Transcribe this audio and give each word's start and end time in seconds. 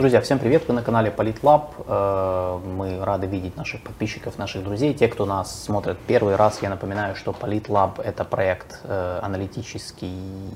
Друзья, 0.00 0.22
всем 0.22 0.38
привет! 0.38 0.66
Вы 0.66 0.72
на 0.72 0.82
канале 0.82 1.10
Политлаб. 1.10 1.74
Э, 1.86 2.58
мы 2.64 3.04
рады 3.04 3.26
видеть 3.26 3.58
наших 3.58 3.82
подписчиков, 3.82 4.38
наших 4.38 4.64
друзей. 4.64 4.94
Те, 4.94 5.08
кто 5.08 5.26
нас 5.26 5.62
смотрит 5.62 5.98
первый 6.06 6.36
раз, 6.36 6.62
я 6.62 6.70
напоминаю, 6.70 7.14
что 7.14 7.34
Политлаб– 7.34 8.00
это 8.02 8.24
проект 8.24 8.80
э, 8.84 9.20
аналитический 9.22 10.10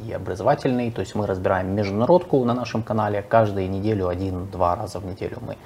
и 0.08 0.12
образовательный. 0.12 0.90
То 0.90 1.00
есть 1.00 1.14
мы 1.14 1.26
разбираем 1.26 1.74
международку 1.74 2.42
на 2.46 2.54
нашем 2.54 2.82
канале. 2.82 3.20
Каждую 3.20 3.68
неделю, 3.68 4.08
один-два 4.08 4.76
раза 4.76 4.98
в 4.98 5.04
неделю 5.04 5.36
мы 5.42 5.58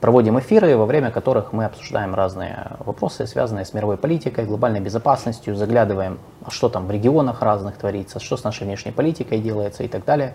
проводим 0.00 0.38
эфиры, 0.38 0.76
во 0.76 0.86
время 0.86 1.10
которых 1.10 1.52
мы 1.52 1.64
обсуждаем 1.64 2.14
разные 2.14 2.72
вопросы, 2.80 3.26
связанные 3.26 3.64
с 3.64 3.74
мировой 3.74 3.96
политикой, 3.96 4.44
глобальной 4.44 4.80
безопасностью, 4.80 5.56
заглядываем, 5.56 6.18
что 6.48 6.68
там 6.68 6.86
в 6.86 6.90
регионах 6.90 7.42
разных 7.42 7.76
творится, 7.76 8.20
что 8.20 8.36
с 8.36 8.44
нашей 8.44 8.64
внешней 8.64 8.92
политикой 8.92 9.38
делается 9.38 9.82
и 9.82 9.88
так 9.88 10.04
далее. 10.04 10.34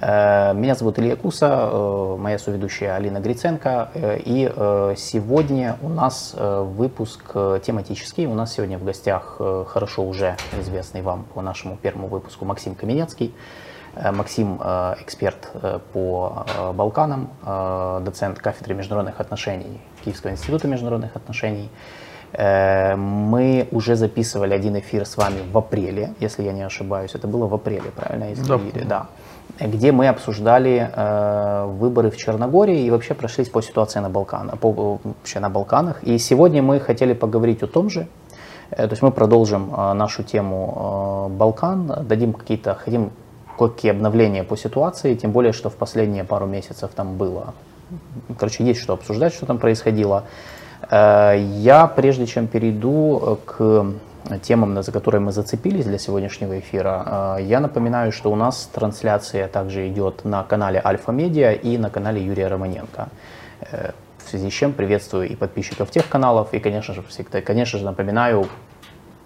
Э, 0.00 0.52
меня 0.54 0.74
зовут 0.74 0.98
Илья 0.98 1.16
Куса, 1.16 1.68
э, 1.70 2.16
моя 2.18 2.38
соведущая 2.38 2.94
Алина 2.94 3.18
Гриценко, 3.18 3.90
э, 3.94 4.18
и 4.24 4.48
сегодня 4.96 5.76
у 5.82 5.88
нас 5.88 6.34
выпуск 6.38 7.32
тематический. 7.64 8.26
У 8.26 8.34
нас 8.34 8.54
сегодня 8.54 8.78
в 8.78 8.84
гостях 8.84 9.40
хорошо 9.66 10.04
уже 10.04 10.36
известный 10.60 11.02
вам 11.02 11.24
по 11.34 11.42
нашему 11.42 11.76
первому 11.76 12.08
выпуску 12.08 12.44
Максим 12.44 12.74
Каменецкий. 12.74 13.34
Максим– 14.12 14.56
эксперт 15.00 15.50
по 15.92 16.46
Балканам, 16.74 17.30
доцент 18.04 18.38
кафедры 18.38 18.74
международных 18.74 19.20
отношений 19.20 19.80
Киевского 20.04 20.30
института 20.30 20.68
международных 20.68 21.16
отношений. 21.16 21.70
Мы 22.32 23.68
уже 23.70 23.96
записывали 23.96 24.54
один 24.54 24.78
эфир 24.78 25.06
с 25.06 25.16
вами 25.16 25.40
в 25.50 25.56
апреле, 25.56 26.14
если 26.20 26.42
я 26.42 26.52
не 26.52 26.62
ошибаюсь. 26.62 27.14
Это 27.14 27.26
было 27.26 27.46
в 27.46 27.54
апреле, 27.54 27.90
правильно? 27.96 28.24
Если 28.24 28.42
да. 28.44 28.58
да 28.84 29.06
где 29.60 29.92
мы 29.92 30.08
обсуждали 30.08 30.90
э, 30.94 31.64
выборы 31.66 32.10
в 32.10 32.16
Черногории 32.16 32.84
и 32.84 32.90
вообще 32.90 33.14
прошлись 33.14 33.48
по 33.48 33.62
ситуации 33.62 33.98
на 34.00 34.08
Балканах, 34.08 34.58
по, 34.58 34.98
вообще 35.02 35.40
на 35.40 35.50
Балканах. 35.50 36.02
И 36.04 36.18
сегодня 36.18 36.62
мы 36.62 36.80
хотели 36.80 37.12
поговорить 37.12 37.62
о 37.62 37.66
том 37.66 37.90
же. 37.90 38.06
Э, 38.70 38.86
то 38.86 38.92
есть 38.92 39.02
мы 39.02 39.10
продолжим 39.10 39.74
э, 39.74 39.92
нашу 39.94 40.22
тему 40.22 41.28
э, 41.30 41.36
Балкан, 41.36 42.06
дадим 42.06 42.32
какие-то, 42.32 42.74
хотим 42.74 43.10
какие 43.66 43.90
обновления 43.90 44.44
по 44.44 44.56
ситуации, 44.56 45.14
тем 45.14 45.32
более, 45.32 45.52
что 45.52 45.70
в 45.70 45.74
последние 45.74 46.24
пару 46.24 46.46
месяцев 46.46 46.90
там 46.94 47.16
было. 47.16 47.54
Короче, 48.38 48.64
есть 48.64 48.80
что 48.80 48.92
обсуждать, 48.92 49.34
что 49.34 49.46
там 49.46 49.58
происходило. 49.58 50.24
Э, 50.90 51.34
я, 51.38 51.86
прежде 51.86 52.26
чем 52.26 52.46
перейду 52.46 53.38
к 53.44 53.86
темам, 54.42 54.82
за 54.82 54.92
которые 54.92 55.20
мы 55.20 55.32
зацепились 55.32 55.86
для 55.86 55.98
сегодняшнего 55.98 56.58
эфира, 56.58 57.02
а, 57.06 57.36
я 57.38 57.60
напоминаю, 57.60 58.12
что 58.12 58.30
у 58.30 58.36
нас 58.36 58.68
трансляция 58.72 59.48
также 59.48 59.88
идет 59.88 60.24
на 60.24 60.42
канале 60.42 60.80
Альфа 60.84 61.12
Медиа 61.12 61.52
и 61.52 61.78
на 61.78 61.90
канале 61.90 62.22
Юрия 62.22 62.48
Романенко. 62.48 63.08
Э, 63.60 63.92
в 64.18 64.30
связи 64.30 64.50
с 64.50 64.52
чем 64.52 64.72
приветствую 64.74 65.28
и 65.28 65.34
подписчиков 65.34 65.90
тех 65.90 66.06
каналов, 66.08 66.52
и, 66.52 66.58
конечно 66.58 66.92
же, 66.92 67.02
всегда, 67.02 67.40
конечно 67.40 67.78
же, 67.78 67.84
напоминаю, 67.84 68.46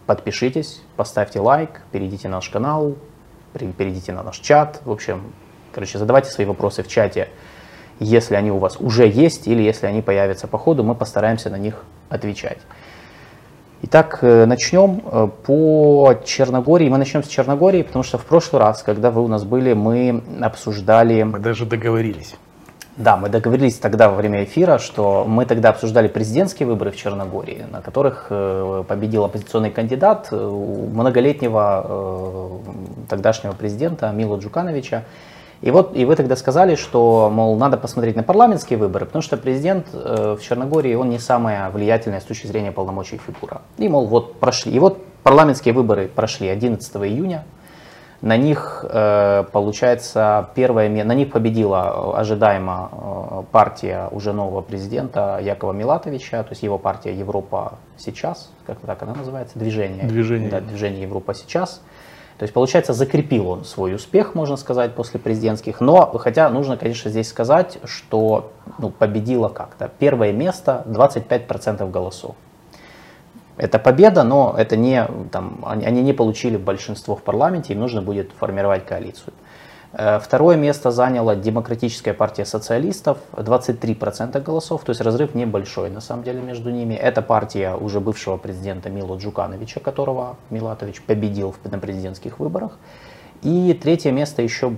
подпишитесь, 0.07 0.81
поставьте 0.97 1.41
лайк, 1.41 1.83
перейдите 1.91 2.29
на 2.29 2.37
наш 2.37 2.49
канал, 2.49 2.95
перейдите 3.53 4.13
на 4.13 4.23
наш 4.23 4.39
чат. 4.39 4.81
В 4.85 4.91
общем, 4.91 5.33
короче, 5.73 5.99
задавайте 5.99 6.31
свои 6.31 6.47
вопросы 6.47 6.83
в 6.83 6.89
чате, 6.89 7.29
если 8.01 8.35
они 8.35 8.51
у 8.51 8.59
вас 8.59 8.77
уже 8.81 9.07
есть 9.07 9.47
или 9.47 9.63
если 9.63 9.87
они 9.87 10.03
появятся 10.03 10.49
по 10.49 10.59
ходу, 10.59 10.83
мы 10.83 10.95
постараемся 10.95 11.51
на 11.51 11.57
них 11.57 11.85
отвечать. 12.09 12.59
Итак, 13.85 14.21
э, 14.23 14.47
начнем 14.47 15.03
э, 15.05 15.29
по 15.45 16.15
Черногории. 16.25 16.89
Мы 16.89 16.99
начнем 16.99 17.25
с 17.25 17.27
Черногории, 17.27 17.83
потому 17.83 18.05
что 18.05 18.17
в 18.17 18.25
прошлый 18.25 18.63
раз, 18.63 18.83
когда 18.85 19.11
вы 19.11 19.23
у 19.25 19.29
нас 19.29 19.43
были, 19.43 19.73
мы 19.73 20.23
обсуждали... 20.41 21.25
Мы 21.25 21.41
даже 21.41 21.67
договорились. 21.67 22.37
Да, 22.97 23.17
мы 23.17 23.31
договорились 23.31 23.79
тогда 23.79 24.11
во 24.11 24.17
время 24.17 24.45
эфира, 24.45 24.79
что 24.79 25.25
мы 25.27 25.47
тогда 25.47 25.71
обсуждали 25.71 26.09
президентские 26.09 26.67
выборы 26.67 26.91
в 26.91 26.97
Черногории, 26.97 27.65
на 27.71 27.81
которых 27.81 28.27
э, 28.29 28.85
победил 28.87 29.25
оппозиционный 29.25 29.71
кандидат 29.71 30.31
многолетнего 30.31 32.61
тогдашнего 33.09 33.53
президента 33.53 34.13
Мило 34.13 34.37
Джукановича. 34.37 35.05
И 35.63 35.71
вот 35.71 35.97
и 35.97 36.05
вы 36.05 36.17
тогда 36.17 36.37
сказали, 36.37 36.75
что, 36.75 37.31
мол, 37.33 37.57
надо 37.57 37.77
посмотреть 37.77 38.17
на 38.17 38.25
парламентские 38.25 38.79
выборы, 38.79 39.07
потому 39.07 39.23
что 39.23 39.37
президент 39.37 39.87
э, 39.93 40.37
в 40.39 40.43
Черногории, 40.43 40.95
он 40.95 41.09
не 41.09 41.19
самая 41.19 41.71
влиятельная 41.71 42.21
с 42.21 42.25
точки 42.25 42.49
зрения 42.49 42.73
полномочий 42.73 43.21
фигура. 43.25 43.63
И, 43.79 43.89
мол, 43.89 44.07
вот 44.07 44.41
прошли. 44.41 44.73
И 44.73 44.79
вот 44.81 45.03
парламентские 45.23 45.73
выборы 45.73 46.09
прошли 46.09 46.49
11 46.49 46.97
июня. 46.97 47.45
На 48.23 48.37
них, 48.37 48.85
э, 48.89 49.45
получается, 49.51 50.49
первое, 50.55 50.89
на 50.89 51.13
них 51.13 51.33
победила 51.33 52.17
ожидаемо 52.17 52.89
э, 52.93 53.43
партия 53.51 54.09
уже 54.13 54.33
нового 54.33 54.61
президента 54.61 55.41
Якова 55.43 55.73
Милатовича, 55.73 56.45
то 56.45 56.51
есть 56.51 56.63
его 56.63 56.79
партия 56.79 57.13
Европа 57.13 57.81
сейчас, 57.99 58.53
как 58.65 58.79
так 58.79 59.03
она 59.03 59.15
называется, 59.15 59.59
движение, 59.59 60.05
движение. 60.05 60.51
Да, 60.51 60.61
движение 60.61 61.03
Европа 61.03 61.35
сейчас. 61.35 61.83
То 62.39 62.45
есть, 62.45 62.55
получается, 62.55 62.93
закрепил 62.93 63.49
он 63.49 63.65
свой 63.65 63.95
успех, 63.95 64.37
можно 64.37 64.57
сказать, 64.57 64.95
после 64.95 65.19
президентских. 65.19 65.81
Но, 65.81 66.07
хотя 66.19 66.49
нужно, 66.49 66.77
конечно, 66.77 67.11
здесь 67.11 67.29
сказать, 67.29 67.79
что 67.85 68.53
ну, 68.79 68.91
победило 68.91 69.49
как-то. 69.49 69.91
Первое 69.99 70.33
место 70.33 70.85
25% 70.87 71.91
голосов. 71.91 72.37
Это 73.57 73.79
победа, 73.79 74.23
но 74.23 74.55
это 74.57 74.77
не, 74.77 75.07
там, 75.31 75.63
они, 75.67 76.03
не 76.03 76.13
получили 76.13 76.57
большинство 76.57 77.17
в 77.17 77.23
парламенте, 77.23 77.75
им 77.75 77.81
нужно 77.81 78.01
будет 78.03 78.33
формировать 78.33 78.87
коалицию. 78.87 79.35
Э, 79.93 80.19
второе 80.19 80.57
место 80.57 80.91
заняла 80.91 81.35
Демократическая 81.37 82.15
партия 82.15 82.47
социалистов, 82.47 83.19
23% 83.33 84.41
голосов, 84.43 84.85
то 84.85 84.91
есть 84.91 85.01
разрыв 85.01 85.35
небольшой 85.35 85.91
на 85.91 86.01
самом 86.01 86.25
деле 86.25 86.41
между 86.41 86.71
ними. 86.71 86.95
Это 86.95 87.21
партия 87.21 87.75
уже 87.75 88.01
бывшего 88.01 88.39
президента 88.39 88.89
Мило 88.89 89.17
Джукановича, 89.17 89.81
которого 89.81 90.37
Милатович 90.51 91.03
победил 91.03 91.55
на 91.65 91.79
президентских 91.79 92.39
выборах. 92.39 92.79
И 93.43 93.75
третье 93.75 94.13
место 94.13 94.41
еще 94.41 94.77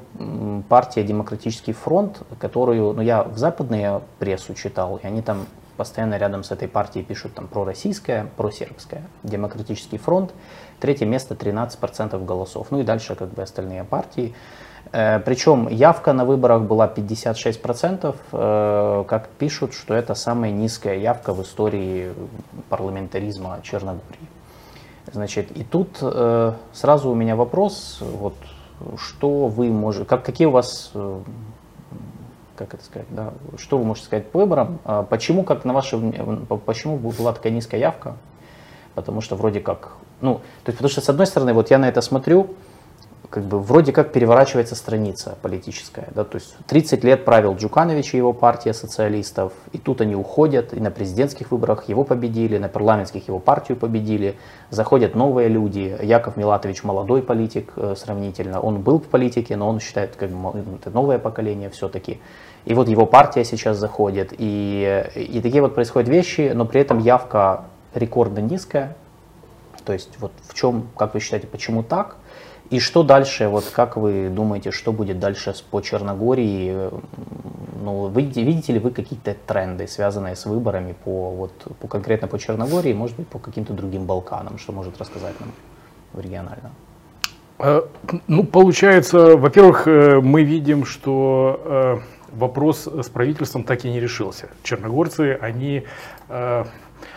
партия 0.69 1.05
Демократический 1.05 1.75
фронт, 1.75 2.23
которую 2.39 2.95
ну, 2.95 3.03
я 3.03 3.23
в 3.23 3.37
западные 3.37 4.01
прессу 4.19 4.55
читал, 4.55 4.97
и 5.03 5.07
они 5.07 5.21
там 5.21 5.47
постоянно 5.77 6.17
рядом 6.19 6.45
с 6.45 6.51
этой 6.51 6.69
партией 6.69 7.05
пишут 7.05 7.35
там 7.35 7.47
пророссийская, 7.47 8.29
просербская, 8.37 9.03
Демократический 9.23 9.99
фронт. 9.99 10.33
Третье 10.81 11.07
место 11.07 11.35
13% 11.35 12.25
голосов. 12.25 12.69
Ну 12.71 12.81
и 12.81 12.83
дальше 12.83 13.15
как 13.15 13.29
бы 13.29 13.43
остальные 13.43 13.85
партии. 13.85 14.35
Э, 14.93 15.19
Причем 15.21 15.69
явка 15.69 16.13
на 16.13 16.25
выборах 16.25 16.63
была 16.63 16.87
56%, 16.87 18.17
э, 18.33 19.05
как 19.09 19.29
пишут, 19.29 19.75
что 19.75 19.95
это 19.95 20.15
самая 20.15 20.51
низкая 20.51 20.97
явка 20.99 21.33
в 21.33 21.43
истории 21.43 22.13
парламентаризма 22.69 23.61
Черногории. 23.63 24.29
Значит, 25.13 25.51
и 25.57 25.65
тут 25.65 25.99
э, 26.01 26.53
сразу 26.73 27.11
у 27.11 27.15
меня 27.15 27.37
вопрос, 27.37 27.99
вот, 28.01 28.37
что 28.97 29.49
вы 29.49 29.71
можете, 29.71 30.07
как, 30.07 30.25
какие 30.25 30.47
у 30.47 30.51
вас, 30.51 30.93
как 32.57 32.75
это 32.75 32.85
сказать, 32.85 33.09
да, 33.11 33.33
что 33.57 33.79
вы 33.79 33.85
можете 33.85 34.07
сказать 34.07 34.31
по 34.31 34.41
выборам, 34.41 34.79
почему, 35.11 35.43
как 35.43 35.65
на 35.65 35.73
ваше, 35.73 35.99
почему 36.67 36.97
была 36.99 37.33
такая 37.33 37.53
низкая 37.53 37.81
явка, 37.81 38.17
потому 38.95 39.21
что 39.21 39.37
вроде 39.37 39.61
как, 39.61 39.93
ну, 40.21 40.35
то 40.35 40.71
есть, 40.71 40.79
потому 40.79 40.91
что 40.91 41.01
с 41.01 41.09
одной 41.09 41.27
стороны, 41.27 41.53
вот 41.53 41.71
я 41.71 41.79
на 41.79 41.89
это 41.89 42.01
смотрю, 42.01 42.55
как 43.31 43.45
бы 43.45 43.59
вроде 43.59 43.93
как 43.93 44.13
переворачивается 44.13 44.75
страница 44.75 45.37
политическая. 45.43 46.09
Да? 46.15 46.25
То 46.25 46.37
есть 46.37 46.57
30 46.67 47.05
лет 47.05 47.25
правил 47.25 47.55
Джуканович 47.55 48.15
и 48.15 48.17
его 48.17 48.33
партия 48.33 48.75
социалистов, 48.75 49.53
и 49.73 49.79
тут 49.79 50.01
они 50.01 50.15
уходят, 50.15 50.73
и 50.73 50.81
на 50.81 50.91
президентских 50.91 51.51
выборах 51.51 51.89
его 51.89 52.05
победили, 52.05 52.59
на 52.59 52.69
парламентских 52.69 53.29
его 53.29 53.39
партию 53.39 53.77
победили, 53.77 54.37
заходят 54.71 55.15
новые 55.15 55.49
люди. 55.49 55.97
Яков 56.03 56.37
Милатович 56.37 56.85
молодой 56.85 57.23
политик 57.23 57.73
э, 57.77 57.95
сравнительно, 57.97 58.61
он 58.61 58.81
был 58.81 58.99
в 58.99 59.05
политике, 59.05 59.57
но 59.57 59.69
он 59.69 59.81
считает, 59.81 60.17
как 60.17 60.31
бы, 60.31 60.77
это 60.81 60.91
новое 60.91 61.19
поколение 61.19 61.71
все-таки. 61.71 62.21
И 62.65 62.75
вот 62.75 62.89
его 62.89 63.07
партия 63.07 63.45
сейчас 63.45 63.77
заходит, 63.77 64.33
и, 64.37 65.05
и 65.15 65.41
такие 65.41 65.61
вот 65.61 65.75
происходят 65.75 66.09
вещи, 66.09 66.53
но 66.55 66.65
при 66.65 66.81
этом 66.81 66.99
явка 66.99 67.65
рекордно 67.95 68.39
низкая. 68.39 68.97
То 69.85 69.93
есть 69.93 70.19
вот 70.19 70.33
в 70.49 70.55
чем, 70.55 70.89
как 70.97 71.15
вы 71.15 71.21
считаете, 71.21 71.47
почему 71.47 71.83
так? 71.83 72.17
И 72.75 72.81
что 72.81 73.05
дальше, 73.05 73.47
вот 73.47 73.67
как 73.73 73.97
вы 73.97 74.29
думаете, 74.29 74.73
что 74.73 74.93
будет 74.93 75.21
дальше 75.21 75.55
по 75.71 75.81
Черногории? 75.81 76.91
Ну, 77.85 78.09
видите, 78.09 78.43
видите 78.43 78.73
ли 78.73 78.81
вы 78.81 78.91
какие-то 78.91 79.37
тренды, 79.47 79.87
связанные 79.87 80.35
с 80.35 80.45
выборами 80.45 80.97
по, 81.05 81.31
вот, 81.31 81.53
по, 81.79 81.87
конкретно 81.87 82.27
по 82.27 82.37
Черногории, 82.37 82.93
может 82.93 83.17
быть, 83.17 83.29
по 83.29 83.39
каким-то 83.39 83.75
другим 83.75 84.07
Балканам, 84.07 84.59
что 84.59 84.73
может 84.73 84.99
рассказать 84.99 85.35
нам 85.39 85.53
регионально? 86.21 86.73
Э, 87.61 87.83
ну, 88.27 88.43
получается, 88.43 89.37
во-первых, 89.37 89.87
э, 89.87 90.21
мы 90.21 90.43
видим, 90.43 90.85
что 90.85 91.61
э, 91.65 91.99
вопрос 92.33 92.89
с 92.89 93.09
правительством 93.09 93.63
так 93.63 93.85
и 93.85 93.89
не 93.89 94.01
решился. 94.01 94.49
Черногорцы, 94.65 95.39
они 95.41 95.85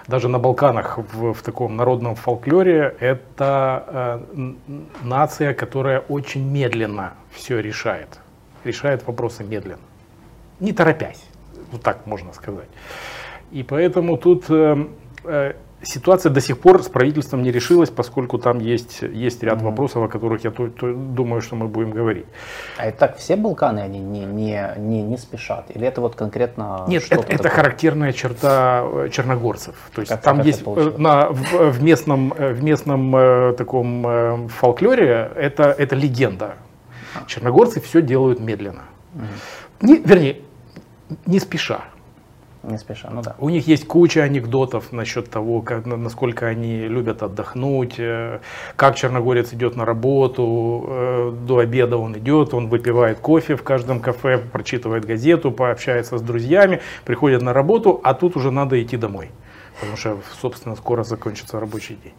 даже 0.07 0.30
на 0.30 0.39
Балканах 0.39 0.98
в, 0.98 1.33
в 1.33 1.42
таком 1.42 1.75
народном 1.75 2.15
фольклоре 2.15 2.95
это 3.00 4.24
э, 4.36 4.54
нация, 5.04 5.54
которая 5.54 6.00
очень 6.00 6.50
медленно 6.50 7.13
все 7.31 7.59
решает, 7.59 8.19
решает 8.63 9.06
вопросы 9.07 9.44
медленно. 9.44 9.81
не 10.59 10.74
торопясь, 10.74 11.24
вот 11.71 11.81
так 11.81 12.06
можно 12.07 12.33
сказать. 12.33 12.69
И 13.51 13.63
поэтому 13.63 14.18
тут 14.18 14.45
э, 14.50 14.88
э, 15.24 15.54
ситуация 15.82 16.32
до 16.32 16.42
сих 16.42 16.60
пор 16.60 16.84
с 16.84 16.88
правительством 16.88 17.44
не 17.44 17.52
решилась, 17.52 17.90
поскольку 17.90 18.38
там 18.38 18.60
есть, 18.60 19.02
есть 19.02 19.44
ряд 19.44 19.60
mm-hmm. 19.60 19.64
вопросов, 19.64 20.04
о 20.04 20.08
которых 20.08 20.44
я 20.44 20.52
то, 20.52 20.68
то, 20.68 20.94
думаю, 20.94 21.42
что 21.42 21.56
мы 21.56 21.68
будем 21.68 21.92
говорить. 21.92 22.26
А 22.78 22.88
это 22.88 22.98
так 22.98 23.18
все 23.18 23.36
Балканы, 23.36 23.80
они 23.80 24.00
не, 24.00 24.26
не, 24.26 24.74
не, 24.78 25.04
не 25.04 25.18
спешат? 25.18 25.66
Или 25.70 25.88
это 25.88 26.02
вот 26.02 26.16
конкретно 26.16 26.86
Нет, 26.88 27.06
это, 27.10 27.26
это 27.28 27.50
характерная 27.50 28.12
черта 28.12 28.84
э, 28.84 29.10
черногорцев. 29.12 29.76
То 29.94 30.02
есть 30.02 30.12
как, 30.12 30.22
там 30.22 30.38
как 30.38 30.46
есть 30.46 30.64
э, 30.66 30.94
на, 30.98 31.30
в, 31.30 31.72
в 31.72 31.84
местном, 31.84 32.34
э, 32.34 32.54
в 32.54 32.64
местном 32.64 33.56
таком 33.56 34.50
фолклоре 34.50 35.32
это, 35.36 35.64
это 35.64 35.96
легенда. 35.96 36.56
А. 37.16 37.26
Черногорцы 37.28 37.80
все 37.82 38.02
делают 38.02 38.40
медленно. 38.40 38.84
Mm-hmm. 39.14 39.28
Не, 39.82 39.98
вернее, 39.98 40.42
не 41.26 41.40
спеша. 41.40 41.82
Не 42.68 42.78
спеша, 42.78 43.10
ну 43.10 43.22
да. 43.22 43.36
У 43.40 43.50
них 43.50 43.66
есть 43.68 43.88
куча 43.88 44.24
анекдотов 44.24 44.92
насчет 44.92 45.30
того, 45.30 45.62
как, 45.62 45.86
насколько 45.86 46.48
они 46.48 46.81
любят 46.88 47.24
отдохнуть, 47.24 47.96
э, 47.98 48.40
как 48.75 48.96
черногорец 48.96 49.54
идет 49.54 49.78
на 49.78 49.86
работу, 49.86 50.86
э, 50.88 51.31
до 51.48 51.60
обеда 51.60 51.96
он 51.96 52.18
идет, 52.18 52.54
он 52.54 52.68
выпивает 52.68 53.19
кофе 53.19 53.56
в 53.56 53.64
каждом 53.64 54.02
кафе, 54.02 54.38
прочитывает 54.38 55.06
газету, 55.06 55.50
пообщается 55.52 56.18
с 56.18 56.22
друзьями, 56.22 56.81
приходит 57.06 57.42
на 57.42 57.54
работу, 57.54 58.02
а 58.04 58.14
тут 58.14 58.36
уже 58.36 58.52
надо 58.52 58.81
идти 58.84 58.98
домой 58.98 59.31
потому 59.80 59.98
что, 59.98 60.18
собственно, 60.42 60.75
скоро 60.75 61.04
закончится 61.04 61.60
рабочий 61.60 61.98
день. 62.04 62.14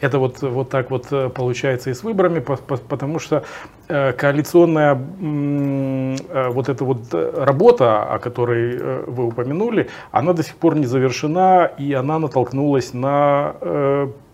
Это 0.00 0.18
вот, 0.18 0.42
вот 0.42 0.68
так 0.68 0.90
вот 0.90 1.06
э, 1.10 1.30
получается 1.30 1.90
и 1.90 1.94
с 1.94 2.02
выборами, 2.02 2.40
потому 2.40 3.18
что 3.18 3.44
э, 3.88 4.12
коалиционная 4.12 4.94
э, 4.94 6.48
вот 6.50 6.68
эта 6.68 6.84
вот 6.84 6.98
работа, 7.12 8.02
о 8.02 8.18
которой 8.18 9.04
вы 9.06 9.26
упомянули, 9.26 9.88
она 10.10 10.34
до 10.34 10.42
сих 10.42 10.56
пор 10.56 10.76
не 10.76 10.86
завершена, 10.86 11.70
и 11.78 11.94
она 11.94 12.18
натолкнулась 12.18 12.92
на, 12.92 13.54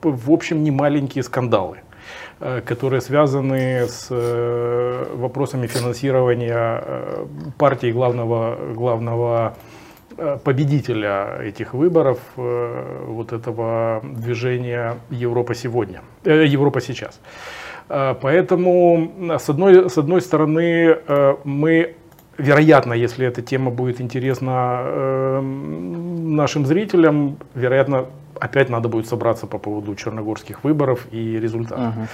в 0.03 0.31
общем, 0.31 0.65
немаленькие 0.65 1.23
скандалы 1.23 1.79
которые 2.65 3.01
связаны 3.01 3.87
с 3.87 4.09
вопросами 5.15 5.69
финансирования 5.69 6.83
партии 7.57 7.93
главного, 7.93 8.59
главного 8.75 9.55
победителя 10.45 11.39
этих 11.43 11.75
выборов, 11.75 12.19
э, 12.37 13.05
вот 13.07 13.33
этого 13.33 14.01
движения 14.03 14.97
Европа 15.11 15.55
сегодня, 15.55 16.01
э, 16.25 16.45
Европа 16.47 16.81
сейчас. 16.81 17.21
Поэтому, 17.89 19.11
с 19.39 19.51
одной, 19.51 19.91
с 19.91 19.99
одной 19.99 20.23
стороны, 20.23 20.97
мы, 21.45 21.95
вероятно, 22.39 22.95
если 22.95 23.27
эта 23.27 23.43
тема 23.43 23.71
будет 23.71 24.01
интересна 24.01 25.43
нашим 25.43 26.65
зрителям, 26.65 27.37
вероятно, 27.55 28.07
опять 28.41 28.71
надо 28.71 28.89
будет 28.89 29.09
собраться 29.09 29.47
по 29.47 29.59
поводу 29.59 29.95
черногорских 29.95 30.65
выборов 30.65 31.07
и 31.11 31.39
результатов. 31.41 31.97
Угу. 31.97 32.07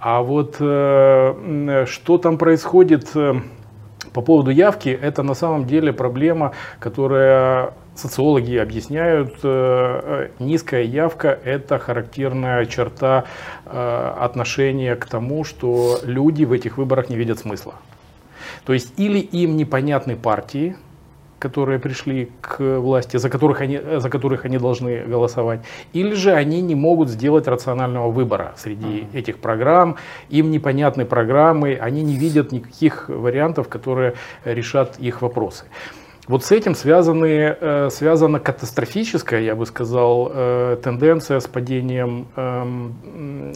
А 0.00 0.22
вот 0.22 0.54
что 0.56 2.18
там 2.20 2.38
происходит 2.38 3.12
по 4.14 4.22
поводу 4.22 4.52
явки, 4.52 4.88
это 4.88 5.24
на 5.24 5.34
самом 5.34 5.66
деле 5.66 5.92
проблема, 5.92 6.52
которая 6.78 7.74
социологи 7.96 8.56
объясняют, 8.56 9.34
э, 9.42 10.28
э, 10.28 10.28
низкая 10.38 10.84
явка– 10.84 11.28
это 11.44 11.80
характерная 11.80 12.64
черта 12.66 13.24
э, 13.66 14.14
отношения 14.20 14.94
к 14.94 15.06
тому, 15.06 15.44
что 15.44 15.98
люди 16.04 16.44
в 16.44 16.52
этих 16.52 16.78
выборах 16.78 17.10
не 17.10 17.16
видят 17.16 17.40
смысла. 17.40 17.74
То 18.64 18.72
есть 18.72 18.92
или 18.98 19.18
им 19.18 19.56
непонятны 19.56 20.14
партии, 20.14 20.76
которые 21.44 21.78
пришли 21.78 22.28
к 22.40 22.78
власти, 22.80 23.18
за 23.18 23.28
которых, 23.28 23.60
они, 23.60 23.80
за 23.98 24.08
которых 24.08 24.46
они 24.46 24.58
должны 24.58 25.04
голосовать, 25.10 25.60
или 25.92 26.14
же 26.14 26.32
они 26.32 26.62
не 26.62 26.74
могут 26.74 27.08
сделать 27.08 27.48
рационального 27.48 28.10
выбора 28.10 28.54
среди 28.56 28.86
uh-huh. 28.86 29.18
этих 29.18 29.36
программ, 29.36 29.96
им 30.30 30.50
непонятны 30.50 31.04
программы, 31.04 31.78
они 31.86 32.02
не 32.02 32.16
видят 32.16 32.52
никаких 32.52 33.08
вариантов, 33.08 33.68
которые 33.68 34.14
решат 34.44 34.98
их 34.98 35.22
вопросы. 35.22 35.64
Вот 36.26 36.42
с 36.42 36.52
этим 36.52 36.74
связаны, 36.74 37.54
э, 37.60 37.90
связана 37.90 38.40
катастрофическая, 38.40 39.40
я 39.40 39.54
бы 39.54 39.66
сказал, 39.66 40.30
э, 40.32 40.78
тенденция 40.82 41.38
с 41.38 41.46
падением 41.46 42.26
эм, 42.36 42.94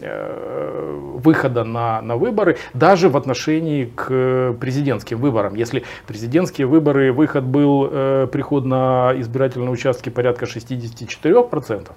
э, 0.03 0.99
выхода 1.15 1.65
на, 1.65 2.03
на 2.03 2.17
выборы, 2.17 2.59
даже 2.75 3.09
в 3.09 3.17
отношении 3.17 3.87
к 3.87 4.55
президентским 4.61 5.19
выборам. 5.19 5.55
Если 5.55 5.85
президентские 6.07 6.67
выборы, 6.67 7.13
выход 7.13 7.45
был, 7.45 7.89
приход 8.29 8.65
на 8.65 9.13
избирательные 9.17 9.71
участки 9.71 10.11
порядка 10.11 10.45
64%, 10.45 11.89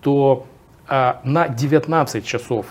то 0.00 0.46
на 0.88 1.48
19 1.48 2.24
часов 2.24 2.66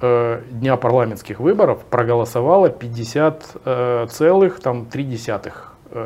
дня 0.00 0.76
парламентских 0.76 1.40
выборов 1.40 1.84
проголосовало 1.88 2.68
50,3 2.68 3.60
Э, 3.64 4.06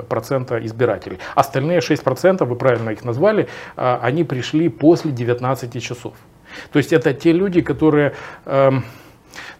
процента 0.08 0.64
избирателей. 0.64 1.18
Остальные 1.34 1.78
6%, 1.78 2.44
вы 2.44 2.56
правильно 2.56 2.90
их 2.90 3.04
назвали, 3.04 3.48
э, 3.76 3.98
они 4.02 4.24
пришли 4.24 4.68
после 4.68 5.10
19 5.12 5.82
часов. 5.82 6.14
То 6.72 6.78
есть 6.78 6.92
это 6.92 7.12
те 7.12 7.32
люди, 7.32 7.60
которые 7.60 8.14
эм, 8.46 8.84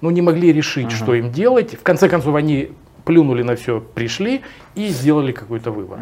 ну, 0.01 0.11
не 0.11 0.23
могли 0.23 0.53
решить, 0.53 0.87
uh-huh. 0.87 1.05
что 1.05 1.15
им 1.15 1.31
делать. 1.31 1.75
В 1.75 1.83
конце 1.83 2.09
концов, 2.09 2.35
они 2.37 2.71
плюнули 3.05 3.43
на 3.43 3.57
все, 3.57 3.81
пришли 3.81 4.43
и 4.77 4.87
сделали 4.89 5.33
какой-то 5.33 5.73
выбор. 5.73 5.99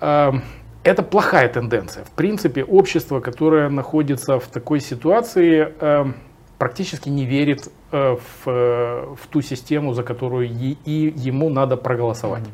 Uh-huh. 0.00 0.40
Это 0.82 1.02
плохая 1.02 1.48
тенденция. 1.48 2.04
В 2.04 2.10
принципе, 2.10 2.64
общество, 2.64 3.20
которое 3.20 3.68
находится 3.68 4.38
в 4.38 4.46
такой 4.46 4.80
ситуации, 4.80 5.74
эм, 5.80 6.14
практически 6.58 7.10
не 7.10 7.26
верит 7.26 7.68
э, 7.92 8.16
в, 8.16 9.16
в 9.16 9.26
ту 9.30 9.42
систему, 9.42 9.92
за 9.92 10.02
которую 10.02 10.48
и 10.50 11.12
ему 11.16 11.50
надо 11.50 11.76
проголосовать. 11.76 12.44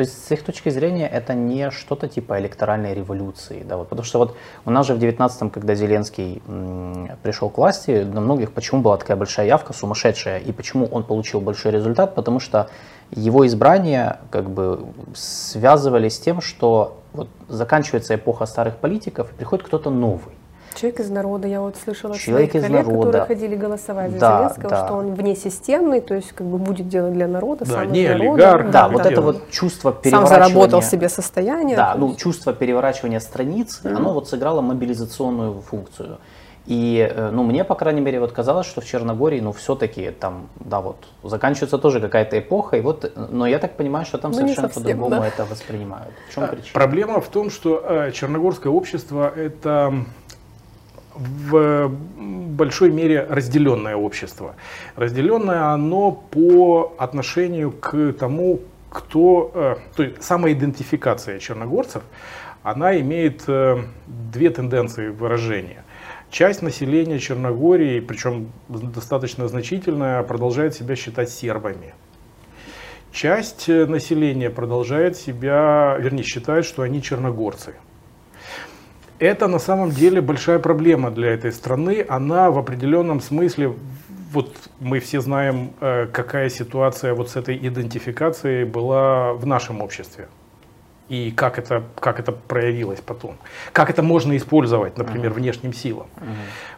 То 0.00 0.04
есть 0.04 0.26
с 0.26 0.32
их 0.32 0.42
точки 0.42 0.70
зрения 0.70 1.06
это 1.06 1.34
не 1.34 1.70
что-то 1.70 2.08
типа 2.08 2.40
электоральной 2.40 2.94
революции. 2.94 3.62
Да, 3.68 3.76
вот, 3.76 3.90
потому 3.90 4.06
что 4.06 4.18
вот 4.18 4.34
у 4.64 4.70
нас 4.70 4.86
же 4.86 4.94
в 4.94 4.98
19-м, 4.98 5.50
когда 5.50 5.74
Зеленский 5.74 6.40
м, 6.48 7.10
пришел 7.22 7.50
к 7.50 7.58
власти, 7.58 8.02
на 8.10 8.22
многих 8.22 8.52
почему 8.52 8.80
была 8.80 8.96
такая 8.96 9.18
большая 9.18 9.46
явка, 9.46 9.74
сумасшедшая, 9.74 10.38
и 10.38 10.52
почему 10.52 10.86
он 10.86 11.04
получил 11.04 11.42
большой 11.42 11.72
результат, 11.72 12.14
потому 12.14 12.40
что 12.40 12.70
его 13.10 13.46
избрания 13.46 14.20
как 14.30 14.48
бы 14.48 14.86
связывались 15.14 16.16
с 16.16 16.18
тем, 16.18 16.40
что 16.40 17.02
вот 17.12 17.28
заканчивается 17.48 18.14
эпоха 18.14 18.46
старых 18.46 18.78
политиков, 18.78 19.30
и 19.30 19.34
приходит 19.34 19.66
кто-то 19.66 19.90
новый. 19.90 20.39
Человек 20.74 21.00
из 21.00 21.10
народа, 21.10 21.48
я 21.48 21.60
вот 21.60 21.76
слышала 21.76 22.16
Человек 22.16 22.52
своих 22.52 22.64
коллег, 22.64 22.86
народа. 22.86 23.06
которые 23.06 23.26
ходили 23.26 23.56
голосовать 23.56 24.12
за 24.12 24.18
да, 24.18 24.38
Зеленского, 24.38 24.70
да. 24.70 24.86
что 24.86 24.94
он 24.94 25.14
внесистемный, 25.14 26.00
то 26.00 26.14
есть 26.14 26.32
как 26.32 26.46
бы 26.46 26.58
будет 26.58 26.88
делать 26.88 27.12
для 27.12 27.26
народа, 27.26 27.64
да, 27.64 27.72
сам 27.72 27.92
не 27.92 28.04
из 28.04 28.08
народа. 28.10 28.30
Олигарх, 28.32 28.66
да, 28.66 28.72
да, 28.72 28.88
вот 28.88 29.06
это 29.06 29.20
вот 29.20 29.50
чувство 29.50 29.92
переворачивания. 29.92 30.28
Сам 30.28 30.48
заработал 30.48 30.82
себе 30.82 31.08
состояние. 31.08 31.76
Да, 31.76 31.94
ну 31.96 32.14
чувство 32.14 32.52
переворачивания 32.52 33.20
страниц, 33.20 33.80
mm-hmm. 33.82 33.94
оно 33.94 34.12
вот 34.12 34.28
сыграло 34.28 34.60
мобилизационную 34.60 35.60
функцию. 35.60 36.18
И, 36.66 37.10
э, 37.10 37.30
ну, 37.30 37.42
мне, 37.42 37.64
по 37.64 37.74
крайней 37.74 38.00
мере, 38.00 38.20
вот 38.20 38.32
казалось, 38.32 38.66
что 38.66 38.80
в 38.80 38.84
Черногории, 38.84 39.40
ну, 39.40 39.52
все-таки 39.52 40.10
там, 40.10 40.48
да, 40.56 40.80
вот, 40.80 40.96
заканчивается 41.22 41.78
тоже 41.78 42.00
какая-то 42.00 42.38
эпоха, 42.38 42.76
и 42.76 42.80
вот, 42.80 43.10
но 43.16 43.46
я 43.46 43.58
так 43.58 43.76
понимаю, 43.76 44.04
что 44.04 44.18
там 44.18 44.30
ну, 44.30 44.38
совершенно 44.38 44.68
по-другому 44.68 45.10
да. 45.10 45.26
это 45.26 45.44
воспринимают. 45.46 46.12
В 46.28 46.34
чем 46.34 46.44
а, 46.44 46.46
причина? 46.48 46.70
Проблема 46.72 47.20
в 47.20 47.28
том, 47.28 47.50
что 47.50 47.82
э, 47.84 48.12
черногорское 48.12 48.72
общество 48.72 49.32
это 49.34 50.04
в 51.20 51.88
большой 51.88 52.90
мере 52.90 53.26
разделенное 53.28 53.96
общество. 53.96 54.56
Разделенное 54.96 55.72
оно 55.72 56.12
по 56.12 56.94
отношению 56.98 57.72
к 57.72 58.12
тому, 58.12 58.60
кто, 58.88 59.50
э, 59.54 59.76
то 59.96 60.02
есть 60.02 60.22
самоидентификация 60.22 61.38
черногорцев, 61.38 62.02
она 62.62 62.98
имеет 63.00 63.44
э, 63.48 63.84
две 64.06 64.50
тенденции 64.50 65.08
выражения. 65.08 65.84
Часть 66.30 66.62
населения 66.62 67.18
Черногории, 67.18 68.00
причем 68.00 68.52
достаточно 68.68 69.48
значительная, 69.48 70.22
продолжает 70.22 70.74
себя 70.74 70.94
считать 70.94 71.30
сербами. 71.30 71.94
Часть 73.12 73.68
э, 73.68 73.86
населения 73.86 74.50
продолжает 74.50 75.16
себя, 75.16 75.96
вернее, 75.98 76.22
считает, 76.22 76.64
что 76.64 76.82
они 76.82 77.02
черногорцы. 77.02 77.74
Это 79.20 79.48
на 79.48 79.58
самом 79.58 79.90
деле 79.90 80.22
большая 80.22 80.58
проблема 80.58 81.10
для 81.10 81.28
этой 81.34 81.52
страны. 81.52 82.06
Она 82.08 82.50
в 82.50 82.56
определенном 82.56 83.20
смысле, 83.20 83.74
вот 84.32 84.54
мы 84.80 84.98
все 84.98 85.20
знаем, 85.20 85.72
э, 85.82 86.06
какая 86.10 86.48
ситуация 86.48 87.12
вот 87.12 87.28
с 87.28 87.36
этой 87.36 87.54
идентификацией 87.54 88.64
была 88.64 89.34
в 89.34 89.46
нашем 89.46 89.82
обществе. 89.82 90.28
и 91.10 91.32
как 91.32 91.58
это, 91.58 91.82
как 91.98 92.20
это 92.20 92.30
проявилось 92.30 93.00
потом. 93.00 93.36
Как 93.72 93.90
это 93.90 94.00
можно 94.00 94.36
использовать, 94.36 94.96
например, 94.96 95.32
внешним 95.32 95.72
силам. 95.72 96.06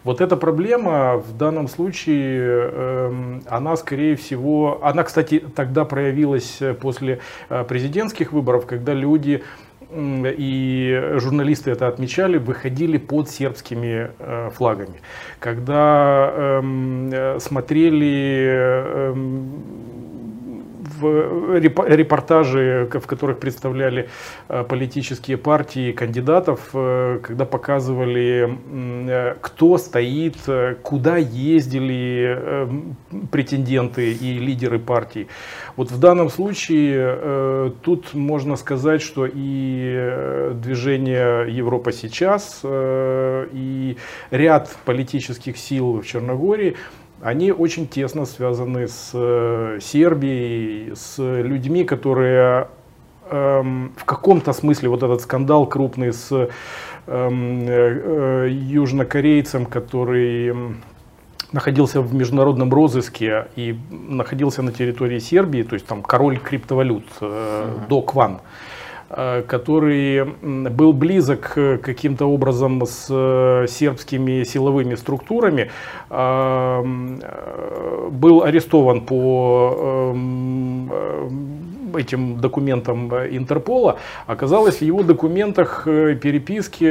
Вот 0.04 0.22
эта 0.22 0.36
проблема 0.36 1.18
в 1.18 1.36
данном 1.36 1.68
случае, 1.68 2.70
э, 2.72 3.40
она 3.46 3.76
скорее 3.76 4.16
всего, 4.16 4.80
она, 4.82 5.02
кстати, 5.04 5.38
тогда 5.38 5.84
проявилась 5.84 6.60
после 6.80 7.20
э, 7.50 7.64
президентских 7.64 8.32
выборов, 8.32 8.64
когда 8.66 8.94
люди 8.94 9.42
и 9.94 11.18
журналисты 11.18 11.70
это 11.70 11.88
отмечали, 11.88 12.38
выходили 12.38 12.98
под 12.98 13.28
сербскими 13.28 14.10
э, 14.18 14.50
флагами. 14.54 15.00
Когда 15.38 16.32
эм, 16.34 17.10
э, 17.12 17.38
смотрели 17.40 18.46
э, 18.48 19.12
в 19.12 20.11
репортажи, 21.02 22.88
в 22.92 23.06
которых 23.06 23.38
представляли 23.38 24.08
э, 24.48 24.64
политические 24.64 25.36
партии 25.36 25.92
кандидатов, 25.92 26.70
э, 26.74 27.20
когда 27.22 27.44
показывали, 27.44 28.58
э, 29.08 29.34
кто 29.40 29.78
стоит, 29.78 30.36
куда 30.82 31.16
ездили 31.16 32.68
претенденты 33.30 34.12
и 34.12 34.38
лидеры 34.38 34.78
партий. 34.78 35.28
Вот 35.76 35.90
в 35.90 35.98
данном 35.98 36.30
случае 36.30 37.72
тут 37.82 38.14
можно 38.14 38.56
сказать, 38.56 39.02
что 39.02 39.26
и 39.26 40.50
движение 40.54 41.46
Европа 41.48 41.92
сейчас, 41.92 42.62
и 42.64 43.96
ряд 44.30 44.76
политических 44.84 45.56
сил 45.56 46.00
в 46.00 46.06
Черногории 46.06 46.76
они 47.22 47.52
очень 47.52 47.86
тесно 47.86 48.26
связаны 48.26 48.88
с 48.88 49.10
э, 49.14 49.78
Сербией, 49.80 50.96
с 50.96 51.18
людьми, 51.18 51.84
которые 51.84 52.66
эм, 53.30 53.92
в 53.96 54.04
каком-то 54.04 54.52
смысле 54.52 54.88
вот 54.88 55.04
этот 55.04 55.20
скандал 55.20 55.66
крупный 55.66 56.12
с 56.12 56.32
эм, 57.06 57.64
э, 57.68 58.48
южнокорейцем, 58.50 59.66
который 59.66 60.52
находился 61.52 62.00
в 62.00 62.12
международном 62.12 62.74
розыске 62.74 63.46
и 63.54 63.78
находился 63.90 64.62
на 64.62 64.72
территории 64.72 65.20
Сербии, 65.20 65.62
то 65.62 65.74
есть 65.74 65.86
там 65.86 66.02
король 66.02 66.38
криптовалют 66.38 67.06
э, 67.20 67.24
uh-huh. 67.24 67.88
Док 67.88 68.14
Ван. 68.14 68.34
Э, 68.34 68.38
который 69.12 70.24
был 70.24 70.92
близок 70.94 71.52
э, 71.56 71.76
каким-то 71.78 72.26
образом 72.26 72.82
с 72.86 73.08
э, 73.10 73.66
сербскими 73.68 74.42
силовыми 74.44 74.94
структурами, 74.94 75.70
был 78.10 78.42
арестован 78.42 79.00
по 79.02 80.14
этим 81.94 82.40
документам 82.40 83.08
Интерпола, 83.14 83.98
оказалось, 84.26 84.78
в 84.78 84.82
его 84.82 85.02
документах 85.02 85.84
переписки 85.84 86.84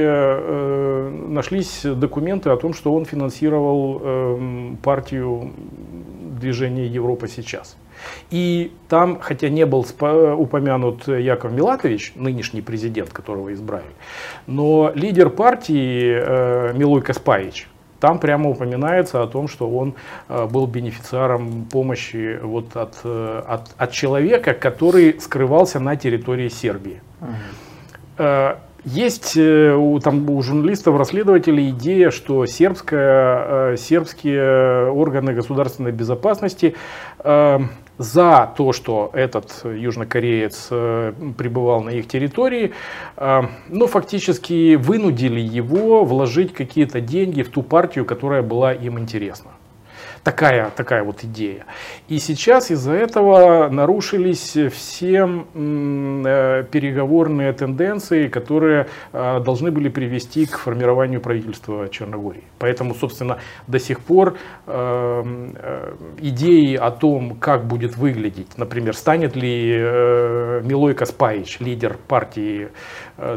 нашлись 1.31 1.81
документы 1.83 2.49
о 2.49 2.57
том, 2.57 2.73
что 2.73 2.93
он 2.93 3.05
финансировал 3.05 4.01
партию 4.83 5.51
движения 6.39 6.87
Европа 6.87 7.27
сейчас. 7.27 7.77
И 8.29 8.71
там, 8.89 9.19
хотя 9.19 9.49
не 9.49 9.65
был 9.65 9.85
упомянут 10.37 11.07
Яков 11.07 11.51
Милатович, 11.51 12.13
нынешний 12.15 12.61
президент, 12.61 13.11
которого 13.11 13.53
избрали, 13.53 13.85
но 14.47 14.91
лидер 14.95 15.29
партии 15.29 16.15
э, 16.17 16.73
Милой 16.73 17.01
Каспаевич, 17.01 17.67
там 17.99 18.19
прямо 18.19 18.49
упоминается 18.49 19.21
о 19.21 19.27
том, 19.27 19.47
что 19.47 19.69
он 19.69 19.95
э, 20.27 20.47
был 20.47 20.65
бенефициаром 20.67 21.65
помощи 21.71 22.39
вот 22.41 22.75
от, 22.75 22.99
э, 23.03 23.43
от, 23.47 23.69
от 23.77 23.91
человека, 23.91 24.53
который 24.53 25.19
скрывался 25.19 25.79
на 25.79 25.95
территории 25.95 26.49
Сербии. 26.49 27.01
Угу. 27.21 28.27
Есть 28.83 29.37
у, 29.37 29.99
там, 29.99 30.27
у 30.27 30.41
журналистов, 30.41 30.97
расследователей 30.97 31.69
идея, 31.69 32.09
что 32.09 32.47
сербская, 32.47 33.77
сербские 33.77 34.89
органы 34.89 35.33
государственной 35.33 35.91
безопасности 35.91 36.75
за 38.01 38.51
то, 38.57 38.73
что 38.73 39.09
этот 39.13 39.63
южнокореец 39.63 40.67
э, 40.71 41.13
пребывал 41.37 41.81
на 41.81 41.91
их 41.91 42.07
территории, 42.07 42.73
э, 43.17 43.41
но 43.69 43.87
фактически 43.87 44.75
вынудили 44.75 45.39
его 45.39 46.03
вложить 46.03 46.53
какие-то 46.53 47.01
деньги 47.01 47.43
в 47.43 47.49
ту 47.49 47.61
партию, 47.61 48.05
которая 48.05 48.41
была 48.41 48.73
им 48.73 48.99
интересна. 48.99 49.51
Такая, 50.23 50.69
такая 50.69 51.03
вот 51.03 51.23
идея. 51.23 51.65
И 52.07 52.19
сейчас 52.19 52.69
из-за 52.69 52.93
этого 52.93 53.69
нарушились 53.69 54.55
все 54.71 55.45
э, 55.55 56.63
переговорные 56.71 57.53
тенденции, 57.53 58.27
которые 58.27 58.85
э, 59.13 59.39
должны 59.43 59.71
были 59.71 59.89
привести 59.89 60.45
к 60.45 60.59
формированию 60.59 61.21
правительства 61.21 61.89
Черногории. 61.89 62.43
Поэтому, 62.59 62.93
собственно, 62.93 63.39
до 63.65 63.79
сих 63.79 63.99
пор 63.99 64.37
э, 64.67 65.93
идеи 66.19 66.75
о 66.75 66.91
том, 66.91 67.35
как 67.39 67.65
будет 67.65 67.97
выглядеть, 67.97 68.59
например, 68.59 68.95
станет 68.95 69.35
ли 69.35 69.75
Милой 70.63 70.93
Каспаевич, 70.93 71.59
лидер 71.59 71.97
партии 72.07 72.69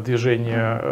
движения 0.00 0.82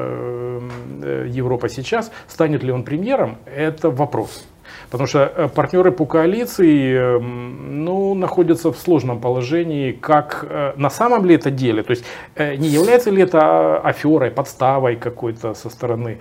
Европа 1.27 1.69
сейчас, 1.69 2.11
станет 2.29 2.63
ли 2.63 2.73
он 2.73 2.83
премьером, 2.83 3.37
это 3.45 3.91
вопрос. 3.91 4.47
Потому 4.93 5.07
что 5.07 5.19
э, 5.19 5.49
партнеры 5.49 5.91
по 5.91 6.05
коалиции 6.05 6.95
эм, 6.95 7.85
ну, 7.85 8.15
находятся 8.15 8.71
в 8.71 8.77
сложном 8.77 9.21
положении, 9.21 9.93
как 9.93 10.45
э, 10.51 10.75
на 10.77 10.91
самом 10.91 11.25
ли 11.25 11.35
это 11.35 11.51
деле, 11.51 11.83
то 11.83 11.93
есть 11.93 12.05
э, 12.35 12.57
не 12.57 12.69
является 12.69 13.11
ли 13.11 13.23
это 13.23 13.79
аферой, 13.79 14.31
подставой 14.31 14.97
какой-то 14.97 15.55
со 15.55 15.71
стороны 15.71 16.19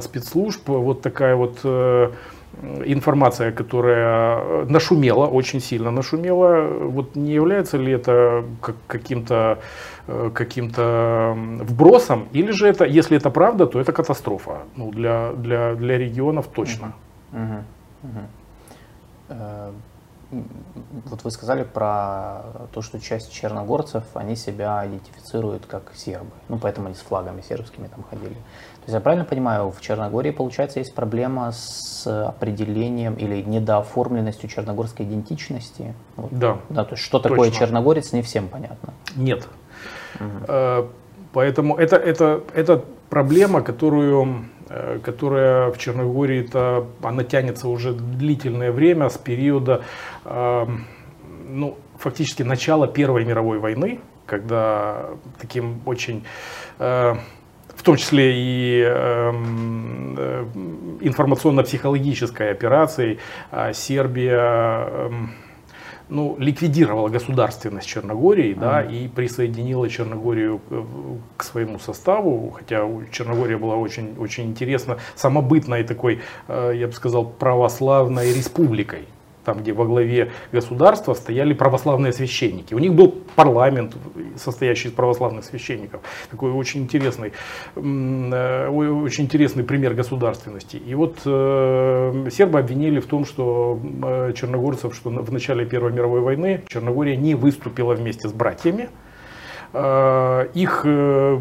спецслужб, 0.00 0.68
вот 0.68 1.02
такая 1.02 1.36
вот 1.36 1.58
информация, 2.86 3.52
которая 3.52 4.64
нашумела, 4.64 5.26
очень 5.26 5.60
сильно 5.60 5.90
нашумела, 5.90 6.62
вот 6.88 7.16
не 7.16 7.34
является 7.34 7.76
ли 7.76 7.92
это 7.92 8.44
каким-то 8.86 9.58
каким-то 10.32 11.34
вбросом, 11.60 12.28
или 12.32 12.52
же 12.52 12.66
это, 12.66 12.86
если 12.86 13.18
это 13.18 13.30
правда, 13.30 13.66
то 13.66 13.78
это 13.78 13.92
катастрофа? 13.92 14.62
Ну, 14.76 14.90
для, 14.90 15.32
для, 15.32 15.74
для 15.74 15.98
регионов 15.98 16.46
точно. 16.46 16.92
Uh-huh. 17.32 17.62
Э, 19.28 19.72
вот 21.04 21.22
вы 21.22 21.30
сказали 21.30 21.62
про 21.62 22.42
то, 22.72 22.82
что 22.82 22.98
часть 22.98 23.32
черногорцев, 23.32 24.04
они 24.14 24.34
себя 24.34 24.84
идентифицируют 24.86 25.66
как 25.66 25.92
сербы. 25.94 26.32
Ну, 26.48 26.58
поэтому 26.58 26.88
они 26.88 26.96
с 26.96 27.00
флагами 27.00 27.42
сербскими 27.42 27.86
там 27.86 28.04
ходили. 28.10 28.34
То 28.34 28.82
есть 28.86 28.94
я 28.94 29.00
правильно 29.00 29.24
понимаю, 29.24 29.70
в 29.70 29.80
Черногории, 29.80 30.32
получается, 30.32 30.80
есть 30.80 30.94
проблема 30.94 31.52
с 31.52 32.06
определением 32.06 33.14
или 33.14 33.40
недооформленностью 33.42 34.48
черногорской 34.48 35.06
идентичности? 35.06 35.94
Вот. 36.16 36.32
Да. 36.32 36.58
Да, 36.70 36.84
то 36.84 36.94
есть 36.94 37.04
что 37.04 37.18
точно. 37.18 37.36
такое 37.36 37.50
черногорец, 37.52 38.12
не 38.12 38.22
всем 38.22 38.48
понятно. 38.48 38.94
Нет. 39.14 39.46
Угу. 40.18 40.88
Поэтому 41.32 41.76
это, 41.76 41.96
это, 41.96 42.42
это 42.54 42.84
проблема, 43.10 43.62
которую 43.62 44.46
которая 45.02 45.70
в 45.70 45.78
Черногории 45.78 46.42
-то, 46.42 46.86
она 47.02 47.22
тянется 47.24 47.68
уже 47.68 47.92
длительное 47.92 48.72
время 48.72 49.08
с 49.08 49.16
периода 49.16 49.82
эм, 50.24 50.86
ну, 51.48 51.78
фактически 51.98 52.42
начала 52.42 52.88
Первой 52.88 53.24
мировой 53.24 53.58
войны, 53.58 54.00
когда 54.26 55.10
таким 55.40 55.80
очень 55.86 56.24
э, 56.78 57.14
в 57.74 57.82
том 57.82 57.96
числе 57.96 58.32
и 58.34 58.82
эм, 58.82 60.14
э, 60.18 60.46
информационно-психологической 61.00 62.50
операцией 62.50 63.18
Сербия 63.72 64.88
эм, 64.88 65.30
ну, 66.08 66.36
ликвидировала 66.38 67.08
государственность 67.08 67.88
Черногории, 67.88 68.54
mm-hmm. 68.54 68.60
да, 68.60 68.82
и 68.82 69.08
присоединила 69.08 69.88
Черногорию 69.88 70.60
к 71.36 71.42
своему 71.42 71.78
составу, 71.78 72.50
хотя 72.50 72.88
Черногория 73.10 73.58
была 73.58 73.76
очень, 73.76 74.14
очень 74.18 74.44
интересно 74.44 74.98
самобытной 75.14 75.84
такой, 75.84 76.20
э, 76.48 76.72
я 76.76 76.86
бы 76.86 76.92
сказал, 76.92 77.24
православной 77.24 78.32
республикой 78.32 79.06
там, 79.46 79.58
где 79.58 79.72
во 79.72 79.86
главе 79.86 80.32
государства 80.52 81.14
стояли 81.14 81.54
православные 81.54 82.12
священники. 82.12 82.74
У 82.74 82.78
них 82.78 82.92
был 82.92 83.14
парламент, 83.36 83.96
состоящий 84.36 84.88
из 84.88 84.92
православных 84.92 85.44
священников. 85.44 86.00
Такой 86.30 86.50
очень 86.50 86.82
интересный, 86.82 87.32
э, 87.76 88.68
очень 88.68 89.24
интересный 89.24 89.64
пример 89.64 89.94
государственности. 89.94 90.76
И 90.76 90.94
вот 90.94 91.20
э, 91.24 92.28
сербы 92.32 92.58
обвинили 92.58 93.00
в 93.00 93.06
том, 93.06 93.24
что 93.24 93.80
э, 94.02 94.32
черногорцев, 94.36 94.94
что 94.94 95.10
в 95.10 95.32
начале 95.32 95.64
Первой 95.64 95.92
мировой 95.92 96.20
войны 96.20 96.62
Черногория 96.68 97.16
не 97.16 97.34
выступила 97.34 97.94
вместе 97.94 98.28
с 98.28 98.32
братьями. 98.32 98.88
Э, 99.72 100.48
их 100.54 100.82
э, 100.84 101.40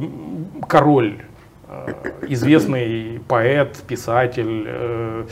король, 0.67 1.21
э, 1.67 1.93
известный 2.29 3.19
поэт, 3.27 3.77
писатель, 3.87 5.25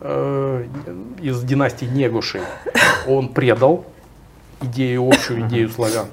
э, 0.00 0.40
Э, 0.86 0.94
из 1.20 1.42
династии 1.42 1.84
Негуши, 1.84 2.40
он 3.06 3.28
предал 3.28 3.84
идею, 4.62 5.06
общую 5.08 5.46
идею 5.46 5.68
славян. 5.68 6.06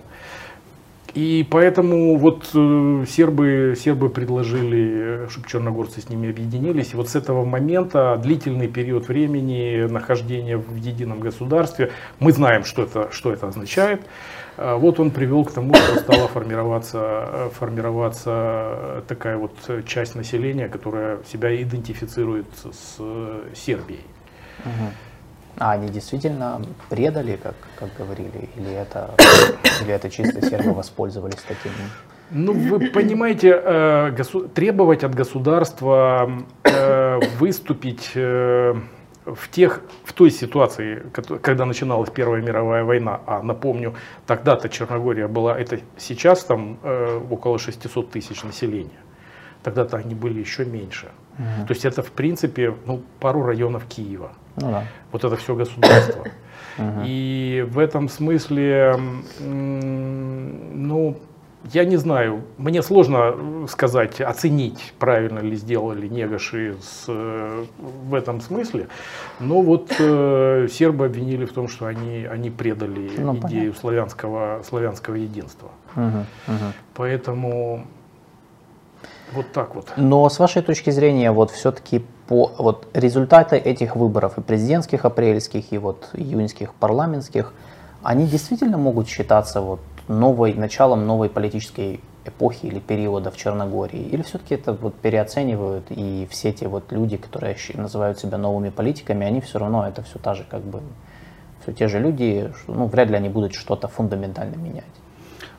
И 1.13 1.47
поэтому 1.49 2.17
вот 2.17 2.49
э, 2.53 3.05
сербы, 3.07 3.75
сербы 3.79 4.09
предложили, 4.09 5.27
чтобы 5.29 5.47
черногорцы 5.47 6.01
с 6.01 6.09
ними 6.09 6.29
объединились. 6.29 6.93
И 6.93 6.97
вот 6.97 7.09
с 7.09 7.15
этого 7.15 7.45
момента 7.45 8.19
длительный 8.21 8.67
период 8.67 9.07
времени 9.07 9.87
нахождения 9.89 10.57
в 10.57 10.75
едином 10.75 11.19
государстве, 11.21 11.91
мы 12.19 12.33
знаем, 12.33 12.65
что 12.65 12.83
это, 12.83 13.09
что 13.11 13.31
это 13.31 13.47
означает. 13.47 14.01
А 14.57 14.75
вот 14.77 14.99
он 14.99 15.11
привел 15.11 15.45
к 15.45 15.51
тому, 15.51 15.73
что 15.75 15.99
стала 15.99 16.27
формироваться, 16.27 17.49
формироваться 17.53 19.03
такая 19.07 19.37
вот 19.37 19.53
часть 19.85 20.15
населения, 20.15 20.67
которая 20.67 21.19
себя 21.31 21.55
идентифицирует 21.61 22.47
с 22.71 22.97
Сербией. 23.55 24.01
Угу. 24.65 24.91
А 25.59 25.71
они 25.71 25.89
действительно 25.89 26.61
предали, 26.89 27.39
как, 27.41 27.55
как 27.79 27.89
говорили, 27.97 28.49
или 28.55 28.71
это, 28.71 29.15
или 29.81 29.91
это 29.91 30.09
чисто 30.09 30.41
сербы 30.47 30.73
воспользовались 30.73 31.43
таким? 31.47 31.71
Ну, 32.29 32.53
вы 32.53 32.89
понимаете, 32.89 33.59
э, 33.63 34.11
требовать 34.53 35.03
от 35.03 35.15
государства 35.15 36.29
э, 36.63 37.19
выступить 37.39 38.11
э, 38.15 38.75
в, 39.35 39.49
тех, 39.49 39.81
в 40.03 40.13
той 40.13 40.31
ситуации, 40.31 41.03
когда 41.41 41.65
начиналась 41.65 42.09
Первая 42.09 42.41
мировая 42.41 42.83
война, 42.83 43.21
а 43.25 43.41
напомню, 43.41 43.95
тогда-то 44.25 44.69
Черногория 44.69 45.27
была, 45.27 45.57
это 45.57 45.79
сейчас 45.97 46.43
там 46.43 46.79
э, 46.83 47.21
около 47.29 47.59
600 47.59 48.11
тысяч 48.11 48.43
населения, 48.43 48.99
тогда-то 49.63 49.97
они 49.97 50.15
были 50.15 50.39
еще 50.39 50.65
меньше. 50.65 51.07
Угу. 51.37 51.67
То 51.67 51.73
есть 51.73 51.85
это 51.85 52.01
в 52.01 52.11
принципе 52.11 52.73
ну, 52.85 53.01
пару 53.19 53.43
районов 53.43 53.85
Киева. 53.85 54.31
Ну, 54.55 54.71
да. 54.71 54.83
Вот 55.11 55.23
это 55.23 55.35
все 55.35 55.55
государство. 55.55 56.25
Угу. 56.77 57.01
И 57.05 57.65
в 57.67 57.79
этом 57.79 58.07
смысле, 58.07 58.99
ну, 59.39 61.17
я 61.73 61.85
не 61.85 61.97
знаю, 61.97 62.43
мне 62.57 62.81
сложно 62.81 63.67
сказать, 63.67 64.21
оценить, 64.21 64.93
правильно 64.99 65.39
ли 65.39 65.55
сделали 65.55 66.07
негаши 66.07 66.75
с, 66.81 67.05
в 67.07 68.13
этом 68.13 68.41
смысле, 68.41 68.87
но 69.39 69.61
вот 69.61 69.91
э, 69.99 70.67
сербы 70.71 71.05
обвинили 71.05 71.45
в 71.45 71.53
том, 71.53 71.67
что 71.67 71.87
они, 71.87 72.25
они 72.25 72.49
предали 72.49 73.11
ну, 73.17 73.35
идею 73.37 73.73
славянского, 73.73 74.61
славянского 74.67 75.15
единства. 75.15 75.69
Угу, 75.95 76.25
угу. 76.47 76.73
Поэтому 76.95 77.85
вот 79.33 79.51
так 79.51 79.75
вот. 79.75 79.91
Но 79.97 80.29
с 80.29 80.39
вашей 80.39 80.61
точки 80.61 80.89
зрения, 80.89 81.31
вот 81.31 81.51
все-таки 81.51 82.03
по 82.27 82.51
вот 82.57 82.87
результаты 82.93 83.57
этих 83.57 83.95
выборов 83.95 84.37
и 84.37 84.41
президентских 84.41 85.05
апрельских, 85.05 85.71
и 85.71 85.77
вот 85.77 86.09
июньских 86.13 86.73
парламентских, 86.73 87.53
они 88.03 88.25
действительно 88.25 88.77
могут 88.77 89.07
считаться 89.07 89.61
вот 89.61 89.79
новой, 90.07 90.53
началом 90.53 91.05
новой 91.05 91.29
политической 91.29 91.99
эпохи 92.25 92.65
или 92.65 92.79
периода 92.79 93.31
в 93.31 93.37
Черногории? 93.37 94.01
Или 94.01 94.21
все-таки 94.21 94.55
это 94.55 94.73
вот 94.73 94.95
переоценивают, 94.95 95.85
и 95.89 96.27
все 96.29 96.51
те 96.51 96.67
вот 96.67 96.91
люди, 96.91 97.17
которые 97.17 97.55
называют 97.73 98.19
себя 98.19 98.37
новыми 98.37 98.69
политиками, 98.69 99.25
они 99.25 99.41
все 99.41 99.59
равно, 99.59 99.87
это 99.87 100.01
все 100.03 100.19
та 100.19 100.33
же 100.33 100.45
как 100.49 100.61
бы, 100.61 100.81
все 101.63 101.73
те 101.73 101.87
же 101.87 101.99
люди, 101.99 102.51
ну, 102.67 102.87
вряд 102.87 103.09
ли 103.09 103.15
они 103.15 103.29
будут 103.29 103.53
что-то 103.53 103.87
фундаментально 103.87 104.55
менять. 104.55 104.83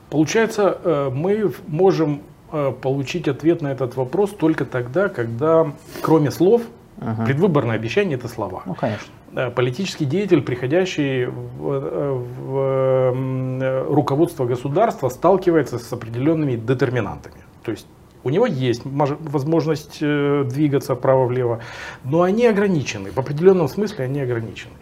Получается, 0.09 0.77
э, 0.83 1.09
мы 1.13 1.53
можем 1.67 2.21
э, 2.51 2.71
получить 2.81 3.27
ответ 3.27 3.61
на 3.61 3.67
этот 3.67 3.95
вопрос 3.95 4.31
только 4.31 4.65
тогда, 4.65 5.09
когда, 5.09 5.71
кроме 6.01 6.31
слов, 6.31 6.63
Угу. 7.01 7.25
Предвыборное 7.25 7.75
обещание 7.75 8.17
это 8.17 8.27
слова. 8.27 8.63
Ну, 8.65 8.75
конечно. 8.75 9.07
Политический 9.55 10.05
деятель, 10.05 10.41
приходящий 10.41 11.25
в, 11.25 12.23
в 12.47 13.85
руководство 13.89 14.45
государства, 14.45 15.09
сталкивается 15.09 15.77
с 15.77 15.93
определенными 15.93 16.55
детерминантами. 16.55 17.43
То 17.63 17.71
есть 17.71 17.87
у 18.23 18.29
него 18.29 18.45
есть 18.45 18.81
возможность 18.83 19.99
э, 20.01 20.43
двигаться 20.45 20.95
вправо-влево, 20.95 21.61
но 22.03 22.23
они 22.23 22.45
ограничены, 22.47 23.11
в 23.11 23.17
определенном 23.17 23.67
смысле 23.69 24.05
они 24.05 24.19
ограничены. 24.19 24.73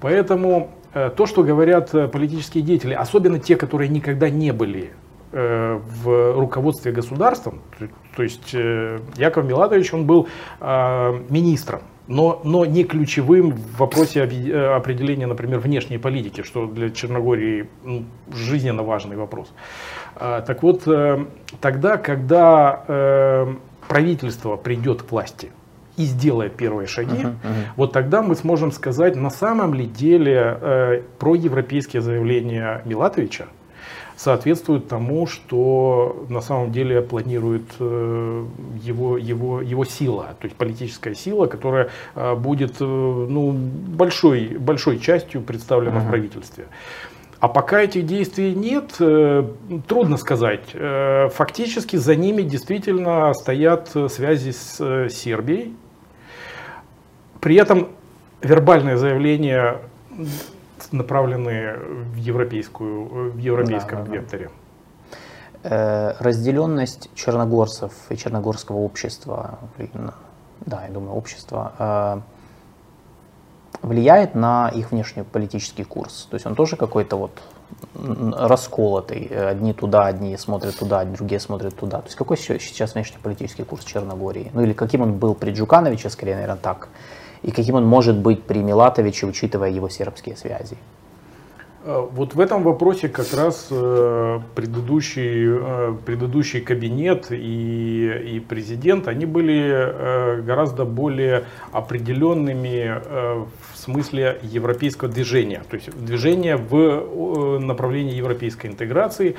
Поэтому 0.00 0.70
э, 0.94 1.10
то, 1.14 1.26
что 1.26 1.42
говорят 1.42 1.94
э, 1.94 2.08
политические 2.08 2.64
деятели, 2.64 2.94
особенно 2.94 3.38
те, 3.38 3.56
которые 3.56 3.88
никогда 3.88 4.30
не 4.30 4.52
были 4.52 4.92
в 5.32 6.34
руководстве 6.34 6.92
государством, 6.92 7.60
то 8.16 8.22
есть 8.22 8.54
Яков 9.16 9.44
Милатович, 9.44 9.92
он 9.92 10.06
был 10.06 10.28
министром, 10.60 11.82
но, 12.08 12.40
но 12.44 12.64
не 12.64 12.84
ключевым 12.84 13.52
в 13.52 13.78
вопросе 13.78 14.22
определения, 14.22 15.26
например, 15.26 15.58
внешней 15.58 15.98
политики, 15.98 16.42
что 16.42 16.66
для 16.66 16.90
Черногории 16.90 17.68
жизненно 18.32 18.82
важный 18.82 19.16
вопрос. 19.16 19.52
Так 20.14 20.62
вот, 20.62 20.84
тогда, 21.60 21.96
когда 21.96 23.46
правительство 23.88 24.56
придет 24.56 25.02
к 25.02 25.10
власти, 25.10 25.50
и 25.96 26.04
сделает 26.04 26.56
первые 26.56 26.86
шаги, 26.86 27.22
uh-huh, 27.22 27.32
uh-huh. 27.42 27.64
вот 27.76 27.92
тогда 27.92 28.22
мы 28.22 28.34
сможем 28.34 28.70
сказать, 28.70 29.16
на 29.16 29.30
самом 29.30 29.72
ли 29.74 29.86
деле 29.86 30.58
э, 30.60 31.02
про 31.18 31.34
европейские 31.34 32.02
заявления 32.02 32.82
Милатовича 32.84 33.46
соответствуют 34.16 34.88
тому, 34.88 35.26
что 35.26 36.26
на 36.28 36.40
самом 36.40 36.72
деле 36.72 37.02
планирует 37.02 37.64
э, 37.78 38.44
его, 38.82 39.18
его, 39.18 39.60
его 39.60 39.84
сила, 39.84 40.34
то 40.40 40.46
есть 40.46 40.56
политическая 40.56 41.14
сила, 41.14 41.46
которая 41.46 41.90
э, 42.14 42.34
будет 42.34 42.80
э, 42.80 42.84
ну, 42.84 43.52
большой, 43.52 44.56
большой 44.58 44.98
частью 44.98 45.42
представлена 45.42 45.98
uh-huh. 45.98 46.06
в 46.06 46.08
правительстве. 46.08 46.66
А 47.38 47.48
пока 47.48 47.82
этих 47.82 48.06
действий 48.06 48.54
нет, 48.54 48.92
трудно 49.86 50.16
сказать. 50.16 50.74
Фактически 51.34 51.96
за 51.96 52.16
ними 52.16 52.40
действительно 52.40 53.34
стоят 53.34 53.90
связи 54.08 54.52
с 54.52 55.10
Сербией. 55.10 55.76
При 57.40 57.56
этом 57.56 57.88
вербальное 58.40 58.96
заявление 58.96 59.82
направлены 60.92 61.76
в, 62.12 62.16
европейскую, 62.16 63.32
в 63.32 63.38
европейском 63.38 64.04
да, 64.04 64.12
векторе. 64.12 64.50
Э, 65.62 66.14
разделенность 66.20 67.10
черногорцев 67.14 67.92
и 68.10 68.16
черногорского 68.16 68.76
общества, 68.76 69.58
да, 70.64 70.84
я 70.86 70.92
думаю, 70.92 71.14
общества, 71.14 71.72
э, 71.78 72.20
влияет 73.82 74.34
на 74.34 74.68
их 74.68 74.90
внешнеполитический 74.90 75.84
курс. 75.84 76.28
То 76.30 76.34
есть 76.34 76.46
он 76.46 76.54
тоже 76.54 76.76
какой-то 76.76 77.16
вот 77.16 77.42
расколотый. 77.94 79.26
Одни 79.26 79.72
туда, 79.72 80.06
одни 80.06 80.36
смотрят 80.36 80.78
туда, 80.78 81.04
другие 81.04 81.40
смотрят 81.40 81.76
туда. 81.76 81.98
То 81.98 82.06
есть 82.06 82.16
какой 82.16 82.36
сейчас 82.36 82.94
внешнеполитический 82.94 83.64
курс 83.64 83.84
Черногории? 83.84 84.50
Ну 84.54 84.62
или 84.62 84.72
каким 84.72 85.02
он 85.02 85.14
был 85.14 85.34
при 85.34 85.50
Джукановиче, 85.50 86.10
скорее, 86.10 86.34
наверное, 86.34 86.56
так 86.56 86.88
и 87.46 87.52
каким 87.52 87.76
он 87.76 87.86
может 87.86 88.16
быть 88.16 88.42
при 88.42 88.58
Милатовиче, 88.58 89.26
учитывая 89.26 89.70
его 89.70 89.88
сербские 89.88 90.36
связи? 90.36 90.76
Э, 91.84 92.04
вот 92.10 92.34
в 92.34 92.40
этом 92.40 92.64
вопросе 92.64 93.08
как 93.08 93.32
раз 93.32 93.68
э, 93.70 94.40
предыдущий, 94.56 95.46
э, 95.46 95.94
предыдущий 96.04 96.60
кабинет 96.60 97.28
и, 97.30 98.36
и 98.36 98.40
президент, 98.40 99.06
они 99.06 99.26
были 99.26 100.42
гораздо 100.42 100.84
более 100.84 101.44
определенными 101.70 103.00
в 103.72 103.78
смысле 103.78 104.38
европейского 104.42 105.08
движения, 105.10 105.62
то 105.70 105.76
есть 105.76 105.90
движения 106.04 106.56
в 106.56 107.60
направлении 107.60 108.14
европейской 108.14 108.66
интеграции. 108.66 109.36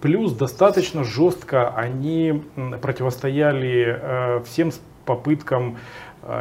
Плюс 0.00 0.32
достаточно 0.32 1.04
жестко 1.04 1.68
они 1.68 2.42
противостояли 2.82 4.42
всем 4.44 4.72
попыткам 5.04 5.76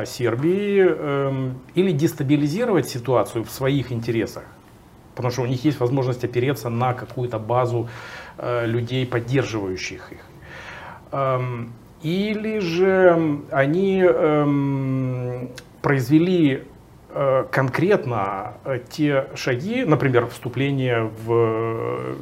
Сербии 0.05 0.85
эм, 0.87 1.59
или 1.75 1.91
дестабилизировать 1.91 2.87
ситуацию 2.87 3.43
в 3.43 3.51
своих 3.51 3.91
интересах, 3.91 4.43
потому 5.15 5.31
что 5.31 5.41
у 5.41 5.45
них 5.45 5.65
есть 5.65 5.79
возможность 5.79 6.23
опереться 6.23 6.69
на 6.69 6.93
какую-то 6.93 7.39
базу 7.39 7.89
э, 8.37 8.65
людей, 8.65 9.05
поддерживающих 9.05 10.11
их. 10.13 10.19
Эм, 11.11 11.73
или 12.01 12.59
же 12.59 13.41
они 13.51 14.01
эм, 14.01 15.49
произвели 15.81 16.63
э, 17.09 17.45
конкретно 17.51 18.53
те 18.89 19.27
шаги, 19.35 19.83
например, 19.85 20.27
вступление 20.27 21.09
в 21.25 22.15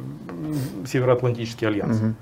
Североатлантический 0.86 1.66
альянс. 1.68 2.00
Угу 2.00 2.06
Э, 2.06 2.14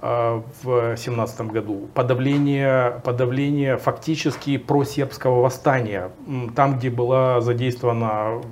в 0.00 0.64
2017 0.64 1.40
году, 1.42 1.88
подавление, 1.94 3.00
подавление 3.04 3.76
фактически 3.76 4.56
просербского 4.58 5.42
восстания, 5.42 6.10
там, 6.54 6.78
где 6.78 6.90
была 6.90 7.40
задействована 7.40 8.42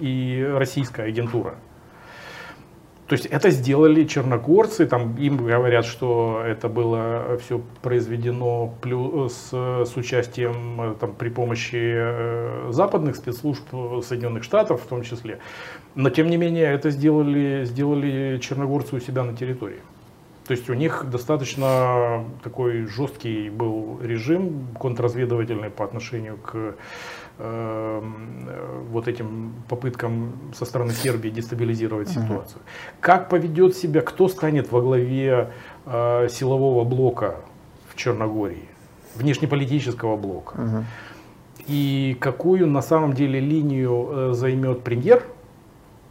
и 0.00 0.48
российская 0.56 1.04
агентура. 1.04 1.54
То 3.08 3.14
есть 3.14 3.26
это 3.26 3.50
сделали 3.50 4.04
черногорцы, 4.04 4.86
там 4.86 5.16
им 5.16 5.36
говорят, 5.36 5.84
что 5.84 6.42
это 6.46 6.68
было 6.68 7.38
все 7.44 7.60
произведено 7.82 8.72
плюс, 8.80 9.34
с, 9.34 9.52
с 9.52 9.96
участием 9.96 10.96
там, 11.00 11.12
при 11.14 11.28
помощи 11.28 11.94
э, 11.94 12.68
западных 12.70 13.16
спецслужб 13.16 13.64
Соединенных 14.04 14.44
Штатов 14.44 14.82
в 14.82 14.86
том 14.86 15.02
числе. 15.02 15.40
Но 15.94 16.10
тем 16.10 16.30
не 16.30 16.36
менее 16.36 16.72
это 16.72 16.90
сделали, 16.90 17.64
сделали 17.64 18.38
черногорцы 18.40 18.96
у 18.96 19.00
себя 19.00 19.24
на 19.24 19.36
территории. 19.36 19.80
То 20.46 20.52
есть 20.52 20.68
у 20.70 20.74
них 20.74 21.06
достаточно 21.08 22.24
такой 22.42 22.86
жесткий 22.86 23.48
был 23.48 24.00
режим 24.02 24.68
контрразведывательный 24.78 25.70
по 25.70 25.84
отношению 25.84 26.36
к 26.36 26.50
э, 26.54 26.72
вот 27.38 29.08
этим 29.08 29.54
попыткам 29.68 30.32
со 30.54 30.64
стороны 30.64 30.92
Сербии 30.92 31.30
дестабилизировать 31.30 32.08
uh-huh. 32.08 32.22
ситуацию. 32.22 32.62
Как 33.00 33.28
поведет 33.28 33.76
себя, 33.76 34.00
кто 34.02 34.28
станет 34.28 34.70
во 34.70 34.80
главе 34.80 35.50
э, 35.86 36.28
силового 36.30 36.84
блока 36.84 37.36
в 37.88 37.96
Черногории, 37.96 38.68
внешнеполитического 39.16 40.16
блока? 40.16 40.56
Uh-huh. 40.56 40.84
И 41.66 42.16
какую 42.20 42.66
на 42.66 42.82
самом 42.82 43.12
деле 43.12 43.40
линию 43.40 44.08
э, 44.10 44.32
займет 44.34 44.82
премьер? 44.82 45.24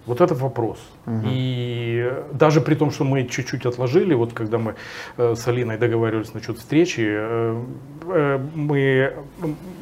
Вот 0.06 0.20
это 0.20 0.34
вопрос. 0.34 0.80
Угу. 1.06 1.22
И 1.26 2.12
даже 2.34 2.60
при 2.60 2.76
том, 2.76 2.90
что 2.92 3.04
мы 3.04 3.28
чуть-чуть 3.28 3.66
отложили, 3.66 4.16
вот 4.16 4.34
когда 4.34 4.58
мы 4.58 4.76
э, 5.18 5.36
с 5.36 5.48
Алиной 5.48 5.78
договаривались 5.78 6.34
насчет 6.34 6.58
встречи, 6.58 7.06
э, 7.06 7.62
э, 8.08 8.40
мы, 8.56 9.14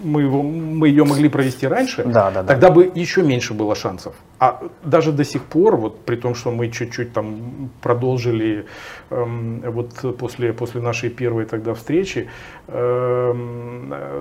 мы, 0.03 0.21
его, 0.21 0.43
мы 0.43 0.89
ее 0.89 1.05
могли 1.05 1.29
провести 1.29 1.67
раньше, 1.67 2.03
да, 2.03 2.31
да, 2.31 2.43
тогда 2.43 2.67
да. 2.67 2.73
бы 2.73 2.91
еще 2.95 3.23
меньше 3.23 3.53
было 3.53 3.75
шансов. 3.75 4.13
А 4.39 4.61
даже 4.83 5.13
до 5.13 5.23
сих 5.23 5.43
пор, 5.43 5.77
вот 5.77 6.05
при 6.05 6.17
том, 6.17 6.35
что 6.35 6.51
мы 6.51 6.69
чуть-чуть 6.69 7.13
там 7.13 7.69
продолжили 7.81 8.65
э, 9.09 9.69
вот 9.71 10.17
после, 10.17 10.51
после 10.51 10.81
нашей 10.81 11.09
первой 11.09 11.45
тогда 11.45 11.73
встречи, 11.73 12.27
э, 12.67 13.33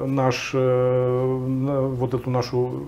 наш, 0.06 0.54
вот 0.54 2.14
эту 2.14 2.30
нашу 2.30 2.86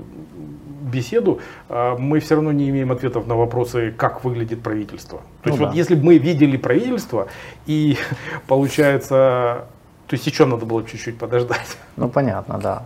беседу, 0.90 1.40
э, 1.68 1.96
мы 1.98 2.20
все 2.20 2.34
равно 2.34 2.52
не 2.52 2.68
имеем 2.70 2.92
ответов 2.92 3.26
на 3.26 3.36
вопросы, 3.36 3.92
как 3.96 4.24
выглядит 4.24 4.62
правительство. 4.62 5.18
То 5.42 5.48
ну 5.48 5.50
есть 5.50 5.58
да. 5.58 5.66
вот 5.66 5.74
если 5.74 5.94
бы 5.94 6.04
мы 6.04 6.18
видели 6.18 6.56
правительство 6.56 7.28
и 7.66 7.96
получается, 8.46 9.66
то 10.06 10.14
есть 10.14 10.26
еще 10.26 10.44
надо 10.44 10.66
было 10.66 10.84
чуть-чуть 10.84 11.18
подождать. 11.18 11.76
Ну 11.96 12.08
понятно, 12.08 12.58
да. 12.58 12.82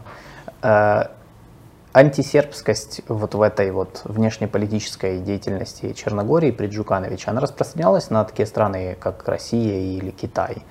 Э, 0.62 1.10
антисербскость 1.92 3.02
вот 3.08 3.34
в 3.34 3.42
этой 3.42 3.70
вот 3.70 4.02
внешнеполитической 4.04 5.20
деятельности 5.20 5.92
Черногории 5.92 6.50
при 6.50 6.66
Джукановиче, 6.66 7.30
она 7.30 7.40
распространялась 7.40 8.10
на 8.10 8.24
такие 8.24 8.46
страны, 8.46 8.96
как 8.98 9.26
Россия 9.28 9.96
или 9.98 10.10
Китай. 10.10 10.64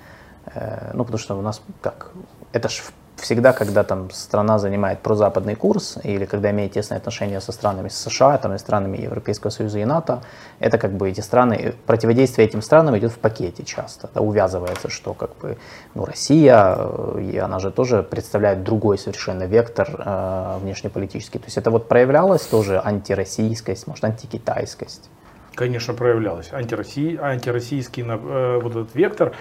Э, 0.53 0.91
ну, 0.93 1.05
потому 1.05 1.19
что 1.19 1.35
у 1.37 1.41
нас 1.41 1.61
как, 1.81 2.11
это 2.51 2.67
же 2.69 2.81
всегда, 3.23 3.53
когда 3.53 3.83
там 3.83 4.11
страна 4.11 4.59
занимает 4.59 4.99
прозападный 4.99 5.55
курс 5.55 5.97
или 6.03 6.25
когда 6.25 6.51
имеет 6.51 6.73
тесные 6.73 6.97
отношения 6.97 7.41
со 7.41 7.51
странами 7.51 7.87
США, 7.87 8.37
там, 8.37 8.53
и 8.53 8.57
странами 8.57 8.97
Европейского 8.97 9.49
Союза 9.49 9.79
и 9.79 9.85
НАТО, 9.85 10.21
это 10.59 10.77
как 10.77 10.91
бы 10.91 11.09
эти 11.09 11.21
страны, 11.21 11.73
противодействие 11.85 12.47
этим 12.47 12.61
странам 12.61 12.97
идет 12.97 13.11
в 13.11 13.17
пакете 13.17 13.63
часто, 13.63 14.09
да, 14.13 14.21
увязывается, 14.21 14.89
что 14.89 15.13
как 15.13 15.35
бы 15.37 15.57
ну, 15.95 16.05
Россия, 16.05 16.75
э, 16.77 17.21
и 17.33 17.37
она 17.37 17.59
же 17.59 17.71
тоже 17.71 18.03
представляет 18.03 18.63
другой 18.63 18.97
совершенно 18.97 19.43
вектор 19.43 19.89
э, 19.97 20.57
внешнеполитический. 20.61 21.39
То 21.39 21.45
есть 21.45 21.57
это 21.57 21.71
вот 21.71 21.87
проявлялось 21.87 22.43
тоже 22.43 22.81
антироссийскость, 22.83 23.87
может 23.87 24.03
антикитайскость. 24.03 25.09
Конечно, 25.55 25.93
проявлялась. 25.93 26.51
Антироссий, 26.51 27.15
антироссийский 27.15 28.03
э, 28.03 28.59
вот 28.59 28.71
этот 28.71 28.95
вектор, 28.95 29.33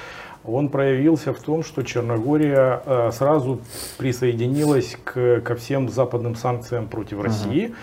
он 0.44 0.68
проявился 0.68 1.32
в 1.32 1.40
том, 1.40 1.62
что 1.62 1.82
Черногория 1.82 2.82
э, 2.84 3.10
сразу 3.12 3.60
присоединилась 3.98 4.96
к, 5.04 5.40
ко 5.40 5.54
всем 5.54 5.88
западным 5.88 6.34
санкциям 6.34 6.88
против. 6.88 7.22
России. 7.22 7.74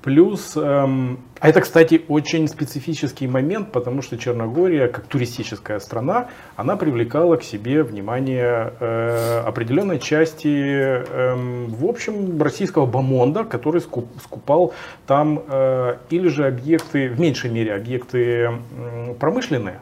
Плюс, 0.00 0.56
эм, 0.56 1.18
а 1.40 1.48
это, 1.48 1.60
кстати, 1.60 2.02
очень 2.06 2.46
специфический 2.46 3.26
момент, 3.26 3.72
потому 3.72 4.00
что 4.00 4.16
Черногория, 4.16 4.86
как 4.86 5.06
туристическая 5.06 5.80
страна, 5.80 6.28
она 6.54 6.76
привлекала 6.76 7.36
к 7.36 7.42
себе 7.42 7.82
внимание 7.82 8.72
э, 8.78 9.40
определенной 9.44 9.98
части, 9.98 10.48
э, 10.48 11.34
в 11.34 11.84
общем, 11.84 12.40
российского 12.40 12.86
бомонда, 12.86 13.42
который 13.44 13.80
скуп, 13.80 14.06
скупал 14.22 14.72
там 15.06 15.42
э, 15.48 15.96
или 16.10 16.28
же 16.28 16.46
объекты, 16.46 17.08
в 17.08 17.18
меньшей 17.18 17.50
мере 17.50 17.74
объекты 17.74 18.50
э, 18.78 19.14
промышленные, 19.18 19.80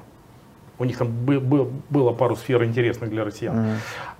у 0.78 0.84
них 0.84 0.98
там 0.98 1.08
был, 1.08 1.70
было 1.90 2.12
пару 2.12 2.36
сфер 2.36 2.64
интересных 2.64 3.10
для 3.10 3.24
россиян. 3.24 3.56
Mm. 3.56 3.76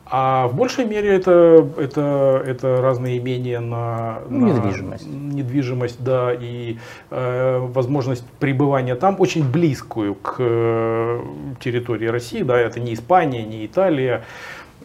А 0.08 0.46
в 0.46 0.54
большей 0.54 0.84
мере 0.84 1.16
это, 1.16 1.68
это, 1.78 2.42
это 2.46 2.80
разные 2.80 3.18
имения 3.18 3.58
на, 3.58 4.20
ну, 4.28 4.46
на 4.46 4.52
недвижимость. 4.52 5.06
недвижимость, 5.06 6.02
да, 6.02 6.32
и 6.32 6.78
э, 7.10 7.58
возможность 7.58 8.24
пребывания 8.38 8.94
там 8.94 9.16
очень 9.18 9.50
близкую 9.50 10.14
к 10.14 10.36
э, 10.38 11.22
территории 11.58 12.06
России, 12.06 12.42
да, 12.42 12.56
это 12.56 12.78
не 12.78 12.94
Испания, 12.94 13.42
не 13.42 13.66
Италия, 13.66 14.24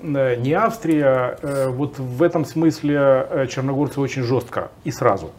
э, 0.01 0.38
не 0.38 0.53
Австрия. 0.53 1.38
Э, 1.43 1.69
вот 1.69 1.99
в 1.99 2.23
этом 2.23 2.43
смысле 2.43 2.97
э, 2.97 3.47
черногорцы 3.47 4.01
очень 4.01 4.23
жестко 4.23 4.71
и 4.86 4.91
сразу 4.91 5.29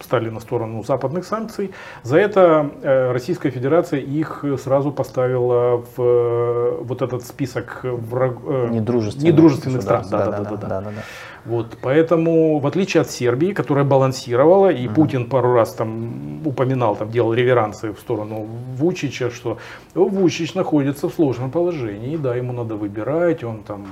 стали 0.00 0.30
на 0.30 0.40
сторону 0.40 0.84
западных 0.84 1.24
санкций. 1.24 1.70
За 2.02 2.18
это 2.18 2.70
э, 2.82 3.12
Российская 3.12 3.50
Федерация 3.50 4.00
их 4.00 4.44
сразу 4.62 4.92
поставила 4.92 5.82
в 5.96 5.98
э, 5.98 6.78
вот 6.82 7.02
этот 7.02 7.24
список 7.24 7.80
враг... 7.82 8.38
Э, 8.46 8.68
недружественных, 8.70 9.32
недружественных 9.32 9.82
стран. 9.82 10.04
Да, 10.10 10.26
да, 10.26 10.30
да, 10.30 10.38
да, 10.38 10.56
да, 10.56 10.68
да, 10.68 10.80
да. 10.80 11.02
Вот, 11.44 11.78
поэтому, 11.80 12.58
в 12.58 12.66
отличие 12.66 13.00
от 13.00 13.10
Сербии, 13.10 13.52
которая 13.52 13.84
балансировала, 13.84 14.70
и 14.70 14.86
угу. 14.86 14.94
Путин 14.94 15.28
пару 15.28 15.54
раз 15.54 15.72
там 15.72 16.46
упоминал, 16.46 16.96
там 16.96 17.10
делал 17.10 17.32
реверансы 17.32 17.92
в 17.92 17.98
сторону 17.98 18.46
Вучича, 18.76 19.30
что 19.30 19.58
Вучич 19.94 20.54
находится 20.54 21.08
в 21.08 21.14
сложном 21.14 21.50
положении, 21.50 22.16
да, 22.16 22.34
ему 22.34 22.52
надо 22.52 22.74
выбирать, 22.76 23.44
он 23.44 23.62
там, 23.62 23.86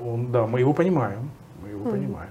он, 0.00 0.30
да, 0.30 0.46
мы 0.46 0.60
его 0.60 0.72
понимаем, 0.72 1.30
мы 1.62 1.70
его 1.70 1.82
угу. 1.82 1.90
понимаем. 1.90 2.30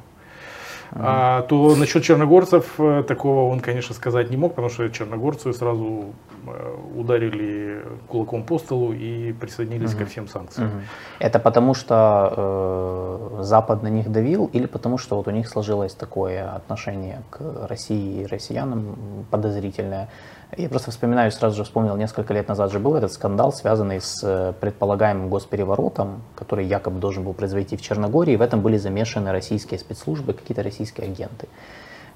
А, 0.96 1.42
то 1.44 1.76
насчет 1.76 2.04
черногорцев 2.04 2.80
э, 2.80 3.04
такого 3.08 3.52
он, 3.52 3.60
конечно, 3.60 3.96
сказать 3.96 4.30
не 4.30 4.38
мог, 4.38 4.52
потому 4.52 4.70
что 4.70 4.90
черногорцы 4.90 5.52
сразу 5.54 6.14
э, 6.46 6.76
ударили 6.96 7.84
кулаком 8.08 8.44
по 8.44 8.60
столу 8.60 8.94
и 8.94 9.34
присоединились 9.34 9.94
угу. 9.94 10.00
ко 10.00 10.06
всем 10.06 10.28
санкциям. 10.28 10.68
Угу. 10.68 10.78
Это 11.20 11.40
потому 11.40 11.74
что 11.74 13.30
э, 13.40 13.44
Запад 13.44 13.82
на 13.82 13.88
них 13.88 14.12
давил 14.12 14.46
или 14.54 14.68
потому 14.68 14.98
что 14.98 15.16
вот 15.16 15.28
у 15.28 15.32
них 15.32 15.48
сложилось 15.48 15.94
такое 15.96 16.48
отношение 16.56 17.24
к 17.30 17.68
России 17.68 18.22
и 18.22 18.26
россиянам 18.26 19.26
подозрительное? 19.32 20.10
Я 20.58 20.70
просто 20.70 20.92
вспоминаю, 20.92 21.32
сразу 21.32 21.56
же 21.56 21.64
вспомнил, 21.64 21.96
несколько 21.96 22.34
лет 22.34 22.48
назад 22.48 22.72
же 22.72 22.80
был 22.80 22.96
этот 22.96 23.12
скандал, 23.12 23.52
связанный 23.54 24.00
с 24.02 24.22
э, 24.24 24.54
предполагаемым 24.60 25.30
госпереворотом, 25.30 26.22
который 26.36 26.66
якобы 26.66 27.00
должен 27.00 27.24
был 27.24 27.34
произойти 27.34 27.76
в 27.76 27.82
Черногории. 27.82 28.36
В 28.36 28.42
этом 28.42 28.62
были 28.62 28.78
замешаны 28.78 29.32
российские 29.32 29.80
спецслужбы, 29.80 30.34
какие-то 30.34 30.62
российские 30.62 31.08
агенты. 31.08 31.48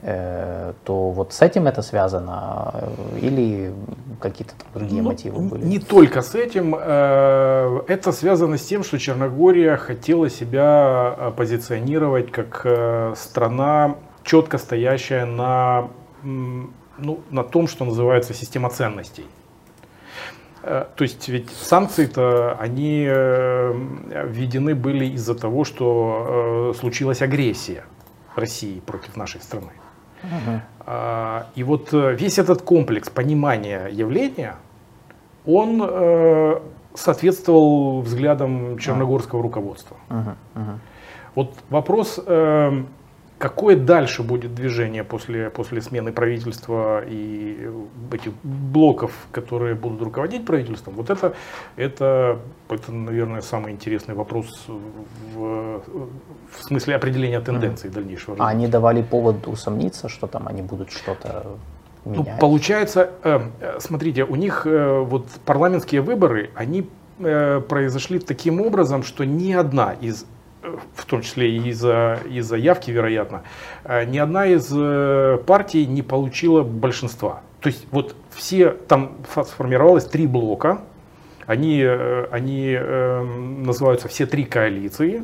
Э, 0.02 0.74
то 0.84 1.10
вот 1.10 1.34
с 1.34 1.42
этим 1.42 1.66
это 1.68 1.82
связано 1.82 2.74
э, 2.74 3.20
или 3.22 3.74
какие-то 4.20 4.54
другие 4.74 5.02
ну, 5.02 5.10
мотивы 5.10 5.42
были? 5.42 5.66
Не 5.66 5.80
только 5.80 6.22
с 6.22 6.36
этим. 6.36 6.76
Это 6.76 8.12
связано 8.12 8.58
с 8.58 8.66
тем, 8.66 8.84
что 8.84 9.00
Черногория 9.00 9.78
хотела 9.78 10.30
себя 10.30 11.34
позиционировать 11.36 12.32
как 12.32 13.16
страна, 13.18 13.96
четко 14.24 14.58
стоящая 14.58 15.26
на 15.26 15.90
ну, 16.98 17.20
на 17.30 17.44
том, 17.44 17.68
что 17.68 17.86
называется 17.86 18.34
система 18.34 18.70
ценностей. 18.70 19.26
Э, 20.64 20.86
то 20.96 21.04
есть 21.04 21.30
ведь 21.30 21.50
санкции-то, 21.50 22.58
они 22.60 23.06
э, 23.08 23.74
введены 24.26 24.76
были 24.76 25.06
из-за 25.06 25.34
того, 25.36 25.64
что 25.64 26.72
э, 26.76 26.80
случилась 26.80 27.22
агрессия 27.22 27.84
России 28.36 28.80
против 28.80 29.16
нашей 29.16 29.42
страны. 29.42 29.72
Угу. 30.24 30.62
И 31.56 31.64
вот 31.64 31.90
весь 31.92 32.40
этот 32.40 32.62
комплекс 32.64 33.10
понимания 33.10 33.88
явления, 33.88 34.56
он 35.46 36.60
соответствовал 36.96 38.02
взглядам 38.02 38.80
черногорского 38.80 39.44
руководства. 39.44 39.98
Угу. 40.10 40.62
Угу. 40.62 40.80
Вот 41.36 41.54
вопрос 41.70 42.20
Какое 43.38 43.76
дальше 43.76 44.24
будет 44.24 44.56
движение 44.56 45.04
после, 45.04 45.52
после 45.52 45.80
смены 45.82 46.12
правительства 46.12 47.04
и 47.06 47.70
этих 48.12 48.32
блоков, 48.44 49.12
которые 49.32 49.76
будут 49.76 50.02
руководить 50.02 50.44
правительством? 50.44 50.96
Вот 50.96 51.12
это, 51.12 51.36
это, 51.76 52.40
это 52.68 52.92
наверное, 52.92 53.42
самый 53.42 53.74
интересный 53.74 54.16
вопрос 54.16 54.66
в, 54.68 55.84
в 56.50 56.64
смысле 56.64 56.96
определения 56.96 57.40
тенденций 57.40 57.92
mm. 57.92 57.94
дальнейшего 57.94 58.38
развития. 58.38 58.44
А 58.44 58.50
они 58.50 58.68
давали 58.68 59.04
повод 59.04 59.48
усомниться, 59.48 60.10
что 60.10 60.26
там 60.26 60.48
они 60.48 60.64
будут 60.64 60.92
что-то 60.92 61.46
Ну, 62.06 62.26
получается, 62.40 63.12
э, 63.24 63.40
смотрите, 63.80 64.24
у 64.24 64.36
них 64.36 64.66
э, 64.66 65.00
вот 65.02 65.28
парламентские 65.46 66.02
выборы, 66.02 66.50
они 66.56 66.90
э, 67.20 67.62
произошли 67.62 68.18
таким 68.18 68.62
образом, 68.62 69.04
что 69.04 69.26
ни 69.26 69.52
одна 69.52 69.94
из 69.94 70.26
в 70.96 71.06
том 71.06 71.22
числе 71.22 71.52
и 71.52 71.70
из-за 71.70 72.20
из 72.30 72.52
явки, 72.52 72.92
вероятно, 72.92 73.44
ни 73.86 74.18
одна 74.18 74.46
из 74.48 74.68
партий 75.46 75.86
не 75.86 76.02
получила 76.02 76.64
большинства. 76.64 77.42
То 77.62 77.68
есть 77.68 77.86
вот 77.92 78.16
все, 78.32 78.72
там 78.72 79.18
сформировалось 79.46 80.06
три 80.06 80.28
блока, 80.28 80.82
они, 81.46 81.82
они 81.84 82.78
называются 82.78 84.08
все 84.08 84.26
три 84.26 84.44
коалиции, 84.44 85.24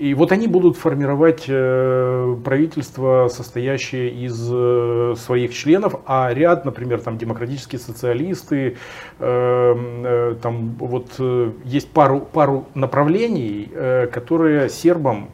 и 0.00 0.14
вот 0.14 0.32
они 0.32 0.46
будут 0.46 0.78
формировать 0.78 1.44
э, 1.46 2.36
правительство, 2.42 3.28
состоящее 3.28 4.08
из 4.08 4.48
э, 4.50 5.14
своих 5.18 5.52
членов, 5.52 5.96
а 6.06 6.32
ряд, 6.32 6.64
например, 6.64 7.02
там 7.02 7.18
демократические 7.18 7.80
социалисты, 7.80 8.78
э, 9.18 10.34
там 10.40 10.74
вот 10.78 11.20
есть 11.64 11.90
пару, 11.90 12.20
пару 12.20 12.64
направлений, 12.74 13.70
которые 14.10 14.70
сербам 14.70 15.28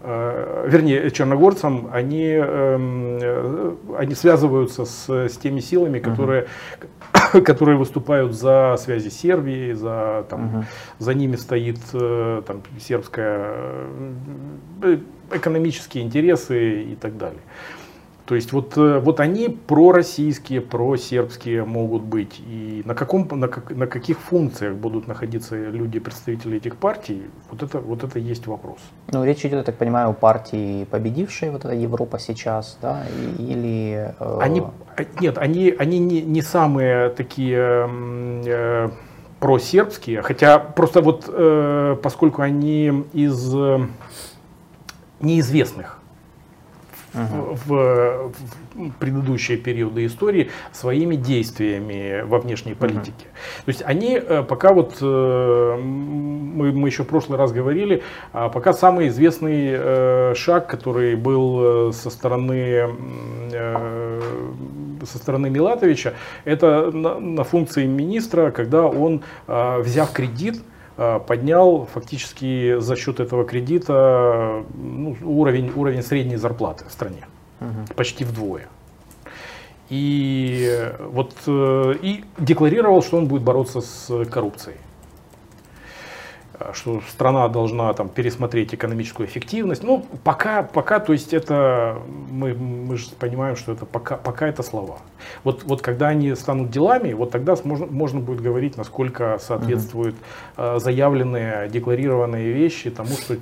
вернее, 0.00 1.10
черногорцам, 1.10 1.88
они, 1.92 2.32
они 2.36 4.14
связываются 4.14 4.84
с, 4.84 5.08
с 5.08 5.36
теми 5.36 5.58
силами, 5.58 5.98
которые, 5.98 6.46
которые 7.44 7.76
выступают 7.76 8.34
за 8.34 8.76
связи 8.78 9.08
Сербии, 9.08 9.72
за, 9.72 10.26
там, 10.28 10.46
угу. 10.46 10.64
за 10.98 11.14
ними 11.14 11.36
стоит 11.36 11.78
э, 11.92 12.42
там, 12.46 12.62
сербская 12.80 13.54
э, 14.82 14.98
экономические 15.32 16.04
интересы 16.04 16.82
и 16.82 16.96
так 16.96 17.16
далее. 17.16 17.40
То 18.28 18.34
есть 18.34 18.52
вот, 18.52 18.76
э, 18.76 18.98
вот 18.98 19.20
они 19.20 19.48
пророссийские, 19.48 20.60
просербские 20.60 21.64
могут 21.64 22.02
быть. 22.02 22.38
И 22.46 22.82
на, 22.84 22.94
каком, 22.94 23.26
на, 23.30 23.48
как, 23.48 23.70
на 23.70 23.86
каких 23.86 24.18
функциях 24.18 24.74
будут 24.74 25.08
находиться 25.08 25.56
люди, 25.56 25.98
представители 25.98 26.58
этих 26.58 26.76
партий, 26.76 27.22
вот 27.50 27.62
это, 27.62 27.78
вот 27.78 28.04
это 28.04 28.18
есть 28.18 28.46
вопрос. 28.46 28.80
Ну, 29.10 29.24
речь 29.24 29.40
идет, 29.46 29.52
я 29.54 29.62
так 29.62 29.78
понимаю, 29.78 30.10
о 30.10 30.12
партии 30.12 30.84
победившей, 30.84 31.48
вот 31.48 31.64
эта 31.64 31.72
Европа 31.72 32.18
сейчас, 32.18 32.76
да, 32.82 33.06
или... 33.38 34.12
Э... 34.20 34.38
Они, 34.42 34.60
а, 34.60 35.04
нет, 35.22 35.38
они, 35.38 35.74
они 35.78 35.98
не, 35.98 36.20
не 36.20 36.42
самые 36.42 37.08
такие... 37.08 37.88
Э, 38.46 38.90
просербские, 39.40 40.20
хотя 40.22 40.58
просто 40.58 41.00
вот 41.00 41.26
э, 41.28 41.96
поскольку 42.02 42.42
они 42.42 43.04
из 43.12 43.54
э, 43.54 43.86
неизвестных 45.20 45.97
в, 47.14 47.66
в 47.66 48.90
предыдущие 48.98 49.58
периоды 49.58 50.06
истории 50.06 50.50
своими 50.72 51.16
действиями 51.16 52.22
во 52.24 52.38
внешней 52.38 52.74
политике. 52.74 53.12
Угу. 53.12 53.64
То 53.64 53.68
есть 53.68 53.82
они 53.84 54.20
э, 54.22 54.42
пока 54.42 54.72
вот, 54.72 54.98
э, 55.00 55.76
мы, 55.78 56.72
мы 56.72 56.88
еще 56.88 57.04
в 57.04 57.06
прошлый 57.06 57.38
раз 57.38 57.52
говорили, 57.52 58.02
а 58.32 58.48
пока 58.48 58.72
самый 58.72 59.08
известный 59.08 59.70
э, 59.70 60.34
шаг, 60.34 60.68
который 60.68 61.16
был 61.16 61.92
со 61.92 62.10
стороны 62.10 62.88
со 65.04 65.18
стороны 65.18 65.48
Милатовича, 65.48 66.14
это 66.44 66.90
на, 66.90 67.18
на 67.18 67.44
функции 67.44 67.86
министра, 67.86 68.50
когда 68.50 68.86
он, 68.86 69.22
взяв 69.46 70.12
кредит, 70.12 70.60
поднял 71.26 71.86
фактически 71.86 72.80
за 72.80 72.96
счет 72.96 73.20
этого 73.20 73.44
кредита 73.44 74.64
ну, 74.74 75.16
уровень, 75.22 75.70
уровень 75.74 76.02
средней 76.02 76.36
зарплаты 76.36 76.84
в 76.88 76.92
стране. 76.92 77.26
Угу. 77.60 77.94
Почти 77.94 78.24
вдвое. 78.24 78.68
И, 79.90 80.90
вот, 81.00 81.34
э, 81.46 81.94
и 82.02 82.24
декларировал, 82.38 83.02
что 83.02 83.16
он 83.16 83.26
будет 83.26 83.42
бороться 83.42 83.80
с 83.80 84.24
коррупцией. 84.26 84.76
Э, 86.60 86.72
что 86.74 87.00
страна 87.08 87.48
должна 87.48 87.92
там, 87.94 88.08
пересмотреть 88.08 88.74
экономическую 88.74 89.28
эффективность. 89.28 89.82
Ну, 89.82 90.04
пока, 90.24 90.62
пока 90.62 90.98
то 90.98 91.12
есть 91.12 91.32
это, 91.32 91.98
мы, 92.30 92.54
мы 92.54 92.96
же 92.96 93.10
понимаем, 93.18 93.56
что 93.56 93.72
это 93.72 93.86
пока, 93.86 94.16
пока 94.16 94.48
это 94.48 94.62
слова. 94.62 94.98
Вот, 95.44 95.64
вот 95.64 95.82
когда 95.82 96.08
они 96.08 96.34
станут 96.34 96.70
делами, 96.70 97.12
вот 97.12 97.30
тогда 97.30 97.56
можно, 97.64 97.86
можно 97.86 98.20
будет 98.20 98.40
говорить, 98.40 98.76
насколько 98.76 99.38
соответствуют 99.40 100.14
uh 100.56 100.78
заявленные, 100.78 101.68
декларированные 101.68 102.52
вещи 102.52 102.90
тому, 102.90 103.10
что 103.10 103.36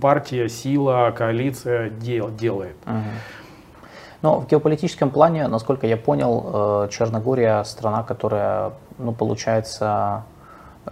партия, 0.00 0.48
сила, 0.48 1.12
коалиция 1.16 1.90
дел, 1.90 2.30
делает. 2.30 2.76
uh 2.86 3.02
Но 4.22 4.40
в 4.40 4.46
геополитическом 4.46 5.10
плане, 5.10 5.48
насколько 5.48 5.86
я 5.86 5.96
понял, 5.96 6.84
э, 6.84 6.88
Черногория 6.90 7.62
страна, 7.64 8.02
которая, 8.02 8.72
ну, 8.98 9.12
получается, 9.12 10.24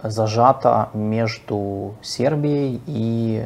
зажата 0.03 0.89
между 0.93 1.93
Сербией 2.01 2.81
и, 2.87 3.43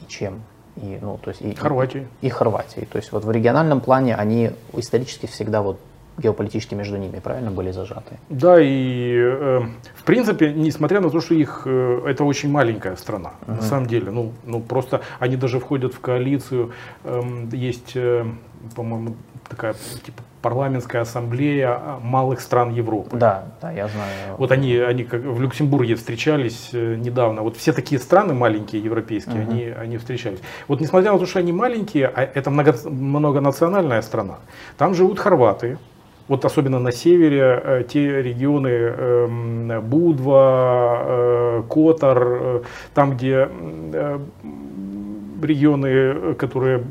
и 0.00 0.08
чем? 0.08 0.42
И, 0.76 0.98
ну, 1.00 1.18
то 1.22 1.30
есть 1.30 1.42
и, 1.42 1.54
Хорватией. 1.54 2.06
И, 2.20 2.26
и 2.26 2.30
Хорватией. 2.30 2.86
То 2.86 2.98
есть 2.98 3.12
вот 3.12 3.24
в 3.24 3.30
региональном 3.30 3.80
плане 3.80 4.14
они 4.14 4.50
исторически 4.74 5.26
всегда 5.26 5.62
вот 5.62 5.78
геополитически 6.18 6.74
между 6.74 6.96
ними, 6.96 7.18
правильно, 7.18 7.50
были 7.50 7.70
зажаты? 7.72 8.18
Да, 8.28 8.60
и 8.60 9.16
э, 9.16 9.60
в 9.94 10.04
принципе, 10.04 10.52
несмотря 10.52 11.00
на 11.00 11.10
то, 11.10 11.20
что 11.20 11.34
их 11.34 11.62
э, 11.66 12.02
это 12.06 12.24
очень 12.24 12.50
маленькая 12.50 12.96
страна, 12.96 13.32
угу. 13.42 13.56
на 13.56 13.62
самом 13.62 13.86
деле, 13.86 14.10
ну, 14.10 14.32
ну 14.44 14.60
просто 14.60 15.02
они 15.18 15.36
даже 15.36 15.60
входят 15.60 15.94
в 15.94 16.00
коалицию, 16.00 16.72
э, 17.04 17.22
есть, 17.52 17.92
э, 17.96 18.24
по-моему, 18.74 19.16
такая 19.48 19.74
типа 20.04 20.22
парламентская 20.42 21.02
ассамблея 21.02 21.78
малых 22.02 22.40
стран 22.40 22.72
Европы. 22.72 23.16
Да, 23.16 23.44
да, 23.60 23.70
я 23.72 23.88
знаю. 23.88 24.36
Вот 24.38 24.52
они, 24.52 24.76
они 24.76 25.04
как 25.04 25.22
в 25.22 25.40
Люксембурге 25.40 25.94
встречались 25.94 26.70
э, 26.72 26.96
недавно. 26.96 27.42
Вот 27.42 27.56
все 27.56 27.72
такие 27.72 28.00
страны 28.00 28.34
маленькие 28.34 28.82
европейские, 28.82 29.42
угу. 29.42 29.50
они, 29.50 29.64
они 29.64 29.98
встречались. 29.98 30.40
Вот 30.68 30.80
несмотря 30.80 31.12
на 31.12 31.18
то, 31.18 31.26
что 31.26 31.38
они 31.38 31.52
маленькие, 31.52 32.06
а 32.06 32.22
это 32.22 32.50
много, 32.50 32.74
многонациональная 32.84 34.02
страна. 34.02 34.36
Там 34.76 34.94
живут 34.94 35.18
хорваты, 35.18 35.78
вот 36.28 36.44
особенно 36.44 36.80
на 36.80 36.90
севере, 36.90 37.60
э, 37.62 37.84
те 37.88 38.20
регионы 38.22 38.68
э, 38.68 39.80
Будва, 39.80 41.02
э, 41.04 41.62
Котор, 41.68 42.64
там, 42.94 43.16
где 43.16 43.48
регионы, 45.42 46.34
которые 46.34 46.82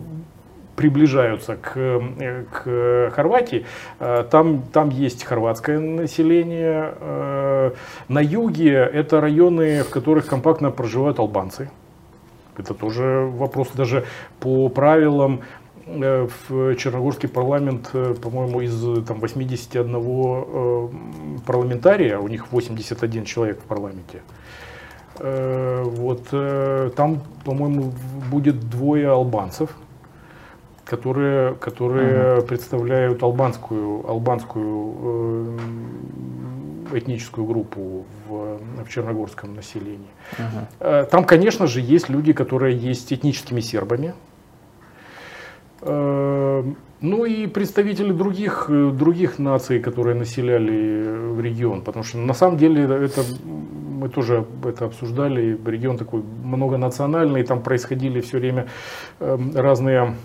приближаются 0.75 1.55
к, 1.55 1.71
э, 1.75 2.43
к 2.51 3.11
Хорватии, 3.15 3.65
э, 3.99 4.25
там, 4.29 4.63
там 4.73 4.89
есть 4.89 5.23
хорватское 5.23 5.79
население. 5.79 6.93
Э, 6.99 7.71
на 8.07 8.19
юге 8.19 8.73
это 8.73 9.21
районы, 9.21 9.83
в 9.83 9.89
которых 9.89 10.25
компактно 10.27 10.71
проживают 10.71 11.19
албанцы. 11.19 11.69
Это 12.57 12.73
тоже 12.73 13.29
вопрос 13.33 13.69
даже 13.73 14.05
по 14.39 14.69
правилам 14.69 15.41
в 15.87 16.75
Черногорский 16.77 17.29
парламент, 17.29 17.91
по-моему, 17.91 18.61
из 18.61 19.05
там, 19.05 19.19
81 19.19 20.89
парламентария, 21.45 22.17
у 22.17 22.27
них 22.27 22.51
81 22.51 23.25
человек 23.25 23.59
в 23.59 23.65
парламенте, 23.65 24.21
вот 25.19 26.29
там, 26.95 27.21
по-моему, 27.43 27.93
будет 28.31 28.67
двое 28.67 29.09
албанцев, 29.09 29.69
которые, 30.85 31.55
которые 31.55 32.37
угу. 32.37 32.47
представляют 32.47 33.23
албанскую, 33.23 34.07
албанскую 34.07 35.57
э, 36.93 36.97
этническую 36.97 37.45
группу 37.45 38.05
в, 38.27 38.59
в 38.83 38.89
черногорском 38.89 39.55
населении. 39.55 40.11
Угу. 40.37 41.07
Там, 41.11 41.25
конечно 41.25 41.67
же, 41.67 41.81
есть 41.81 42.09
люди, 42.09 42.33
которые 42.33 42.77
есть 42.77 43.11
этническими 43.11 43.61
сербами. 43.61 44.13
Э, 45.81 46.63
ну 47.01 47.25
и 47.25 47.47
представители 47.47 48.13
других, 48.13 48.67
других 48.69 49.39
наций, 49.39 49.79
которые 49.79 50.15
населяли 50.15 51.41
регион. 51.41 51.81
Потому 51.81 52.03
что 52.03 52.19
на 52.19 52.33
самом 52.33 52.57
деле 52.57 52.83
это 52.83 53.21
мы 53.43 54.09
тоже 54.09 54.45
это 54.63 54.85
обсуждали. 54.85 55.59
Регион 55.65 55.97
такой 55.97 56.21
многонациональный, 56.43 57.43
там 57.43 57.61
происходили 57.61 58.21
все 58.21 58.37
время 58.37 58.67
разные 59.19 60.15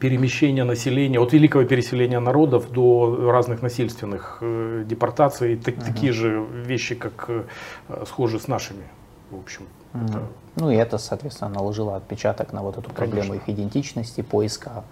перемещения 0.00 0.64
населения, 0.64 1.20
от 1.20 1.32
великого 1.32 1.64
переселения 1.64 2.20
народов 2.20 2.72
до 2.72 3.30
разных 3.30 3.62
насильственных 3.62 4.38
э, 4.40 4.84
депортаций, 4.86 5.56
так, 5.56 5.76
угу. 5.76 5.84
такие 5.84 6.12
же 6.12 6.44
вещи, 6.66 6.94
как 6.94 7.26
э, 7.28 7.44
схожи 8.06 8.40
с 8.40 8.48
нашими, 8.48 8.84
в 9.30 9.38
общем. 9.38 9.62
Угу. 9.94 10.04
Это... 10.04 10.22
Ну 10.56 10.70
и 10.70 10.74
это, 10.74 10.98
соответственно, 10.98 11.50
наложило 11.50 11.96
отпечаток 11.96 12.52
на 12.52 12.62
вот 12.62 12.78
эту 12.78 12.90
проблему 12.90 13.28
Конечно. 13.28 13.50
их 13.52 13.56
идентичности, 13.56 14.22
поиска, 14.22 14.84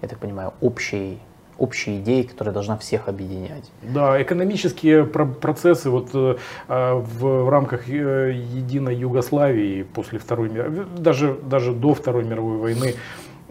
я 0.00 0.08
так 0.08 0.18
понимаю, 0.18 0.52
общей 0.60 1.18
общей 1.58 2.00
идеи, 2.00 2.22
которая 2.22 2.52
должна 2.52 2.76
всех 2.76 3.08
объединять. 3.08 3.64
Да, 3.82 4.20
экономические 4.22 5.04
процессы 5.04 5.88
вот 5.88 6.10
э, 6.12 6.36
в, 6.68 7.44
в 7.44 7.48
рамках 7.48 7.88
э, 7.88 8.32
единой 8.32 8.94
Югославии 8.96 9.82
после 9.82 10.18
Второй 10.18 10.50
мировой, 10.50 10.84
даже, 10.98 11.34
даже 11.34 11.72
до 11.72 11.94
Второй 11.94 12.24
мировой 12.24 12.58
войны 12.58 12.94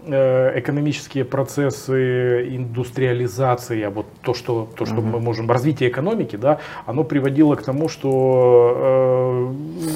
экономические 0.06 1.26
процессы 1.26 2.56
индустриализации, 2.56 3.82
а 3.84 3.90
вот 3.90 4.06
то, 4.22 4.34
что, 4.34 4.68
то, 4.76 4.86
что 4.86 4.96
mm-hmm. 4.96 5.12
мы 5.12 5.20
можем, 5.20 5.50
развитие 5.50 5.90
экономики, 5.90 6.36
да, 6.36 6.60
оно 6.86 7.04
приводило 7.04 7.56
к 7.56 7.64
тому, 7.64 7.90
что 7.90 9.52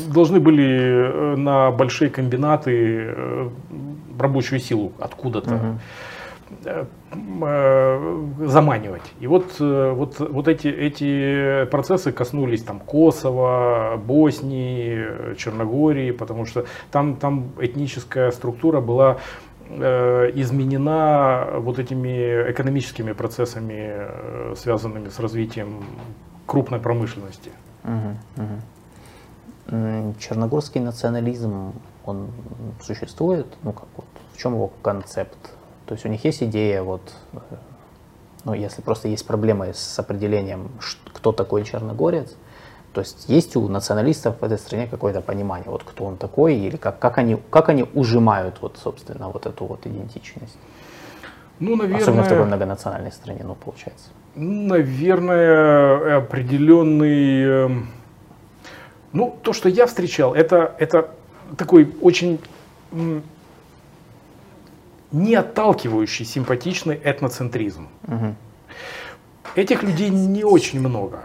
э, 0.09 0.13
должны 0.13 0.39
были 0.39 1.35
на 1.35 1.71
большие 1.71 2.09
комбинаты 2.09 3.13
э, 3.15 3.49
рабочую 4.19 4.59
силу 4.59 4.91
откуда-то. 4.99 5.49
Mm-hmm 5.49 5.73
заманивать. 8.39 9.03
И 9.19 9.27
вот, 9.27 9.59
вот, 9.59 10.19
вот 10.19 10.47
эти, 10.47 10.67
эти 10.67 11.65
процессы 11.69 12.11
коснулись 12.11 12.63
там 12.63 12.79
Косово, 12.79 14.01
Боснии, 14.03 15.35
Черногории, 15.37 16.09
потому 16.09 16.45
что 16.45 16.65
там, 16.91 17.17
там 17.17 17.51
этническая 17.59 18.31
структура 18.31 18.81
была 18.81 19.17
Э, 19.17 19.48
изменена 19.69 21.47
вот 21.57 21.77
этими 21.79 22.51
экономическими 22.51 23.13
процессами, 23.13 23.75
э, 23.77 24.53
связанными 24.57 25.09
с 25.09 25.19
развитием 25.19 25.83
крупной 26.45 26.79
промышленности. 26.79 27.51
Черногорский 30.17 30.81
национализм, 30.81 31.73
он 32.03 32.31
существует? 32.81 33.45
Ну 33.61 33.71
как 33.71 33.87
вот, 33.95 34.05
в 34.33 34.37
чем 34.37 34.53
его 34.55 34.71
концепт? 34.81 35.37
То 35.85 35.93
есть 35.93 36.05
у 36.05 36.09
них 36.09 36.25
есть 36.25 36.41
идея, 36.41 36.81
вот, 36.81 37.01
э, 37.33 37.39
ну 38.45 38.53
если 38.53 38.81
просто 38.81 39.07
есть 39.07 39.27
проблемы 39.27 39.73
с 39.73 39.99
определением, 39.99 40.71
кто 41.13 41.31
такой 41.31 41.63
черногорец, 41.63 42.35
то 42.99 43.03
есть 43.03 43.29
есть 43.29 43.55
у 43.55 43.65
националистов 43.69 44.41
в 44.41 44.43
этой 44.43 44.57
стране 44.57 44.85
какое-то 44.85 45.21
понимание, 45.21 45.69
вот 45.69 45.83
кто 45.85 46.03
он 46.03 46.17
такой, 46.17 46.55
или 46.55 46.75
как, 46.75 46.99
как, 46.99 47.17
они, 47.17 47.37
как 47.49 47.69
они 47.69 47.85
ужимают, 47.93 48.57
вот, 48.59 48.77
собственно, 48.77 49.29
вот 49.29 49.45
эту 49.45 49.63
вот 49.63 49.85
идентичность? 49.85 50.57
Ну, 51.61 51.77
наверное... 51.77 52.01
Особенно 52.01 52.23
в 52.23 52.27
такой 52.27 52.45
многонациональной 52.45 53.13
стране, 53.13 53.39
ну, 53.45 53.55
получается. 53.55 54.09
Наверное, 54.35 56.17
определенный... 56.17 57.43
Эм, 57.43 57.87
ну, 59.13 59.39
то, 59.43 59.53
что 59.53 59.69
я 59.69 59.85
встречал, 59.85 60.35
это, 60.35 60.75
это 60.77 61.11
такой 61.57 61.95
очень 62.01 62.41
не 65.13 65.35
отталкивающий, 65.35 66.25
симпатичный 66.25 66.95
этноцентризм. 66.95 67.87
Угу. 68.07 68.35
Этих 69.55 69.83
людей 69.83 70.09
не 70.09 70.43
очень 70.43 70.81
много. 70.81 71.23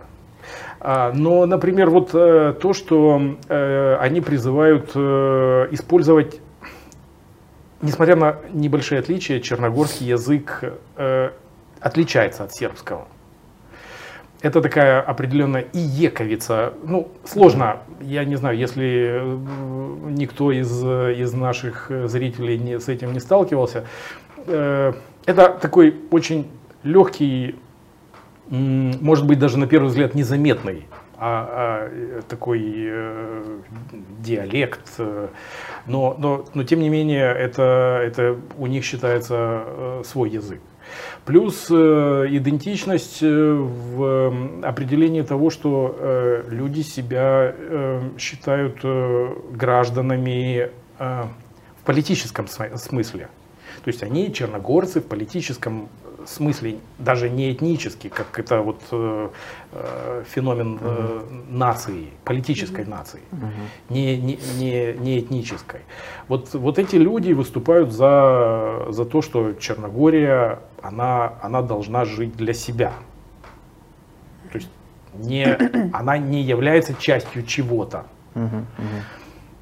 А, 0.87 1.13
но, 1.15 1.47
например, 1.47 1.89
вот 1.89 2.11
э, 2.13 2.55
то, 2.61 2.75
что 2.75 3.39
э, 3.49 3.97
они 4.01 4.21
призывают 4.21 4.91
э, 4.95 5.69
использовать, 5.71 6.43
несмотря 7.81 8.17
на 8.17 8.37
небольшие 8.53 8.99
отличия, 8.99 9.41
черногорский 9.41 10.07
язык 10.07 10.63
отличается 11.81 12.45
от 12.45 12.55
сербского. 12.55 13.09
Это 14.43 14.61
такая 14.61 15.01
определенная 15.01 15.65
иековица. 15.73 16.75
Ну, 16.83 17.09
сложно, 17.25 17.79
я 18.03 18.27
не 18.27 18.37
знаю, 18.37 18.59
если 18.59 19.23
никто 20.11 20.53
из, 20.53 20.71
из 20.85 21.33
наших 21.33 21.91
зрителей 22.07 22.59
не, 22.59 22.79
с 22.79 22.89
этим 22.89 23.15
не 23.15 23.21
сталкивался. 23.21 23.87
Это 24.47 25.03
такой 25.61 25.95
очень 26.11 26.51
легкий 26.83 27.57
может 28.55 29.27
быть, 29.27 29.39
даже 29.39 29.59
на 29.59 29.67
первый 29.67 29.89
взгляд 29.89 30.15
незаметный, 30.15 30.87
а, 31.17 31.89
а 31.89 32.23
такой 32.23 32.63
э, 32.65 33.59
диалект, 34.21 34.89
э, 34.99 35.29
но, 35.87 36.15
но, 36.19 36.45
но 36.55 36.65
тем 36.65 36.81
не 36.81 36.89
менее 36.89 37.33
это, 37.33 38.01
это 38.03 38.37
у 38.59 38.67
них 38.67 38.85
считается 38.85 39.35
э, 39.67 40.03
свой 40.05 40.31
язык. 40.31 40.61
Плюс 41.25 41.69
э, 41.71 42.27
идентичность 42.31 43.23
э, 43.23 43.27
в 43.27 44.63
определении 44.63 45.23
того, 45.23 45.51
что 45.51 45.97
э, 45.99 46.45
люди 46.51 46.83
себя 46.83 47.55
э, 47.57 48.11
считают 48.19 48.81
э, 48.83 49.35
гражданами 49.53 50.71
э, 50.99 51.23
в 51.81 51.85
политическом 51.85 52.47
смысле. 52.49 53.29
То 53.85 53.89
есть 53.89 54.03
они 54.03 54.33
черногорцы 54.33 55.01
в 55.01 55.07
политическом 55.07 55.89
смысле 56.27 56.77
даже 56.99 57.31
не 57.31 57.53
этнический, 57.53 58.11
как 58.11 58.39
это 58.39 58.61
вот 58.61 58.81
э, 58.91 59.29
э 59.73 60.25
феномен 60.29 60.79
э, 60.81 61.21
нации, 61.49 62.09
политической 62.25 62.85
нации, 62.85 63.21
не, 63.89 64.17
не, 64.17 64.39
не, 64.59 64.93
не 64.93 65.19
этнической. 65.21 65.81
Вот, 66.29 66.55
вот 66.55 66.79
эти 66.79 66.97
люди 66.97 67.33
выступают 67.33 67.93
за, 67.93 68.87
за 68.89 69.05
то, 69.05 69.23
что 69.23 69.53
Черногория, 69.55 70.61
она, 70.83 71.35
она 71.43 71.63
должна 71.63 72.05
жить 72.05 72.37
для 72.37 72.55
себя. 72.55 72.93
То 74.53 74.59
есть 74.59 74.71
не, 75.15 75.45
она 75.93 76.19
не 76.19 76.43
является 76.43 76.95
частью 76.95 77.45
чего-то. 77.45 78.07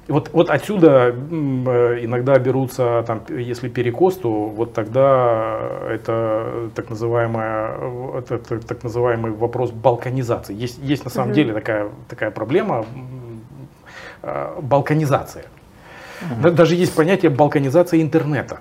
Вот, 0.07 0.31
вот 0.33 0.49
отсюда 0.49 1.15
э, 1.15 1.99
иногда 2.01 2.37
берутся, 2.37 3.03
там, 3.07 3.21
если 3.29 3.69
перекос, 3.69 4.17
то 4.17 4.47
вот 4.47 4.73
тогда 4.73 5.59
это 5.89 6.69
так, 6.75 6.89
называемая, 6.89 7.77
это, 8.17 8.35
это, 8.35 8.59
так 8.59 8.83
называемый 8.83 9.31
вопрос 9.31 9.71
балканизации. 9.71 10.53
Есть, 10.53 10.79
есть 10.79 11.05
на 11.05 11.09
самом 11.09 11.29
угу. 11.29 11.35
деле 11.35 11.53
такая, 11.53 11.89
такая 12.09 12.31
проблема 12.31 12.85
э, 14.23 14.59
балканизация. 14.61 15.45
Угу. 16.21 16.51
Даже 16.51 16.75
есть 16.75 16.93
понятие 16.93 17.31
балканизации 17.31 18.01
интернета. 18.01 18.59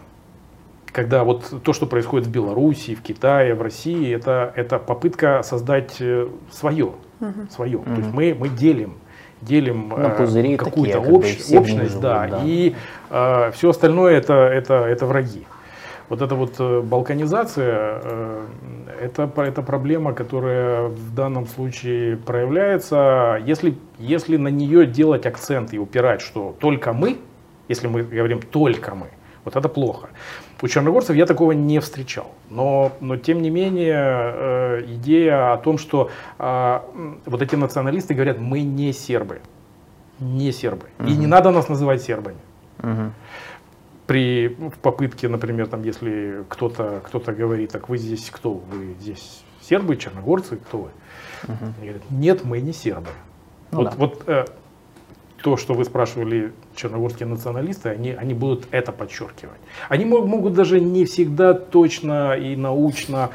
Когда 0.93 1.25
вот 1.25 1.63
то, 1.65 1.73
что 1.73 1.87
происходит 1.87 2.29
в 2.29 2.31
Беларуси, 2.31 2.95
в 2.95 3.03
Китае, 3.03 3.55
в 3.55 3.63
России, 3.63 4.15
это, 4.15 4.53
это 4.55 4.79
попытка 4.79 5.43
создать 5.43 5.97
э, 5.99 6.29
свое. 6.53 6.93
Угу. 7.21 7.51
свое. 7.51 7.79
Угу. 7.79 7.85
То 7.85 7.97
есть 7.97 8.13
мы, 8.13 8.37
мы 8.39 8.49
делим 8.49 8.95
делим 9.43 9.93
э, 9.95 10.57
какую-то 10.57 10.99
общ, 11.01 11.39
общность, 11.53 11.91
живут, 11.91 12.03
да, 12.03 12.27
да, 12.29 12.41
и 12.45 12.75
э, 13.11 13.51
все 13.53 13.71
остальное 13.71 14.15
это, 14.15 14.35
это, 14.35 14.75
это 14.75 15.07
враги. 15.07 15.47
Вот 16.09 16.21
эта 16.21 16.35
вот 16.35 16.57
э, 16.59 16.81
балканизация, 16.83 18.01
э, 18.03 18.47
это, 19.03 19.31
это 19.37 19.63
проблема, 19.63 20.13
которая 20.13 20.89
в 20.89 21.15
данном 21.15 21.47
случае 21.47 22.17
проявляется. 22.17 23.41
Если, 23.45 23.79
если 23.99 24.37
на 24.37 24.49
нее 24.49 24.87
делать 24.87 25.27
акцент 25.27 25.73
и 25.75 25.79
упирать, 25.79 26.21
что 26.21 26.55
только 26.61 26.93
мы, 26.93 27.19
если 27.69 27.87
мы 27.87 28.03
говорим 28.03 28.41
только 28.43 28.95
мы, 28.95 29.07
вот 29.45 29.57
это 29.57 29.69
плохо. 29.69 30.11
У 30.63 30.69
черногорцев 30.69 31.17
я 31.17 31.27
такого 31.27 31.53
не 31.53 31.81
встречал. 31.81 32.31
Но, 32.49 32.93
но 33.01 33.17
тем 33.17 33.43
не 33.43 33.51
менее, 33.51 33.97
э, 33.97 34.85
идея 34.95 35.53
о 35.53 35.57
том, 35.57 35.77
что 35.77 36.11
э, 36.39 36.81
вот 37.27 37.43
эти 37.43 37.57
националисты 37.57 38.15
говорят, 38.15 38.39
мы 38.39 38.63
не 38.63 38.93
сербы. 38.93 39.41
Не 40.21 40.53
сербы. 40.53 40.87
Угу. 41.01 41.09
И 41.09 41.17
не 41.17 41.27
надо 41.27 41.51
нас 41.51 41.69
называть 41.69 42.03
сербами. 42.03 42.39
Угу. 42.79 43.13
При 44.07 44.49
в 44.49 44.79
попытке, 44.79 45.29
например, 45.29 45.67
там, 45.67 45.83
если 45.83 46.45
кто-то 46.49 47.03
кто 47.05 47.19
говорит, 47.33 47.73
так 47.73 47.89
вы 47.89 47.99
здесь 47.99 48.31
кто? 48.31 48.55
Вы 48.55 48.95
здесь 49.01 49.43
сербы, 49.61 49.97
черногорцы, 49.97 50.57
кто 50.57 50.79
вы? 50.79 50.91
Угу. 51.49 51.73
говорят, 51.81 52.03
нет, 52.11 52.45
мы 52.45 52.61
не 52.61 52.73
сербы. 52.73 53.11
Ну, 53.73 53.79
вот, 53.79 53.91
да. 53.91 53.95
вот 53.97 54.23
э, 54.29 54.45
то, 55.43 55.57
что 55.57 55.75
вы 55.75 55.85
спрашивали, 55.85 56.53
черногорские 56.75 57.29
националисты, 57.29 57.89
они, 57.91 58.11
они 58.11 58.33
будут 58.33 58.69
это 58.71 58.93
подчеркивать. 58.93 59.61
Они 59.89 60.05
могут 60.05 60.55
даже 60.55 60.81
не 60.81 61.05
всегда 61.05 61.53
точно 61.55 62.35
и 62.35 62.57
научно 62.57 63.31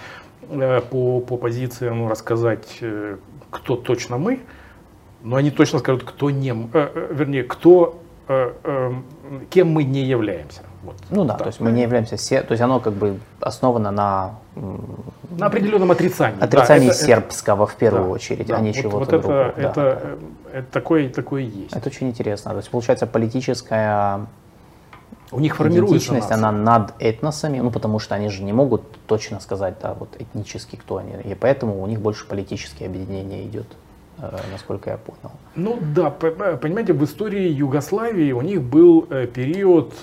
э, 0.50 0.82
по, 0.90 1.20
по 1.20 1.38
позициям 1.38 2.10
рассказать, 2.10 2.78
э, 2.82 3.18
кто 3.52 3.76
точно 3.76 4.18
мы, 4.18 4.40
но 5.24 5.36
они 5.36 5.52
точно 5.52 5.80
скажут, 5.80 6.04
кто 6.04 6.30
не, 6.30 6.52
э, 6.52 6.56
э 6.74 7.14
вернее, 7.14 7.44
кто, 7.44 8.02
э, 8.28 8.54
э, 8.64 8.92
кем 9.50 9.68
мы 9.70 9.84
не 9.84 10.04
являемся. 10.04 10.62
Вот, 10.88 10.96
ну 11.10 11.26
да, 11.26 11.34
так. 11.34 11.44
то 11.44 11.48
есть 11.48 11.60
мы 11.60 11.72
не 11.72 11.82
являемся, 11.82 12.16
то 12.16 12.52
есть 12.52 12.62
оно 12.62 12.80
как 12.80 12.94
бы 12.94 13.20
основано 13.42 13.92
на 13.92 14.36
на 14.56 15.48
определенном 15.48 15.92
отрицании. 15.92 16.42
Отрицании 16.42 16.88
да, 16.88 16.94
сербского 16.94 17.66
это, 17.66 17.74
в 17.74 17.76
первую 17.76 18.06
да, 18.06 18.10
очередь, 18.10 18.48
да, 18.48 18.56
а 18.56 18.62
не 18.62 18.72
вот, 18.72 18.78
чего-то 18.78 18.98
вот 18.98 19.08
это, 19.10 19.20
другого. 19.20 19.42
Это, 19.42 19.56
да, 19.56 19.68
это, 19.68 20.18
это 20.54 20.72
такое, 20.72 21.10
такое 21.10 21.42
есть. 21.44 21.76
Это 21.76 21.90
очень 21.90 22.08
интересно. 22.08 22.52
То 22.52 22.58
есть 22.58 22.70
получается 22.70 23.06
политическая 23.06 24.28
у 25.32 25.42
них 25.42 25.58
формируется 25.58 25.98
идентичность, 25.98 26.32
она 26.32 26.54
над 26.54 26.94
этносами, 27.00 27.60
ну 27.60 27.70
потому 27.70 28.00
что 28.00 28.16
они 28.16 28.30
же 28.30 28.44
не 28.44 28.54
могут 28.54 28.84
точно 29.08 29.42
сказать, 29.42 29.76
да, 29.82 29.94
вот 29.94 30.10
этнически 30.18 30.78
кто 30.78 30.98
они, 30.98 31.16
и 31.22 31.36
поэтому 31.36 31.84
у 31.84 31.88
них 31.88 32.00
больше 32.00 32.26
политические 32.26 32.88
объединения 32.88 33.44
идет. 33.46 33.68
Э, 34.20 34.40
насколько 34.52 34.90
я 34.90 34.98
понял. 34.98 35.32
Ну 35.56 35.80
да, 35.94 36.10
понимаете, 36.10 36.94
в 36.94 37.04
истории 37.04 37.50
Югославии 37.50 38.32
у 38.32 38.42
них 38.42 38.62
был 38.62 39.08
э, 39.10 39.28
период 39.28 39.94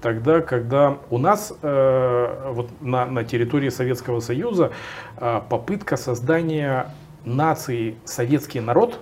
тогда, 0.00 0.40
когда 0.40 0.98
у 1.10 1.18
нас 1.18 1.52
э, 1.62 2.52
вот 2.52 2.70
на, 2.80 3.06
на 3.06 3.24
территории 3.24 3.70
Советского 3.70 4.20
Союза 4.20 4.72
попытка 5.48 5.96
создания 5.96 6.94
нации 7.24 7.96
советский 8.04 8.60
народ, 8.60 9.00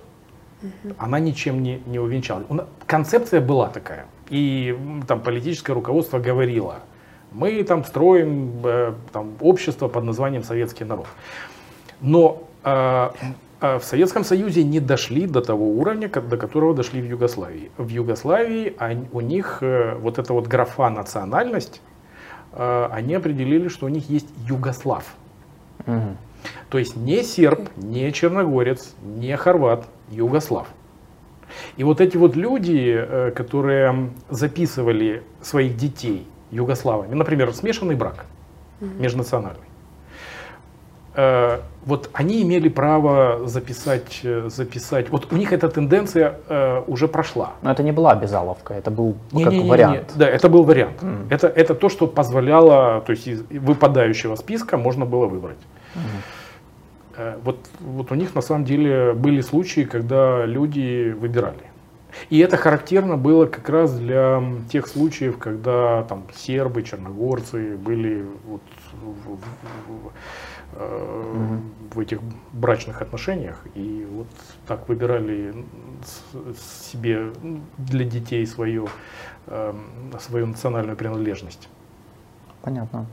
она 0.99 1.19
ничем 1.19 1.63
не, 1.63 1.83
не 1.87 1.99
увенчалась. 1.99 2.47
Концепция 2.87 3.41
была 3.41 3.69
такая, 3.69 4.07
и 4.29 4.79
там 5.07 5.21
политическое 5.21 5.73
руководство 5.73 6.19
говорило, 6.19 6.81
Мы 7.33 7.63
там 7.65 7.85
строим 7.85 8.61
э, 8.65 8.93
там, 9.13 9.33
общество 9.41 9.89
под 9.89 10.05
названием 10.05 10.43
советский 10.43 10.85
народ. 10.85 11.07
Но 12.01 12.43
э, 12.65 13.11
э, 13.21 13.27
в 13.61 13.83
Советском 13.83 14.25
Союзе 14.25 14.65
не 14.65 14.81
дошли 14.81 15.27
до 15.27 15.43
того 15.43 15.69
уровня, 15.69 16.09
до 16.09 16.37
которого 16.37 16.75
дошли 16.75 17.03
в 17.03 17.05
Югославии. 17.05 17.71
В 17.77 17.89
Югославии 17.89 18.75
они, 18.79 19.07
у 19.13 19.21
них 19.21 19.59
э, 19.61 19.97
вот 19.97 20.19
эта 20.19 20.33
вот 20.33 20.47
графа 20.47 20.89
национальность, 20.89 21.83
э, 22.53 22.89
они 22.91 23.15
определили, 23.15 23.69
что 23.69 23.87
у 23.87 23.89
них 23.91 24.09
есть 24.09 24.29
югослав. 24.49 25.05
Угу. 25.87 26.17
То 26.71 26.79
есть 26.79 26.97
не 26.97 27.23
серб, 27.23 27.69
не 27.77 28.11
черногорец, 28.13 28.95
не 29.03 29.37
хорват, 29.37 29.87
югослав. 30.11 30.67
И 31.77 31.85
вот 31.85 32.01
эти 32.01 32.17
вот 32.17 32.37
люди, 32.37 32.95
э, 32.97 33.31
которые 33.33 34.11
записывали 34.31 35.23
своих 35.43 35.77
детей 35.77 36.27
югославами, 36.51 37.15
например, 37.15 37.53
смешанный 37.53 37.95
брак 37.95 38.25
межнациональный, 38.81 39.70
вот 41.15 42.11
они 42.13 42.43
имели 42.43 42.69
право 42.69 43.47
записать, 43.47 44.21
э, 44.23 44.49
записать. 44.49 45.11
Вот 45.11 45.33
у 45.33 45.37
них 45.37 45.53
эта 45.53 45.69
тенденция 45.69 46.37
уже 46.87 47.09
прошла. 47.09 47.55
Но 47.63 47.73
это 47.73 47.83
не 47.83 47.93
была 47.93 48.13
обязаловка, 48.13 48.75
это 48.75 48.91
был 48.91 49.17
не, 49.33 49.45
как 49.45 49.53
не, 49.53 49.63
не, 49.63 49.71
вариант. 49.71 50.13
Не, 50.15 50.19
да, 50.19 50.29
это 50.29 50.49
был 50.49 50.63
вариант. 50.63 51.03
Mm. 51.03 51.27
Это, 51.31 51.49
это 51.49 51.75
то, 51.75 51.89
что 51.89 52.07
позволяло, 52.07 53.01
то 53.01 53.13
есть 53.13 53.27
из 53.27 53.43
выпадающего 53.51 54.37
списка 54.37 54.77
можно 54.77 55.05
было 55.05 55.27
выбрать. 55.27 55.59
Mm. 55.95 56.01
Э, 57.21 57.37
вот, 57.45 57.59
вот 57.81 58.13
у 58.13 58.15
них 58.15 58.35
на 58.35 58.41
самом 58.41 58.65
деле 58.65 59.13
были 59.13 59.41
случаи, 59.43 59.83
когда 59.83 60.47
люди 60.47 61.15
выбирали. 61.19 61.71
И 62.29 62.39
это 62.39 62.57
характерно 62.57 63.17
было 63.17 63.47
как 63.47 63.69
раз 63.69 63.97
для 63.97 64.43
тех 64.73 64.89
случаев, 64.89 65.39
когда 65.39 66.03
там 66.05 66.25
сербы, 66.35 66.83
черногорцы 66.83 67.77
были 67.77 68.25
вот 68.47 68.63
в, 68.93 69.07
в, 69.07 69.37
в, 69.37 70.07
э, 70.07 70.11
в 70.73 71.99
этих 71.99 72.21
брачных 72.53 73.03
отношениях 73.03 73.67
и 73.75 74.07
вот 74.11 74.27
так 74.67 74.89
выбирали 74.89 75.65
себе 76.57 77.33
для 77.79 78.05
детей 78.05 78.47
свою, 78.47 78.89
э, 79.47 79.75
свою 80.21 80.47
национальную 80.47 80.97
принадлежность. 80.97 81.69
Понятно. 82.63 83.07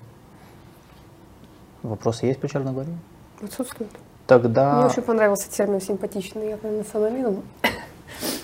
Вопросы 1.83 2.25
есть 2.25 2.39
по 2.39 2.47
Черногории? 2.47 2.97
Отсутствует. 3.41 3.91
Тогда... 4.27 4.77
Мне 4.77 4.85
очень 4.87 5.03
понравился 5.03 5.49
термин 5.49 5.79
симпатичный. 5.79 6.49
Я 6.49 6.69
национализм. 6.69 7.43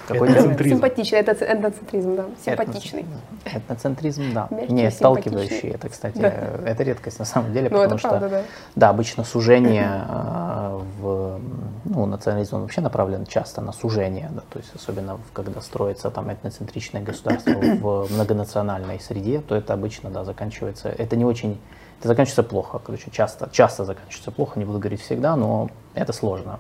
Какой 0.08 0.30
этноцентризм. 0.30 0.76
Симпатичный, 0.76 1.20
это 1.20 1.32
этноцентризм, 1.32 2.16
да, 2.16 2.26
симпатичный. 2.44 3.06
Этноцентризм, 3.46 4.34
да. 4.34 4.48
Мягкий, 4.52 4.74
не 4.74 4.92
сталкивающий, 4.92 5.70
это, 5.70 5.90
кстати, 5.90 6.18
да. 6.18 6.30
это 6.66 6.84
редкость 6.84 7.20
на 7.20 7.26
самом 7.26 7.54
деле, 7.54 7.70
ну, 7.70 7.82
потому 7.82 7.98
что, 7.98 8.10
правда, 8.10 8.30
да. 8.30 8.42
да, 8.76 8.90
обычно 8.90 9.24
сужение 9.24 10.06
э, 10.08 10.82
в, 11.00 11.40
ну, 11.86 12.06
национализм 12.06 12.62
вообще 12.62 12.82
направлен 12.82 13.26
часто 13.26 13.62
на 13.62 13.72
сужение, 13.72 14.30
да, 14.34 14.42
то 14.50 14.60
есть 14.60 14.76
особенно 14.76 15.20
когда 15.32 15.62
строится 15.62 16.10
там 16.12 16.30
этноцентричное 16.30 17.02
государство 17.02 17.52
в 17.82 18.08
многонациональной 18.12 19.00
среде, 19.00 19.40
то 19.40 19.56
это 19.56 19.74
обычно, 19.74 20.10
да, 20.10 20.26
заканчивается, 20.26 20.90
это 20.90 21.16
не 21.16 21.26
очень 21.26 21.60
это 22.00 22.10
заканчивается 22.10 22.44
плохо, 22.44 22.82
короче, 22.86 23.10
часто, 23.12 23.50
часто 23.54 23.86
заканчивается 23.86 24.32
плохо, 24.32 24.60
не 24.60 24.66
буду 24.66 24.80
говорить 24.80 25.02
всегда, 25.02 25.38
но 25.38 25.70
это 25.94 26.12
сложно. 26.12 26.60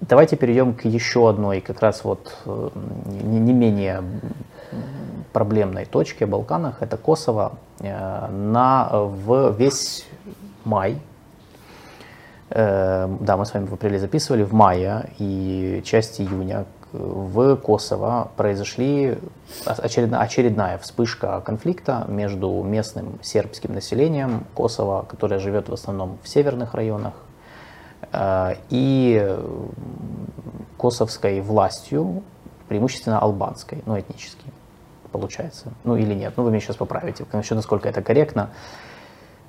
Э, 0.00 0.04
давайте 0.08 0.36
перейдем 0.36 0.74
к 0.74 0.84
еще 0.84 1.28
одной, 1.28 1.60
как 1.60 1.80
раз 1.80 2.04
вот 2.04 2.36
э, 2.46 2.70
не 3.22 3.52
менее 3.52 4.02
проблемной 5.32 5.84
точке 5.84 6.26
в 6.26 6.30
Балканах, 6.30 6.82
это 6.82 6.96
Косово. 6.96 7.52
Э, 7.80 8.28
на, 8.28 8.88
в 8.92 9.56
весь 9.56 10.06
май, 10.64 10.98
да, 12.50 13.36
мы 13.36 13.46
с 13.46 13.52
вами 13.52 13.66
в 13.66 13.74
апреле 13.74 13.98
записывали, 13.98 14.44
в 14.44 14.52
мае 14.52 15.10
и 15.18 15.82
часть 15.84 16.20
июня 16.20 16.66
в 16.94 17.56
Косово 17.56 18.30
произошли 18.36 19.18
очередная, 19.66 20.20
очередная 20.20 20.78
вспышка 20.78 21.40
конфликта 21.40 22.04
между 22.08 22.62
местным 22.62 23.18
сербским 23.22 23.74
населением 23.74 24.46
Косово, 24.54 25.04
которое 25.08 25.40
живет 25.40 25.68
в 25.68 25.72
основном 25.72 26.18
в 26.22 26.28
северных 26.28 26.74
районах, 26.74 27.14
э, 27.14 27.33
и 28.70 29.38
косовской 30.76 31.40
властью, 31.40 32.22
преимущественно 32.68 33.18
албанской, 33.18 33.82
ну, 33.86 33.98
этнически, 33.98 34.46
получается. 35.12 35.72
Ну, 35.84 35.96
или 35.96 36.14
нет, 36.14 36.34
ну, 36.36 36.44
вы 36.44 36.50
меня 36.50 36.60
сейчас 36.60 36.76
поправите, 36.76 37.24
еще 37.40 37.54
насколько 37.54 37.88
это 37.88 38.02
корректно. 38.02 38.50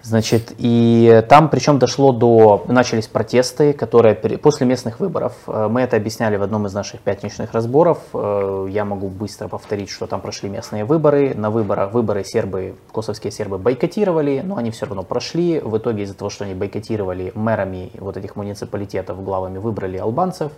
Значит, 0.06 0.54
и 0.60 1.24
там 1.30 1.50
причем 1.50 1.80
дошло 1.80 2.12
до, 2.12 2.64
начались 2.68 3.08
протесты, 3.08 3.74
которые 3.74 4.14
после 4.14 4.68
местных 4.68 5.00
выборов, 5.00 5.34
э, 5.48 5.68
мы 5.68 5.82
это 5.82 5.98
объясняли 5.98 6.38
в 6.38 6.44
одном 6.44 6.68
из 6.68 6.74
наших 6.76 7.00
пятничных 7.00 7.54
разборов, 7.54 7.98
э, 8.14 8.68
я 8.70 8.86
могу 8.86 9.08
быстро 9.08 9.48
повторить, 9.48 9.90
что 9.90 10.06
там 10.06 10.22
прошли 10.22 10.48
местные 10.48 10.86
выборы, 10.86 11.34
на 11.34 11.50
выборах 11.50 11.92
выборы 11.92 12.24
сербы, 12.24 12.76
косовские 12.94 13.32
сербы 13.32 13.58
бойкотировали, 13.58 14.44
но 14.46 14.58
они 14.58 14.70
все 14.70 14.86
равно 14.86 15.02
прошли, 15.02 15.60
в 15.60 15.76
итоге 15.76 16.04
из-за 16.04 16.14
того, 16.14 16.30
что 16.30 16.44
они 16.44 16.54
бойкотировали 16.54 17.32
мэрами 17.34 17.90
вот 17.96 18.16
этих 18.16 18.36
муниципалитетов, 18.36 19.24
главами 19.24 19.58
выбрали 19.58 19.98
албанцев, 19.98 20.52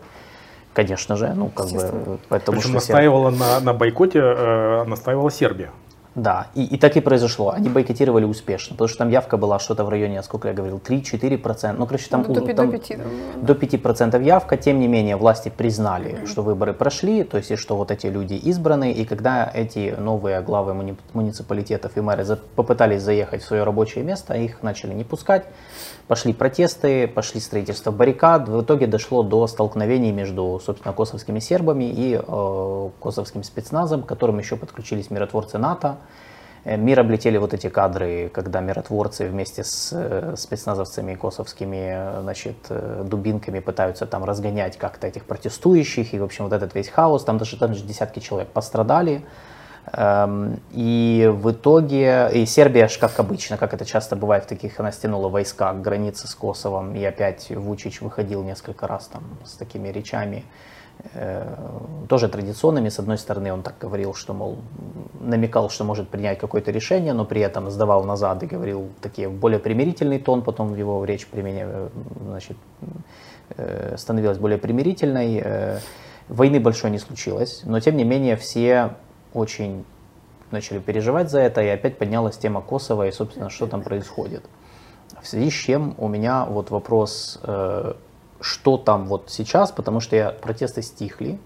конечно 0.73 1.15
же, 1.15 1.31
ну 1.33 1.47
как 1.47 1.69
бы, 1.69 2.19
потому 2.27 2.57
Причем 2.57 2.71
что 2.71 2.73
настаивала 2.73 3.31
серб... 3.31 3.39
на, 3.39 3.59
на 3.61 3.73
бойкоте, 3.73 4.19
э, 4.19 4.83
настаивала 4.83 5.31
Сербия. 5.31 5.71
Да, 6.17 6.47
и, 6.55 6.63
и 6.63 6.77
так 6.77 6.97
и 6.97 6.99
произошло. 6.99 7.51
Они 7.51 7.69
бойкотировали 7.69 8.25
успешно, 8.25 8.73
потому 8.73 8.87
что 8.87 8.97
там 8.97 9.09
явка 9.09 9.37
была 9.37 9.59
что-то 9.59 9.83
в 9.83 9.89
районе, 9.89 10.23
сколько 10.23 10.47
я 10.47 10.53
говорил, 10.55 10.81
3-4%. 10.83 11.75
Ну, 11.77 11.85
короче, 11.85 12.09
там, 12.09 12.25
ну, 12.27 12.33
до, 12.33 12.41
там, 12.55 12.71
до 12.71 12.77
5%, 12.77 13.43
до 13.43 13.53
5% 13.53 14.23
явка. 14.23 14.57
Тем 14.57 14.79
не 14.79 14.87
менее, 14.87 15.15
власти 15.15 15.53
признали, 15.55 16.13
mm-hmm. 16.13 16.25
что 16.25 16.41
выборы 16.41 16.73
прошли, 16.73 17.23
то 17.23 17.37
есть, 17.37 17.51
и 17.51 17.55
что 17.55 17.77
вот 17.77 17.91
эти 17.91 18.07
люди 18.07 18.33
избраны. 18.33 18.91
И 18.93 19.05
когда 19.05 19.51
эти 19.53 19.93
новые 19.95 20.41
главы 20.41 20.73
муни- 20.73 20.97
муниципалитетов 21.13 21.95
и 21.97 22.01
мэры 22.01 22.23
за- 22.23 22.39
попытались 22.55 23.03
заехать 23.03 23.43
в 23.43 23.45
свое 23.45 23.63
рабочее 23.63 24.03
место, 24.03 24.33
их 24.33 24.63
начали 24.63 24.95
не 24.95 25.03
пускать. 25.03 25.45
Пошли 26.07 26.31
протесты, 26.33 27.07
пошли 27.07 27.41
строительство 27.41 27.91
баррикад. 27.91 28.47
В 28.47 28.61
итоге 28.61 28.87
дошло 28.87 29.23
до 29.23 29.45
столкновений 29.47 30.11
между, 30.11 30.61
собственно, 30.63 30.93
косовскими 30.93 31.39
сербами 31.39 31.83
и 31.83 32.15
э, 32.15 32.89
косовским 33.01 33.43
спецназом, 33.43 34.03
к 34.03 34.05
которым 34.05 34.39
еще 34.39 34.55
подключились 34.55 35.09
миротворцы 35.11 35.57
НАТО. 35.57 35.97
Э, 36.67 36.75
мир 36.75 36.99
облетели 36.99 37.37
вот 37.37 37.53
эти 37.53 37.69
кадры, 37.69 38.29
когда 38.33 38.59
миротворцы 38.59 39.27
вместе 39.27 39.63
с 39.63 39.91
э, 39.93 40.35
спецназовцами 40.37 41.15
косовскими, 41.15 42.17
э, 42.17 42.21
значит, 42.21 42.57
дубинками 43.03 43.59
пытаются 43.59 44.05
там 44.05 44.25
разгонять 44.25 44.77
как-то 44.77 45.07
этих 45.07 45.23
протестующих, 45.23 46.13
и, 46.13 46.19
в 46.19 46.23
общем, 46.23 46.43
вот 46.43 46.53
этот 46.53 46.75
весь 46.75 46.89
хаос, 46.89 47.23
там 47.23 47.37
даже, 47.37 47.57
там 47.57 47.71
даже 47.71 47.85
десятки 47.85 48.19
человек 48.19 48.49
пострадали. 48.49 49.25
Эм, 49.93 50.59
и 50.71 51.31
в 51.33 51.51
итоге, 51.51 52.29
и 52.33 52.45
Сербия, 52.45 52.89
как 52.99 53.19
обычно, 53.19 53.57
как 53.57 53.73
это 53.73 53.85
часто 53.85 54.17
бывает 54.17 54.43
в 54.43 54.47
таких, 54.47 54.79
она 54.79 54.91
стянула 54.91 55.29
войска 55.29 55.71
к 55.71 55.81
границе 55.81 56.27
с 56.27 56.35
Косовом, 56.35 56.93
и 56.93 57.03
опять 57.05 57.49
Вучич 57.49 58.01
выходил 58.01 58.43
несколько 58.43 58.85
раз 58.85 59.07
там 59.07 59.23
с 59.45 59.53
такими 59.53 59.87
речами, 59.87 60.43
э, 61.13 61.55
тоже 62.09 62.27
традиционными. 62.27 62.89
С 62.89 62.99
одной 62.99 63.17
стороны, 63.17 63.53
он 63.53 63.63
так 63.63 63.75
говорил, 63.79 64.13
что, 64.13 64.33
мол, 64.33 64.57
намекал, 65.21 65.69
что 65.69 65.85
может 65.85 66.09
принять 66.09 66.37
какое-то 66.37 66.71
решение, 66.71 67.13
но 67.13 67.23
при 67.23 67.39
этом 67.39 67.69
сдавал 67.69 68.03
назад 68.03 68.43
и 68.43 68.45
говорил 68.45 68.89
такие 68.99 69.29
более 69.29 69.59
примирительный 69.59 70.19
тон, 70.19 70.41
потом 70.41 70.75
его 70.75 71.05
речь 71.05 71.27
применя, 71.27 71.65
э, 71.65 71.89
значит, 72.25 72.57
э, 73.55 73.95
становилась 73.97 74.37
более 74.37 74.57
примирительной. 74.57 75.79
Войны 76.27 76.59
большой 76.59 76.91
не 76.91 76.99
случилось, 76.99 77.61
но 77.63 77.79
тем 77.79 77.95
не 77.95 78.03
менее 78.03 78.35
все 78.35 78.97
очень 79.37 79.85
начали 80.51 80.79
переживать 80.79 81.29
за 81.29 81.39
это, 81.39 81.61
и 81.61 81.67
опять 81.67 81.97
поднялась 81.97 82.37
тема 82.37 82.61
Косово 82.61 83.07
и, 83.07 83.11
собственно, 83.11 83.49
что 83.49 83.67
там 83.67 83.81
происходит. 83.81 84.43
В 85.21 85.27
связи 85.27 85.49
с 85.49 85.53
чем 85.53 85.95
у 85.97 86.07
меня 86.07 86.45
вот 86.45 86.69
вопрос, 86.69 87.39
э, 87.43 87.93
что 88.39 88.77
там 88.77 89.05
вот 89.05 89.25
сейчас, 89.27 89.71
потому 89.71 89.99
что 89.99 90.15
я, 90.15 90.31
протесты 90.31 90.81
стихли, 90.81 91.39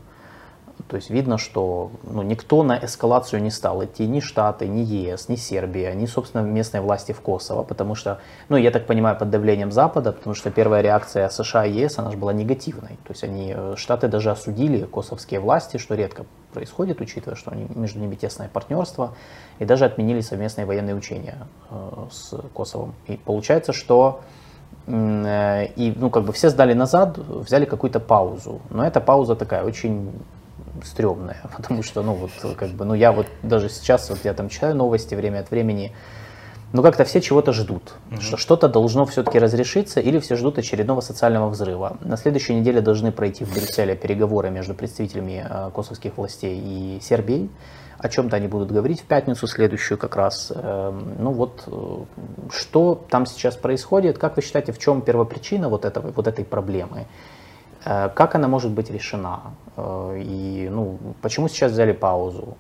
то 0.91 0.97
есть 0.97 1.09
видно, 1.09 1.37
что 1.37 1.89
ну, 2.03 2.21
никто 2.21 2.63
на 2.63 2.77
эскалацию 2.77 3.41
не 3.41 3.49
стал 3.49 3.81
идти, 3.85 4.05
ни 4.07 4.19
Штаты, 4.19 4.67
ни 4.67 4.81
ЕС, 4.81 5.29
ни 5.29 5.37
Сербия, 5.37 5.93
ни, 5.93 6.05
собственно, 6.05 6.41
местные 6.41 6.81
власти 6.81 7.13
в 7.13 7.21
Косово, 7.21 7.63
потому 7.63 7.95
что, 7.95 8.19
ну, 8.49 8.57
я 8.57 8.71
так 8.71 8.87
понимаю, 8.87 9.17
под 9.17 9.29
давлением 9.29 9.71
Запада, 9.71 10.11
потому 10.11 10.35
что 10.35 10.51
первая 10.51 10.81
реакция 10.81 11.29
США 11.29 11.65
и 11.65 11.71
ЕС, 11.71 11.97
она 11.97 12.11
же 12.11 12.17
была 12.17 12.33
негативной. 12.33 12.99
То 13.05 13.11
есть 13.11 13.23
они, 13.23 13.53
э, 13.55 13.75
Штаты 13.77 14.09
даже 14.09 14.31
осудили 14.31 14.83
косовские 14.83 15.39
власти, 15.39 15.77
что 15.77 15.95
редко 15.95 16.25
происходит, 16.53 16.99
учитывая, 16.99 17.37
что 17.37 17.51
они, 17.51 17.67
между 17.73 17.97
ними 17.97 18.15
тесное 18.15 18.49
партнерство, 18.49 19.13
и 19.59 19.63
даже 19.63 19.85
отменили 19.85 20.19
совместные 20.19 20.65
военные 20.65 20.95
учения 20.95 21.47
э, 21.69 22.07
с 22.11 22.35
Косовом. 22.53 22.95
И 23.07 23.15
получается, 23.15 23.71
что 23.71 24.19
э, 24.87 25.67
и, 25.67 25.93
ну, 25.95 26.09
как 26.09 26.25
бы 26.25 26.33
все 26.33 26.49
сдали 26.49 26.73
назад, 26.73 27.17
взяли 27.17 27.63
какую-то 27.63 28.01
паузу. 28.01 28.59
Но 28.69 28.85
эта 28.85 28.99
пауза 28.99 29.37
такая 29.37 29.63
очень 29.63 30.11
стрёмное, 30.84 31.41
потому 31.57 31.84
что, 31.84 32.01
ну 32.03 32.13
вот, 32.13 32.32
как 32.55 32.69
бы, 32.69 32.86
ну 32.86 32.93
я 32.93 33.11
вот 33.11 33.28
даже 33.43 33.69
сейчас, 33.69 34.09
вот 34.09 34.19
я 34.24 34.34
там 34.34 34.49
читаю 34.49 34.76
новости 34.76 35.15
время 35.15 35.39
от 35.39 35.51
времени, 35.51 35.93
ну 36.74 36.82
как-то 36.84 37.03
все 37.03 37.19
чего-то 37.22 37.51
ждут, 37.51 37.93
угу. 38.11 38.22
что 38.22 38.38
что-то 38.38 38.69
должно 38.69 39.05
все-таки 39.05 39.39
разрешиться, 39.39 39.99
или 39.99 40.19
все 40.19 40.36
ждут 40.36 40.57
очередного 40.57 41.01
социального 41.01 41.49
взрыва. 41.49 41.97
На 42.01 42.17
следующей 42.17 42.55
неделе 42.55 42.82
должны 42.82 43.11
пройти 43.11 43.43
в 43.43 43.53
Брюсселе 43.53 43.95
переговоры 43.95 44.49
между 44.49 44.74
представителями 44.74 45.45
э, 45.47 45.72
косовских 45.74 46.17
властей 46.17 46.59
и 46.59 46.99
Сербией. 47.01 47.49
О 47.97 48.09
чем-то 48.09 48.36
они 48.36 48.47
будут 48.47 48.72
говорить 48.72 49.01
в 49.01 49.03
пятницу 49.03 49.45
следующую 49.47 49.97
как 49.97 50.15
раз. 50.15 50.51
Э, 50.55 50.91
ну 51.19 51.32
вот, 51.32 51.63
э, 51.67 52.49
что 52.51 53.05
там 53.09 53.26
сейчас 53.26 53.57
происходит? 53.57 54.17
Как 54.17 54.38
вы 54.38 54.41
считаете, 54.41 54.72
в 54.72 54.80
чем 54.80 55.01
первопричина 55.01 55.67
вот, 55.67 55.84
этого, 55.84 56.11
вот 56.11 56.28
этой 56.28 56.45
проблемы? 56.45 57.05
Э, 57.86 58.09
как 58.13 58.36
она 58.36 58.47
может 58.47 58.71
быть 58.71 58.91
решена? 58.91 59.39
Э, 59.77 60.21
и 60.23 60.69
ну, 60.69 60.97
почему 61.21 61.47
сейчас 61.47 61.71
взяли 61.71 61.93
паузу? 61.93 62.57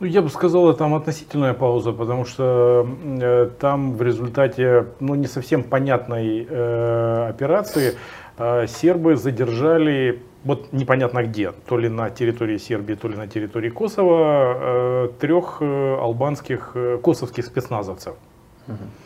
Ну, 0.00 0.06
я 0.06 0.22
бы 0.22 0.28
сказал, 0.28 0.68
это 0.68 0.80
там 0.80 0.94
относительная 0.94 1.54
пауза, 1.54 1.92
потому 1.92 2.24
что 2.24 2.86
э, 3.04 3.50
там 3.60 3.96
в 3.96 4.02
результате 4.02 4.86
ну, 5.00 5.14
не 5.14 5.26
совсем 5.26 5.62
понятной 5.62 6.46
э, 6.48 7.28
операции 7.28 7.94
э, 8.36 8.66
сербы 8.66 9.16
задержали, 9.16 10.22
вот 10.44 10.72
непонятно 10.72 11.22
где, 11.22 11.52
то 11.52 11.78
ли 11.78 11.88
на 11.88 12.10
территории 12.10 12.58
Сербии, 12.58 12.94
то 12.94 13.08
ли 13.08 13.16
на 13.16 13.28
территории 13.28 13.70
Косово, 13.70 15.04
э, 15.04 15.08
трех 15.20 15.58
э, 15.60 15.96
албанских, 16.00 16.72
э, 16.74 16.98
косовских 17.02 17.46
спецназовцев. 17.46 18.14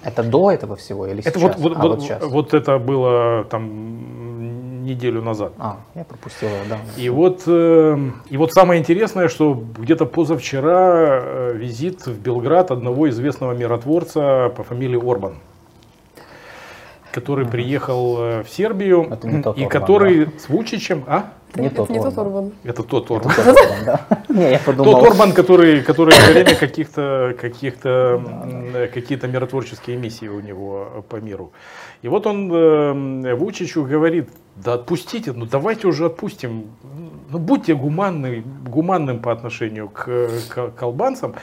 Это 0.05 0.23
до 0.23 0.51
этого 0.53 0.77
всего 0.77 1.07
или 1.07 1.21
это 1.21 1.39
сейчас? 1.39 1.43
Вот, 1.43 1.57
вот, 1.59 1.73
а, 1.77 1.83
вот, 1.83 2.01
сейчас? 2.01 2.23
вот 2.23 2.55
это 2.55 2.79
было 2.79 3.45
там 3.45 4.18
неделю 4.89 5.23
назад. 5.23 5.53
А, 5.59 5.79
я 5.95 6.05
пропустил 6.05 6.49
его, 6.49 6.65
да. 6.69 6.79
И 6.97 7.09
вот, 7.09 7.43
э, 7.47 8.11
и 8.31 8.37
вот 8.37 8.53
самое 8.53 8.81
интересное, 8.81 9.29
что 9.29 9.63
где-то 9.79 10.07
позавчера 10.07 11.21
э, 11.23 11.53
визит 11.57 12.07
в 12.07 12.21
Белград 12.21 12.71
одного 12.71 13.09
известного 13.11 13.53
миротворца 13.53 14.53
по 14.57 14.65
фамилии 14.65 14.99
Орбан 14.99 15.35
который 17.19 17.47
приехал 17.47 18.17
э, 18.19 18.43
в 18.45 18.49
Сербию 18.49 19.05
и 19.05 19.65
Орбан, 19.65 19.69
который 19.69 20.27
да. 20.27 20.33
с 20.39 20.49
Вучичем, 20.49 21.03
а? 21.09 21.33
Это 21.53 21.63
не, 21.63 21.71
тот, 21.71 21.91
не 21.91 21.99
Орбан. 21.99 22.13
тот 22.15 22.19
Орбан. 22.27 22.53
Это 22.63 22.83
тот 22.83 23.11
Орбан. 23.11 23.33
Это 23.33 23.45
тот 23.45 23.59
Орбан, 23.59 23.85
да. 23.85 24.07
Не, 24.29 24.51
я 24.53 24.59
подумал. 24.59 24.93
Тот 24.93 25.11
Орбан, 25.11 25.33
который, 25.33 25.83
который 25.83 26.15
во 26.27 26.33
время 26.33 26.55
каких-то 26.55 27.35
каких-то 27.41 28.23
какие-то 28.95 29.27
миротворческие 29.27 29.97
миссии 29.97 30.29
у 30.29 30.41
него 30.41 31.05
по 31.09 31.17
миру. 31.17 31.53
И 32.03 32.09
вот 32.09 32.27
он 32.27 32.53
э, 32.53 33.35
Вучичу 33.35 33.85
говорит, 33.85 34.29
да 34.57 34.75
отпустите, 34.75 35.33
ну 35.33 35.47
давайте 35.47 35.89
уже 35.89 36.07
отпустим, 36.07 36.67
ну 37.31 37.39
будьте 37.39 37.75
гуманны, 37.75 38.45
гуманным 38.67 39.19
по 39.21 39.33
отношению 39.33 39.89
к, 39.89 40.29
к, 40.49 40.71
к 40.71 40.83
албанцам. 40.83 41.35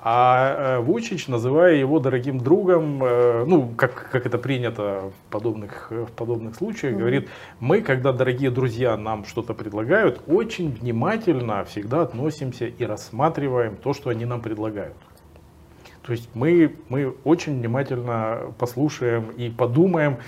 А 0.00 0.76
э, 0.76 0.80
Вучич, 0.80 1.26
называя 1.26 1.74
его 1.74 1.98
дорогим 1.98 2.38
другом, 2.38 3.02
э, 3.02 3.44
ну, 3.46 3.72
как, 3.76 4.08
как 4.12 4.26
это 4.26 4.38
принято 4.38 5.10
в 5.10 5.32
подобных, 5.32 5.90
в 5.90 6.12
подобных 6.12 6.54
случаях, 6.54 6.94
mm-hmm. 6.94 6.98
говорит, 6.98 7.28
мы, 7.58 7.82
когда 7.82 8.12
дорогие 8.12 8.52
друзья 8.52 8.96
нам 8.96 9.24
что-то 9.24 9.54
предлагают, 9.54 10.22
очень 10.28 10.70
внимательно 10.70 11.64
всегда 11.64 12.02
относимся 12.02 12.66
и 12.66 12.84
рассматриваем 12.84 13.74
то, 13.74 13.92
что 13.92 14.10
они 14.10 14.24
нам 14.24 14.40
предлагают. 14.40 14.94
То 16.08 16.12
есть 16.12 16.30
мы, 16.32 16.76
мы 16.88 17.14
очень 17.24 17.58
внимательно 17.58 18.54
послушаем 18.56 19.30
и 19.36 19.50
подумаем, 19.50 20.18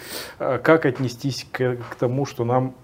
э, 0.41 0.59
как 0.59 0.85
отнестись 0.85 1.47
к, 1.51 1.77
к 1.77 1.95
тому, 1.95 2.27
что 2.27 2.45
нам 2.45 2.75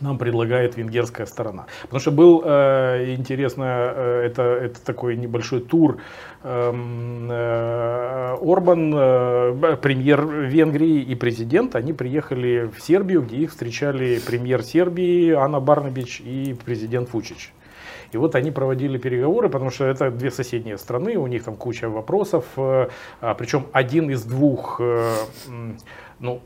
нам 0.00 0.18
предлагает 0.18 0.76
венгерская 0.76 1.26
сторона. 1.26 1.66
Потому 1.82 2.00
что 2.00 2.10
был 2.10 2.42
э, 2.44 3.14
интересно, 3.16 3.64
э, 3.94 4.22
это, 4.26 4.42
это 4.42 4.84
такой 4.84 5.16
небольшой 5.16 5.60
тур. 5.60 5.98
Эм, 6.42 7.28
э, 7.30 8.36
Орбан, 8.40 8.92
э, 8.94 9.76
премьер 9.80 10.26
Венгрии 10.26 11.02
и 11.02 11.14
президент, 11.14 11.76
они 11.76 11.92
приехали 11.92 12.70
в 12.74 12.80
Сербию, 12.82 13.22
где 13.22 13.36
их 13.36 13.50
встречали 13.50 14.20
премьер 14.26 14.62
Сербии 14.62 15.32
Анна 15.32 15.60
Барнабич 15.60 16.20
и 16.20 16.56
президент 16.64 17.10
Фучич. 17.10 17.52
И 18.12 18.16
вот 18.16 18.34
они 18.34 18.50
проводили 18.50 18.98
переговоры, 18.98 19.48
потому 19.48 19.70
что 19.70 19.84
это 19.84 20.10
две 20.10 20.30
соседние 20.30 20.78
страны, 20.78 21.16
у 21.16 21.26
них 21.26 21.44
там 21.44 21.56
куча 21.56 21.88
вопросов, 21.88 22.44
э, 22.56 22.88
а, 23.20 23.34
причем 23.34 23.66
один 23.72 24.10
из 24.10 24.24
двух, 24.24 24.80
ну, 26.18 26.40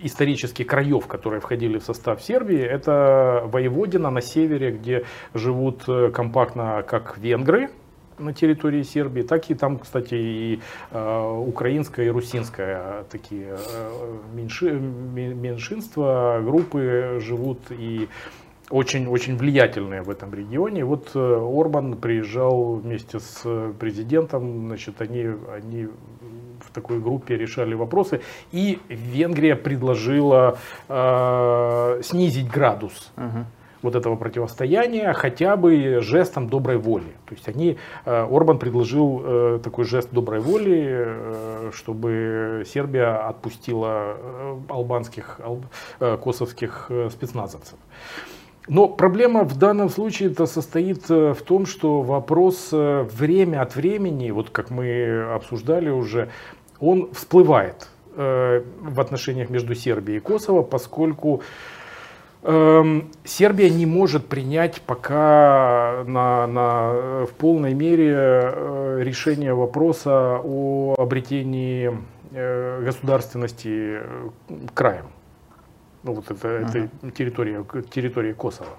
э, 0.00 0.06
исторических 0.06 0.66
краев, 0.66 1.06
которые 1.06 1.40
входили 1.40 1.78
в 1.78 1.84
состав 1.84 2.22
Сербии, 2.22 2.60
это 2.60 3.42
Воеводина 3.46 4.10
на 4.10 4.20
севере, 4.20 4.72
где 4.72 5.04
живут 5.34 5.82
э, 5.88 6.10
компактно 6.10 6.84
как 6.86 7.18
венгры, 7.18 7.70
на 8.20 8.34
территории 8.34 8.82
Сербии, 8.82 9.22
так 9.22 9.50
и 9.50 9.54
там, 9.54 9.78
кстати, 9.78 10.14
и 10.14 10.60
э, 10.90 11.42
украинская 11.46 12.06
и 12.06 12.08
русинская 12.10 13.04
такие 13.10 13.56
э, 13.56 14.16
меньши, 14.34 14.72
меньшинства, 14.72 16.40
группы 16.42 17.18
живут 17.20 17.58
и 17.70 18.08
очень-очень 18.70 19.36
влиятельные 19.36 20.02
в 20.02 20.10
этом 20.10 20.32
регионе. 20.32 20.84
вот 20.84 21.10
э, 21.14 21.18
Орбан 21.18 21.96
приезжал 21.96 22.76
вместе 22.76 23.18
с 23.18 23.72
президентом, 23.78 24.68
значит, 24.68 25.00
они, 25.00 25.26
они 25.52 25.88
в 26.70 26.74
такой 26.74 27.00
группе 27.00 27.36
решали 27.36 27.74
вопросы. 27.74 28.20
И 28.52 28.78
Венгрия 28.88 29.56
предложила 29.56 30.58
э, 30.88 32.00
снизить 32.02 32.48
градус. 32.48 33.12
Угу 33.16 33.46
вот 33.82 33.94
этого 33.94 34.16
противостояния 34.16 35.12
хотя 35.12 35.56
бы 35.56 36.00
жестом 36.00 36.48
доброй 36.48 36.78
воли. 36.78 37.12
То 37.26 37.34
есть 37.34 37.48
они, 37.48 37.78
э, 38.04 38.26
Орбан 38.30 38.58
предложил 38.58 39.22
э, 39.24 39.60
такой 39.62 39.84
жест 39.84 40.08
доброй 40.12 40.40
воли, 40.40 41.04
э, 41.06 41.70
чтобы 41.72 42.64
Сербия 42.66 43.28
отпустила 43.28 44.16
албанских, 44.68 45.40
косовских 45.98 46.90
спецназовцев. 47.10 47.78
Но 48.68 48.88
проблема 48.88 49.44
в 49.44 49.56
данном 49.56 49.88
случае 49.88 50.30
это 50.30 50.46
состоит 50.46 51.08
в 51.08 51.42
том, 51.44 51.66
что 51.66 52.02
вопрос 52.02 52.68
время 52.70 53.62
от 53.62 53.74
времени, 53.74 54.30
вот 54.30 54.50
как 54.50 54.70
мы 54.70 55.22
обсуждали 55.34 55.88
уже, 55.90 56.28
он 56.80 57.12
всплывает 57.12 57.88
э, 58.16 58.62
в 58.80 59.00
отношениях 59.00 59.50
между 59.50 59.74
Сербией 59.74 60.18
и 60.18 60.20
Косово, 60.20 60.62
поскольку 60.62 61.42
э, 62.42 63.00
Сербия 63.24 63.70
не 63.70 63.86
может 63.86 64.26
принять 64.26 64.80
пока 64.80 66.04
на, 66.06 66.46
на, 66.46 67.26
в 67.26 67.32
полной 67.38 67.74
мере 67.74 68.12
э, 68.12 69.00
решение 69.02 69.54
вопроса 69.54 70.40
о 70.42 70.94
обретении 70.98 71.96
э, 72.32 72.82
государственности 72.84 74.00
краем. 74.74 75.06
Ну, 76.02 76.14
вот 76.14 76.30
это, 76.30 76.48
uh-huh. 76.48 76.88
это 77.02 77.10
территория, 77.10 77.64
территория 77.90 78.32
Косово. 78.32 78.70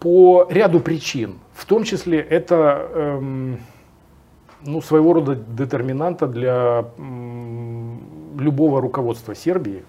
По 0.00 0.48
ряду 0.50 0.80
причин, 0.80 1.38
в 1.54 1.66
том 1.66 1.84
числе 1.84 2.18
это... 2.18 2.88
Эм, 2.94 3.60
ну, 4.64 4.80
своего 4.80 5.12
рода 5.12 5.34
детерминанта 5.34 6.26
для 6.26 6.84
любого 8.38 8.80
руководства 8.80 9.34
Сербии, 9.34 9.84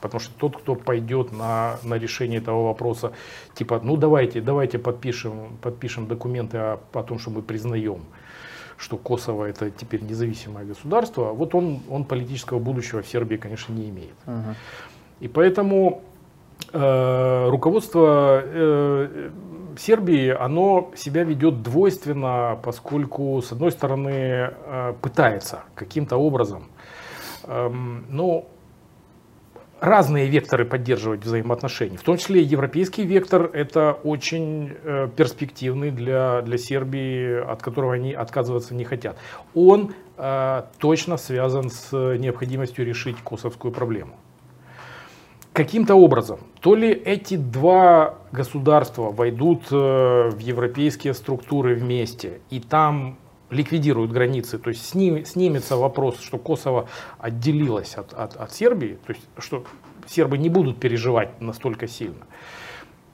потому 0.00 0.20
что 0.20 0.32
тот, 0.38 0.56
кто 0.58 0.74
пойдет 0.74 1.32
на, 1.32 1.78
на 1.82 1.94
решение 1.94 2.40
этого 2.40 2.64
вопроса, 2.64 3.12
типа, 3.54 3.80
ну 3.82 3.96
давайте, 3.96 4.40
давайте 4.40 4.78
подпишем, 4.78 5.58
подпишем 5.62 6.06
документы 6.06 6.58
о, 6.58 6.80
о 6.92 7.02
том, 7.02 7.18
что 7.18 7.30
мы 7.30 7.42
признаем, 7.42 8.00
что 8.76 8.96
Косово 8.96 9.46
это 9.46 9.70
теперь 9.70 10.02
независимое 10.02 10.64
государство, 10.64 11.32
вот 11.32 11.54
он, 11.54 11.80
он 11.90 12.04
политического 12.04 12.58
будущего 12.58 13.02
в 13.02 13.08
Сербии, 13.08 13.36
конечно, 13.36 13.72
не 13.72 13.88
имеет. 13.88 14.14
Uh-huh. 14.26 14.54
И 15.20 15.28
поэтому 15.28 16.02
руководство 16.72 18.42
э, 18.44 19.30
Сербии, 19.78 20.30
оно 20.30 20.90
себя 20.96 21.24
ведет 21.24 21.62
двойственно, 21.62 22.58
поскольку, 22.62 23.40
с 23.42 23.52
одной 23.52 23.72
стороны, 23.72 24.10
э, 24.10 24.94
пытается 25.00 25.64
каким-то 25.74 26.16
образом, 26.16 26.68
эм, 27.44 28.06
ну, 28.08 28.48
разные 29.80 30.28
векторы 30.28 30.64
поддерживать 30.64 31.24
взаимоотношения. 31.24 31.98
В 31.98 32.02
том 32.02 32.16
числе 32.16 32.42
европейский 32.42 33.04
вектор– 33.04 33.50
это 33.52 33.92
очень 33.92 34.72
э, 34.82 35.08
перспективный 35.14 35.90
для, 35.90 36.42
для 36.42 36.58
Сербии, 36.58 37.42
от 37.42 37.62
которого 37.62 37.94
они 37.94 38.12
отказываться 38.12 38.74
не 38.74 38.84
хотят. 38.84 39.18
Он 39.54 39.94
э, 40.16 40.62
точно 40.78 41.18
связан 41.18 41.70
с 41.70 41.92
необходимостью 41.92 42.86
решить 42.86 43.16
косовскую 43.22 43.72
проблему 43.72 44.16
каким-то 45.56 45.94
образом, 45.94 46.38
то 46.60 46.74
ли 46.74 46.90
эти 46.90 47.36
два 47.36 48.18
государства 48.30 49.10
войдут 49.10 49.62
э, 49.70 50.28
в 50.28 50.38
европейские 50.38 51.14
структуры 51.14 51.74
вместе, 51.74 52.40
и 52.50 52.60
там 52.60 53.16
ликвидируют 53.48 54.12
границы, 54.12 54.58
то 54.58 54.68
есть 54.68 54.84
сним, 54.84 55.24
снимется 55.24 55.78
вопрос, 55.78 56.20
что 56.20 56.36
Косово 56.36 56.88
отделилось 57.18 57.94
от, 57.94 58.12
от, 58.12 58.36
от 58.36 58.52
Сербии, 58.52 58.98
то 59.06 59.14
есть 59.14 59.26
что 59.38 59.64
сербы 60.06 60.36
не 60.36 60.50
будут 60.50 60.78
переживать 60.78 61.40
настолько 61.40 61.88
сильно. 61.88 62.26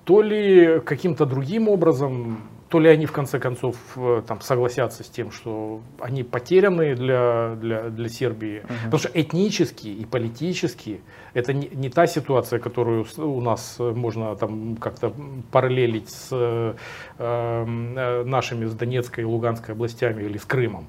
то 0.02 0.20
ли 0.20 0.80
каким-то 0.80 1.26
другим 1.26 1.68
образом 1.68 2.40
то 2.72 2.80
ли 2.80 2.88
они 2.88 3.04
в 3.04 3.12
конце 3.12 3.38
концов 3.38 3.76
э, 3.96 4.22
там, 4.26 4.40
согласятся 4.40 5.04
с 5.04 5.08
тем, 5.08 5.30
что 5.30 5.82
они 6.00 6.22
потеряны 6.22 6.94
для, 6.94 7.54
для, 7.60 7.90
для 7.90 8.08
Сербии. 8.08 8.60
Угу. 8.60 8.74
Потому 8.84 8.98
что 8.98 9.10
этнически 9.12 9.88
и 9.88 10.06
политически 10.06 11.02
это 11.34 11.52
не, 11.52 11.68
не 11.68 11.90
та 11.90 12.06
ситуация, 12.06 12.60
которую 12.60 13.04
у 13.18 13.40
нас 13.42 13.76
можно 13.78 14.34
там 14.36 14.76
как-то 14.76 15.12
параллелить 15.50 16.08
с 16.08 16.28
э, 16.32 16.74
э, 17.18 18.24
нашими, 18.24 18.64
с 18.64 18.72
Донецкой 18.72 19.24
и 19.24 19.26
Луганской 19.26 19.74
областями 19.74 20.22
или 20.22 20.38
с 20.38 20.46
Крымом. 20.46 20.86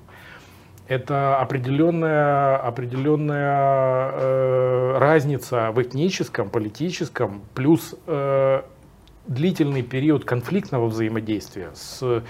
Это 0.88 1.38
определенная, 1.38 2.56
определенная 2.58 4.12
э, 4.14 4.98
разница 5.00 5.72
в 5.72 5.82
этническом, 5.82 6.50
политическом, 6.50 7.42
плюс 7.54 7.94
э, 8.08 8.62
длительный 9.28 9.84
период 9.84 10.26
конфликтного 10.26 10.88
взаимодействия 10.88 11.70
с 11.74 12.24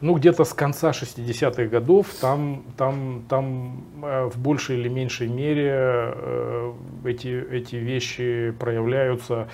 ну 0.00 0.14
где-то 0.14 0.44
с 0.44 0.54
конца 0.54 0.90
60-х 0.90 1.64
годов 1.66 2.06
там 2.20 2.64
там 2.76 3.24
там 3.28 3.84
э, 4.02 4.30
в 4.32 4.38
большей 4.38 4.78
или 4.78 4.88
меньшей 4.88 5.28
мере 5.28 5.70
э, 5.72 6.72
эти 7.04 7.28
эти 7.28 7.76
вещи 7.76 8.54
проявляются 8.58 9.48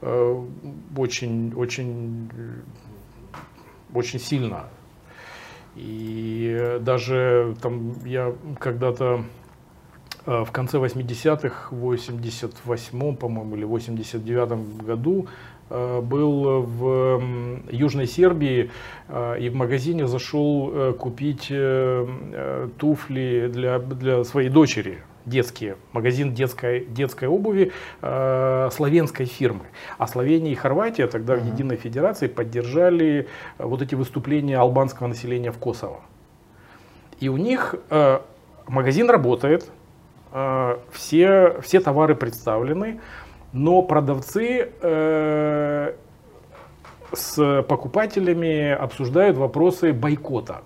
э, 0.00 0.44
очень 0.96 1.52
очень 1.54 2.30
очень 3.92 4.18
сильно. 4.18 4.64
И 5.76 6.78
даже 6.80 7.54
там 7.60 7.94
я 8.04 8.34
когда-то 8.58 9.24
в 10.26 10.48
конце 10.52 10.78
80-х, 10.78 11.68
в 11.70 11.92
88-м, 11.92 13.16
по-моему, 13.16 13.56
или 13.56 13.66
89-м 13.66 14.78
году 14.78 15.28
был 15.70 16.62
в 16.62 17.22
Южной 17.70 18.06
Сербии 18.06 18.70
э, 19.08 19.36
и 19.40 19.48
в 19.48 19.54
магазине 19.54 20.06
зашел 20.06 20.70
э, 20.72 20.92
купить 20.92 21.52
туфли 22.78 23.48
для, 23.52 23.78
для 23.78 24.24
своей 24.24 24.48
дочери 24.48 24.98
детские, 25.26 25.76
магазин 25.92 26.34
детской, 26.34 26.84
детской 26.86 27.28
обуви 27.28 27.72
э, 28.02 28.68
славянской 28.72 29.26
фирмы. 29.26 29.66
А 29.98 30.06
Словения 30.06 30.52
и 30.52 30.54
Хорватия 30.54 31.06
тогда 31.06 31.34
uh-huh. 31.34 31.40
в 31.40 31.52
Единой 31.52 31.76
Федерации 31.76 32.26
поддержали 32.26 33.28
вот 33.58 33.82
эти 33.82 33.94
выступления 33.94 34.58
албанского 34.58 35.06
населения 35.06 35.52
в 35.52 35.58
Косово. 35.58 36.00
И 37.20 37.28
у 37.28 37.36
них 37.36 37.74
э, 37.90 38.20
магазин 38.66 39.10
работает, 39.10 39.70
э, 40.32 40.78
все, 40.90 41.60
все 41.62 41.80
товары 41.80 42.14
представлены, 42.14 43.00
но 43.52 43.82
продавцы 43.82 44.70
э, 44.80 45.94
с 47.12 47.62
покупателями 47.62 48.70
обсуждают 48.70 49.36
вопросы 49.36 49.92
бойкота. 49.92 50.62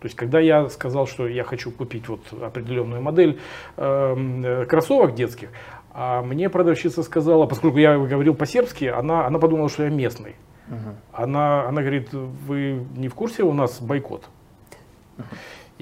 То 0.00 0.06
есть, 0.06 0.16
когда 0.16 0.40
я 0.40 0.68
сказал, 0.68 1.06
что 1.06 1.28
я 1.28 1.44
хочу 1.44 1.70
купить 1.70 2.08
вот 2.08 2.20
определенную 2.42 3.00
модель 3.00 3.38
э, 3.76 4.66
кроссовок 4.68 5.14
детских, 5.14 5.50
а 5.92 6.22
мне 6.22 6.48
продавщица 6.48 7.02
сказала, 7.02 7.46
поскольку 7.46 7.78
я 7.78 7.96
говорил 7.98 8.34
по-сербски, 8.34 8.86
она, 8.86 9.26
она 9.26 9.38
подумала, 9.38 9.68
что 9.68 9.84
я 9.84 9.90
местный. 9.90 10.34
Угу. 10.68 10.96
Она, 11.12 11.68
она 11.68 11.82
говорит, 11.82 12.12
вы 12.12 12.84
не 12.96 13.08
в 13.08 13.14
курсе, 13.14 13.42
у 13.42 13.52
нас 13.52 13.80
бойкот. 13.80 14.24
Угу. 15.18 15.26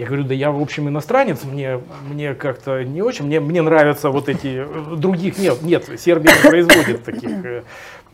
Я 0.01 0.07
говорю, 0.07 0.25
да 0.25 0.33
я, 0.33 0.51
в 0.51 0.59
общем, 0.59 0.89
иностранец, 0.89 1.45
мне, 1.45 1.79
мне 2.09 2.33
как-то 2.33 2.83
не 2.85 3.03
очень, 3.03 3.27
мне, 3.27 3.39
мне 3.39 3.61
нравятся 3.61 4.09
вот 4.09 4.31
эти, 4.31 4.67
других 4.97 5.37
нет, 5.37 5.61
нет, 5.61 5.91
Сербия 6.01 6.33
не 6.43 6.49
производит 6.49 7.05
таких, 7.05 7.31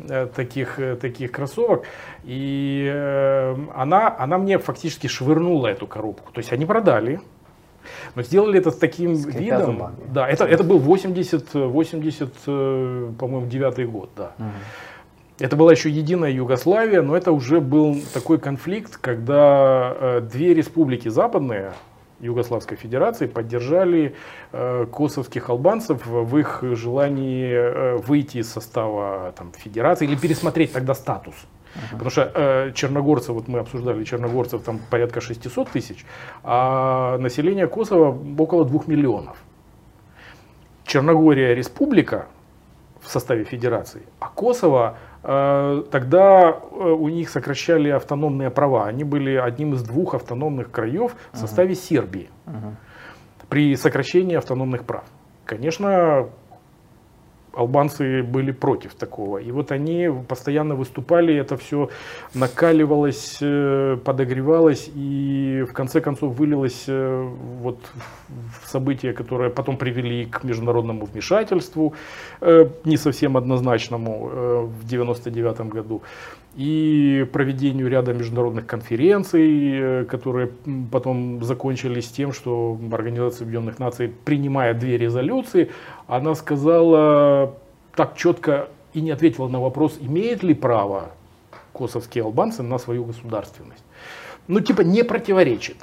э, 0.01 0.27
таких, 0.35 0.81
э, 0.81 0.97
таких 0.97 1.31
кроссовок. 1.31 1.85
И 2.25 2.91
э, 2.93 3.57
она, 3.73 4.17
она 4.19 4.37
мне 4.37 4.59
фактически 4.59 5.07
швырнула 5.07 5.69
эту 5.69 5.87
коробку. 5.87 6.33
То 6.33 6.41
есть 6.41 6.53
они 6.53 6.67
продали, 6.67 7.21
но 8.17 8.25
сделали 8.25 8.59
это 8.59 8.73
с 8.73 8.77
таким 8.77 9.15
с 9.15 9.25
видом. 9.25 9.95
Да, 10.13 10.29
это, 10.29 10.45
это 10.45 10.65
был 10.65 10.81
80, 10.81 11.55
80 11.55 12.33
по-моему, 13.17 13.47
девятый 13.47 13.87
год, 13.87 14.11
да. 14.17 14.33
Угу. 14.39 14.47
Это 15.39 15.55
была 15.55 15.73
еще 15.73 15.91
единая 15.91 16.31
Югославия, 16.31 17.03
но 17.03 17.15
это 17.15 17.31
уже 17.33 17.61
был 17.61 17.99
такой 18.15 18.39
конфликт, 18.39 18.97
когда 18.97 19.95
э, 19.99 20.21
две 20.23 20.55
республики 20.55 21.09
западные 21.09 21.73
Югославской 22.21 22.79
Федерации 22.79 23.27
поддержали 23.27 24.15
э, 24.53 24.87
косовских 24.91 25.51
албанцев 25.51 26.07
в 26.07 26.39
их 26.39 26.61
желании 26.63 27.51
э, 27.53 27.97
выйти 27.97 28.39
из 28.39 28.51
состава 28.51 29.35
там, 29.37 29.53
федерации 29.53 30.07
или 30.07 30.17
пересмотреть 30.17 30.73
тогда 30.73 30.95
статус. 30.95 31.35
Uh-huh. 31.35 31.93
Потому 31.93 32.11
что 32.11 32.33
э, 32.35 32.73
черногорцев, 32.75 33.35
вот 33.35 33.49
мы 33.49 33.59
обсуждали 33.59 34.05
черногорцев, 34.05 34.63
там 34.63 34.81
порядка 34.91 35.21
600 35.21 35.69
тысяч, 35.69 36.07
а 36.43 37.19
население 37.19 37.67
Косово 37.67 38.19
около 38.39 38.65
2 38.65 38.85
миллионов. 38.87 39.37
Черногория 40.87 41.55
республика 41.55 42.27
в 43.03 43.11
составе 43.11 43.45
федерации, 43.45 44.03
а 44.19 44.29
Косово 44.29 44.97
тогда 45.27 46.51
э, 46.51 46.75
у 46.77 47.09
них 47.09 47.31
сокращали 47.31 47.91
автономные 47.91 48.51
права. 48.51 48.87
Они 48.87 49.03
были 49.03 49.35
одним 49.37 49.73
из 49.73 49.83
двух 49.83 50.15
автономных 50.15 50.71
краев 50.71 51.17
в 51.33 51.37
составе 51.37 51.73
uh-huh. 51.73 51.89
Сербии 51.89 52.31
uh-huh. 52.47 52.75
при 53.49 53.75
сокращении 53.75 54.37
автономных 54.37 54.85
прав. 54.85 55.05
Конечно, 55.45 56.29
албанцы 57.57 58.23
были 58.23 58.53
против 58.53 58.95
такого. 58.95 59.39
И 59.39 59.51
вот 59.51 59.73
они 59.73 60.09
постоянно 60.29 60.75
выступали, 60.75 61.35
это 61.35 61.57
все 61.57 61.89
накаливалось, 62.35 63.39
э, 63.41 63.97
подогревалось 64.05 64.91
и 64.95 65.65
в 65.69 65.73
конце 65.73 66.01
концов 66.01 66.37
вылилось 66.37 66.85
э, 66.87 67.23
вот 67.63 67.79
в 68.29 68.69
события, 68.69 69.13
которые 69.13 69.51
потом 69.51 69.79
привели 69.79 70.27
к 70.27 70.45
международному 70.45 71.07
вмешательству, 71.07 71.95
не 72.41 72.97
совсем 72.97 73.37
однозначному 73.37 74.67
в 74.67 74.87
99 74.87 75.61
году 75.61 76.03
и 76.57 77.27
проведению 77.33 77.89
ряда 77.89 78.15
международных 78.15 78.67
конференций, 78.67 80.07
которые 80.07 80.51
потом 80.91 81.43
закончились 81.45 82.09
тем, 82.09 82.33
что 82.33 82.79
Организация 82.93 83.45
Объединенных 83.45 83.79
Наций, 83.79 84.13
принимая 84.25 84.73
две 84.73 84.97
резолюции, 84.97 85.71
она 86.07 86.35
сказала 86.35 87.55
так 87.95 88.17
четко 88.17 88.69
и 88.95 89.03
не 89.03 89.11
ответила 89.11 89.49
на 89.49 89.61
вопрос, 89.61 89.99
имеет 90.01 90.43
ли 90.43 90.55
право 90.55 91.11
косовские 91.75 92.25
албанцы 92.25 92.63
на 92.63 92.79
свою 92.79 93.05
государственность. 93.05 93.85
Ну, 94.49 94.61
типа, 94.61 94.81
не 94.81 95.03
противоречит 95.03 95.77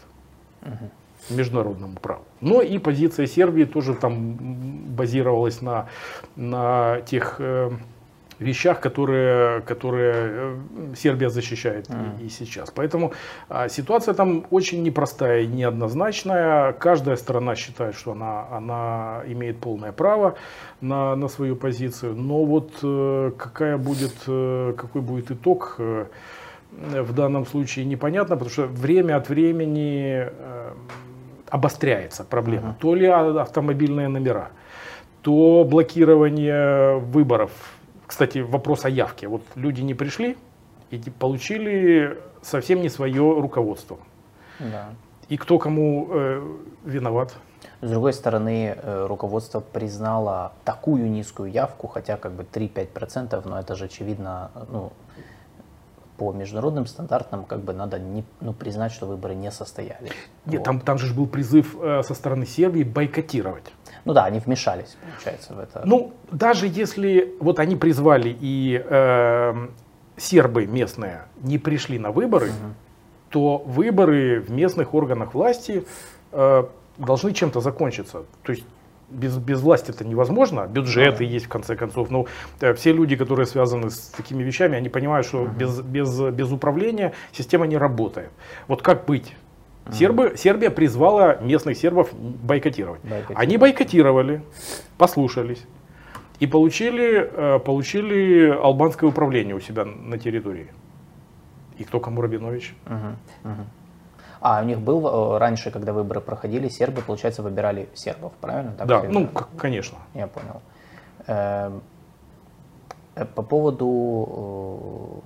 международному 1.29 1.97
праву. 1.99 2.23
Но 2.41 2.61
и 2.61 2.79
позиция 2.79 3.27
Сербии 3.27 3.65
тоже 3.65 3.93
там 3.93 4.37
базировалась 4.93 5.61
на, 5.61 5.87
на 6.35 7.01
тех 7.05 7.35
э, 7.39 7.71
вещах, 8.39 8.79
которые, 8.79 9.61
которые 9.61 10.13
э, 10.15 10.57
Сербия 10.95 11.29
защищает 11.29 11.89
mm. 11.89 12.21
и, 12.21 12.25
и 12.25 12.29
сейчас. 12.29 12.71
Поэтому 12.71 13.13
а, 13.49 13.69
ситуация 13.69 14.13
там 14.13 14.45
очень 14.51 14.83
непростая 14.83 15.41
и 15.41 15.47
неоднозначная. 15.47 16.73
Каждая 16.73 17.15
сторона 17.15 17.55
считает, 17.55 17.95
что 17.95 18.11
она, 18.11 18.47
она 18.51 19.21
имеет 19.27 19.59
полное 19.59 19.91
право 19.91 20.35
на, 20.81 21.15
на 21.15 21.27
свою 21.27 21.55
позицию. 21.55 22.15
Но 22.15 22.45
вот 22.45 22.71
э, 22.83 23.31
какая 23.37 23.77
будет, 23.77 24.15
э, 24.27 24.73
какой 24.77 25.01
будет 25.01 25.31
итог 25.31 25.75
э, 25.79 26.05
в 26.71 27.13
данном 27.13 27.45
случае 27.45 27.85
непонятно, 27.85 28.35
потому 28.35 28.51
что 28.51 28.63
время 28.63 29.17
от 29.17 29.29
времени 29.29 30.27
обостряется 31.49 32.23
проблема. 32.23 32.69
Mm-hmm. 32.69 32.81
То 32.81 32.95
ли 32.95 33.05
автомобильные 33.05 34.07
номера, 34.07 34.49
то 35.23 35.65
блокирование 35.67 36.99
выборов 36.99 37.51
кстати, 38.13 38.37
вопрос 38.37 38.85
о 38.85 38.89
явке. 38.89 39.27
Вот 39.27 39.41
люди 39.55 39.81
не 39.81 39.95
пришли 39.95 40.37
и 40.91 40.99
получили 41.19 42.19
совсем 42.43 42.81
не 42.83 42.89
свое 42.89 43.21
руководство. 43.39 43.97
Да. 44.59 44.89
И 45.29 45.37
кто 45.37 45.57
кому 45.57 46.09
э, 46.11 46.47
виноват? 46.85 47.33
С 47.81 47.89
другой 47.89 48.13
стороны, 48.13 48.75
э, 48.77 49.05
руководство 49.07 49.61
признало 49.61 50.53
такую 50.63 51.09
низкую 51.09 51.51
явку, 51.51 51.87
хотя 51.87 52.17
как 52.17 52.33
бы 52.33 52.43
3-5%, 52.43 53.41
но 53.49 53.59
это 53.59 53.75
же 53.75 53.85
очевидно, 53.85 54.51
ну, 54.69 54.93
по 56.23 56.31
международным 56.31 56.85
стандартам 56.85 57.43
как 57.43 57.59
бы 57.59 57.73
надо 57.73 57.99
не, 57.99 58.23
ну, 58.39 58.53
признать, 58.53 58.93
что 58.93 59.05
выборы 59.05 59.35
не 59.35 59.51
состоялись. 59.51 60.11
Нет, 60.45 60.59
вот. 60.59 60.63
там, 60.63 60.79
там 60.79 60.97
же 60.97 61.13
был 61.13 61.27
призыв 61.27 61.75
э, 61.81 62.01
со 62.03 62.13
стороны 62.13 62.45
Сербии 62.45 62.83
бойкотировать. 62.83 63.73
Ну 64.05 64.13
да, 64.13 64.23
они 64.23 64.39
вмешались, 64.39 64.95
получается, 65.01 65.53
в 65.53 65.59
это. 65.59 65.81
Ну, 65.85 66.13
даже 66.31 66.67
если 66.67 67.35
вот 67.41 67.59
они 67.59 67.75
призвали 67.75 68.35
и 68.39 68.81
э, 68.83 69.67
сербы 70.15 70.65
местные 70.65 71.23
не 71.41 71.57
пришли 71.57 71.99
на 71.99 72.11
выборы, 72.11 72.47
угу. 72.47 72.73
то 73.29 73.57
выборы 73.57 74.39
в 74.39 74.49
местных 74.49 74.93
органах 74.93 75.33
власти 75.33 75.85
э, 76.31 76.63
должны 76.97 77.33
чем-то 77.33 77.59
закончиться. 77.59 78.23
То 78.43 78.51
есть 78.53 78.63
без, 79.13 79.37
без 79.37 79.61
власти 79.61 79.91
это 79.91 80.05
невозможно, 80.05 80.67
бюджеты 80.67 81.23
есть 81.23 81.45
в 81.45 81.49
конце 81.49 81.75
концов, 81.75 82.09
но 82.09 82.25
э, 82.59 82.73
все 82.73 82.91
люди, 82.91 83.15
которые 83.15 83.45
связаны 83.45 83.89
с 83.89 84.07
такими 84.09 84.43
вещами, 84.43 84.77
они 84.77 84.89
понимают, 84.89 85.27
что 85.27 85.45
без, 85.45 85.81
без, 85.81 86.19
без 86.19 86.51
управления 86.51 87.13
система 87.31 87.67
не 87.67 87.77
работает. 87.77 88.29
Вот 88.67 88.81
как 88.81 89.05
быть? 89.05 89.35
Сербы, 89.91 90.35
Сербия 90.37 90.69
призвала 90.69 91.35
местных 91.35 91.77
сербов 91.77 92.13
бойкотировать. 92.13 93.01
бойкотировать. 93.01 93.37
Они 93.37 93.57
бойкотировали, 93.57 94.41
послушались 94.97 95.65
и 96.39 96.47
получили, 96.47 97.29
э, 97.31 97.59
получили 97.59 98.49
албанское 98.49 99.09
управление 99.09 99.55
у 99.55 99.59
себя 99.59 99.85
на 99.85 100.17
территории. 100.17 100.67
И 101.77 101.83
кто 101.83 101.99
кому 101.99 102.21
Рабинович? 102.21 102.75
Угу, 102.85 103.51
угу. 103.51 103.61
А 104.43 104.61
у 104.61 104.65
них 104.65 104.81
был 104.81 105.07
э, 105.07 105.37
раньше, 105.37 105.71
когда 105.71 105.93
выборы 105.93 106.19
проходили, 106.19 106.67
сербы, 106.67 107.01
получается, 107.01 107.41
выбирали 107.41 107.87
сербов, 107.93 108.33
правильно? 108.41 108.73
Так 108.77 108.87
да, 108.87 109.03
ну, 109.03 109.29
конечно. 109.57 109.99
Я 110.13 110.27
понял. 110.27 110.61
Эм, 111.27 111.81
э, 113.15 113.23
по 113.23 113.41
поводу 113.41 115.23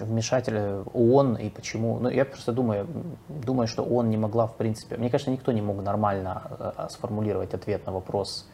э, 0.00 0.04
вмешателя 0.04 0.82
ООН 0.92 1.36
и 1.36 1.50
почему, 1.50 2.00
ну 2.00 2.08
я 2.08 2.24
просто 2.24 2.50
думаю, 2.50 2.88
думаю, 3.28 3.68
что 3.68 3.84
ООН 3.84 4.10
не 4.10 4.16
могла 4.16 4.48
в 4.48 4.56
принципе, 4.56 4.96
мне 4.96 5.08
кажется, 5.08 5.30
никто 5.30 5.52
не 5.52 5.62
мог 5.62 5.80
нормально 5.80 6.42
сформулировать 6.90 7.54
ответ 7.54 7.86
на 7.86 7.92
вопрос, 7.92 8.48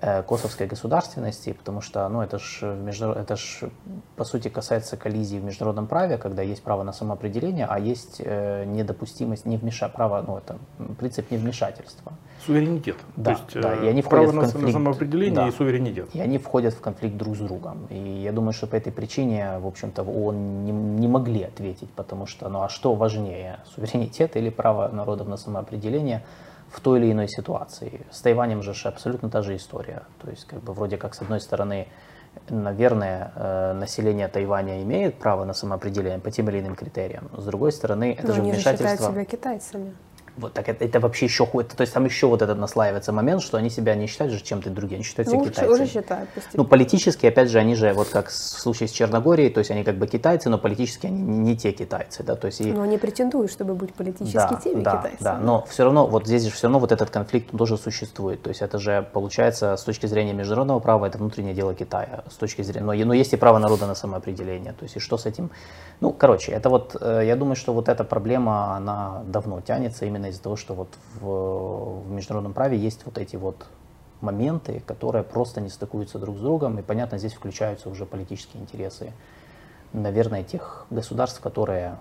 косовской 0.00 0.66
государственности, 0.66 1.52
потому 1.52 1.80
что 1.80 2.08
ну, 2.08 2.20
это 2.20 2.38
же 2.38 2.66
это 3.14 3.36
ж, 3.36 3.70
по 4.16 4.24
сути 4.24 4.48
касается 4.48 4.96
коллизии 4.96 5.38
в 5.38 5.44
международном 5.44 5.86
праве, 5.86 6.18
когда 6.18 6.42
есть 6.42 6.62
право 6.62 6.82
на 6.82 6.92
самоопределение, 6.92 7.66
а 7.68 7.78
есть 7.78 8.20
э, 8.24 8.64
недопустимость, 8.64 9.46
не 9.46 9.56
вмеша, 9.56 9.88
право, 9.88 10.22
ну, 10.26 10.38
это 10.38 10.58
принцип 10.98 11.30
невмешательства. 11.30 12.12
Суверенитет. 12.44 12.96
Да, 13.16 13.34
То 13.34 13.40
есть, 13.40 13.60
да, 13.60 13.74
и 13.74 13.86
они 13.86 14.02
право 14.02 14.26
в 14.26 14.38
конфликт, 14.38 14.66
на 14.66 14.72
самоопределение 14.72 15.34
да, 15.34 15.48
и 15.48 15.50
суверенитет. 15.50 16.10
И 16.12 16.20
они 16.20 16.38
входят 16.38 16.74
в 16.74 16.80
конфликт 16.80 17.16
друг 17.16 17.36
с 17.36 17.40
другом. 17.40 17.86
И 17.90 18.22
я 18.22 18.32
думаю, 18.32 18.52
что 18.52 18.66
по 18.66 18.76
этой 18.76 18.92
причине, 18.92 19.58
в 19.58 19.66
общем-то, 19.66 20.02
ООН 20.02 20.64
не, 20.64 20.72
не 20.72 21.08
могли 21.08 21.42
ответить, 21.42 21.90
потому 21.90 22.26
что, 22.26 22.48
ну 22.48 22.62
а 22.62 22.68
что 22.68 22.94
важнее, 22.94 23.60
суверенитет 23.74 24.36
или 24.36 24.50
право 24.50 24.88
народов 24.88 25.28
на 25.28 25.36
самоопределение– 25.36 26.24
в 26.74 26.80
той 26.80 26.98
или 26.98 27.12
иной 27.12 27.28
ситуации. 27.28 28.00
С 28.10 28.20
Тайванем 28.20 28.62
же 28.62 28.72
абсолютно 28.88 29.30
та 29.30 29.42
же 29.42 29.54
история. 29.54 30.02
То 30.20 30.30
есть, 30.30 30.44
как 30.44 30.60
бы 30.60 30.72
вроде 30.72 30.96
как, 30.96 31.14
с 31.14 31.22
одной 31.22 31.40
стороны, 31.40 31.86
наверное, 32.48 33.32
э, 33.36 33.72
население 33.74 34.26
Тайваня 34.26 34.82
имеет 34.82 35.18
право 35.18 35.44
на 35.44 35.54
самоопределение 35.54 36.18
по 36.18 36.32
тем 36.32 36.50
или 36.50 36.58
иным 36.58 36.74
критериям. 36.74 37.30
С 37.36 37.44
другой 37.44 37.70
стороны, 37.70 38.16
это 38.18 38.28
Но 38.28 38.34
же 38.34 38.40
они 38.40 38.50
вмешательство... 38.50 38.88
Же 38.88 38.96
считают 38.96 39.14
себя 39.14 39.24
китайцами. 39.24 39.94
Вот 40.36 40.52
так 40.52 40.68
это, 40.68 40.84
это 40.84 40.98
вообще 41.00 41.26
еще 41.26 41.46
хуже. 41.46 41.66
То 41.66 41.82
есть 41.82 41.92
там 41.92 42.04
еще 42.04 42.26
вот 42.26 42.42
этот 42.42 42.58
наслаивается 42.58 43.12
момент, 43.12 43.42
что 43.42 43.56
они 43.56 43.70
себя 43.70 43.94
не 43.94 44.06
считают 44.06 44.32
же 44.32 44.42
чем-то 44.42 44.70
другим, 44.70 44.96
они 44.96 45.04
считают 45.04 45.30
ну, 45.30 45.40
себя 45.40 45.50
китайцами. 45.50 45.74
Уже 45.74 45.86
считают, 45.86 46.30
ну, 46.54 46.64
политически, 46.64 47.26
опять 47.26 47.50
же, 47.50 47.58
они 47.58 47.74
же, 47.74 47.92
вот 47.92 48.08
как 48.08 48.28
в 48.28 48.32
случае 48.32 48.88
с 48.88 48.92
Черногорией, 48.92 49.50
то 49.50 49.58
есть 49.58 49.70
они 49.70 49.84
как 49.84 49.96
бы 49.96 50.06
китайцы, 50.06 50.48
но 50.48 50.58
политически 50.58 51.06
они 51.06 51.22
не 51.22 51.56
те 51.56 51.72
китайцы, 51.72 52.22
да, 52.22 52.34
то 52.34 52.46
есть... 52.46 52.60
И... 52.60 52.72
Но 52.72 52.82
они 52.82 52.98
претендуют, 52.98 53.52
чтобы 53.52 53.74
быть 53.74 53.94
политически 53.94 54.36
да, 54.36 54.60
теми 54.62 54.82
да, 54.82 54.96
китайцами. 54.96 55.24
Да, 55.24 55.38
но 55.38 55.64
все 55.68 55.84
равно, 55.84 56.06
вот 56.06 56.26
здесь 56.26 56.44
же 56.44 56.50
все 56.50 56.66
равно 56.66 56.80
вот 56.80 56.90
этот 56.90 57.10
конфликт 57.10 57.56
тоже 57.56 57.76
существует, 57.76 58.42
то 58.42 58.48
есть 58.48 58.62
это 58.62 58.78
же, 58.78 59.06
получается, 59.12 59.76
с 59.76 59.84
точки 59.84 60.06
зрения 60.06 60.32
международного 60.32 60.80
права, 60.80 61.06
это 61.06 61.18
внутреннее 61.18 61.54
дело 61.54 61.74
Китая, 61.74 62.24
с 62.28 62.34
точки 62.34 62.62
зрения, 62.62 62.84
но, 62.84 62.92
но 62.92 63.14
есть 63.14 63.32
и 63.32 63.36
право 63.36 63.58
народа 63.58 63.86
на 63.86 63.94
самоопределение, 63.94 64.72
то 64.72 64.84
есть 64.84 64.96
и 64.96 64.98
что 64.98 65.16
с 65.16 65.26
этим, 65.26 65.50
ну, 66.00 66.12
короче, 66.12 66.52
это 66.52 66.68
вот, 66.70 66.96
э, 67.00 67.22
я 67.24 67.36
думаю, 67.36 67.56
что 67.56 67.72
вот 67.72 67.88
эта 67.88 68.04
проблема, 68.04 68.76
она 68.76 69.22
давно 69.26 69.60
тянется 69.60 70.06
именно 70.24 70.30
из-за 70.30 70.42
того, 70.42 70.56
что 70.56 70.74
вот 70.74 70.88
в, 71.20 72.06
в 72.06 72.10
международном 72.10 72.52
праве 72.52 72.78
есть 72.78 73.04
вот 73.04 73.18
эти 73.18 73.36
вот 73.36 73.66
моменты, 74.20 74.82
которые 74.86 75.22
просто 75.22 75.60
не 75.60 75.68
стыкуются 75.68 76.18
друг 76.18 76.38
с 76.38 76.40
другом, 76.40 76.78
и, 76.78 76.82
понятно, 76.82 77.18
здесь 77.18 77.34
включаются 77.34 77.90
уже 77.90 78.06
политические 78.06 78.62
интересы, 78.62 79.12
наверное, 79.92 80.42
тех 80.42 80.86
государств, 80.90 81.40
которые 81.40 81.98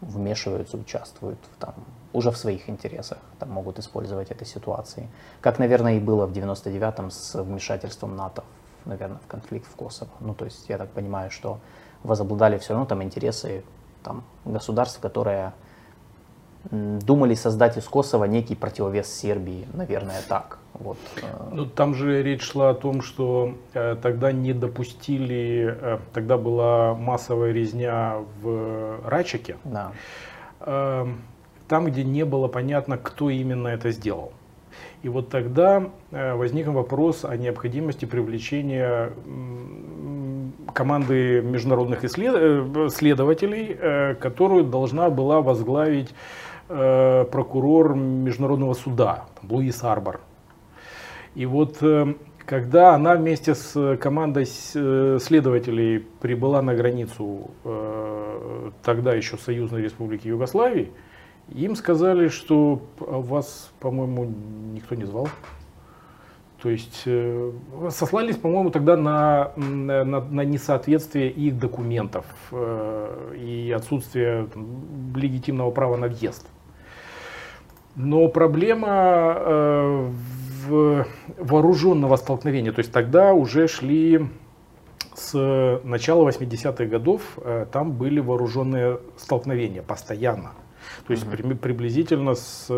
вмешиваются, 0.00 0.76
участвуют 0.76 1.38
в, 1.52 1.60
там, 1.60 1.74
уже 2.12 2.30
в 2.30 2.36
своих 2.36 2.70
интересах, 2.70 3.18
там, 3.38 3.50
могут 3.50 3.78
использовать 3.78 4.30
этой 4.30 4.46
ситуации. 4.46 5.08
Как, 5.40 5.58
наверное, 5.58 5.96
и 5.96 6.00
было 6.00 6.26
в 6.26 6.32
99-м 6.32 7.10
с 7.10 7.34
вмешательством 7.42 8.16
НАТО, 8.16 8.44
наверное, 8.84 9.18
в 9.18 9.26
конфликт 9.26 9.66
в 9.66 9.76
Косово. 9.76 10.10
Ну, 10.20 10.34
то 10.34 10.44
есть 10.44 10.68
я 10.68 10.78
так 10.78 10.90
понимаю, 10.90 11.30
что 11.30 11.58
возобладали 12.04 12.58
все 12.58 12.72
равно 12.72 12.86
там 12.86 13.02
интересы 13.02 13.64
там, 14.04 14.22
государств, 14.44 15.00
которые 15.00 15.52
думали 16.70 17.34
создать 17.34 17.76
из 17.76 17.84
Косово 17.84 18.24
некий 18.24 18.54
противовес 18.54 19.12
Сербии, 19.12 19.66
наверное, 19.72 20.20
так. 20.28 20.58
Вот. 20.74 20.98
Э. 21.22 21.48
Ну, 21.52 21.66
там 21.66 21.94
же 21.94 22.22
речь 22.22 22.42
шла 22.42 22.70
о 22.70 22.74
том, 22.74 23.02
что 23.02 23.54
э, 23.74 23.96
тогда 24.00 24.32
не 24.32 24.52
допустили, 24.52 25.76
э, 25.80 25.98
тогда 26.12 26.36
была 26.36 26.94
массовая 26.94 27.52
резня 27.52 28.16
в 28.42 29.00
Рачике, 29.04 29.56
да. 29.64 29.92
э, 30.60 31.06
там, 31.68 31.86
где 31.86 32.04
не 32.04 32.24
было 32.24 32.48
понятно, 32.48 32.98
кто 32.98 33.30
именно 33.30 33.68
это 33.68 33.90
сделал. 33.90 34.32
И 35.02 35.08
вот 35.08 35.30
тогда 35.30 35.90
э, 36.10 36.34
возник 36.34 36.66
вопрос 36.68 37.24
о 37.24 37.36
необходимости 37.36 38.04
привлечения 38.04 39.12
команды 40.74 41.40
международных 41.42 42.04
исслед... 42.04 42.34
Э, 42.36 42.88
следователей, 42.90 43.76
э, 43.78 44.14
которую 44.14 44.64
должна 44.64 45.10
была 45.10 45.40
возглавить 45.40 46.14
э, 46.68 47.24
прокурор 47.30 47.94
Международного 47.94 48.74
суда, 48.74 49.26
там, 49.40 49.50
Луис 49.50 49.82
Арбор. 49.82 50.20
И 51.34 51.46
вот 51.46 51.78
э, 51.82 52.14
когда 52.44 52.94
она 52.94 53.14
вместе 53.14 53.54
с 53.54 53.96
командой 53.96 54.46
э, 54.74 55.18
следователей 55.20 56.00
прибыла 56.20 56.62
на 56.62 56.74
границу 56.74 57.50
тогда 58.82 59.14
еще 59.14 59.36
Союзной 59.36 59.82
Республики 59.82 60.28
Югославии, 60.28 60.90
им 61.48 61.76
сказали, 61.76 62.28
что 62.28 62.82
вас, 62.98 63.70
по-моему, 63.80 64.30
никто 64.74 64.94
не 64.94 65.04
звал. 65.04 65.28
То 66.62 66.70
есть 66.70 67.06
сослались, 67.90 68.36
по-моему, 68.36 68.70
тогда 68.70 68.96
на, 68.96 69.52
на, 69.56 70.04
на 70.04 70.40
несоответствие 70.44 71.30
их 71.30 71.58
документов 71.58 72.26
и 72.52 73.72
отсутствие 73.76 74.48
легитимного 75.14 75.70
права 75.70 75.96
на 75.96 76.08
въезд. 76.08 76.46
Но 77.98 78.28
проблема 78.28 79.34
э, 79.36 80.10
в 80.68 81.06
вооруженного 81.36 82.14
столкновения, 82.14 82.70
то 82.70 82.78
есть 82.78 82.92
тогда 82.92 83.32
уже 83.34 83.66
шли 83.66 84.28
с 85.16 85.80
начала 85.82 86.28
80-х 86.28 86.84
годов, 86.84 87.22
э, 87.38 87.66
там 87.72 87.90
были 87.90 88.20
вооруженные 88.20 89.00
столкновения 89.16 89.82
постоянно. 89.82 90.52
То 91.08 91.12
есть 91.12 91.28
при, 91.28 91.42
приблизительно 91.54 92.36
с 92.36 92.68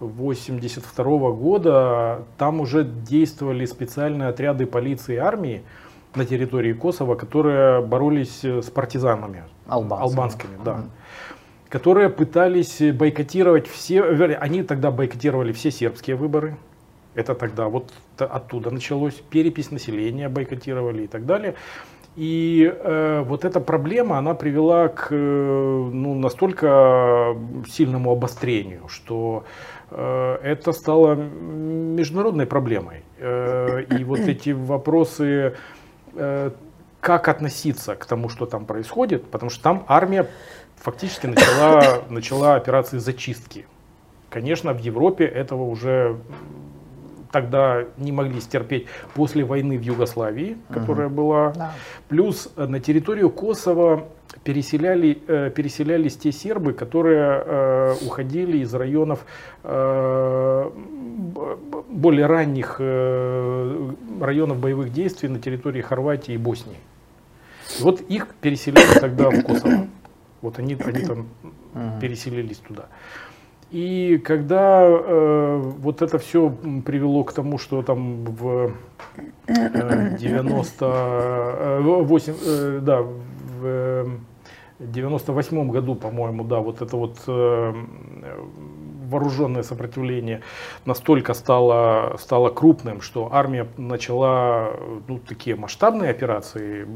82 0.00 1.04
-го 1.04 1.36
года 1.36 2.24
там 2.38 2.60
уже 2.60 2.82
действовали 2.82 3.66
специальные 3.66 4.30
отряды 4.30 4.66
полиции 4.66 5.14
и 5.14 5.18
армии 5.18 5.62
на 6.16 6.24
территории 6.24 6.72
Косово, 6.72 7.14
которые 7.14 7.82
боролись 7.82 8.44
с 8.44 8.68
партизанами 8.68 9.44
албанскими, 9.68 10.10
албанскими 10.10 10.64
да 10.64 10.84
которые 11.68 12.08
пытались 12.08 12.80
бойкотировать 12.92 13.66
все, 13.66 14.02
они 14.02 14.62
тогда 14.62 14.90
бойкотировали 14.90 15.52
все 15.52 15.70
сербские 15.70 16.16
выборы, 16.16 16.56
это 17.14 17.34
тогда 17.34 17.68
вот 17.68 17.92
оттуда 18.16 18.70
началось, 18.70 19.14
перепись 19.14 19.70
населения 19.70 20.28
бойкотировали 20.28 21.02
и 21.02 21.06
так 21.06 21.26
далее. 21.26 21.54
И 22.16 22.72
э, 22.72 23.22
вот 23.24 23.44
эта 23.44 23.60
проблема, 23.60 24.18
она 24.18 24.34
привела 24.34 24.88
к 24.88 25.08
э, 25.10 25.14
ну, 25.14 26.14
настолько 26.14 27.36
сильному 27.68 28.10
обострению, 28.10 28.88
что 28.88 29.44
э, 29.90 30.38
это 30.42 30.72
стало 30.72 31.14
международной 31.14 32.46
проблемой. 32.46 33.04
Э, 33.18 33.82
и 33.82 34.02
вот 34.02 34.18
эти 34.26 34.50
вопросы, 34.50 35.54
э, 36.14 36.50
как 37.00 37.28
относиться 37.28 37.94
к 37.94 38.04
тому, 38.04 38.28
что 38.28 38.46
там 38.46 38.64
происходит, 38.64 39.30
потому 39.30 39.50
что 39.50 39.62
там 39.62 39.84
армия 39.86 40.28
фактически 40.80 41.26
начала, 41.26 42.02
начала 42.08 42.54
операции 42.56 42.98
зачистки. 42.98 43.66
Конечно, 44.30 44.72
в 44.72 44.78
Европе 44.80 45.24
этого 45.24 45.62
уже 45.62 46.18
тогда 47.30 47.84
не 47.96 48.12
могли 48.12 48.40
стерпеть 48.40 48.86
после 49.14 49.44
войны 49.44 49.78
в 49.78 49.82
Югославии, 49.82 50.56
которая 50.72 51.08
угу. 51.08 51.16
была. 51.16 51.52
Да. 51.52 51.72
Плюс 52.08 52.50
э, 52.56 52.66
на 52.66 52.80
территорию 52.80 53.30
Косово 53.30 54.08
переселяли, 54.44 55.18
э, 55.26 55.50
переселялись 55.54 56.16
те 56.16 56.32
сербы, 56.32 56.72
которые 56.72 57.42
э, 57.44 57.94
уходили 58.06 58.58
из 58.58 58.72
районов 58.74 59.24
э, 59.64 60.70
более 61.90 62.26
ранних 62.26 62.76
э, 62.78 63.90
районов 64.20 64.58
боевых 64.58 64.92
действий 64.92 65.28
на 65.28 65.38
территории 65.38 65.82
Хорватии 65.82 66.34
и 66.34 66.38
Боснии. 66.38 66.78
И 67.78 67.82
вот 67.82 68.00
их 68.00 68.28
переселяли 68.40 68.98
тогда 68.98 69.30
в 69.30 69.42
Косово. 69.42 69.86
Вот 70.42 70.58
они, 70.58 70.74
они 70.84 71.04
там 71.04 71.28
переселились 72.00 72.58
туда. 72.58 72.86
И 73.70 74.18
когда 74.24 74.82
э, 74.82 75.62
вот 75.78 76.00
это 76.00 76.18
все 76.18 76.48
привело 76.86 77.22
к 77.24 77.34
тому, 77.34 77.58
что 77.58 77.82
там 77.82 78.24
в 78.24 78.72
э, 79.46 80.16
98, 80.18 82.34
э, 82.46 82.80
да, 82.82 83.02
в 83.02 84.10
98 84.78 85.70
году, 85.70 85.94
по-моему, 85.96 86.44
да, 86.44 86.60
вот 86.60 86.80
это 86.80 86.96
вот 86.96 87.18
э, 87.26 87.74
вооруженное 89.08 89.62
сопротивление 89.62 90.42
настолько 90.84 91.34
стало, 91.34 92.16
стало 92.18 92.50
крупным, 92.50 93.00
что 93.00 93.28
армия 93.32 93.66
начала 93.76 94.72
ну, 95.06 95.18
такие 95.18 95.56
масштабные 95.56 96.10
операции 96.10 96.86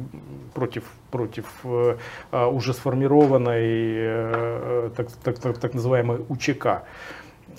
против, 0.55 0.85
против 1.11 1.47
э, 1.65 1.97
а, 2.31 2.49
уже 2.49 2.75
сформированной 2.75 3.63
э, 3.65 4.91
так, 4.97 5.09
так, 5.25 5.39
так, 5.39 5.59
так 5.59 5.75
называемой 5.75 6.21
УЧК, 6.29 6.83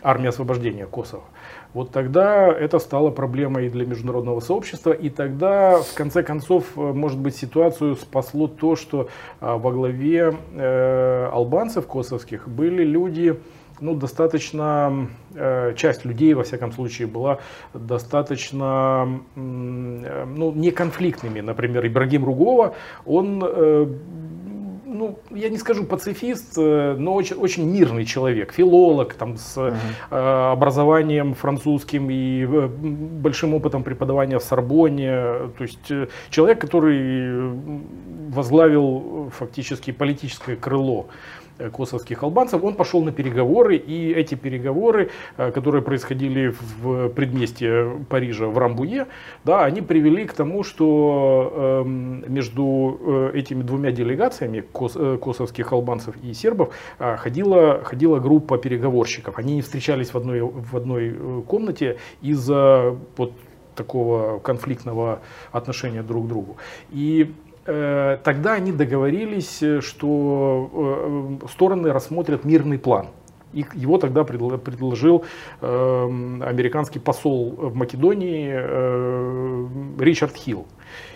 армия 0.01 0.29
освобождения 0.29 0.85
Косово. 0.85 1.23
Вот 1.73 1.89
тогда 1.89 2.47
это 2.47 2.77
стало 2.77 3.09
проблемой 3.09 3.69
для 3.69 3.85
международного 3.85 4.41
сообщества, 4.41 4.91
и 4.91 5.09
тогда, 5.09 5.81
в 5.81 5.93
конце 5.95 6.21
концов, 6.21 6.65
э, 6.75 6.79
может 6.79 7.19
быть, 7.19 7.35
ситуацию 7.35 7.95
спасло 7.95 8.47
то, 8.47 8.75
что 8.75 9.09
во 9.39 9.71
главе 9.71 10.35
э, 10.53 11.29
албанцев 11.31 11.87
косовских 11.87 12.47
были 12.47 12.83
люди, 12.83 13.39
ну, 13.80 13.95
достаточно, 13.95 15.07
э, 15.36 15.74
часть 15.76 16.05
людей, 16.05 16.34
во 16.34 16.43
всяком 16.43 16.71
случае, 16.71 17.07
была 17.07 17.39
достаточно, 17.74 19.21
э, 19.36 20.26
ну, 20.26 20.51
неконфликтными. 20.51 21.41
Например, 21.41 21.86
Ибрагим 21.86 22.26
Ругова, 22.26 22.76
он 23.05 23.43
э, 23.43 23.88
ну, 24.93 25.19
я 25.32 25.49
не 25.49 25.57
скажу 25.57 25.86
пацифист, 25.86 26.55
но 26.55 27.13
очень, 27.15 27.36
очень 27.36 27.65
мирный 27.65 28.05
человек, 28.05 28.53
филолог, 28.53 29.15
там, 29.15 29.38
с 29.38 29.57
uh 29.57 29.76
э, 30.11 30.51
образованием 30.51 31.34
французским 31.34 32.09
и 32.11 32.45
большим 32.45 33.55
опытом 33.55 33.84
преподавания 33.84 34.38
в 34.38 34.43
Сорбоне. 34.43 35.09
То 35.57 35.63
есть 35.63 35.91
человек, 36.30 36.61
который 36.61 37.53
возглавил 38.30 39.32
фактически 39.38 39.91
политическое 39.91 40.55
крыло 40.55 41.07
косовских 41.71 42.23
албанцев, 42.23 42.63
он 42.63 42.75
пошел 42.75 43.03
на 43.03 43.11
переговоры, 43.11 43.77
и 43.77 44.11
эти 44.11 44.35
переговоры, 44.35 45.09
э, 45.37 45.51
которые 45.51 45.81
происходили 45.81 46.53
в 46.81 47.09
предместье 47.09 47.99
Парижа, 48.09 48.47
в 48.47 48.57
Рамбуе, 48.57 49.07
да, 49.43 49.63
они 49.63 49.81
привели 49.81 50.25
к 50.25 50.33
тому, 50.33 50.63
что 50.63 51.83
эм, 51.85 52.23
между 52.27 52.99
э, 52.99 53.31
этими 53.35 53.63
двумя 53.63 53.91
делегациями 53.91 54.61
косовских 54.61 55.71
албанцев 55.71 56.15
и 56.23 56.33
сербов 56.33 56.73
ходила, 56.97 57.83
ходила 57.83 58.19
группа 58.19 58.57
переговорщиков. 58.57 59.37
Они 59.37 59.55
не 59.55 59.61
встречались 59.61 60.13
в 60.13 60.17
одной, 60.17 60.41
в 60.41 60.75
одной 60.75 61.43
комнате 61.47 61.97
из-за 62.21 62.95
вот 63.17 63.33
такого 63.75 64.39
конфликтного 64.39 65.19
отношения 65.51 66.03
друг 66.03 66.25
к 66.25 66.27
другу. 66.27 66.57
И 66.91 67.33
Э, 67.33 67.42
тогда 67.66 68.53
они 68.53 68.72
договорились, 68.74 69.64
э, 69.64 69.82
что 69.82 71.39
э, 71.41 71.47
стороны 71.47 71.93
рассмотрят 71.93 72.43
мирный 72.43 72.78
план. 72.78 73.07
И 73.53 73.66
его 73.76 73.97
тогда 73.99 74.24
предложил 74.24 75.26
американский 75.61 76.97
посол 76.97 77.51
в 77.51 77.76
Македонии 77.76 78.51
Ричард 80.01 80.36
Хилл. 80.36 80.66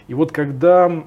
И 0.08 0.14
вот 0.14 0.32
когда 0.32 1.04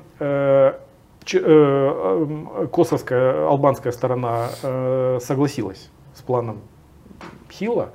косовская, 2.72 3.47
албанская 3.47 3.93
сторона 3.93 4.49
согласилась 5.20 5.88
с 6.14 6.22
планом 6.22 6.62
Хилла, 7.49 7.91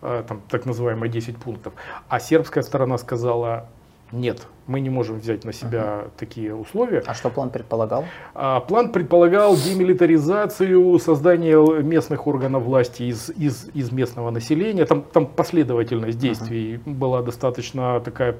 там 0.00 0.40
так 0.48 0.64
называемые 0.64 1.10
10 1.10 1.36
пунктов, 1.36 1.74
а 2.08 2.20
сербская 2.20 2.62
сторона 2.62 2.96
сказала, 2.96 3.68
нет, 4.12 4.46
мы 4.66 4.80
не 4.80 4.90
можем 4.90 5.18
взять 5.18 5.44
на 5.44 5.52
себя 5.52 5.80
uh-huh. 5.80 6.10
такие 6.16 6.54
условия. 6.54 7.02
А 7.06 7.14
что 7.14 7.30
план 7.30 7.50
предполагал? 7.50 8.04
А, 8.34 8.60
план 8.60 8.92
предполагал 8.92 9.56
демилитаризацию, 9.56 10.98
создание 10.98 11.82
местных 11.82 12.26
органов 12.26 12.62
власти 12.62 13.04
из, 13.04 13.30
из, 13.30 13.68
из 13.74 13.92
местного 13.92 14.30
населения. 14.30 14.84
Там, 14.84 15.02
там 15.02 15.26
последовательность 15.26 16.18
действий 16.18 16.74
uh-huh. 16.74 16.94
была 16.94 17.22
достаточно 17.22 18.00
такая 18.00 18.36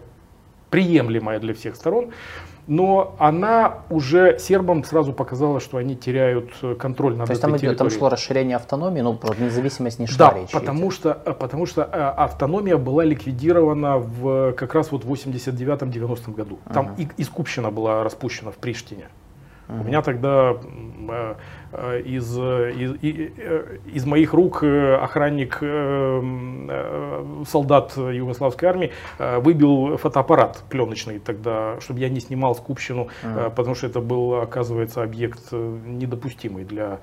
приемлемая 0.71 1.41
для 1.41 1.55
всех 1.55 1.77
сторон 1.77 2.11
но 2.69 3.17
она 3.19 3.79
уже 3.89 4.39
сербам 4.39 4.85
сразу 4.85 5.15
показала, 5.15 5.59
что 5.59 5.79
они 5.79 5.97
теряют 5.97 6.51
э, 6.61 6.75
контроль 6.75 7.17
над 7.17 7.27
То 7.27 7.33
есть 7.33 7.41
там, 7.41 7.57
идет, 7.57 7.79
там 7.79 7.89
шло 7.89 8.11
расширение 8.11 8.57
автономии, 8.57 9.01
ну, 9.01 9.15
про 9.15 9.35
независимость 9.35 9.99
не 9.99 10.07
шла 10.07 10.31
да, 10.31 10.39
речь. 10.39 10.51
потому 10.51 10.91
что, 10.91 11.19
э, 11.25 11.33
потому 11.33 11.65
что 11.65 11.83
э, 11.83 11.87
автономия 11.87 12.77
была 12.77 13.05
ликвидирована 13.05 13.97
в, 13.97 14.53
как 14.53 14.75
раз 14.75 14.93
вот 14.93 15.03
в 15.05 15.11
89-90 15.11 16.35
году. 16.35 16.59
Там 16.73 16.89
uh-huh. 16.89 17.09
и, 17.17 17.23
и 17.23 17.25
Скупщина 17.25 17.71
была 17.71 18.05
распущена 18.05 18.51
в 18.51 18.57
Приштине. 18.57 19.07
Uh-huh. 19.69 19.81
У 19.81 19.85
меня 19.85 20.03
тогда 20.03 20.57
из, 21.73 22.39
э, 22.39 22.73
из, 22.73 22.97
э, 23.03 23.79
из 23.93 24.07
моих 24.07 24.33
рук 24.33 24.63
охранник, 24.63 25.59
солдат 27.49 27.97
югославской 27.97 28.69
армии 28.69 28.93
выбил 29.19 29.97
фотоаппарат 29.97 30.65
пленочный 30.69 31.19
тогда, 31.19 31.81
чтобы 31.81 32.01
я 32.01 32.09
не 32.09 32.21
снимал 32.21 32.55
скупщину, 32.55 33.09
uh-huh. 33.23 33.51
потому 33.55 33.75
что 33.75 33.87
это 33.87 34.01
был, 34.01 34.35
оказывается, 34.35 35.03
объект 35.03 35.53
недопустимый 35.53 36.65
для, 36.65 37.01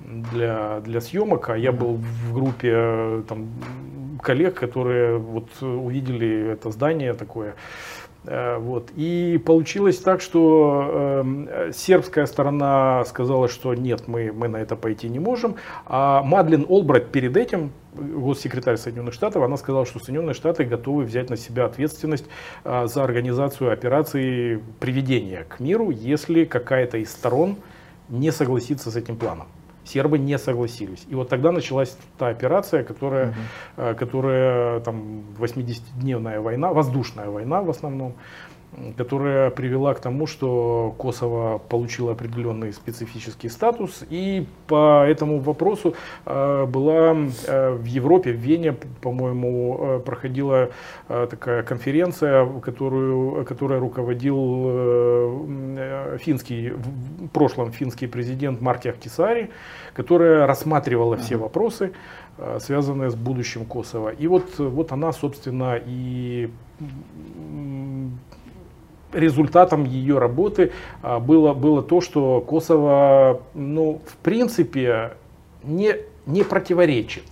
для, 0.00 0.80
для 0.80 1.00
съемок, 1.00 1.50
а 1.50 1.56
я 1.56 1.72
был 1.72 1.94
в 1.94 2.34
группе 2.34 3.22
там, 3.28 3.48
коллег, 4.22 4.54
которые 4.54 5.18
вот 5.18 5.48
увидели 5.62 6.52
это 6.52 6.70
здание 6.70 7.14
такое, 7.14 7.50
Э, 7.50 7.97
вот. 8.24 8.90
И 8.96 9.40
получилось 9.44 9.98
так, 9.98 10.20
что 10.20 11.22
э, 11.24 11.72
сербская 11.72 12.26
сторона 12.26 13.04
сказала, 13.06 13.48
что 13.48 13.74
нет, 13.74 14.08
мы, 14.08 14.32
мы 14.32 14.48
на 14.48 14.58
это 14.58 14.76
пойти 14.76 15.08
не 15.08 15.18
можем. 15.18 15.56
А 15.86 16.22
Мадлен 16.22 16.66
Олбрайт 16.68 17.10
перед 17.10 17.36
этим, 17.36 17.72
госсекретарь 17.94 18.76
Соединенных 18.76 19.14
Штатов, 19.14 19.42
она 19.42 19.56
сказала, 19.56 19.86
что 19.86 19.98
Соединенные 19.98 20.34
Штаты 20.34 20.64
готовы 20.64 21.04
взять 21.04 21.30
на 21.30 21.36
себя 21.36 21.64
ответственность 21.64 22.26
э, 22.64 22.86
за 22.86 23.04
организацию 23.04 23.72
операции 23.72 24.62
приведения 24.80 25.44
к 25.48 25.60
миру, 25.60 25.90
если 25.90 26.44
какая-то 26.44 26.98
из 26.98 27.10
сторон 27.10 27.56
не 28.08 28.30
согласится 28.32 28.90
с 28.90 28.96
этим 28.96 29.16
планом 29.16 29.46
сербы 29.88 30.18
не 30.18 30.38
согласились. 30.38 31.04
И 31.08 31.14
вот 31.14 31.28
тогда 31.28 31.52
началась 31.52 31.96
та 32.18 32.28
операция, 32.28 32.84
которая, 32.84 33.34
угу. 33.76 33.96
которая 33.96 34.80
там 34.80 35.24
80-дневная 35.38 36.40
война, 36.40 36.72
воздушная 36.72 37.28
война 37.28 37.62
в 37.62 37.70
основном, 37.70 38.14
которая 38.96 39.50
привела 39.50 39.94
к 39.94 40.00
тому, 40.00 40.26
что 40.26 40.94
Косово 40.98 41.58
получило 41.58 42.12
определенный 42.12 42.72
специфический 42.72 43.48
статус. 43.48 44.04
И 44.10 44.46
по 44.66 45.04
этому 45.06 45.40
вопросу 45.40 45.94
э, 46.26 46.66
была 46.66 47.16
э, 47.46 47.70
в 47.72 47.84
Европе, 47.84 48.32
в 48.32 48.36
Вене, 48.36 48.74
по-моему, 49.00 49.78
э, 49.80 49.98
проходила 50.00 50.70
такая 51.08 51.62
конференция, 51.62 52.46
которую, 52.60 53.44
которая 53.44 53.80
руководил 53.80 55.46
финский, 56.18 56.70
в 56.70 57.28
прошлом 57.28 57.72
финский 57.72 58.06
президент 58.06 58.60
Марки 58.60 58.88
Ахтисари, 58.88 59.50
которая 59.94 60.46
рассматривала 60.46 61.16
все 61.16 61.36
вопросы, 61.36 61.92
связанные 62.60 63.10
с 63.10 63.14
будущим 63.14 63.64
Косово. 63.64 64.10
И 64.10 64.26
вот, 64.26 64.58
вот 64.58 64.92
она, 64.92 65.12
собственно, 65.12 65.80
и 65.84 66.50
результатом 69.12 69.84
ее 69.84 70.18
работы 70.18 70.72
а, 71.02 71.18
было, 71.20 71.54
было 71.54 71.82
то, 71.82 72.00
что 72.00 72.40
Косово, 72.40 73.40
ну, 73.54 74.00
в 74.06 74.16
принципе, 74.16 75.14
не, 75.62 75.96
не 76.26 76.42
противоречит 76.44 77.24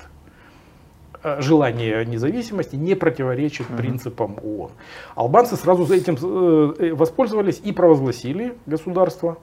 а, 1.23 1.41
желание 1.41 2.05
независимости 2.07 2.77
не 2.77 2.95
противоречит 2.95 3.69
uh-huh. 3.69 3.77
принципам 3.77 4.37
ООН. 4.43 4.71
Албанцы 5.15 5.57
сразу 5.57 5.85
за 5.85 5.97
этим 5.97 6.17
э, 6.23 6.75
э, 6.79 6.95
воспользовались 6.95 7.61
и 7.65 7.73
провозгласили 7.73 8.57
государство. 8.67 9.39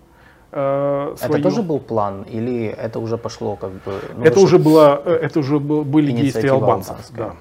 Э, 0.52 1.16
свое. 1.18 1.34
Это 1.34 1.50
тоже 1.50 1.62
был 1.62 1.80
план 1.80 2.24
или 2.24 2.68
это 2.68 3.00
уже 3.00 3.18
пошло 3.18 3.56
как 3.56 3.72
бы? 3.72 4.00
Ну, 4.16 4.24
это 4.24 4.40
уже 4.40 4.60
было, 4.60 5.02
это 5.04 5.40
уже 5.40 5.60
были 5.60 6.12
действия 6.12 6.52
албанцев. 6.52 6.96
Да. 7.18 7.34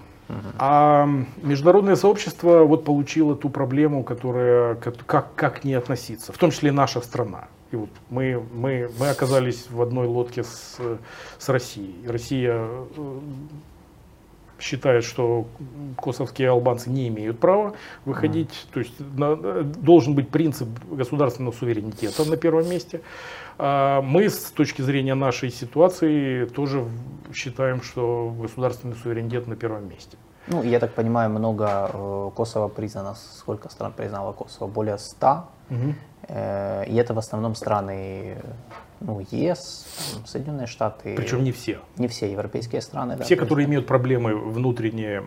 А 0.59 1.09
международное 1.43 1.97
сообщество 1.97 2.65
вот 2.65 2.85
получило 2.85 3.37
ту 3.37 3.49
проблему, 3.51 4.03
которая 4.05 4.77
как, 4.77 5.35
как 5.35 5.65
не 5.65 5.75
относиться, 5.75 6.33
в 6.33 6.39
том 6.39 6.51
числе 6.51 6.69
и 6.71 6.73
наша 6.73 7.01
страна. 7.01 7.49
И 7.71 7.77
вот 7.77 7.91
мы, 8.11 8.43
мы, 8.53 8.91
мы 8.99 9.09
оказались 9.09 9.67
в 9.71 9.81
одной 9.81 10.07
лодке 10.07 10.45
с, 10.45 10.79
с 11.39 11.49
Россией. 11.49 12.07
Россия 12.07 12.69
считает, 14.63 15.05
что 15.05 15.47
косовские 15.97 16.51
албанцы 16.51 16.89
не 16.89 17.09
имеют 17.09 17.39
права 17.39 17.75
выходить. 18.05 18.51
Mm. 18.51 18.73
То 18.75 18.81
есть 18.81 18.93
на, 19.17 19.63
должен 19.65 20.15
быть 20.15 20.29
принцип 20.29 20.69
государственного 20.91 21.53
суверенитета 21.53 22.25
на 22.25 22.37
первом 22.37 22.69
месте. 22.69 23.01
А 23.59 24.01
мы 24.03 24.29
с 24.29 24.51
точки 24.51 24.83
зрения 24.83 25.15
нашей 25.15 25.51
ситуации 25.51 26.47
тоже 26.47 26.85
считаем, 27.35 27.83
что 27.83 28.35
государственный 28.41 28.97
суверенитет 28.97 29.47
на 29.47 29.57
первом 29.57 29.89
месте. 29.89 30.17
Ну, 30.49 30.63
я 30.63 30.81
так 30.81 30.93
понимаю, 30.95 31.31
много 31.31 31.91
э, 31.93 32.31
Косово 32.35 32.69
признано. 32.69 33.15
Сколько 33.15 33.69
стран 33.69 33.93
признало 33.97 34.33
Косово? 34.33 34.69
Более 34.69 34.99
100. 34.99 35.45
Угу. 35.71 35.95
Э, 36.29 36.85
и 36.87 36.97
это 36.97 37.15
в 37.15 37.19
основном 37.19 37.55
страны 37.55 38.39
ну, 39.01 39.25
ЕС, 39.31 39.87
Соединенные 40.27 40.67
Штаты. 40.67 41.15
Причем 41.17 41.45
не 41.45 41.53
все. 41.53 41.79
Не 41.97 42.09
все 42.09 42.31
европейские 42.31 42.81
страны. 42.81 43.17
Все, 43.23 43.37
да, 43.37 43.43
которые 43.43 43.67
имеют 43.67 43.87
проблемы 43.87 44.35
внутренние. 44.35 45.25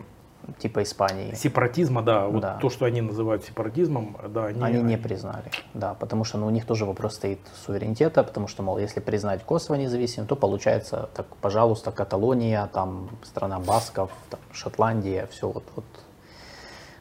Типа 0.60 0.84
Испании. 0.84 1.34
Сепаратизма, 1.34 2.02
да, 2.02 2.28
вот 2.28 2.42
да. 2.42 2.58
то, 2.62 2.70
что 2.70 2.86
они 2.86 3.02
называют 3.02 3.44
сепаратизмом, 3.44 4.18
да, 4.30 4.46
они... 4.46 4.64
Они 4.64 4.82
не 4.82 4.98
признали, 4.98 5.52
да, 5.74 5.94
потому 5.94 6.24
что 6.24 6.38
ну, 6.38 6.48
у 6.48 6.50
них 6.50 6.66
тоже 6.66 6.86
вопрос 6.86 7.16
стоит 7.16 7.40
суверенитета, 7.66 8.24
потому 8.24 8.48
что, 8.48 8.64
мол, 8.64 8.78
если 8.78 9.00
признать 9.00 9.44
Косово 9.44 9.76
независимым, 9.76 10.28
то 10.28 10.36
получается, 10.36 11.10
так, 11.16 11.26
пожалуйста, 11.42 11.92
Каталония, 11.92 12.70
там, 12.74 13.10
страна 13.24 13.60
Басков, 13.60 14.12
там, 14.30 14.40
Шотландия, 14.52 15.28
все 15.32 15.50
вот, 15.50 15.64
вот, 15.76 15.86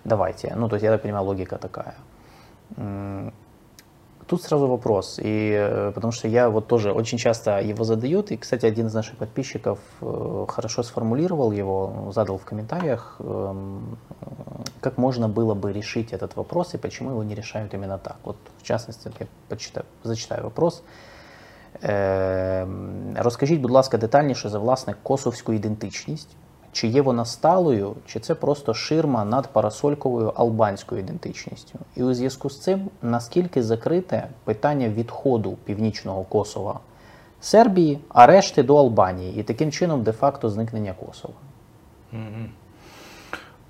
давайте. 0.05 0.55
Ну, 0.57 0.69
то 0.69 0.77
есть, 0.77 0.85
я 0.85 0.91
так 0.91 1.03
понимаю, 1.03 1.25
логика 1.25 1.59
такая. 1.59 1.95
Тут 4.30 4.44
сразу 4.44 4.68
вопрос, 4.68 5.20
и, 5.20 5.52
э, 5.52 5.92
потому 5.92 6.12
что 6.12 6.28
я 6.28 6.50
вот 6.50 6.68
тоже 6.68 6.92
очень 6.92 7.18
часто 7.18 7.60
его 7.62 7.84
задают, 7.84 8.32
и, 8.32 8.38
кстати, 8.38 8.68
один 8.68 8.86
из 8.86 8.94
наших 8.94 9.18
подписчиков 9.18 9.80
э, 10.02 10.46
хорошо 10.48 10.84
сформулировал 10.84 11.52
его, 11.52 12.12
задал 12.14 12.38
в 12.38 12.46
комментариях, 12.46 13.16
эм, 13.20 13.98
как 14.82 14.98
можно 15.00 15.28
было 15.28 15.56
бы 15.56 15.74
решить 15.74 16.14
этот 16.14 16.36
вопрос 16.36 16.76
и 16.76 16.78
почему 16.78 17.10
его 17.10 17.24
не 17.24 17.34
решают 17.34 17.74
именно 17.74 17.98
так. 17.98 18.18
Вот, 18.24 18.36
в 18.60 18.64
частности, 18.64 19.12
я 19.20 19.28
почитаю, 19.48 19.86
зачитаю 20.04 20.44
вопрос. 20.44 20.84
Эм, 21.82 23.16
Розкажіть, 23.18 23.62
будь 23.62 23.72
ласка, 23.72 23.98
детальніше 23.98 24.50
за 24.50 24.60
власне 24.60 24.96
косовську 25.04 25.54
ідентичність, 25.54 26.30
Чи 26.75 26.87
є 26.89 27.03
вона 27.03 27.25
сталою, 27.25 27.95
чи 28.07 28.21
це 28.21 28.35
просто 28.35 28.75
ширма 28.75 29.25
над 29.25 29.49
парасольковою 29.53 30.33
албанською 30.37 31.01
ідентичністю. 31.01 31.79
І 31.97 32.03
у 32.03 32.15
зв'язку 32.15 32.51
з 32.51 32.61
цим 32.61 32.91
наскільки 33.03 33.63
закрите 33.63 34.29
питання 34.45 34.89
відходу 34.89 35.57
північного 35.65 36.23
Косова 36.25 36.81
Сербії, 37.41 37.99
а 38.09 38.27
решти 38.27 38.63
до 38.63 38.77
Албанії, 38.77 39.41
і 39.41 39.43
таким 39.43 39.73
чином 39.73 40.03
де-факто 40.03 40.51
зникнення 40.51 40.95
Косова. 41.07 41.35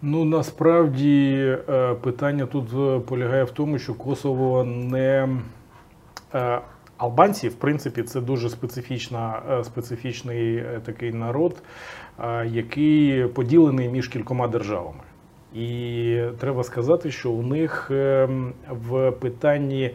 Ну 0.02 0.24
насправді 0.24 1.34
е, 1.68 1.94
питання 1.94 2.46
тут 2.46 2.68
е, 2.74 3.00
полягає 3.00 3.44
в 3.44 3.50
тому, 3.50 3.78
що 3.78 3.94
Косово 3.94 4.64
не 4.64 5.28
е, 6.34 6.60
албанці, 6.96 7.48
в 7.48 7.54
принципі, 7.54 8.02
це 8.02 8.20
дуже 8.20 8.50
специфічний 9.62 10.64
такий 10.84 11.12
народ 11.12 11.62
який 12.46 13.26
поділений 13.26 13.88
між 13.88 14.08
кількома 14.08 14.48
державами. 14.48 15.00
І 15.54 16.20
треба 16.38 16.64
сказати, 16.64 17.10
що 17.10 17.30
у 17.30 17.42
них 17.42 17.90
ем, 17.90 18.52
в 18.70 19.10
питанні 19.10 19.90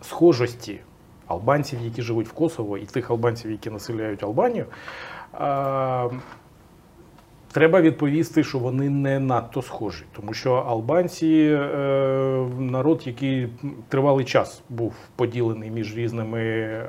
схожості 0.00 0.80
албанців, 1.26 1.78
які 1.84 2.02
живуть 2.02 2.28
в 2.28 2.32
Косово, 2.32 2.78
і 2.78 2.86
тих 2.86 3.10
албанців, 3.10 3.50
які 3.50 3.70
населяють 3.70 4.22
Албанію, 4.22 4.66
треба 7.52 7.80
відповісти, 7.80 8.44
що 8.44 8.58
вони 8.58 8.90
не 8.90 9.18
надто 9.18 9.62
схожі, 9.62 10.04
тому 10.16 10.34
що 10.34 10.52
албанці 10.54 11.58
е, 11.60 12.46
народ, 12.58 13.02
який 13.06 13.48
тривалий 13.88 14.24
час 14.24 14.62
був 14.68 14.94
поділений 15.16 15.70
між 15.70 15.96
різними 15.96 16.40
е, 16.40 16.84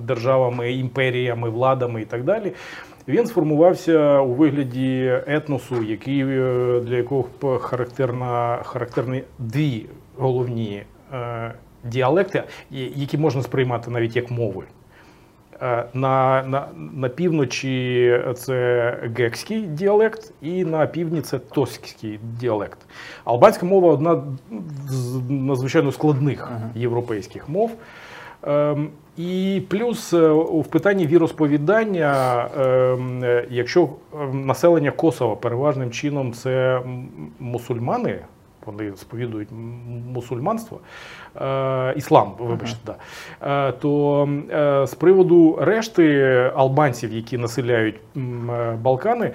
державами, 0.00 0.72
імперіями, 0.72 1.50
владами 1.50 2.02
і 2.02 2.04
так 2.04 2.24
далі. 2.24 2.52
Він 3.08 3.26
сформувався 3.26 4.20
у 4.20 4.34
вигляді 4.34 5.20
етносу, 5.26 5.82
який 5.82 6.20
е, 6.20 6.80
для 6.80 6.96
якого 6.96 7.58
характерна 7.58 8.62
характерні 8.62 9.22
дві 9.38 9.86
головні 10.16 10.82
е, 11.12 11.52
діалекти, 11.84 12.42
які 12.70 13.18
можна 13.18 13.42
сприймати 13.42 13.90
навіть 13.90 14.16
як 14.16 14.30
мови. 14.30 14.64
Е, 15.62 15.84
на 15.94 16.42
на, 16.42 16.68
на 16.92 17.08
півночі 17.08 18.20
це 18.36 18.90
гекський 19.16 19.60
діалект, 19.60 20.32
і 20.42 20.64
на 20.64 20.86
півдні 20.86 21.20
це 21.20 21.38
тоський 21.38 22.20
діалект. 22.40 22.78
Албанська 23.24 23.66
мова 23.66 23.92
одна 23.92 24.22
з 24.88 25.30
надзвичайно 25.30 25.92
складних 25.92 26.50
європейських 26.74 27.48
мов. 27.48 27.70
Ем, 28.42 28.88
і 29.16 29.62
плюс 29.68 30.12
е, 30.12 30.28
в 30.32 30.64
питанні 30.70 31.06
віросповідання, 31.06 32.42
ем, 32.58 33.24
якщо 33.50 33.88
ем, 34.14 34.46
населення 34.46 34.90
Косова 34.90 35.36
переважним 35.36 35.90
чином 35.90 36.32
це 36.32 36.80
мусульмани, 37.40 38.18
вони 38.66 38.92
сповідують 38.96 39.48
мусульманство, 40.12 40.80
е, 41.40 41.94
іслам, 41.96 42.32
вибачте, 42.38 42.78
да, 42.86 42.96
е, 43.68 43.72
то 43.72 44.28
з 44.86 44.94
приводу 44.94 45.58
решти 45.60 46.22
албанців, 46.56 47.12
які 47.12 47.38
населяють 47.38 48.00
Балкани, 48.82 49.30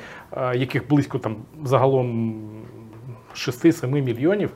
яких 0.54 0.90
близько 0.90 1.20
там 1.20 1.36
загалом 1.64 2.36
6-7 3.34 4.02
мільйонів 4.02 4.52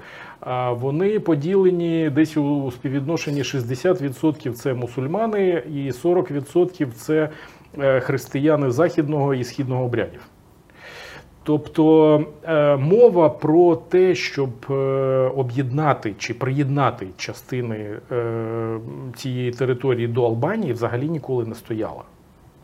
вони 0.72 1.20
поділені 1.20 2.10
десь 2.10 2.38
у 2.38 2.72
співвідношенні 2.72 3.42
60% 3.42 4.52
це 4.52 4.74
мусульмани 4.74 5.64
і 5.74 5.92
40% 5.92 6.92
це 6.92 7.30
е, 7.80 8.00
християни 8.00 8.72
західного 8.72 9.34
і 9.34 9.44
східного 9.44 9.84
обрядів. 9.84 10.22
Тобто 11.44 12.26
е, 12.44 12.76
мова 12.76 13.30
про 13.30 13.76
те, 13.76 14.16
щоб 14.16 14.50
е, 14.70 14.74
об'єднати 15.36 16.14
чи 16.18 16.34
приєднати 16.34 17.08
частини 17.18 18.00
цієї 19.16 19.52
території 19.52 20.08
до 20.08 20.26
Албанії, 20.26 20.74
взагалі 20.74 21.10
ніколи 21.10 21.46
не 21.46 21.56
стояла. 21.56 22.04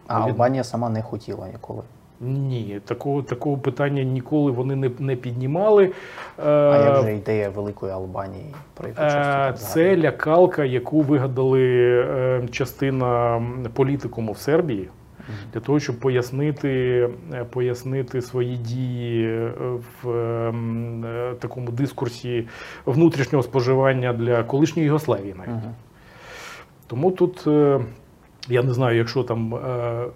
А 0.07 0.21
Албанія 0.21 0.63
сама 0.63 0.89
не 0.89 1.01
хотіла 1.01 1.47
ніколи. 1.47 1.83
Ні, 2.23 2.79
такого 2.85 3.21
такого 3.21 3.57
питання 3.57 4.03
ніколи 4.03 4.51
вони 4.51 4.75
не 4.75 4.91
не 4.99 5.15
піднімали. 5.15 5.91
А 6.37 6.83
як 6.85 6.97
е, 6.97 7.01
же 7.01 7.15
ідея 7.15 7.49
Великої 7.49 7.91
Албанії 7.91 8.55
про 8.73 8.87
яку 8.87 9.01
е, 9.01 9.53
Це 9.57 9.97
лякалка, 9.97 10.63
яку 10.63 11.01
вигадали 11.01 11.63
е, 11.99 12.47
частина 12.51 13.41
політикуму 13.73 14.31
в 14.31 14.37
Сербії. 14.37 14.89
Для 15.53 15.59
того, 15.59 15.79
щоб 15.79 15.99
пояснити 15.99 17.09
пояснити 17.49 18.21
свої 18.21 18.55
дії 18.55 19.49
в 20.03 20.53
такому 21.39 21.71
дискурсі 21.71 22.47
внутрішнього 22.85 23.43
споживання 23.43 24.13
для 24.13 24.43
колишньої 24.43 24.87
Югославії 24.87 25.35
навіть. 25.37 25.63
Uh 25.63 25.71
Тому 26.87 27.11
тут 27.11 27.47
я 28.51 28.63
не 28.63 28.73
знаю, 28.73 28.97
якщо 28.97 29.23
там 29.23 29.55
е, 29.55 29.57
е, 29.57 30.07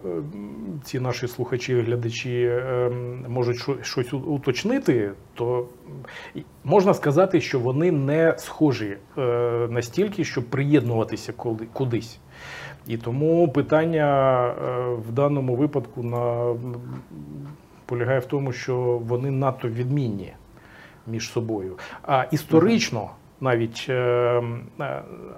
ці 0.84 1.00
наші 1.00 1.28
слухачі, 1.28 1.82
глядачі 1.82 2.44
е, 2.44 2.90
можуть 3.28 3.58
щось 3.82 4.14
уточнити, 4.14 5.12
то 5.34 5.68
можна 6.64 6.94
сказати, 6.94 7.42
що 7.42 7.60
вони 7.60 7.92
не 7.92 8.36
схожі 8.38 8.98
настільки, 9.70 10.24
щоб 10.24 10.44
приєднуватися 10.44 11.34
кудись. 11.74 12.20
І 12.88 12.98
тому 12.98 13.48
питання 13.48 14.54
в 15.08 15.12
даному 15.12 15.56
випадку 15.56 16.04
на, 16.04 16.54
полягає 17.86 18.20
в 18.20 18.26
тому, 18.26 18.52
що 18.52 18.76
вони 19.06 19.32
надто 19.32 19.68
відмінні 19.68 20.34
між 21.08 21.32
собою. 21.32 21.78
А 22.04 22.26
історично 22.32 23.10
навіть 23.42 23.92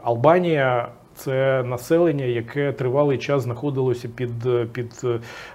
Албанія 0.03 0.89
це 1.17 1.63
населення, 1.63 2.25
яке 2.25 2.71
тривалий 2.71 3.17
час 3.17 3.43
знаходилося 3.43 4.09
під 4.09 4.31
під 4.73 5.01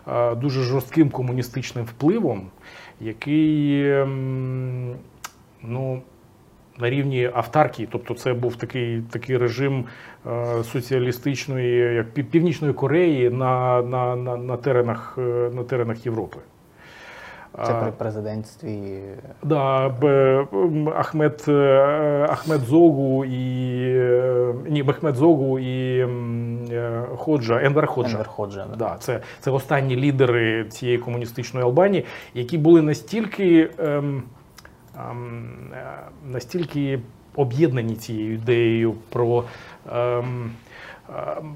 е, 0.08 0.34
дуже 0.34 0.62
жорстким 0.62 1.10
комуністичним 1.10 1.84
впливом, 1.84 2.46
який 3.00 3.90
ем, 3.90 4.94
ну, 5.62 6.02
на 6.78 6.90
рівні 6.90 7.30
автаркії, 7.34 7.88
тобто 7.92 8.14
це 8.14 8.34
був 8.34 8.56
такий 8.56 9.02
такий 9.10 9.36
режим 9.36 9.84
е, 10.26 10.64
соціалістичної, 10.64 11.94
як 11.94 12.12
Північної 12.12 12.74
Кореї 12.74 13.30
на 13.30 13.82
на, 13.82 14.16
на, 14.16 14.36
на, 14.36 14.56
теренах, 14.56 15.14
е, 15.18 15.50
на 15.54 15.64
теренах 15.64 16.06
Європи. 16.06 16.38
Це 17.66 17.74
при 17.74 17.90
президентстві. 17.90 19.00
Да, 19.42 19.86
Ахмед, 20.96 21.44
Ахмед 22.28 22.60
Зогу 22.60 23.24
і 23.24 23.38
ні, 24.70 24.82
Мехмед 24.82 25.16
Зогу 25.16 25.58
і 25.58 26.06
Ходжа, 27.16 27.60
Енвер 27.62 27.86
Ходжа. 27.86 28.10
Енвер 28.10 28.28
Ходжа 28.28 28.66
да. 28.70 28.76
Да, 28.76 28.96
це, 29.00 29.20
це 29.40 29.50
останні 29.50 29.96
лідери 29.96 30.64
цієї 30.64 30.98
комуністичної 30.98 31.66
Албанії, 31.66 32.04
які 32.34 32.58
були 32.58 32.82
настільки, 32.82 33.70
ем, 33.78 34.22
ем, 35.10 35.50
настільки 36.30 37.00
об'єднані 37.36 37.96
цією 37.96 38.34
ідеєю 38.34 38.94
про. 39.08 39.44
Ем, 39.92 40.50
ем, 41.08 41.54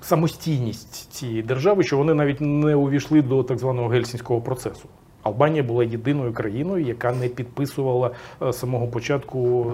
самостійність 0.00 1.12
цієї 1.12 1.42
держави, 1.42 1.82
що 1.82 1.96
вони 1.96 2.14
навіть 2.14 2.40
не 2.40 2.74
увійшли 2.74 3.22
до 3.22 3.42
так 3.42 3.58
званого 3.58 3.88
гельсінського 3.88 4.40
процесу. 4.40 4.88
Албанія 5.22 5.62
була 5.62 5.84
єдиною 5.84 6.32
країною, 6.32 6.84
яка 6.84 7.12
не 7.12 7.28
підписувала 7.28 8.10
з 8.40 8.52
самого 8.52 8.88
початку 8.88 9.72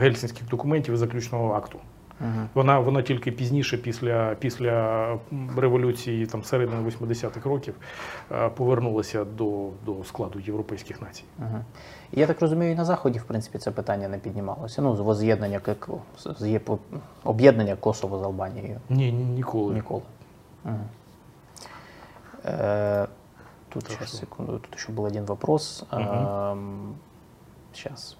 гельсінських 0.00 0.48
документів 0.48 0.94
і 0.94 0.96
заключного 0.96 1.52
акту. 1.52 1.78
Ага. 2.21 2.47
Вона 2.53 2.79
вона 2.79 3.01
тільки 3.01 3.31
пізніше, 3.31 3.77
після 3.77 4.35
після 4.39 5.07
революції 5.57 6.25
там 6.25 6.43
середини 6.43 6.89
80-х 6.89 7.49
років, 7.49 7.75
повернулася 8.55 9.25
до 9.25 9.69
до 9.85 10.03
складу 10.03 10.39
європейських 10.39 11.01
націй. 11.01 11.23
Ага. 11.39 11.65
Я 12.11 12.27
так 12.27 12.41
розумію, 12.41 12.71
і 12.71 12.75
на 12.75 12.85
Заході, 12.85 13.19
в 13.19 13.23
принципі, 13.23 13.57
це 13.57 13.71
питання 13.71 14.07
не 14.07 14.17
піднімалося. 14.17 14.81
Ну, 14.81 14.93
воз'єднання 14.93 15.61
об'єднання 17.23 17.75
Косово 17.75 18.19
з 18.19 18.23
Албанією. 18.23 18.79
Ні, 18.89 19.11
ніколи. 19.11 19.73
Ніколи. 19.73 20.01
Угу. 20.65 20.79
Э, 22.43 23.07
тут 23.69 23.83
так 23.83 23.93
сейчас, 23.93 24.09
что? 24.09 24.17
секунду, 24.17 24.59
тут 24.59 24.75
еще 24.75 24.91
был 24.91 25.05
один 25.05 25.25
вопрос. 25.25 25.83
Угу. 25.91 26.01
Эм, 26.01 26.95
сейчас, 27.73 28.17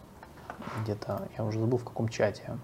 где-то, 0.81 1.27
я 1.37 1.43
уже 1.43 1.59
забыл 1.59 1.77
в 1.77 1.83
каком 1.83 2.09
чате. 2.09 2.57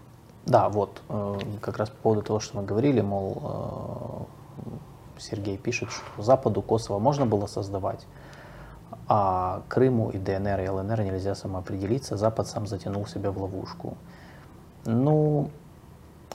Да, 0.46 0.68
вот, 0.68 1.02
э, 1.08 1.38
как 1.60 1.76
раз 1.76 1.90
по 1.90 1.96
поводу 1.96 2.22
того, 2.22 2.40
что 2.40 2.56
мы 2.56 2.64
говорили, 2.64 3.00
мол, 3.00 3.42
э, 3.42 5.20
Сергей 5.20 5.56
пишет, 5.58 5.90
что 5.90 6.22
Западу 6.22 6.62
Косово 6.62 7.00
можно 7.00 7.26
было 7.26 7.46
создавать, 7.46 8.06
а 9.08 9.62
Крыму 9.68 10.10
и 10.10 10.18
ДНР 10.18 10.60
и 10.60 10.68
ЛНР 10.68 11.02
нельзя 11.02 11.34
самоопределиться, 11.34 12.16
Запад 12.16 12.46
сам 12.46 12.66
затянул 12.68 13.06
себя 13.06 13.32
в 13.32 13.42
ловушку. 13.42 13.96
Ну, 14.84 15.50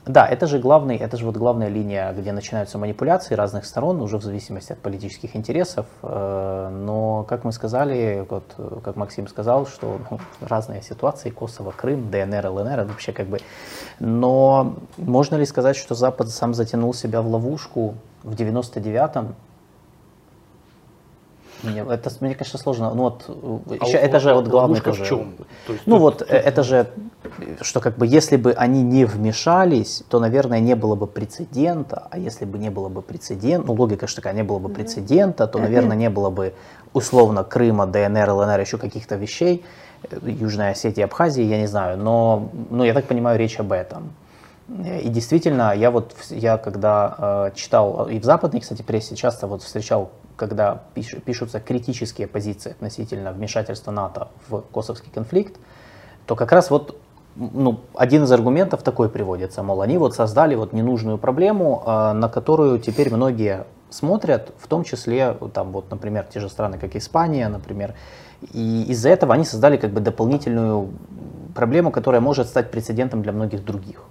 да, 0.05 0.27
это 0.27 0.47
же 0.47 0.57
главный, 0.57 0.97
это 0.97 1.15
же 1.15 1.25
вот 1.25 1.37
главная 1.37 1.67
линия, 1.67 2.11
где 2.13 2.31
начинаются 2.31 2.79
манипуляции 2.79 3.35
разных 3.35 3.65
сторон, 3.65 4.01
уже 4.01 4.17
в 4.17 4.23
зависимости 4.23 4.71
от 4.71 4.79
политических 4.79 5.35
интересов. 5.35 5.85
Э, 6.01 6.69
но, 6.71 7.23
как 7.29 7.43
мы 7.43 7.51
сказали, 7.51 8.25
вот, 8.27 8.43
как 8.83 8.95
Максим 8.95 9.27
сказал, 9.27 9.67
что 9.67 9.99
ну, 10.09 10.19
разные 10.41 10.81
ситуации, 10.81 11.29
Косово, 11.29 11.71
Крым, 11.71 12.09
ДНР, 12.09 12.47
ЛНР, 12.47 12.85
вообще 12.85 13.11
как 13.11 13.27
бы... 13.27 13.39
Но 13.99 14.73
можно 14.97 15.35
ли 15.35 15.45
сказать, 15.45 15.75
что 15.75 15.93
Запад 15.93 16.29
сам 16.29 16.55
затянул 16.55 16.95
себя 16.95 17.21
в 17.21 17.27
ловушку 17.27 17.93
в 18.23 18.33
99-м? 18.33 19.35
Мне, 21.63 21.85
это, 21.87 22.09
мне, 22.21 22.33
конечно, 22.33 22.57
сложно. 22.57 22.93
Ну 22.93 23.03
вот, 23.03 23.25
а 23.27 23.85
еще, 23.85 23.97
это 23.97 24.19
же 24.19 24.33
вот 24.33 24.47
главное 24.47 24.81
тоже. 24.81 25.03
в 25.03 25.07
чем? 25.07 25.35
То 25.67 25.73
есть, 25.73 25.85
ну 25.85 25.95
тут, 25.95 26.01
вот, 26.01 26.17
тут... 26.19 26.29
это 26.29 26.63
же, 26.63 26.87
что 27.61 27.79
как 27.79 27.97
бы, 27.97 28.07
если 28.07 28.37
бы 28.37 28.53
они 28.53 28.81
не 28.81 29.05
вмешались, 29.05 30.03
то, 30.09 30.19
наверное, 30.19 30.59
не 30.59 30.75
было 30.75 30.95
бы 30.95 31.07
прецедента. 31.07 32.07
А 32.09 32.17
если 32.17 32.45
бы 32.45 32.57
не 32.57 32.69
было 32.69 32.89
бы 32.89 33.01
прецедента, 33.01 33.67
ну 33.67 33.73
логика 33.73 34.07
же 34.07 34.15
такая, 34.15 34.33
не 34.33 34.43
было 34.43 34.59
бы 34.59 34.69
прецедента, 34.69 35.47
то, 35.47 35.59
наверное, 35.59 35.97
не 35.97 36.09
было 36.09 36.29
бы 36.29 36.53
условно 36.93 37.43
Крыма, 37.43 37.85
ДНР, 37.85 38.29
ЛНР, 38.29 38.59
еще 38.59 38.77
каких-то 38.77 39.15
вещей, 39.15 39.63
э, 40.09 40.17
Южная 40.23 40.71
Осетия, 40.71 41.05
Абхазии, 41.05 41.43
я 41.43 41.59
не 41.59 41.67
знаю. 41.67 41.97
Но, 41.97 42.49
ну, 42.69 42.83
я 42.83 42.93
так 42.93 43.05
понимаю, 43.05 43.37
речь 43.37 43.59
об 43.59 43.71
этом. 43.71 44.13
И 45.03 45.09
действительно, 45.09 45.73
я 45.75 45.91
вот, 45.91 46.15
я 46.29 46.57
когда 46.57 47.15
э, 47.17 47.51
читал, 47.55 48.07
и 48.07 48.19
в 48.19 48.23
западной, 48.23 48.61
кстати, 48.61 48.81
прессе 48.81 49.15
часто 49.15 49.47
вот 49.47 49.63
встречал 49.63 50.11
когда 50.37 50.81
пиш, 50.95 51.15
пишутся 51.23 51.59
критические 51.59 52.27
позиции 52.27 52.71
относительно 52.71 53.31
вмешательства 53.31 53.91
НАТО 53.91 54.29
в 54.47 54.61
косовский 54.73 55.11
конфликт, 55.13 55.57
то 56.25 56.35
как 56.35 56.51
раз 56.51 56.71
вот 56.71 56.99
ну, 57.35 57.81
один 57.93 58.23
из 58.23 58.31
аргументов 58.31 58.81
такой 58.81 59.09
приводится, 59.09 59.61
мол, 59.61 59.81
они 59.81 59.97
вот 59.97 60.15
создали 60.15 60.55
вот 60.55 60.73
ненужную 60.73 61.17
проблему, 61.17 61.83
э, 61.85 62.13
на 62.13 62.27
которую 62.29 62.79
теперь 62.79 63.13
многие 63.13 63.65
смотрят, 63.89 64.53
в 64.57 64.67
том 64.67 64.83
числе, 64.83 65.37
там 65.53 65.71
вот, 65.71 65.91
например, 65.91 66.25
те 66.33 66.39
же 66.39 66.49
страны, 66.49 66.77
как 66.79 66.95
Испания, 66.95 67.47
например, 67.47 67.93
и 68.53 68.85
из-за 68.89 69.09
этого 69.09 69.33
они 69.33 69.45
создали 69.45 69.77
как 69.77 69.91
бы 69.91 69.99
дополнительную 70.01 70.89
проблему, 71.53 71.91
которая 71.91 72.21
может 72.21 72.47
стать 72.47 72.71
прецедентом 72.71 73.21
для 73.21 73.31
многих 73.31 73.63
других. 73.63 74.05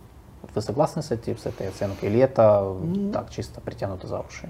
Вы 0.54 0.62
согласны 0.62 1.02
с, 1.02 1.10
этим, 1.10 1.36
с 1.36 1.46
этой 1.46 1.68
оценкой? 1.68 2.08
Или 2.08 2.20
это 2.20 2.76
так 3.12 3.30
чисто 3.30 3.60
притянуто 3.60 4.06
за 4.06 4.20
уши? 4.20 4.48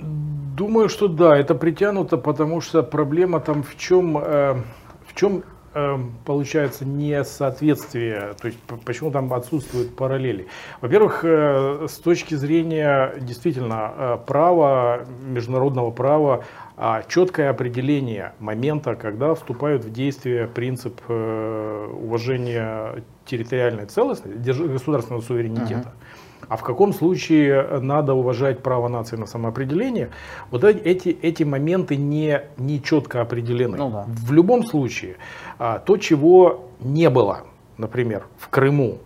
Думаю, 0.00 0.88
что 0.88 1.08
да, 1.08 1.36
это 1.36 1.54
притянуто, 1.54 2.16
потому 2.16 2.60
что 2.60 2.82
проблема 2.82 3.40
там 3.40 3.62
в 3.62 3.76
чем, 3.76 4.16
э, 4.16 4.62
в 5.06 5.14
чем 5.14 5.42
э, 5.74 5.98
получается 6.24 6.84
несоответствие, 6.84 8.34
то 8.40 8.48
есть 8.48 8.58
почему 8.84 9.10
там 9.10 9.32
отсутствуют 9.32 9.96
параллели. 9.96 10.46
Во-первых, 10.80 11.24
э, 11.24 11.86
с 11.88 11.98
точки 11.98 12.34
зрения 12.34 13.14
действительно 13.20 13.92
э, 13.96 14.18
права, 14.26 15.06
международного 15.22 15.90
права, 15.90 16.44
а 16.76 17.02
четкое 17.02 17.50
определение 17.50 18.32
момента, 18.38 18.94
когда 18.94 19.34
вступает 19.34 19.84
в 19.84 19.92
действие 19.92 20.46
принцип 20.46 21.00
э, 21.08 21.88
уважения 21.92 23.04
территориальной 23.30 23.86
целостности, 23.86 24.50
государственного 24.62 25.22
суверенитета. 25.22 25.92
Uh-huh 25.94 26.20
а 26.48 26.56
в 26.56 26.62
каком 26.62 26.92
случае 26.92 27.78
надо 27.80 28.14
уважать 28.14 28.62
право 28.62 28.88
нации 28.88 29.16
на 29.16 29.26
самоопределение, 29.26 30.10
вот 30.50 30.64
эти, 30.64 31.08
эти 31.08 31.44
моменты 31.44 31.96
не, 31.96 32.42
не 32.56 32.82
четко 32.82 33.20
определены. 33.20 33.76
Ну, 33.76 33.90
да. 33.90 34.04
В 34.08 34.32
любом 34.32 34.64
случае, 34.64 35.16
а, 35.58 35.78
то, 35.78 35.96
чего 35.96 36.68
не 36.80 37.08
было, 37.10 37.42
например, 37.78 38.26
в 38.38 38.48
Крыму, 38.48 38.98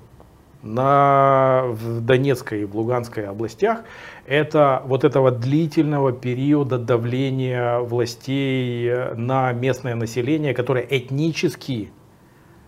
на, 0.62 1.64
в 1.66 2.01
Донецкой 2.01 2.62
и 2.62 2.64
в 2.64 2.75
Луганской 2.75 3.27
областях, 3.27 3.81
это 4.25 4.83
вот 4.87 5.05
этого 5.05 5.31
длительного 5.31 6.12
периода 6.12 6.79
давления 6.79 7.81
властей 7.81 8.91
на 9.14 9.53
местное 9.53 9.95
население, 9.95 10.55
которое 10.55 10.87
этнически, 10.89 11.91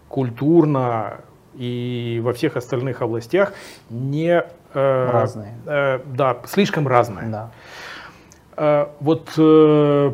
культурно 0.09 1.21
и 1.57 2.21
во 2.23 2.33
всех 2.33 2.57
остальных 2.57 3.03
областях 3.03 3.53
не 3.91 4.45
Э, 4.77 5.11
разные. 5.11 5.55
Э, 5.65 6.01
да, 6.05 6.37
слишком 6.47 6.87
разные. 6.87 7.29
Да. 7.29 7.51
Э, 8.57 8.87
вот 9.01 9.31
э, 9.39 10.13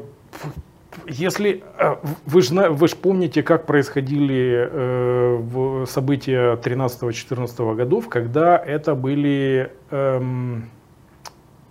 если 1.08 1.64
э, 1.78 1.96
вы 2.26 2.42
же 2.42 2.70
вы 2.70 2.86
ж 2.86 2.94
помните, 2.94 3.42
как 3.42 3.66
происходили 3.66 4.68
э, 4.70 5.84
события 5.88 6.54
13-14 6.54 7.74
годов, 7.74 8.08
когда 8.08 8.56
это 8.56 8.94
были 8.94 9.72
эм, 9.90 10.70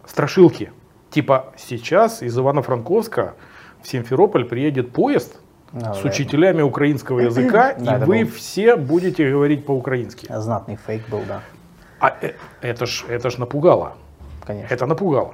страшилки. 0.05 0.73
Типа 1.11 1.53
сейчас 1.57 2.21
из 2.21 2.37
Ивано-Франковска 2.37 3.35
в 3.81 3.87
Симферополь 3.87 4.43
приедет 4.43 4.91
поезд 4.91 5.39
а, 5.73 5.93
с 5.93 6.03
учителями 6.03 6.61
украинского 6.61 7.19
языка, 7.21 7.69
и 7.71 8.05
вы 8.05 8.25
все 8.25 8.75
будете 8.75 9.29
говорить 9.29 9.65
по-украински. 9.65 10.27
Знатный 10.29 10.77
фейк 10.87 11.07
был, 11.09 11.21
да. 11.27 11.41
А 11.99 12.15
э, 12.21 12.33
это 12.61 12.85
ж, 12.85 13.05
это 13.07 13.29
ж 13.29 13.37
напугало. 13.37 13.93
Конечно. 14.45 14.73
Это 14.73 14.85
напугало. 14.85 15.33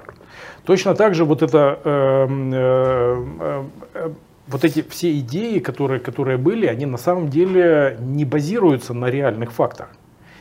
Точно 0.66 0.96
так 0.96 1.16
же 1.16 1.24
вот 1.24 1.42
это, 1.42 1.80
э, 1.84 2.28
э, 2.54 3.66
э, 3.94 4.10
вот 4.48 4.64
эти 4.66 4.82
все 4.90 5.18
идеи, 5.20 5.60
которые, 5.60 6.00
которые 6.00 6.38
были, 6.38 6.66
они 6.68 6.86
на 6.86 6.98
самом 6.98 7.30
деле 7.30 7.98
не 8.00 8.26
базируются 8.26 8.94
на 8.94 9.06
реальных 9.06 9.52
фактах. 9.54 9.88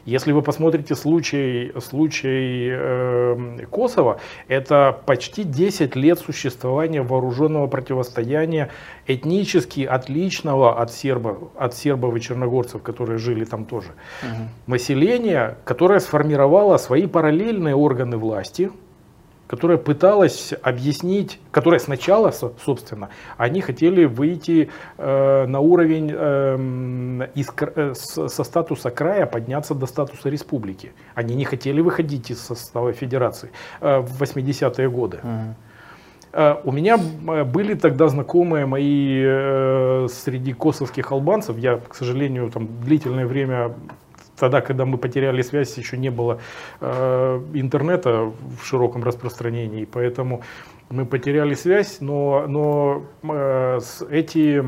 Если 0.06 0.30
вы 0.30 0.40
посмотрите 0.40 0.94
случай, 0.94 1.72
случай 1.80 2.68
э, 2.70 3.66
Косово, 3.68 4.20
это 4.46 4.96
почти 5.04 5.42
10 5.42 5.96
лет 5.96 6.20
существования 6.20 7.02
вооруженного 7.02 7.66
противостояния 7.66 8.70
этнически 9.08 9.80
отличного 9.80 10.80
от 10.80 10.92
сербов, 10.92 11.38
от 11.58 11.74
сербов 11.74 12.14
и 12.14 12.20
черногорцев, 12.20 12.82
которые 12.82 13.18
жили 13.18 13.44
там 13.44 13.64
тоже. 13.64 13.88
Угу. 14.22 14.72
Население, 14.72 15.56
которое 15.64 15.98
сформировало 15.98 16.76
свои 16.76 17.08
параллельные 17.08 17.74
органы 17.74 18.16
власти, 18.16 18.70
которая 19.46 19.78
пыталась 19.78 20.52
объяснить, 20.62 21.38
которая 21.50 21.80
сначала, 21.80 22.32
собственно, 22.64 23.10
они 23.36 23.60
хотели 23.60 24.04
выйти 24.04 24.70
э, 24.98 25.46
на 25.46 25.60
уровень 25.60 26.12
э, 26.12 27.28
из, 27.34 27.48
э, 27.56 27.94
со 27.94 28.44
статуса 28.44 28.90
края, 28.90 29.26
подняться 29.26 29.74
до 29.74 29.86
статуса 29.86 30.28
республики. 30.28 30.92
Они 31.14 31.34
не 31.34 31.44
хотели 31.44 31.80
выходить 31.80 32.30
из 32.30 32.40
состава 32.40 32.92
федерации 32.92 33.50
э, 33.80 33.98
в 33.98 34.22
80-е 34.22 34.90
годы. 34.90 35.20
Uh-huh. 35.22 35.54
У 36.64 36.72
меня 36.72 36.98
были 36.98 37.72
тогда 37.72 38.08
знакомые 38.08 38.66
мои 38.66 39.22
среди 40.08 40.52
косовских 40.52 41.10
албанцев. 41.10 41.56
Я, 41.56 41.78
к 41.78 41.94
сожалению, 41.94 42.50
там 42.50 42.68
длительное 42.82 43.26
время 43.26 43.72
тогда, 44.38 44.60
когда 44.60 44.84
мы 44.84 44.98
потеряли 44.98 45.42
связь, 45.42 45.76
еще 45.78 45.96
не 45.96 46.10
было 46.10 46.38
э, 46.80 47.40
интернета 47.54 48.32
в 48.60 48.64
широком 48.64 49.04
распространении, 49.04 49.84
поэтому 49.84 50.42
мы 50.90 51.04
потеряли 51.04 51.54
связь, 51.54 51.98
но, 52.00 52.46
но 52.46 53.06
э, 53.22 53.80
эти, 54.10 54.64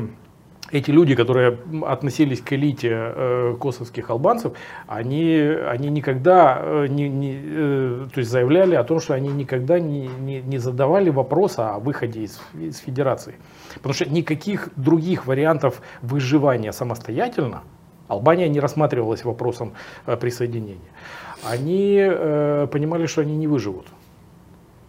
эти 0.71 0.91
люди, 0.91 1.15
которые 1.15 1.57
относились 1.83 2.41
к 2.41 2.51
элите 2.53 2.89
э, 2.91 3.55
косовских 3.59 4.09
албанцев, 4.09 4.53
они, 4.87 5.37
они 5.67 5.89
никогда 5.89 6.59
э, 6.61 6.87
не, 6.89 7.07
не, 7.07 7.39
э, 7.41 8.07
то 8.13 8.19
есть 8.19 8.29
заявляли 8.29 8.75
о 8.75 8.83
том, 8.83 8.99
что 8.99 9.13
они 9.13 9.29
никогда 9.29 9.79
не, 9.79 10.07
не, 10.07 10.41
не 10.41 10.57
задавали 10.57 11.09
вопроса 11.09 11.75
о 11.75 11.79
выходе 11.79 12.23
из, 12.23 12.41
из 12.53 12.77
федерации. 12.79 13.35
Потому 13.75 13.93
что 13.93 14.09
никаких 14.09 14.69
других 14.75 15.25
вариантов 15.25 15.81
выживания 16.01 16.73
самостоятельно 16.73 17.63
Албания 18.09 18.49
не 18.49 18.59
рассматривалась 18.59 19.23
вопросом 19.23 19.73
э, 20.05 20.17
присоединения. 20.17 20.91
Они 21.43 21.97
э, 21.97 22.67
понимали, 22.69 23.05
что 23.05 23.21
они 23.21 23.37
не 23.37 23.47
выживут. 23.47 23.85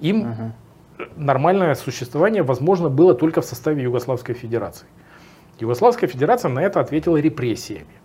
Им 0.00 0.22
угу. 0.22 1.06
нормальное 1.16 1.74
существование 1.74 2.42
возможно 2.42 2.88
было 2.88 3.14
только 3.14 3.42
в 3.42 3.44
составе 3.44 3.82
Югославской 3.82 4.34
Федерации. 4.34 4.86
Югославская 5.60 6.08
Федерация 6.08 6.50
на 6.50 6.60
это 6.60 6.80
ответила 6.80 7.18
репрессиями. 7.18 8.00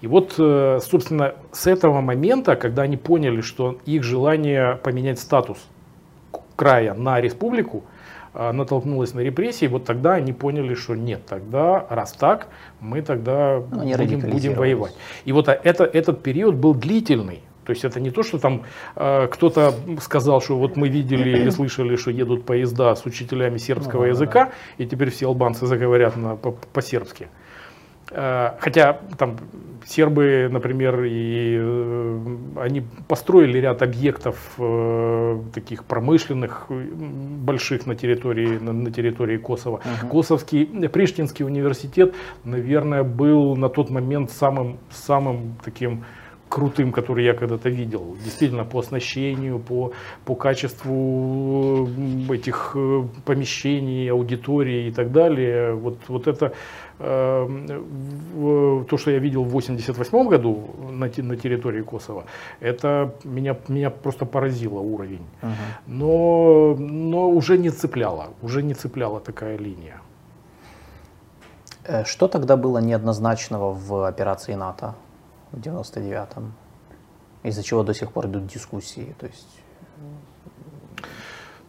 И 0.00 0.08
вот, 0.08 0.34
э, 0.38 0.80
собственно, 0.82 1.34
с 1.52 1.68
этого 1.68 2.00
момента, 2.00 2.56
когда 2.56 2.82
они 2.82 2.96
поняли, 2.96 3.42
что 3.42 3.78
их 3.86 4.02
желание 4.02 4.76
поменять 4.82 5.20
статус 5.20 5.58
края 6.56 6.94
на 6.94 7.20
республику 7.20 7.84
натолкнулась 8.34 9.14
на 9.14 9.20
репрессии, 9.20 9.66
вот 9.66 9.84
тогда 9.84 10.14
они 10.14 10.32
поняли, 10.32 10.74
что 10.74 10.94
нет, 10.94 11.26
тогда, 11.26 11.86
раз 11.90 12.12
так, 12.12 12.48
мы 12.80 13.02
тогда 13.02 13.62
ну, 13.70 13.96
будем, 13.96 14.20
будем 14.20 14.54
воевать. 14.54 14.94
И 15.24 15.32
вот 15.32 15.48
это, 15.48 15.84
этот 15.84 16.22
период 16.22 16.54
был 16.54 16.74
длительный. 16.74 17.42
То 17.64 17.72
есть 17.72 17.84
это 17.84 18.00
не 18.00 18.10
то, 18.10 18.22
что 18.22 18.38
там 18.38 18.62
э, 18.96 19.28
кто-то 19.30 19.74
сказал, 20.00 20.40
что 20.40 20.58
вот 20.58 20.76
мы 20.76 20.88
видели 20.88 21.28
или 21.30 21.50
слышали, 21.50 21.96
что 21.96 22.10
едут 22.10 22.44
поезда 22.44 22.96
с 22.96 23.04
учителями 23.06 23.58
сербского 23.58 24.02
ну, 24.02 24.08
языка, 24.08 24.46
да, 24.46 24.50
да. 24.78 24.84
и 24.84 24.86
теперь 24.88 25.10
все 25.10 25.26
албанцы 25.26 25.66
заговорят 25.66 26.16
на, 26.16 26.36
по, 26.36 26.52
по-сербски. 26.52 27.24
Э, 27.24 27.39
хотя 28.10 28.98
там 29.18 29.36
сербы, 29.86 30.48
например, 30.50 31.04
и 31.04 31.56
э, 31.58 32.26
они 32.56 32.82
построили 33.08 33.58
ряд 33.58 33.82
объектов 33.82 34.52
э, 34.58 35.40
таких 35.52 35.84
промышленных 35.84 36.66
больших 36.68 37.86
на 37.86 37.94
территории 37.94 38.58
на, 38.58 38.90
территории 38.90 39.36
Косово. 39.36 39.80
Uh-huh. 39.84 40.08
Косовский 40.10 40.66
Приштинский 40.88 41.44
университет, 41.44 42.14
наверное, 42.44 43.02
был 43.02 43.56
на 43.56 43.68
тот 43.68 43.90
момент 43.90 44.30
самым 44.30 44.78
самым 44.90 45.56
таким 45.64 46.04
крутым, 46.50 46.92
который 46.92 47.24
я 47.24 47.32
когда-то 47.32 47.70
видел. 47.70 48.16
Действительно, 48.24 48.64
по 48.64 48.80
оснащению, 48.80 49.58
по, 49.58 49.92
по 50.24 50.34
качеству 50.34 51.88
этих 52.28 52.76
помещений, 53.24 54.10
аудитории 54.10 54.88
и 54.88 54.92
так 54.92 55.12
далее. 55.12 55.72
Вот, 55.72 55.98
вот 56.08 56.26
это 56.26 56.52
Эм, 57.02 58.86
то, 58.86 58.98
что 58.98 59.10
я 59.10 59.18
видел 59.18 59.44
в 59.44 59.48
1988 59.48 60.28
году 60.28 60.68
на, 60.90 61.10
на 61.16 61.36
территории 61.36 61.80
Косово, 61.82 62.24
это 62.60 63.14
меня, 63.24 63.56
меня 63.68 63.90
просто 63.90 64.26
поразило 64.26 64.80
уровень. 64.80 65.26
Угу. 65.42 65.50
Но, 65.86 66.76
но 66.78 67.30
уже 67.30 67.56
не 67.56 67.70
цепляло, 67.70 68.28
уже 68.42 68.62
не 68.62 68.74
цепляла 68.74 69.20
такая 69.20 69.56
линия. 69.56 70.02
Э, 71.84 72.04
что 72.04 72.28
тогда 72.28 72.56
было 72.56 72.78
неоднозначного 72.82 73.72
в 73.72 74.06
операции 74.06 74.54
НАТО 74.54 74.94
в 75.52 75.58
99-м? 75.58 76.52
Из-за 77.42 77.62
чего 77.62 77.82
до 77.82 77.94
сих 77.94 78.12
пор 78.12 78.26
идут 78.26 78.46
дискуссии? 78.46 79.14
То 79.18 79.26
есть... 79.26 79.48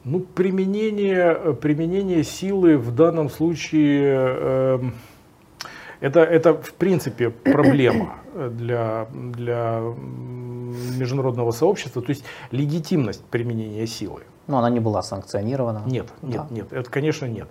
Ну, 0.03 0.20
применение, 0.20 1.53
применение 1.56 2.24
силы 2.24 2.78
в 2.78 2.94
данном 2.94 3.30
случае... 3.30 4.16
Э, 4.18 4.80
это, 5.99 6.22
это 6.22 6.56
в 6.56 6.74
принципе 6.74 7.30
проблема 7.30 8.16
для, 8.34 9.08
для 9.14 9.82
международного 10.98 11.52
сообщества, 11.52 12.02
то 12.02 12.10
есть 12.10 12.24
легитимность 12.49 13.24
применения 13.26 13.86
силы. 13.86 14.24
Но 14.52 14.60
она 14.60 14.69
не 14.69 14.80
была 14.80 15.02
санкционирована. 15.02 15.82
Нет, 15.86 16.07
нет, 16.22 16.41
да. 16.41 16.48
нет, 16.49 16.73
это, 16.73 16.90
конечно, 16.90 17.26
нет. 17.26 17.48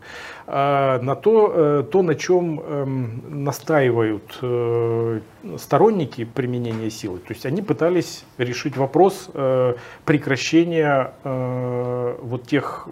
А, 0.47 1.01
на 1.01 1.16
то, 1.16 1.52
э, 1.55 1.85
то, 1.90 2.02
на 2.02 2.14
чем 2.14 2.60
эм, 2.60 3.44
настаивают 3.44 4.39
э, 4.43 5.20
сторонники 5.59 6.24
применения 6.24 6.90
силы, 6.90 7.18
то 7.18 7.32
есть 7.32 7.47
они 7.47 7.62
пытались 7.62 8.24
решить 8.39 8.77
вопрос 8.77 9.31
э, 9.35 9.74
прекращения 10.05 11.12
вот 11.22 12.47
тех 12.47 12.89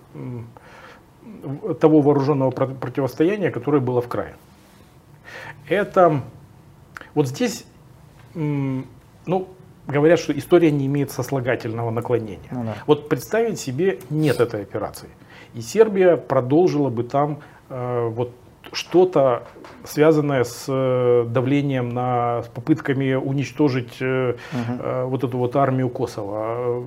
того 1.80 2.00
вооруженного 2.00 2.50
противостояния, 2.50 3.50
которое 3.50 3.80
было 3.80 4.00
в 4.00 4.08
крае 4.08 4.34
это 5.68 6.22
вот 7.14 7.28
здесь, 7.28 7.64
ну, 8.34 8.84
говорят, 9.88 10.20
что 10.20 10.36
история 10.36 10.70
не 10.70 10.86
имеет 10.86 11.10
сослагательного 11.10 11.90
наклонения. 11.90 12.50
Ну, 12.50 12.64
да. 12.64 12.74
Вот 12.86 13.08
представить 13.08 13.58
себе 13.58 13.98
нет 14.10 14.40
этой 14.40 14.62
операции. 14.62 15.08
И 15.54 15.60
Сербия 15.60 16.16
продолжила 16.16 16.90
бы 16.90 17.04
там 17.04 17.40
э, 17.70 18.08
вот 18.08 18.32
что-то 18.72 19.44
связанное 19.84 20.44
с 20.44 20.66
э, 20.68 21.24
давлением 21.28 21.88
на 21.88 22.42
с 22.42 22.48
попытками 22.48 23.14
уничтожить 23.14 23.96
э, 24.00 24.30
угу. 24.52 24.82
э, 24.82 25.04
вот 25.04 25.24
эту 25.24 25.38
вот 25.38 25.56
армию 25.56 25.88
Косово, 25.88 26.82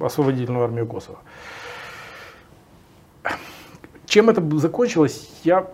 э, 0.00 0.06
освободительную 0.06 0.64
армию 0.64 0.86
Косово. 0.86 1.18
Чем 4.06 4.30
это 4.30 4.42
закончилось, 4.58 5.30
я 5.44 5.66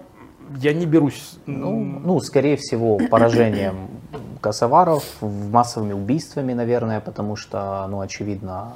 я 0.61 0.73
не 0.73 0.87
берусь. 0.87 1.39
Ну, 1.47 2.01
ну, 2.05 2.21
скорее 2.21 2.57
всего, 2.57 2.99
поражением 3.11 3.89
косоваров, 4.41 5.05
массовыми 5.21 5.93
убийствами, 5.93 6.53
наверное, 6.53 7.01
потому 7.01 7.37
что, 7.37 7.87
ну, 7.89 8.01
очевидно, 8.01 8.75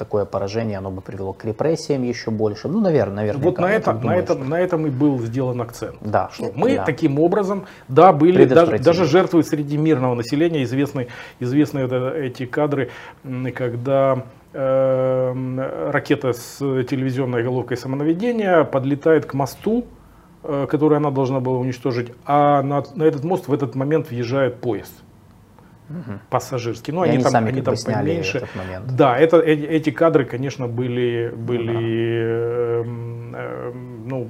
такое 0.00 0.24
поражение, 0.24 0.78
оно 0.78 0.90
бы 0.90 1.02
привело 1.02 1.34
к 1.34 1.44
репрессиям 1.44 2.02
еще 2.02 2.30
больше. 2.30 2.68
Ну, 2.68 2.80
наверное, 2.80 3.16
наверное. 3.16 3.42
Вот 3.42 3.58
на, 3.58 3.70
это, 3.70 3.92
на, 3.92 4.16
это, 4.16 4.34
на 4.34 4.58
этом 4.58 4.86
и 4.86 4.90
был 4.90 5.18
сделан 5.18 5.60
акцент. 5.60 5.96
Да. 6.00 6.30
Что 6.32 6.52
мы 6.54 6.76
да. 6.76 6.84
таким 6.84 7.18
образом, 7.18 7.66
да, 7.88 8.12
были 8.12 8.46
даже, 8.46 8.78
даже 8.78 9.04
жертвы 9.04 9.42
среди 9.42 9.76
мирного 9.76 10.14
населения, 10.14 10.62
известны, 10.62 11.08
известны 11.38 11.80
это, 11.80 12.14
эти 12.16 12.46
кадры, 12.46 12.90
когда 13.54 14.24
э, 14.54 15.90
ракета 15.90 16.32
с 16.32 16.58
телевизионной 16.58 17.42
головкой 17.42 17.76
самонаведения 17.76 18.64
подлетает 18.64 19.26
к 19.26 19.34
мосту, 19.34 19.84
Э, 19.84 19.99
который 20.42 20.96
она 20.98 21.10
должна 21.10 21.40
была 21.40 21.58
уничтожить, 21.58 22.12
а 22.24 22.62
на, 22.62 22.82
на 22.94 23.02
этот 23.02 23.24
мост 23.24 23.48
в 23.48 23.52
этот 23.52 23.74
момент 23.74 24.10
въезжает 24.10 24.60
поезд 24.60 24.92
угу. 25.90 26.18
пассажирский. 26.30 26.92
Ну, 26.92 27.02
они, 27.02 27.14
они, 27.14 27.22
там, 27.22 27.32
сами 27.32 27.48
они 27.50 27.62
там 27.62 27.74
поменьше. 27.84 28.48
Да, 28.86 29.18
это, 29.18 29.38
эти, 29.40 29.64
эти 29.64 29.90
кадры, 29.90 30.24
конечно, 30.24 30.68
были, 30.68 31.32
были 31.34 32.82
ну, 32.84 33.29
э, 33.29 33.29
э, 33.29 33.29
ну, 33.32 34.28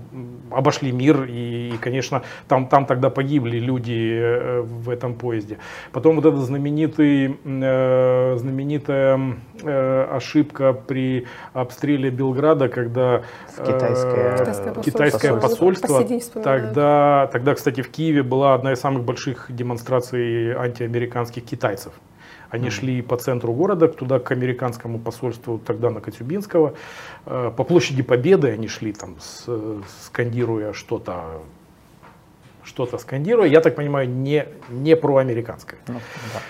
обошли 0.50 0.92
мир, 0.92 1.24
и, 1.24 1.70
и 1.74 1.78
конечно, 1.78 2.22
там, 2.48 2.66
там 2.66 2.86
тогда 2.86 3.10
погибли 3.10 3.58
люди 3.58 4.18
э, 4.20 4.60
в 4.60 4.90
этом 4.90 5.14
поезде. 5.14 5.58
Потом 5.92 6.16
вот 6.16 6.26
эта 6.26 6.36
знаменитый, 6.36 7.38
э, 7.44 8.36
знаменитая 8.36 9.36
э, 9.62 10.02
ошибка 10.10 10.72
при 10.72 11.26
обстреле 11.52 12.10
Белграда, 12.10 12.68
когда 12.68 13.22
китайское, 13.56 14.38
китайское, 14.38 14.74
китайское 14.82 15.40
посольство, 15.40 16.04
тогда, 16.42 17.28
тогда, 17.32 17.54
кстати, 17.54 17.82
в 17.82 17.90
Киеве 17.90 18.22
была 18.22 18.54
одна 18.54 18.72
из 18.72 18.80
самых 18.80 19.04
больших 19.04 19.46
демонстраций 19.48 20.54
антиамериканских 20.54 21.44
китайцев. 21.44 21.92
Они 22.50 22.68
mm. 22.68 22.70
шли 22.70 23.02
по 23.02 23.16
центру 23.16 23.52
города, 23.52 23.88
туда 23.88 24.18
к 24.18 24.30
американскому 24.32 24.98
посольству 24.98 25.58
тогда 25.58 25.90
на 25.90 26.00
Коцюбинского. 26.00 26.74
Э, 27.26 27.52
по 27.56 27.64
площади 27.64 28.02
Победы 28.02 28.50
они 28.50 28.68
шли 28.68 28.92
там, 28.92 29.16
скандируя 30.02 30.72
что-то 30.72 31.42
что-то 32.62 32.98
скандируя, 32.98 33.48
я 33.48 33.60
так 33.60 33.74
понимаю, 33.74 34.08
не, 34.08 34.46
не 34.68 34.94
проамериканское. 34.94 35.80
Ну, 35.88 35.94
да. 35.94 36.40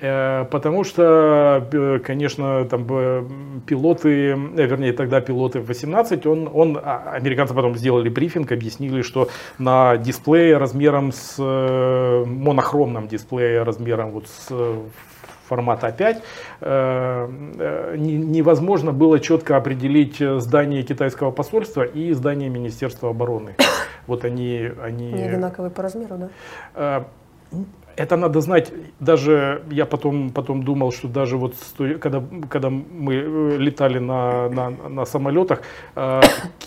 Э, 0.00 0.44
потому 0.50 0.84
что, 0.84 1.66
э, 1.72 2.00
конечно, 2.04 2.64
там 2.64 3.60
пилоты, 3.66 4.34
вернее, 4.34 4.92
тогда 4.92 5.20
пилоты 5.20 5.60
в 5.60 5.66
18, 5.66 6.26
он, 6.26 6.50
он, 6.52 6.78
а, 6.82 7.12
американцы 7.12 7.54
потом 7.54 7.76
сделали 7.76 8.08
брифинг, 8.08 8.52
объяснили, 8.52 9.02
что 9.02 9.28
на 9.58 9.96
дисплее 9.96 10.56
размером 10.56 11.12
с 11.12 11.38
монохромном 11.38 13.08
дисплее 13.08 13.62
размером 13.62 14.10
вот 14.10 14.26
с 14.26 14.52
формата 15.50 15.88
А5, 15.88 16.22
невозможно 17.96 18.92
было 18.92 19.18
четко 19.18 19.56
определить 19.56 20.18
здание 20.18 20.82
китайского 20.82 21.32
посольства 21.32 21.82
и 21.82 22.12
здание 22.12 22.48
Министерства 22.48 23.10
обороны. 23.10 23.56
Вот 24.06 24.24
они... 24.24 24.70
они... 24.82 25.12
Не 25.12 25.22
одинаковые 25.22 25.70
по 25.70 25.82
размеру, 25.82 26.16
да? 26.74 27.04
это 27.96 28.16
надо 28.16 28.40
знать, 28.40 28.72
даже 29.00 29.62
я 29.70 29.86
потом, 29.86 30.30
потом 30.30 30.62
думал, 30.62 30.92
что 30.92 31.08
даже 31.08 31.36
вот 31.36 31.54
когда, 32.00 32.22
когда 32.48 32.70
мы 32.70 33.14
э, 33.14 33.56
летали 33.58 33.98
на, 33.98 34.48
на, 34.48 34.70
на 34.70 35.04
самолетах, 35.04 35.62
э, 35.96 36.20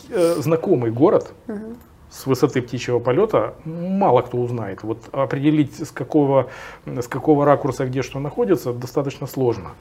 э, 0.09 0.35
знакомый 0.41 0.91
город 0.91 1.33
угу. 1.47 1.75
С 2.13 2.27
высоты 2.27 2.61
птичьего 2.61 2.99
полета 2.99 3.55
мало 3.65 4.21
кто 4.21 4.37
узнает. 4.37 4.83
Вот 4.83 5.09
определить 5.11 5.87
с 5.87 5.91
какого, 5.91 6.49
с 6.85 7.07
какого 7.07 7.43
ракурса 7.43 7.85
где 7.85 8.03
что 8.03 8.19
находится 8.19 8.71
достаточно 8.71 9.25
сложно. 9.25 9.71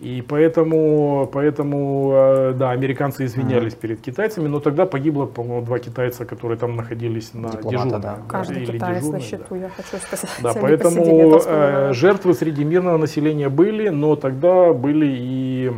И 0.00 0.24
поэтому, 0.28 1.30
поэтому, 1.32 2.10
э, 2.12 2.52
да, 2.56 2.72
американцы 2.72 3.24
извинялись 3.26 3.74
mm-hmm. 3.74 3.80
перед 3.80 4.00
китайцами, 4.00 4.48
но 4.48 4.58
тогда 4.58 4.86
погибло, 4.86 5.24
по-моему, 5.24 5.64
два 5.64 5.78
китайца, 5.78 6.24
которые 6.24 6.58
там 6.58 6.74
находились 6.74 7.32
на 7.32 7.50
дежурном. 7.50 8.00
Да. 8.00 8.18
Каждый 8.28 8.64
или 8.64 8.72
китаец 8.72 8.98
дежурный, 8.98 9.20
на 9.20 9.24
счету, 9.24 9.44
да. 9.50 9.56
я 9.56 9.68
хочу 9.68 10.04
сказать. 10.04 10.30
Да, 10.42 10.52
поэтому 10.60 11.40
э, 11.46 11.92
жертвы 11.92 12.34
среди 12.34 12.64
мирного 12.64 12.98
населения 12.98 13.48
были, 13.48 13.88
но 13.88 14.16
тогда 14.16 14.72
были 14.72 15.06
и 15.08 15.72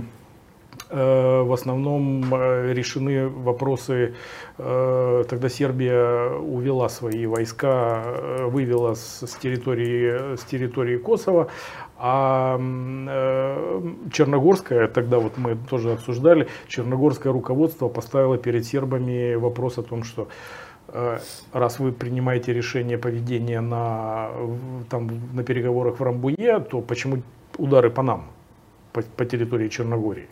в 0.88 1.52
основном 1.52 2.32
решены 2.32 3.28
вопросы, 3.28 4.14
тогда 4.56 5.48
Сербия 5.48 6.30
увела 6.38 6.88
свои 6.88 7.26
войска, 7.26 8.04
вывела 8.46 8.94
с 8.94 9.36
территории, 9.40 10.36
с 10.36 10.44
территории 10.44 10.96
Косово, 10.96 11.48
а 11.98 12.58
э, 12.60 13.80
Черногорское, 14.12 14.86
тогда 14.88 15.18
вот 15.18 15.38
мы 15.38 15.56
тоже 15.56 15.92
обсуждали, 15.92 16.48
Черногорское 16.68 17.32
руководство 17.32 17.88
поставило 17.88 18.36
перед 18.36 18.66
сербами 18.66 19.34
вопрос 19.34 19.78
о 19.78 19.82
том, 19.82 20.02
что 20.04 20.28
э, 20.88 21.18
раз 21.52 21.78
вы 21.78 21.92
принимаете 21.92 22.52
решение 22.52 22.98
поведения 22.98 23.62
на, 23.62 24.30
там, 24.90 25.08
на 25.32 25.42
переговорах 25.42 25.98
в 25.98 26.02
Рамбуе, 26.02 26.60
то 26.60 26.82
почему 26.82 27.22
удары 27.56 27.90
по 27.90 28.02
нам, 28.02 28.26
по, 28.92 29.02
по 29.02 29.24
территории 29.24 29.68
Черногории? 29.68 30.28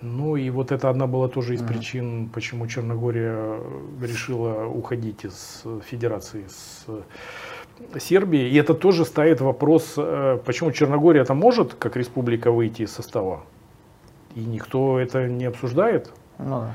Ну 0.00 0.36
и 0.36 0.50
вот 0.50 0.70
это 0.72 0.90
одна 0.90 1.06
была 1.06 1.28
тоже 1.28 1.54
из 1.54 1.62
причин, 1.62 2.28
почему 2.28 2.66
Черногория 2.66 3.60
решила 4.00 4.66
уходить 4.66 5.24
из 5.24 5.64
федерации 5.84 6.44
с 6.48 6.86
Сербии. 7.98 8.48
И 8.48 8.56
это 8.56 8.74
тоже 8.74 9.04
ставит 9.04 9.40
вопрос, 9.40 9.94
э, 9.96 10.38
почему 10.44 10.72
Черногория 10.72 11.22
это 11.22 11.34
может 11.34 11.74
как 11.74 11.96
республика 11.96 12.50
выйти 12.50 12.82
из 12.82 12.92
состава. 12.92 13.44
И 14.34 14.40
никто 14.40 14.98
это 14.98 15.26
не 15.28 15.46
обсуждает. 15.46 16.12
Ну, 16.38 16.60
да. 16.60 16.74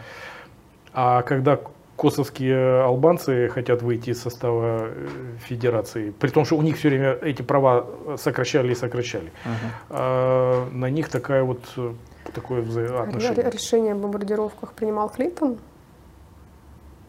А 0.93 1.21
когда 1.23 1.59
косовские 1.95 2.83
албанцы 2.83 3.49
хотят 3.49 3.81
выйти 3.81 4.11
из 4.11 4.21
состава 4.21 4.87
э, 4.89 5.07
федерации, 5.45 6.11
при 6.11 6.29
том, 6.29 6.45
что 6.45 6.57
у 6.57 6.61
них 6.61 6.77
все 6.77 6.89
время 6.89 7.13
эти 7.21 7.41
права 7.41 7.85
сокращали 8.17 8.71
и 8.71 8.75
сокращали, 8.75 9.31
угу. 9.45 9.71
а 9.89 10.69
на 10.71 10.89
них 10.89 11.09
такая 11.09 11.43
вот 11.43 11.61
э, 11.77 11.93
такое 12.33 12.61
взаимоотношение. 12.61 13.49
Решение 13.49 13.93
о 13.93 13.95
бомбардировках 13.95 14.73
принимал 14.73 15.09
Клинтон? 15.09 15.57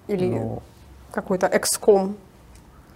Или 0.06 0.38
ну, 0.38 0.62
какой-то 1.12 1.46
экском 1.46 2.16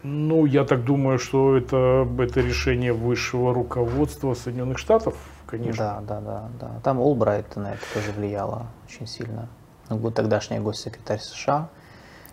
ну, 0.03 0.47
я 0.47 0.65
так 0.65 0.85
думаю, 0.85 1.19
что 1.19 1.57
это, 1.57 2.09
это 2.19 2.41
решение 2.41 2.93
высшего 2.93 3.53
руководства 3.53 4.35
Соединенных 4.35 4.79
Штатов, 4.79 5.17
конечно. 5.47 6.03
Да, 6.07 6.21
да, 6.21 6.21
да, 6.21 6.49
да. 6.61 6.81
Там 6.85 7.01
Олбрайт 7.01 7.57
на 7.57 7.73
это 7.73 7.83
тоже 7.95 8.13
влияло 8.13 8.69
очень 8.87 9.09
сильно. 9.09 9.49
Ну, 9.89 10.11
тогдашний 10.11 10.61
госсекретарь 10.61 11.19
США. 11.19 11.69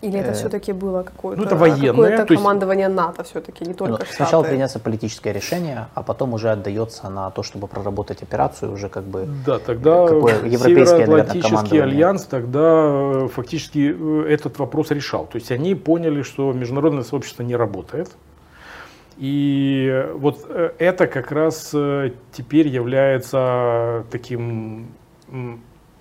Или 0.02 0.18
это 0.18 0.30
э, 0.30 0.34
все-таки 0.34 0.72
было 0.72 1.02
какое-то, 1.02 1.40
ну, 1.40 1.46
это 1.46 1.56
военное, 1.56 2.18
какое 2.18 2.36
командование 2.36 2.88
НАТО 2.88 3.24
все-таки, 3.24 3.64
не 3.64 3.74
только 3.74 3.92
ну, 3.92 3.96
Штаты. 3.98 4.14
Сначала 4.14 4.42
принимается 4.42 4.78
политическое 4.78 5.32
решение, 5.32 5.86
а 5.94 6.02
потом 6.02 6.34
уже 6.34 6.50
отдается 6.50 7.08
на 7.08 7.30
то, 7.30 7.42
чтобы 7.42 7.66
проработать 7.66 8.22
операцию 8.22 8.72
уже 8.72 8.88
как 8.88 9.04
бы 9.04 9.26
Да, 9.46 9.58
тогда 9.58 10.04
европейский 10.04 11.06
наверное, 11.06 11.82
альянс 11.82 12.24
тогда 12.24 12.60
э, 12.62 13.28
фактически 13.34 13.94
э, 13.98 14.26
этот 14.28 14.58
вопрос 14.58 14.90
решал. 14.90 15.26
То 15.26 15.36
есть 15.36 15.50
они 15.50 15.74
поняли, 15.74 16.22
что 16.22 16.52
международное 16.52 17.02
сообщество 17.02 17.42
не 17.42 17.56
работает. 17.56 18.10
И 19.16 20.06
вот 20.14 20.46
это 20.78 21.06
как 21.06 21.32
раз 21.32 21.74
теперь 22.32 22.68
является 22.68 24.04
таким 24.10 24.88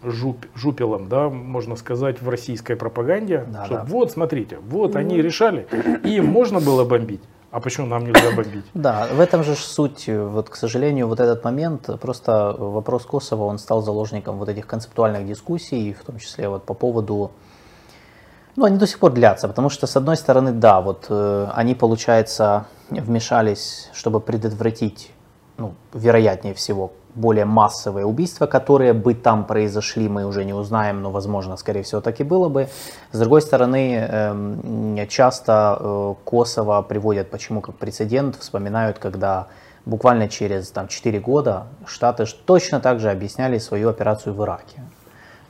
жуп, 0.06 0.45
жупелом, 0.56 1.10
да, 1.10 1.30
можно 1.30 1.76
сказать, 1.76 2.22
в 2.22 2.30
российской 2.30 2.76
пропаганде. 2.76 3.45
Да, 3.48 3.65
что 3.65 3.76
да. 3.76 3.84
Вот, 3.88 4.11
смотрите, 4.11 4.57
вот 4.68 4.94
ну. 4.94 4.99
они 4.99 5.22
решали, 5.22 5.68
и 6.03 6.22
можно 6.22 6.60
было 6.60 6.86
бомбить. 6.86 7.22
А 7.52 7.61
почему 7.61 7.88
нам 7.88 8.06
нельзя 8.06 8.36
бомбить? 8.36 8.65
Да, 8.73 9.07
в 9.14 9.19
этом 9.19 9.44
же 9.44 9.56
суть. 9.56 10.10
Вот, 10.10 10.49
к 10.49 10.56
сожалению, 10.56 11.07
вот 11.07 11.19
этот 11.22 11.44
момент, 11.44 11.90
просто 12.02 12.53
вопрос 12.57 13.06
Косово, 13.06 13.44
он 13.44 13.60
стал 13.60 13.82
заложником 13.82 14.38
вот 14.38 14.49
этих 14.49 14.68
концептуальных 14.68 15.26
дискуссий, 15.26 15.94
в 15.94 16.03
том 16.03 16.19
числе 16.19 16.49
вот 16.49 16.65
по 16.65 16.73
поводу 16.73 17.32
ну, 18.57 18.65
они 18.65 18.77
до 18.77 18.88
сих 18.88 18.99
пор 18.99 19.11
длятся, 19.11 19.48
потому 19.48 19.69
что, 19.69 19.86
с 19.86 19.98
одной 19.98 20.15
стороны, 20.15 20.53
да, 20.53 20.80
вот 20.80 21.07
э, 21.10 21.48
они, 21.53 21.76
получается, 21.76 22.68
вмешались, 22.90 23.90
чтобы 23.94 24.22
предотвратить, 24.22 25.11
ну, 25.57 25.73
вероятнее 25.94 26.53
всего, 26.53 26.91
более 27.15 27.45
массовые 27.45 28.06
убийства, 28.06 28.45
которые 28.45 28.94
бы 28.94 29.14
там 29.14 29.45
произошли, 29.45 30.10
мы 30.10 30.26
уже 30.26 30.44
не 30.44 30.53
узнаем, 30.53 31.02
но, 31.02 31.11
возможно, 31.11 31.56
скорее 31.57 31.84
всего, 31.84 32.02
так 32.02 32.19
и 32.19 32.23
было 32.23 32.49
бы. 32.49 32.68
С 33.11 33.19
другой 33.19 33.41
стороны, 33.41 33.95
эм, 33.95 35.07
часто 35.07 35.77
э, 35.80 36.14
Косово 36.26 36.82
приводят, 36.82 37.32
почему 37.32 37.61
как 37.61 37.76
прецедент, 37.76 38.36
вспоминают, 38.36 38.99
когда 38.99 39.48
буквально 39.86 40.27
через 40.27 40.72
там, 40.72 40.88
4 40.88 41.19
года 41.19 41.68
Штаты 41.86 42.26
точно 42.45 42.80
так 42.80 42.99
же 42.99 43.10
объясняли 43.10 43.60
свою 43.60 43.90
операцию 43.90 44.34
в 44.34 44.44
Ираке 44.44 44.82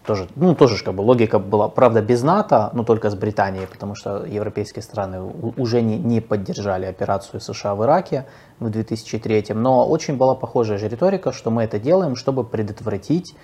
тоже, 0.06 0.28
ну, 0.36 0.56
тоже 0.56 0.84
как 0.84 0.94
бы 0.94 1.02
логика 1.02 1.40
была, 1.40 1.68
правда, 1.68 2.02
без 2.02 2.24
НАТО, 2.24 2.70
но 2.74 2.84
только 2.84 3.10
с 3.10 3.16
Британией, 3.16 3.66
потому 3.66 3.96
что 3.96 4.26
европейские 4.26 4.84
страны 4.84 5.22
уже 5.58 5.82
не, 5.82 5.98
не 5.98 6.22
поддержали 6.22 6.86
операцию 6.86 7.42
США 7.42 7.76
в 7.76 7.84
Ираке 7.84 8.26
в 8.60 8.70
2003, 8.70 9.46
но 9.54 9.88
очень 9.88 10.18
была 10.18 10.36
похожая 10.36 10.78
же 10.78 10.88
риторика, 10.88 11.32
что 11.32 11.52
мы 11.52 11.64
это 11.64 11.80
делаем, 11.80 12.16
чтобы 12.16 12.44
предотвратить 12.44 13.36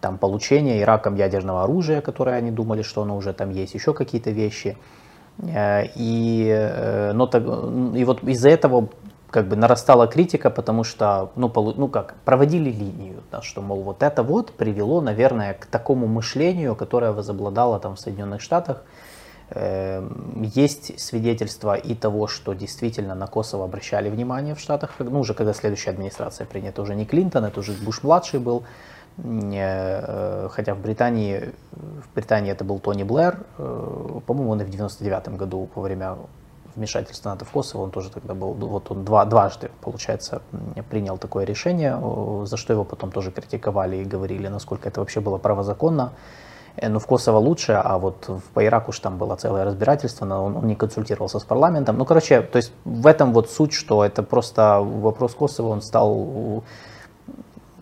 там, 0.00 0.18
получение 0.18 0.80
Ираком 0.80 1.14
ядерного 1.16 1.64
оружия, 1.64 2.00
которое 2.00 2.36
они 2.36 2.50
думали, 2.50 2.82
что 2.82 3.02
оно 3.02 3.16
уже 3.16 3.32
там 3.32 3.50
есть, 3.50 3.74
еще 3.74 3.92
какие-то 3.92 4.30
вещи. 4.30 4.76
Э, 5.38 5.84
и, 5.94 6.48
э, 6.48 7.12
но, 7.12 7.28
и 7.96 8.04
вот 8.04 8.22
из-за 8.22 8.50
этого 8.50 8.88
как 9.30 9.48
бы 9.48 9.56
нарастала 9.56 10.06
критика, 10.06 10.50
потому 10.50 10.84
что, 10.84 11.30
ну, 11.36 11.48
полу, 11.48 11.74
ну 11.76 11.88
как, 11.88 12.14
проводили 12.24 12.70
линию, 12.70 13.22
да, 13.30 13.42
что, 13.42 13.60
мол, 13.60 13.82
вот 13.82 14.02
это 14.02 14.22
вот 14.22 14.52
привело, 14.52 15.00
наверное, 15.00 15.54
к 15.54 15.66
такому 15.66 16.06
мышлению, 16.06 16.74
которое 16.74 17.12
возобладало 17.12 17.78
там 17.78 17.96
в 17.96 18.00
Соединенных 18.00 18.40
Штатах. 18.40 18.82
Э, 19.50 20.08
есть 20.42 20.98
свидетельства 20.98 21.74
и 21.74 21.94
того, 21.94 22.26
что 22.26 22.54
действительно 22.54 23.14
на 23.14 23.26
Косово 23.26 23.64
обращали 23.64 24.08
внимание 24.08 24.54
в 24.54 24.60
Штатах, 24.60 24.94
ну, 24.98 25.20
уже 25.20 25.34
когда 25.34 25.52
следующая 25.52 25.90
администрация 25.90 26.46
принята, 26.46 26.80
уже 26.80 26.94
не 26.94 27.04
Клинтон, 27.04 27.44
это 27.44 27.60
уже 27.60 27.72
Буш-младший 27.72 28.40
был, 28.40 28.64
э, 29.18 30.48
хотя 30.50 30.74
в 30.74 30.80
Британии, 30.80 31.52
в 31.72 32.14
Британии 32.14 32.52
это 32.52 32.64
был 32.64 32.78
Тони 32.78 33.02
Блэр, 33.02 33.40
э, 33.58 34.20
по-моему, 34.26 34.52
он 34.52 34.62
и 34.62 34.64
в 34.64 34.70
99 34.70 35.36
году 35.36 35.68
во 35.74 35.82
время 35.82 36.16
вмешательства 36.78 37.30
НАТО 37.30 37.44
в 37.44 37.50
Косово, 37.50 37.82
он 37.82 37.90
тоже 37.90 38.10
тогда 38.10 38.34
был, 38.34 38.54
вот 38.54 38.90
он 38.90 39.04
два, 39.04 39.24
дважды, 39.24 39.70
получается, 39.82 40.40
принял 40.90 41.18
такое 41.18 41.44
решение, 41.44 42.00
за 42.46 42.56
что 42.56 42.72
его 42.72 42.84
потом 42.84 43.10
тоже 43.10 43.30
критиковали 43.30 43.96
и 43.96 44.04
говорили, 44.04 44.48
насколько 44.48 44.88
это 44.88 45.00
вообще 45.00 45.20
было 45.20 45.38
правозаконно. 45.38 46.12
Э, 46.76 46.88
ну, 46.88 46.98
в 46.98 47.06
Косово 47.06 47.38
лучше, 47.38 47.72
а 47.72 47.98
вот 47.98 48.30
по 48.54 48.64
Ираку 48.64 48.90
уж 48.90 49.00
там 49.00 49.18
было 49.18 49.36
целое 49.36 49.64
разбирательство, 49.64 50.24
но 50.24 50.44
он, 50.44 50.56
он 50.56 50.66
не 50.66 50.76
консультировался 50.76 51.38
с 51.38 51.44
парламентом. 51.44 51.98
Ну, 51.98 52.04
короче, 52.04 52.42
то 52.42 52.56
есть 52.56 52.72
в 52.84 53.06
этом 53.06 53.32
вот 53.32 53.50
суть, 53.50 53.72
что 53.72 54.04
это 54.04 54.22
просто 54.22 54.80
вопрос 54.80 55.34
Косово, 55.34 55.68
он 55.68 55.82
стал 55.82 56.62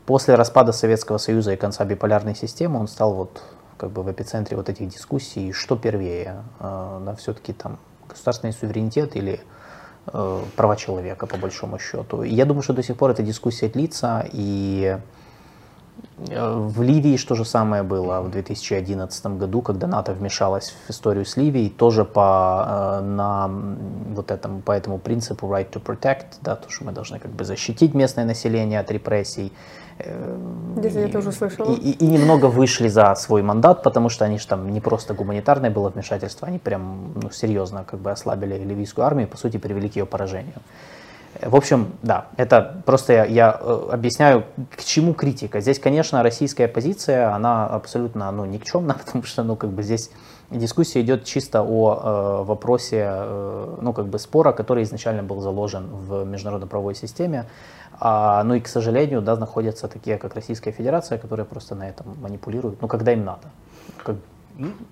после 0.06 0.36
распада 0.36 0.72
Советского 0.72 1.18
Союза 1.18 1.52
и 1.52 1.56
конца 1.56 1.84
биполярной 1.84 2.34
системы, 2.34 2.80
он 2.80 2.88
стал 2.88 3.14
вот 3.14 3.42
как 3.76 3.90
бы 3.90 4.02
в 4.02 4.10
эпицентре 4.10 4.56
вот 4.56 4.68
этих 4.68 4.88
дискуссий, 4.88 5.52
что 5.52 5.76
первее, 5.76 6.44
э, 6.60 7.00
да, 7.04 7.14
все-таки 7.16 7.52
там 7.52 7.78
государственный 8.08 8.52
суверенитет 8.52 9.16
или 9.16 9.40
э, 10.12 10.42
права 10.56 10.76
человека, 10.76 11.26
по 11.26 11.36
большому 11.36 11.78
счету. 11.78 12.22
И 12.22 12.34
я 12.34 12.44
думаю, 12.44 12.62
что 12.62 12.72
до 12.72 12.82
сих 12.82 12.96
пор 12.96 13.10
эта 13.10 13.22
дискуссия 13.22 13.68
длится, 13.68 14.26
и 14.32 14.98
В 16.18 16.82
Ливии 16.82 17.16
что 17.16 17.34
же 17.34 17.44
самое 17.44 17.82
было 17.82 18.20
в 18.22 18.30
2011 18.30 19.26
году, 19.38 19.62
когда 19.62 19.86
НАТО 19.86 20.12
вмешалось 20.12 20.74
в 20.86 20.90
историю 20.90 21.24
с 21.24 21.36
Ливией, 21.36 21.70
тоже 21.70 22.04
по, 22.04 23.00
на 23.02 23.48
вот 24.14 24.30
этому, 24.30 24.60
по 24.60 24.72
этому 24.72 24.98
принципу 24.98 25.46
right 25.46 25.70
to 25.70 25.82
protect, 25.82 26.38
да, 26.42 26.56
то, 26.56 26.70
что 26.70 26.84
мы 26.84 26.92
должны 26.92 27.18
как 27.18 27.30
бы 27.30 27.44
защитить 27.44 27.94
местное 27.94 28.24
население 28.24 28.80
от 28.80 28.90
репрессий. 28.90 29.52
Где-то 29.98 31.00
я 31.00 31.08
тоже 31.08 31.32
слышала. 31.32 31.72
И, 31.72 31.74
и, 31.74 31.92
и 31.92 32.06
немного 32.06 32.46
вышли 32.46 32.88
за 32.88 33.14
свой 33.14 33.42
мандат, 33.42 33.82
потому 33.82 34.08
что 34.10 34.24
они 34.24 34.38
же 34.38 34.46
там 34.46 34.68
не 34.68 34.80
просто 34.80 35.14
гуманитарное 35.14 35.70
было 35.70 35.88
вмешательство, 35.88 36.48
они 36.48 36.58
прям 36.58 37.12
ну, 37.14 37.30
серьезно 37.30 37.84
как 37.84 38.00
бы 38.00 38.10
ослабили 38.10 38.58
ливийскую 38.58 39.06
армию 39.06 39.26
и, 39.26 39.30
по 39.30 39.38
сути, 39.38 39.56
привели 39.56 39.88
к 39.88 39.96
ее 39.96 40.04
поражению. 40.04 40.60
В 41.42 41.56
общем, 41.56 41.92
да, 42.02 42.26
это 42.36 42.82
просто 42.84 43.12
я, 43.12 43.24
я 43.24 43.60
э, 43.60 43.88
объясняю, 43.92 44.44
к 44.74 44.84
чему 44.84 45.12
критика. 45.12 45.60
Здесь, 45.60 45.78
конечно, 45.78 46.22
российская 46.22 46.68
позиция, 46.68 47.34
она 47.34 47.66
абсолютно 47.66 48.30
ну, 48.30 48.44
никчемна, 48.44 48.94
потому 49.04 49.24
что 49.24 49.42
ну, 49.42 49.56
как 49.56 49.70
бы 49.70 49.82
здесь 49.82 50.10
дискуссия 50.50 51.00
идет 51.00 51.24
чисто 51.24 51.62
о 51.62 52.42
э, 52.42 52.44
вопросе 52.44 53.06
э, 53.08 53.76
ну, 53.80 53.92
как 53.92 54.06
бы 54.06 54.18
спора, 54.18 54.52
который 54.52 54.82
изначально 54.84 55.22
был 55.22 55.40
заложен 55.40 55.86
в 55.86 56.24
международно-правовой 56.24 56.94
системе. 56.94 57.46
А, 57.98 58.44
ну 58.44 58.54
и, 58.54 58.60
к 58.60 58.68
сожалению, 58.68 59.22
да, 59.22 59.36
находятся 59.36 59.88
такие, 59.88 60.18
как 60.18 60.34
Российская 60.34 60.72
Федерация, 60.72 61.18
которые 61.18 61.46
просто 61.46 61.74
на 61.74 61.88
этом 61.88 62.16
манипулируют, 62.20 62.82
ну, 62.82 62.88
когда 62.88 63.12
им 63.12 63.24
надо. 63.24 63.48
Как, 64.02 64.16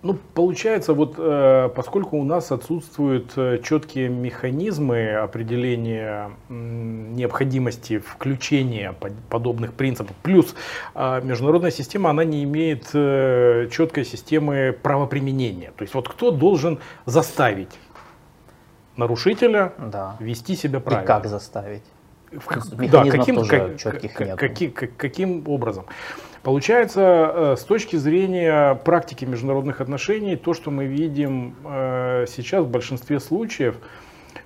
ну, 0.02 0.18
получается, 0.34 0.92
вот 0.92 1.14
э, 1.16 1.70
поскольку 1.74 2.18
у 2.18 2.24
нас 2.24 2.52
отсутствуют 2.52 3.32
э, 3.36 3.60
четкие 3.62 4.08
механизмы 4.08 5.14
определения 5.14 6.32
необходимости 6.48 7.98
включения 7.98 8.94
подобных 9.30 9.72
принципов, 9.72 10.14
плюс 10.22 10.54
э, 10.94 11.20
международная 11.22 11.70
система, 11.70 12.10
она 12.10 12.24
не 12.24 12.44
имеет 12.44 12.88
четкой 13.70 14.04
системы 14.04 14.76
правоприменения. 14.82 15.72
То 15.76 15.82
есть 15.82 15.94
вот 15.94 16.08
кто 16.08 16.30
должен 16.30 16.78
заставить 17.06 17.78
нарушителя 18.96 19.72
да. 19.78 20.16
вести 20.20 20.56
себя 20.56 20.80
правильно? 20.80 21.04
И 21.04 21.06
как 21.06 21.26
заставить? 21.26 21.82
да, 22.90 23.04
каким, 23.04 23.36
тоже 23.36 23.50
как, 23.50 23.76
четких 23.78 24.20
нет. 24.20 24.38
Каким, 24.38 24.72
каким 24.72 25.48
образом? 25.48 25.86
Получается, 26.44 27.32
э, 27.34 27.56
с 27.56 27.64
точки 27.64 27.96
зрения 27.96 28.74
практики 28.74 29.24
международных 29.24 29.80
отношений, 29.80 30.36
то, 30.36 30.52
что 30.52 30.70
мы 30.70 30.84
видим 30.84 31.54
э, 31.64 32.26
сейчас 32.28 32.66
в 32.66 32.68
большинстве 32.68 33.18
случаев, 33.18 33.76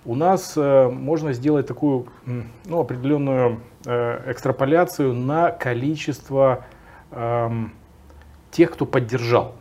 у 0.04 0.14
нас 0.14 0.52
э, 0.56 0.88
можно 0.88 1.32
сделать 1.32 1.66
такую 1.66 2.06
ну, 2.64 2.80
определенную 2.80 3.60
экстраполяцию 3.84 5.14
на 5.14 5.50
количество 5.50 6.66
эм, 7.10 7.72
тех, 8.50 8.72
кто 8.72 8.84
поддержал. 8.84 9.54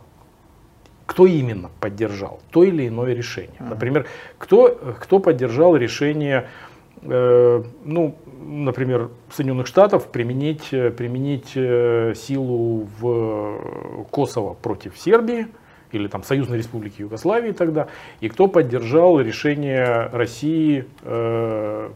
Кто 1.06 1.24
именно 1.24 1.70
поддержал 1.80 2.40
то 2.50 2.62
или 2.62 2.88
иное 2.88 3.14
решение. 3.14 3.56
Например, 3.60 4.06
кто, 4.36 4.96
кто 5.00 5.18
поддержал 5.18 5.76
решение 5.76 6.48
ну, 7.02 8.14
например, 8.48 9.10
Соединенных 9.30 9.66
Штатов 9.66 10.08
применить, 10.08 10.72
э, 10.72 10.90
применить 10.90 11.52
э, 11.54 12.14
силу 12.16 12.88
в 12.98 14.04
Косово 14.10 14.54
против 14.54 14.98
Сербии 14.98 15.46
или 15.92 16.08
там 16.08 16.22
Союзной 16.22 16.58
Республики 16.58 17.02
Югославии 17.02 17.52
тогда, 17.52 17.88
и 18.20 18.28
кто 18.28 18.46
поддержал 18.46 19.20
решение 19.20 20.08
России 20.12 20.86
э, 21.02 21.90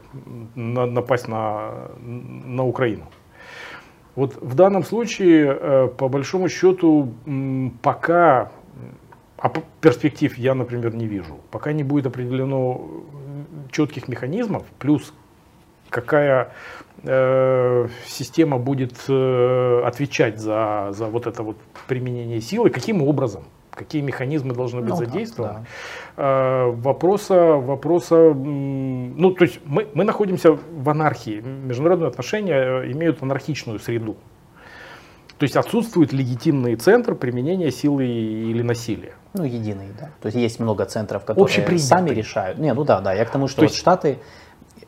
на, 0.55 0.87
напасть 0.87 1.29
на, 1.29 1.91
на 2.01 2.65
Украину. 2.65 3.05
Вот 4.15 4.37
в 4.41 4.55
данном 4.55 4.83
случае, 4.83 5.59
э, 5.59 5.89
по 5.89 6.09
большому 6.09 6.49
счету, 6.49 7.13
пока, 7.83 8.51
а 9.39 9.51
перспектив 9.81 10.37
я, 10.39 10.55
например, 10.55 10.95
не 10.95 11.07
вижу, 11.07 11.39
пока 11.51 11.73
не 11.73 11.83
будет 11.83 12.07
определено 12.07 12.81
четких 13.71 14.09
механизмов, 14.09 14.65
плюс 14.79 15.13
какая 15.93 16.53
э, 17.05 17.89
система 18.07 18.59
будет 18.59 18.95
э, 19.09 19.83
отвечать 19.85 20.41
за, 20.41 20.89
за 20.91 21.07
вот 21.07 21.27
это 21.27 21.43
вот 21.43 21.57
применение 21.87 22.41
силы, 22.41 22.71
каким 22.71 23.03
образом, 23.03 23.45
какие 23.71 24.03
механизмы 24.03 24.55
должны 24.55 24.81
быть 24.81 24.91
ну, 24.91 24.97
задействованы. 24.97 25.67
Да. 26.17 26.67
Э, 26.67 26.71
вопроса, 26.71 27.55
вопроса, 27.57 28.35
ну 28.35 29.31
то 29.33 29.45
есть 29.45 29.61
мы, 29.65 29.87
мы 29.95 30.05
находимся 30.05 30.53
в 30.53 30.89
анархии, 30.89 31.41
международные 31.41 32.09
отношения 32.09 32.83
э, 32.85 32.93
имеют 32.93 33.23
анархичную 33.23 33.79
среду. 33.79 34.17
То 35.43 35.45
есть 35.45 35.57
отсутствует 35.57 36.13
легитимный 36.13 36.77
центр 36.77 37.17
применения 37.17 37.73
силы 37.73 38.07
или 38.07 38.63
насилия. 38.63 39.15
Ну, 39.35 39.43
единый, 39.43 39.89
да. 39.99 40.11
То 40.21 40.27
есть 40.27 40.39
есть 40.39 40.61
много 40.61 40.85
центров, 40.85 41.25
которые 41.25 41.81
сами 41.81 42.11
решают. 42.11 42.59
Не, 42.59 42.73
ну 42.75 42.85
да, 42.85 43.01
да. 43.01 43.13
Я 43.13 43.25
к 43.25 43.31
тому, 43.31 43.49
что 43.49 43.57
То 43.57 43.63
вот 43.63 43.71
есть... 43.71 43.81
Штаты, 43.81 44.21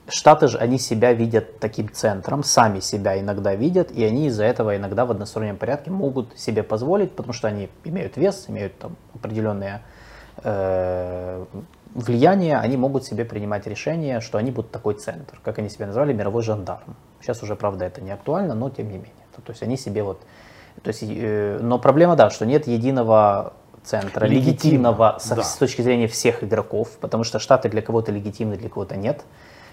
Штаты 0.07 0.47
же, 0.47 0.59
они 0.59 0.79
себя 0.79 1.13
видят 1.13 1.59
таким 1.59 1.93
центром, 1.93 2.45
сами 2.45 2.79
себя 2.79 3.19
иногда 3.19 3.57
видят, 3.57 3.91
и 3.91 4.05
они 4.05 4.29
из-за 4.29 4.45
этого 4.45 4.77
иногда 4.77 5.05
в 5.07 5.11
одностороннем 5.11 5.57
порядке 5.57 5.91
могут 5.91 6.39
себе 6.39 6.63
позволить, 6.63 7.11
потому 7.11 7.33
что 7.33 7.49
они 7.49 7.69
имеют 7.83 8.17
вес, 8.17 8.45
имеют 8.47 8.79
там 8.79 8.95
определенные 9.13 9.83
э, 10.45 11.45
влияние, 11.95 12.59
они 12.59 12.77
могут 12.77 13.05
себе 13.05 13.25
принимать 13.25 13.67
решение, 13.67 14.21
что 14.21 14.39
они 14.39 14.53
будут 14.53 14.71
такой 14.71 14.95
центр, 14.95 15.41
как 15.43 15.59
они 15.59 15.69
себя 15.69 15.89
назвали, 15.89 16.13
мировой 16.13 16.45
жандарм. 16.45 16.95
Сейчас 17.21 17.43
уже, 17.43 17.57
правда, 17.57 17.87
это 17.87 18.01
не 18.01 18.13
актуально, 18.13 18.55
но 18.55 18.71
тем 18.71 18.87
не 18.87 18.99
менее. 18.99 19.25
То 19.45 19.51
есть 19.51 19.65
они 19.65 19.77
себе 19.77 20.05
вот 20.05 20.23
то 20.85 20.89
есть, 20.89 21.02
э, 21.02 21.59
но 21.62 21.78
проблема, 21.78 22.15
да, 22.15 22.28
что 22.28 22.44
нет 22.44 22.66
единого 22.66 23.55
центра, 23.82 24.27
легитимного 24.27 25.16
с, 25.19 25.28
да. 25.28 25.43
с 25.43 25.56
точки 25.56 25.81
зрения 25.81 26.09
всех 26.09 26.44
игроков, 26.44 26.90
потому 27.01 27.24
что 27.24 27.39
Штаты 27.39 27.70
для 27.70 27.81
кого-то 27.81 28.12
легитимны, 28.12 28.56
для 28.56 28.69
кого-то 28.69 28.94
нет, 28.97 29.24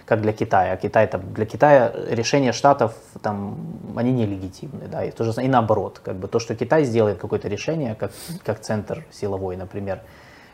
как 0.05 0.21
для 0.21 0.31
Китая. 0.31 0.77
Китай 0.77 1.07
там, 1.07 1.33
для 1.33 1.45
Китая 1.45 1.91
решения 2.09 2.53
Штатов 2.53 2.93
там, 3.21 3.57
они 3.97 4.13
нелегитимны, 4.13 4.88
да, 4.88 5.03
и, 5.03 5.11
то 5.11 5.25
же, 5.25 5.43
и 5.43 5.49
наоборот, 5.49 5.99
как 6.03 6.15
бы 6.15 6.29
то, 6.29 6.39
что 6.39 6.55
Китай 6.55 6.85
сделает 6.85 7.19
какое-то 7.19 7.49
решение, 7.49 7.95
как, 7.95 8.11
как 8.43 8.61
центр 8.61 9.05
силовой, 9.11 9.57
например, 9.57 9.99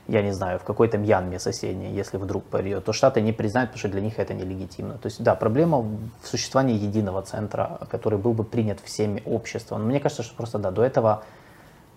я 0.08 0.22
не 0.22 0.32
знаю, 0.32 0.60
в 0.60 0.64
какой-то 0.64 0.98
Мьянме 0.98 1.40
соседней, 1.40 1.92
если 1.92 2.18
вдруг 2.18 2.46
придет, 2.46 2.86
то 2.86 2.94
Штаты 2.94 3.22
не 3.22 3.34
признают, 3.34 3.72
потому 3.72 3.80
что 3.80 3.90
для 3.90 4.02
них 4.02 4.20
это 4.20 4.34
нелегитимно. 4.34 4.94
То 4.98 5.08
есть, 5.08 5.22
да, 5.22 5.36
проблема 5.36 5.80
в 5.80 6.28
существовании 6.28 6.78
единого 6.78 7.22
центра, 7.22 7.80
который 7.92 8.18
был 8.18 8.34
бы 8.34 8.44
принят 8.44 8.80
всеми 8.84 9.22
обществом. 9.26 9.82
Но 9.82 9.88
мне 9.88 10.00
кажется, 10.00 10.24
что 10.24 10.36
просто, 10.36 10.60
да, 10.60 10.72
до 10.72 10.84
этого 10.84 11.24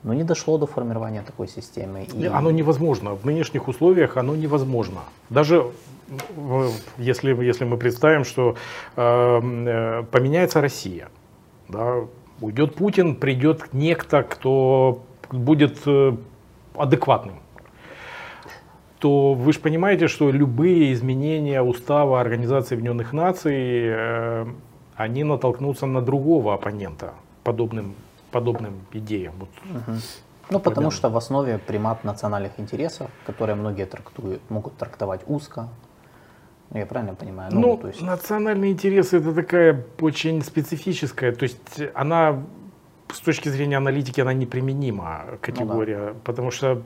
ну, 0.03 0.13
не 0.13 0.25
дошло 0.25 0.59
до 0.59 0.67
формирования 0.67 1.23
такой 1.23 1.47
системы. 1.47 2.05
И... 2.05 2.27
Оно 2.27 2.51
невозможно. 2.51 3.15
В 3.15 3.25
нынешних 3.25 3.69
условиях 3.69 4.17
оно 4.17 4.35
невозможно. 4.35 5.01
Даже 5.29 5.67
если, 6.99 7.45
если 7.45 7.65
мы 7.65 7.77
представим, 7.77 8.25
что 8.25 8.57
э, 8.97 9.41
э, 9.41 10.03
поменяется 10.11 10.61
Россия, 10.61 11.09
да, 11.69 11.99
уйдет 12.41 12.75
Путин, 12.75 13.15
придет 13.15 13.73
некто, 13.73 14.23
кто 14.23 15.03
будет 15.31 15.79
э, 15.87 16.17
адекватным 16.75 17.37
то 19.01 19.33
вы 19.35 19.53
же 19.53 19.61
понимаете, 19.61 20.09
что 20.09 20.31
любые 20.31 20.93
изменения 20.93 21.63
устава 21.63 22.21
Организации 22.21 22.75
Объединенных 22.75 23.15
Наций, 23.15 23.57
э, 23.57 24.47
они 24.95 25.25
натолкнутся 25.25 25.87
на 25.87 26.03
другого 26.03 26.53
оппонента 26.53 27.15
подобным, 27.43 27.95
подобным 28.31 28.75
идеям. 28.93 29.35
Вот. 29.39 29.49
Угу. 29.65 29.97
Ну, 30.51 30.61
потому 30.61 30.91
что 30.91 31.09
в 31.09 31.17
основе 31.17 31.59
примат 31.59 32.05
национальных 32.05 32.53
интересов, 32.59 33.11
которые 33.25 33.57
многие 33.57 33.87
трактуют, 33.87 34.43
могут 34.51 34.77
трактовать 34.77 35.23
узко. 35.27 35.69
Ну, 36.71 36.79
я 36.79 36.87
правильно 36.87 37.15
понимаю? 37.15 37.51
Ну, 37.55 37.61
ну 37.61 37.77
то 37.79 37.89
есть... 37.89 38.03
национальные 38.03 38.73
интересы 38.73 39.17
это 39.17 39.33
такая 39.33 39.83
очень 40.01 40.43
специфическая, 40.43 41.33
то 41.33 41.45
есть 41.45 41.81
она 41.95 42.43
с 43.09 43.21
точки 43.21 43.49
зрения 43.49 43.79
аналитики 43.79 44.21
она 44.21 44.35
неприменима 44.35 45.39
категория, 45.41 45.99
ну, 45.99 46.07
да. 46.07 46.15
потому 46.23 46.51
что 46.51 46.83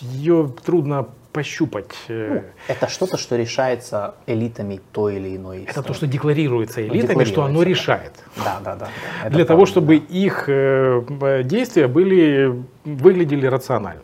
ее 0.00 0.52
трудно 0.64 1.08
пощупать. 1.32 1.94
Э, 2.08 2.28
ну, 2.34 2.42
это 2.68 2.88
что-то, 2.88 3.16
что 3.16 3.36
решается 3.36 4.14
элитами 4.26 4.80
той 4.92 5.16
или 5.16 5.36
иной. 5.36 5.64
Это 5.66 5.82
то, 5.82 5.94
что 5.94 6.06
декларируется 6.06 6.82
элитами, 6.82 7.00
декларируется, 7.00 7.32
что 7.32 7.44
оно 7.44 7.60
да. 7.60 7.64
решает. 7.64 8.12
Да, 8.36 8.60
да, 8.64 8.76
да. 8.76 8.88
да. 9.24 9.30
Для 9.30 9.44
того, 9.44 9.66
чтобы 9.66 9.98
да. 9.98 10.04
их 10.08 10.44
э, 10.48 11.42
действия 11.44 11.88
были, 11.88 12.62
выглядели 12.84 13.46
рационально. 13.46 14.02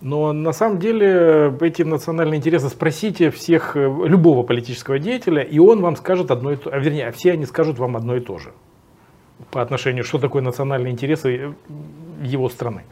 Но 0.00 0.32
на 0.32 0.52
самом 0.52 0.78
деле 0.78 1.54
эти 1.60 1.82
национальные 1.82 2.38
интересы 2.38 2.68
спросите 2.68 3.30
всех, 3.30 3.76
э, 3.76 3.80
любого 3.80 4.42
политического 4.42 4.98
деятеля, 4.98 5.42
и 5.42 5.58
он 5.58 5.80
вам 5.80 5.96
скажет 5.96 6.30
одно 6.30 6.52
и 6.52 6.56
то, 6.56 6.70
а 6.72 6.78
вернее, 6.78 7.10
все 7.12 7.32
они 7.32 7.46
скажут 7.46 7.78
вам 7.78 7.96
одно 7.96 8.16
и 8.16 8.20
то 8.20 8.38
же 8.38 8.52
по 9.50 9.60
отношению, 9.60 10.04
что 10.04 10.18
такое 10.18 10.42
национальные 10.42 10.92
интересы 10.92 11.54
его 12.22 12.48
страны. 12.48 12.84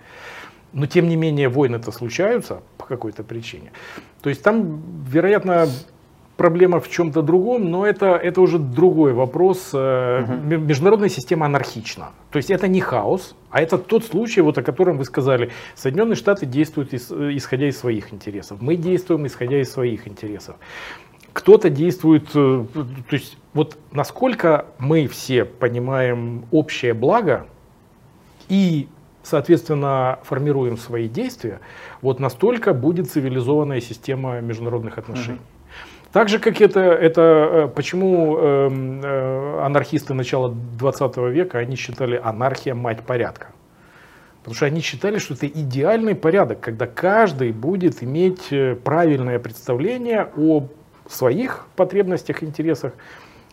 Но 0.73 0.87
тем 0.87 1.09
не 1.09 1.17
менее 1.17 1.49
войны-то 1.49 1.91
случаются 1.93 2.63
по 2.79 2.87
какой-то 2.87 3.23
причине. 3.25 3.73
То 4.23 4.29
есть 4.29 4.43
там, 4.43 4.83
вероятно, 5.09 5.69
проблема 6.41 6.81
в 6.81 6.89
чем-то 6.89 7.21
другом, 7.21 7.71
но 7.71 7.85
это, 7.85 8.17
это 8.17 8.41
уже 8.41 8.59
другой 8.59 9.13
вопрос. 9.13 9.75
Угу. 9.75 9.81
Международная 10.57 11.11
система 11.11 11.45
анархична. 11.45 12.13
То 12.31 12.39
есть 12.39 12.51
это 12.51 12.67
не 12.67 12.81
хаос, 12.81 13.37
а 13.51 13.61
это 13.61 13.77
тот 13.77 14.07
случай, 14.07 14.41
вот 14.41 14.57
о 14.57 14.63
котором 14.63 14.97
вы 14.97 15.05
сказали. 15.05 15.51
Соединенные 15.75 16.17
Штаты 16.17 16.47
действуют 16.47 16.95
исходя 16.95 17.69
из 17.69 17.79
своих 17.79 18.15
интересов. 18.15 18.63
Мы 18.63 18.77
действуем 18.77 19.27
исходя 19.27 19.61
из 19.61 19.71
своих 19.71 20.09
интересов. 20.09 20.57
Кто-то 21.35 21.69
действует, 21.69 22.31
э, 22.35 22.65
то 22.75 23.15
есть 23.15 23.37
вот 23.53 23.77
насколько 23.93 24.65
мы 24.79 25.09
все 25.09 25.45
понимаем 25.45 26.47
общее 26.53 26.95
благо 26.95 27.47
и 28.49 28.89
соответственно, 29.23 30.19
формируем 30.25 30.77
свои 30.77 31.09
действия, 31.09 31.61
вот 32.03 32.21
настолько 32.21 32.75
будет 32.75 33.11
цивилизованная 33.11 33.81
система 33.81 34.41
международных 34.41 34.99
отношений. 34.99 35.41
Так 36.13 36.29
же, 36.29 36.41
как 36.41 36.61
это, 36.61 36.81
это 36.81 37.21
э, 37.23 37.69
почему 37.69 38.37
э, 38.37 38.69
э, 38.71 39.61
анархисты 39.65 40.13
начала 40.13 40.49
20 40.49 41.17
века, 41.19 41.59
они 41.59 41.77
считали 41.77 42.21
анархия 42.23 42.75
мать 42.75 43.03
порядка. 43.03 43.49
Потому 44.41 44.57
что 44.57 44.67
они 44.67 44.81
считали, 44.81 45.19
что 45.19 45.35
это 45.35 45.47
идеальный 45.47 46.15
порядок, 46.15 46.61
когда 46.61 46.87
каждый 46.87 47.53
будет 47.53 48.03
иметь 48.03 48.49
э, 48.51 48.75
правильное 48.75 49.39
представление 49.39 50.31
о 50.37 50.67
своих 51.09 51.67
потребностях, 51.77 52.43
интересах, 52.43 52.93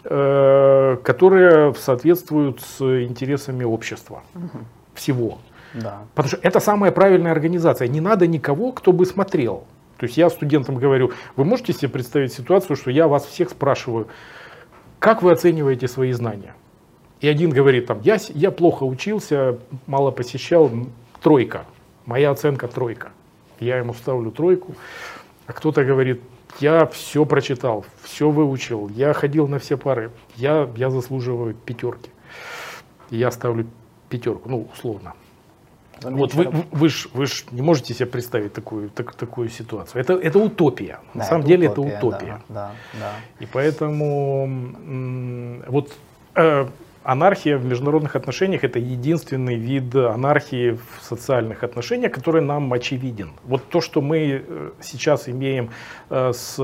э, 0.03 0.97
которые 1.03 1.75
соответствуют 1.75 2.61
с 2.61 2.81
интересами 3.03 3.65
общества 3.65 4.23
угу. 4.33 4.65
всего. 4.95 5.39
Да. 5.81 6.03
Потому 6.15 6.29
что 6.29 6.39
это 6.41 6.59
самая 6.59 6.91
правильная 6.91 7.31
организация. 7.31 7.87
Не 7.87 8.01
надо 8.01 8.27
никого, 8.27 8.71
кто 8.71 8.91
бы 8.91 9.05
смотрел. 9.05 9.65
То 9.97 10.05
есть 10.05 10.17
я 10.17 10.29
студентам 10.29 10.75
говорю, 10.75 11.11
вы 11.35 11.45
можете 11.45 11.73
себе 11.73 11.89
представить 11.89 12.33
ситуацию, 12.33 12.75
что 12.75 12.91
я 12.91 13.07
вас 13.07 13.25
всех 13.25 13.49
спрашиваю, 13.49 14.07
как 14.99 15.23
вы 15.23 15.31
оцениваете 15.31 15.87
свои 15.87 16.11
знания? 16.11 16.53
И 17.19 17.27
один 17.27 17.49
говорит, 17.49 17.87
там, 17.87 17.99
я, 18.01 18.17
я 18.29 18.51
плохо 18.51 18.83
учился, 18.83 19.57
мало 19.87 20.11
посещал, 20.11 20.69
тройка. 21.21 21.65
Моя 22.05 22.31
оценка 22.31 22.67
тройка. 22.67 23.09
Я 23.59 23.77
ему 23.77 23.93
ставлю 23.93 24.31
тройку. 24.31 24.75
А 25.47 25.53
кто-то 25.53 25.83
говорит, 25.83 26.21
я 26.59 26.85
все 26.87 27.25
прочитал, 27.25 27.85
все 28.03 28.29
выучил, 28.29 28.89
я 28.89 29.13
ходил 29.13 29.47
на 29.47 29.59
все 29.59 29.77
пары, 29.77 30.11
я, 30.35 30.69
я 30.75 30.89
заслуживаю 30.89 31.53
пятерки. 31.53 32.09
Я 33.09 33.31
ставлю 33.31 33.67
пятерку, 34.09 34.49
ну, 34.49 34.67
условно. 34.73 35.13
Вот 36.01 36.33
вы, 36.33 36.51
вы 36.71 36.89
же 36.89 37.09
вы 37.13 37.25
ж 37.25 37.45
не 37.51 37.61
можете 37.61 37.93
себе 37.93 38.05
представить 38.05 38.53
такую, 38.53 38.89
так, 38.89 39.15
такую 39.15 39.49
ситуацию. 39.49 40.01
Это, 40.01 40.13
это 40.13 40.39
утопия. 40.39 40.99
Да, 41.13 41.19
На 41.19 41.25
самом 41.25 41.41
это 41.41 41.47
деле 41.49 41.69
утопия, 41.69 41.89
это 41.89 42.07
утопия. 42.07 42.41
Да, 42.49 42.55
да, 42.55 42.71
да. 42.99 43.11
И 43.39 43.45
поэтому 43.45 44.49
вот 45.67 45.91
э, 46.35 46.67
анархия 47.03 47.57
в 47.57 47.65
международных 47.65 48.15
отношениях 48.15 48.63
это 48.63 48.79
единственный 48.79 49.55
вид 49.55 49.95
анархии 49.95 50.71
в 50.71 51.03
социальных 51.03 51.63
отношениях, 51.63 52.11
который 52.11 52.41
нам 52.41 52.71
очевиден. 52.73 53.31
Вот 53.45 53.69
то, 53.69 53.81
что 53.81 54.01
мы 54.01 54.43
э, 54.45 54.71
сейчас 54.81 55.29
имеем 55.29 55.69
э, 56.09 56.33
с 56.33 56.59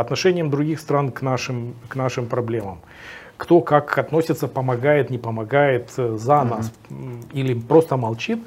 отношением 0.00 0.50
других 0.50 0.80
стран 0.80 1.10
к 1.10 1.22
нашим, 1.22 1.74
к 1.88 1.96
нашим 1.96 2.26
проблемам 2.26 2.80
кто 3.38 3.60
как 3.60 3.96
относится, 3.96 4.48
помогает, 4.48 5.10
не 5.10 5.16
помогает, 5.16 5.90
э, 5.96 6.16
за 6.18 6.42
нас 6.42 6.72
mm-hmm. 6.90 7.32
или 7.32 7.54
просто 7.54 7.96
молчит, 7.96 8.40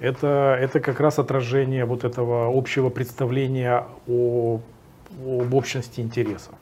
это, 0.00 0.56
это 0.60 0.80
как 0.80 0.98
раз 0.98 1.18
отражение 1.18 1.84
вот 1.84 2.04
этого 2.04 2.56
общего 2.56 2.88
представления 2.88 3.86
о, 4.08 4.60
об 5.24 5.54
общности 5.54 6.00
интересов. 6.00 6.54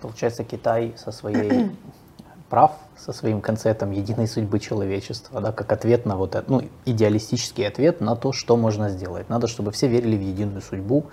Получается, 0.00 0.42
Китай 0.42 0.94
со 0.96 1.12
своей 1.12 1.70
прав, 2.50 2.72
со 2.96 3.12
своим 3.12 3.40
концептом 3.40 3.92
единой 3.92 4.26
судьбы 4.26 4.58
человечества, 4.58 5.40
да, 5.40 5.52
как 5.52 5.70
ответ 5.72 6.06
на 6.06 6.16
вот 6.16 6.34
это, 6.34 6.50
ну, 6.50 6.62
идеалистический 6.86 7.66
ответ 7.66 8.00
на 8.00 8.16
то, 8.16 8.32
что 8.32 8.56
можно 8.56 8.88
сделать. 8.88 9.28
Надо, 9.28 9.46
чтобы 9.46 9.70
все 9.70 9.86
верили 9.86 10.16
в 10.16 10.22
единую 10.22 10.62
судьбу, 10.62 11.06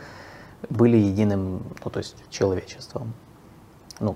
были 0.70 0.96
единым, 0.98 1.64
ну, 1.84 1.92
то 1.92 2.00
есть 2.00 2.16
человечеством. 2.30 3.14
Ну, 4.00 4.16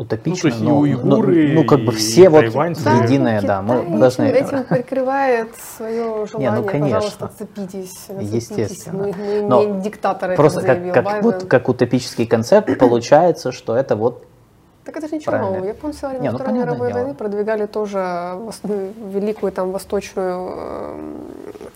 утопично, 0.00 0.50
ну, 0.58 0.64
но, 0.64 0.78
уйгуры, 0.78 1.48
но, 1.48 1.60
ну, 1.60 1.66
как 1.66 1.80
бы 1.80 1.92
все 1.92 2.28
вот 2.28 2.44
да, 2.52 2.64
единое, 3.04 3.42
да, 3.42 3.62
мы 3.62 3.98
должны... 3.98 4.24
Этим 4.24 4.64
прикрывает 4.64 5.48
свое 5.76 6.26
желание, 6.26 6.50
Не, 6.50 6.56
ну, 6.56 6.64
конечно. 6.64 6.94
пожалуйста, 6.94 7.24
отцепитесь, 7.26 8.06
Естественно. 8.20 8.98
Мы, 8.98 9.12
мы 9.12 9.42
но 9.42 9.64
не 9.64 9.82
диктаторы, 9.82 10.36
просто 10.36 10.62
как, 10.62 10.92
как, 10.92 11.22
вот, 11.22 11.44
как 11.44 11.68
утопический 11.68 12.26
концепт 12.26 12.78
получается, 12.78 13.52
что 13.52 13.76
это 13.76 13.96
вот 13.96 14.24
так 14.84 14.96
это 14.96 15.08
же 15.08 15.14
ничего 15.16 15.32
Правильно. 15.32 15.52
нового. 15.52 15.68
Японцы 15.68 16.02
во 16.02 16.08
время 16.08 16.22
Не, 16.22 16.30
ну, 16.30 16.38
Второй 16.38 16.58
мировой 16.58 16.88
дело. 16.88 16.98
войны 16.98 17.14
продвигали 17.14 17.66
тоже 17.66 18.38
великую 19.12 19.52
там 19.52 19.72
восточную, 19.72 20.54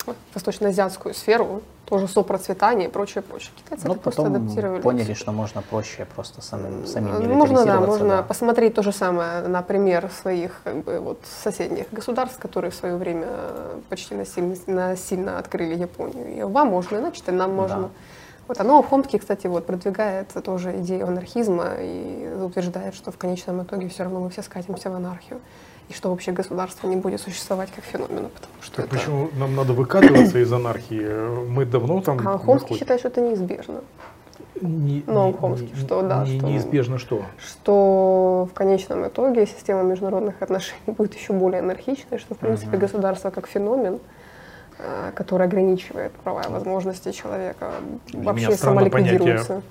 э, 0.06 0.12
восточно-азиатскую 0.32 1.14
сферу, 1.14 1.60
тоже 1.84 2.08
сопроцветание 2.08 2.88
и 2.88 2.90
прочее, 2.90 3.22
прочее. 3.22 3.50
Китайцы 3.56 3.86
ну, 3.86 3.94
просто 3.94 4.26
адаптировали. 4.26 4.80
поняли, 4.80 5.12
что 5.14 5.32
можно 5.32 5.60
проще 5.62 6.06
просто 6.14 6.40
самим, 6.40 6.86
самим 6.86 7.30
Можно, 7.34 7.66
да, 7.66 7.80
можно 7.80 8.08
да. 8.08 8.22
посмотреть 8.22 8.74
то 8.74 8.82
же 8.82 8.92
самое 8.92 9.46
на 9.48 9.62
пример 9.62 10.10
своих 10.22 10.60
как 10.64 10.82
бы, 10.84 10.98
вот, 10.98 11.20
соседних 11.42 11.86
государств, 11.92 12.38
которые 12.38 12.70
в 12.70 12.74
свое 12.74 12.96
время 12.96 13.26
почти 13.90 14.14
насильно, 14.14 14.56
насильно 14.66 15.38
открыли 15.38 15.74
Японию. 15.74 16.36
И 16.36 16.42
вам 16.42 16.68
можно, 16.68 17.00
значит, 17.00 17.28
и 17.28 17.32
нам 17.32 17.54
можно. 17.54 17.82
Да. 17.82 17.88
Вот 18.46 18.60
оно 18.60 18.82
в 18.82 18.88
Хомске, 18.88 19.18
кстати, 19.18 19.46
вот 19.46 19.66
продвигает 19.66 20.28
тоже 20.44 20.76
идею 20.78 21.08
анархизма 21.08 21.74
и 21.80 22.28
утверждает, 22.42 22.94
что 22.94 23.10
в 23.10 23.16
конечном 23.16 23.62
итоге 23.62 23.88
все 23.88 24.02
равно 24.02 24.20
мы 24.20 24.30
все 24.30 24.42
скатимся 24.42 24.90
в 24.90 24.94
анархию 24.94 25.40
и 25.88 25.92
что 25.92 26.10
вообще 26.10 26.32
государство 26.32 26.86
не 26.86 26.96
будет 26.96 27.20
существовать 27.20 27.70
как 27.74 27.84
феномен, 27.84 28.28
потому 28.28 28.54
что 28.62 28.76
так 28.76 28.86
это... 28.86 28.96
Почему 28.96 29.28
нам 29.34 29.54
надо 29.54 29.72
выкатываться 29.72 30.38
из 30.38 30.52
анархии? 30.52 31.46
Мы 31.48 31.66
давно 31.66 32.00
там 32.00 32.26
А 32.26 32.38
Хомский 32.38 32.76
считает, 32.76 33.00
что 33.00 33.08
это 33.08 33.20
неизбежно. 33.20 33.80
Не, 34.60 35.02
Но 35.06 35.28
не, 35.28 35.32
Хомский, 35.32 35.72
не, 35.74 35.80
что 35.80 36.02
да, 36.02 36.24
не, 36.24 36.38
что, 36.38 36.46
неизбежно 36.46 36.98
что? 36.98 37.22
Что 37.38 38.48
в 38.50 38.54
конечном 38.54 39.06
итоге 39.06 39.46
система 39.46 39.82
международных 39.82 40.40
отношений 40.40 40.94
будет 40.96 41.14
еще 41.14 41.32
более 41.32 41.60
анархичной, 41.60 42.18
что 42.18 42.34
в 42.34 42.38
принципе 42.38 42.76
uh-huh. 42.76 42.80
государство 42.80 43.30
как 43.30 43.46
феномен 43.46 44.00
который 45.14 45.46
ограничивает 45.46 46.12
права 46.12 46.42
и 46.42 46.48
возможности 46.50 47.12
человека 47.12 47.72
Для 48.08 48.22
вообще 48.22 48.56
самоликвидируется. 48.56 49.62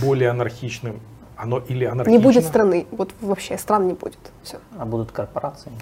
Более 0.00 0.30
анархичным. 0.30 1.00
Оно 1.36 1.58
или 1.58 1.84
анархично? 1.84 2.16
Не 2.16 2.22
будет 2.22 2.44
страны. 2.44 2.86
Вот 2.92 3.10
вообще 3.20 3.58
стран 3.58 3.88
не 3.88 3.94
будет. 3.94 4.18
Все. 4.42 4.58
А 4.78 4.84
будут 4.84 5.10
корпорации? 5.10 5.72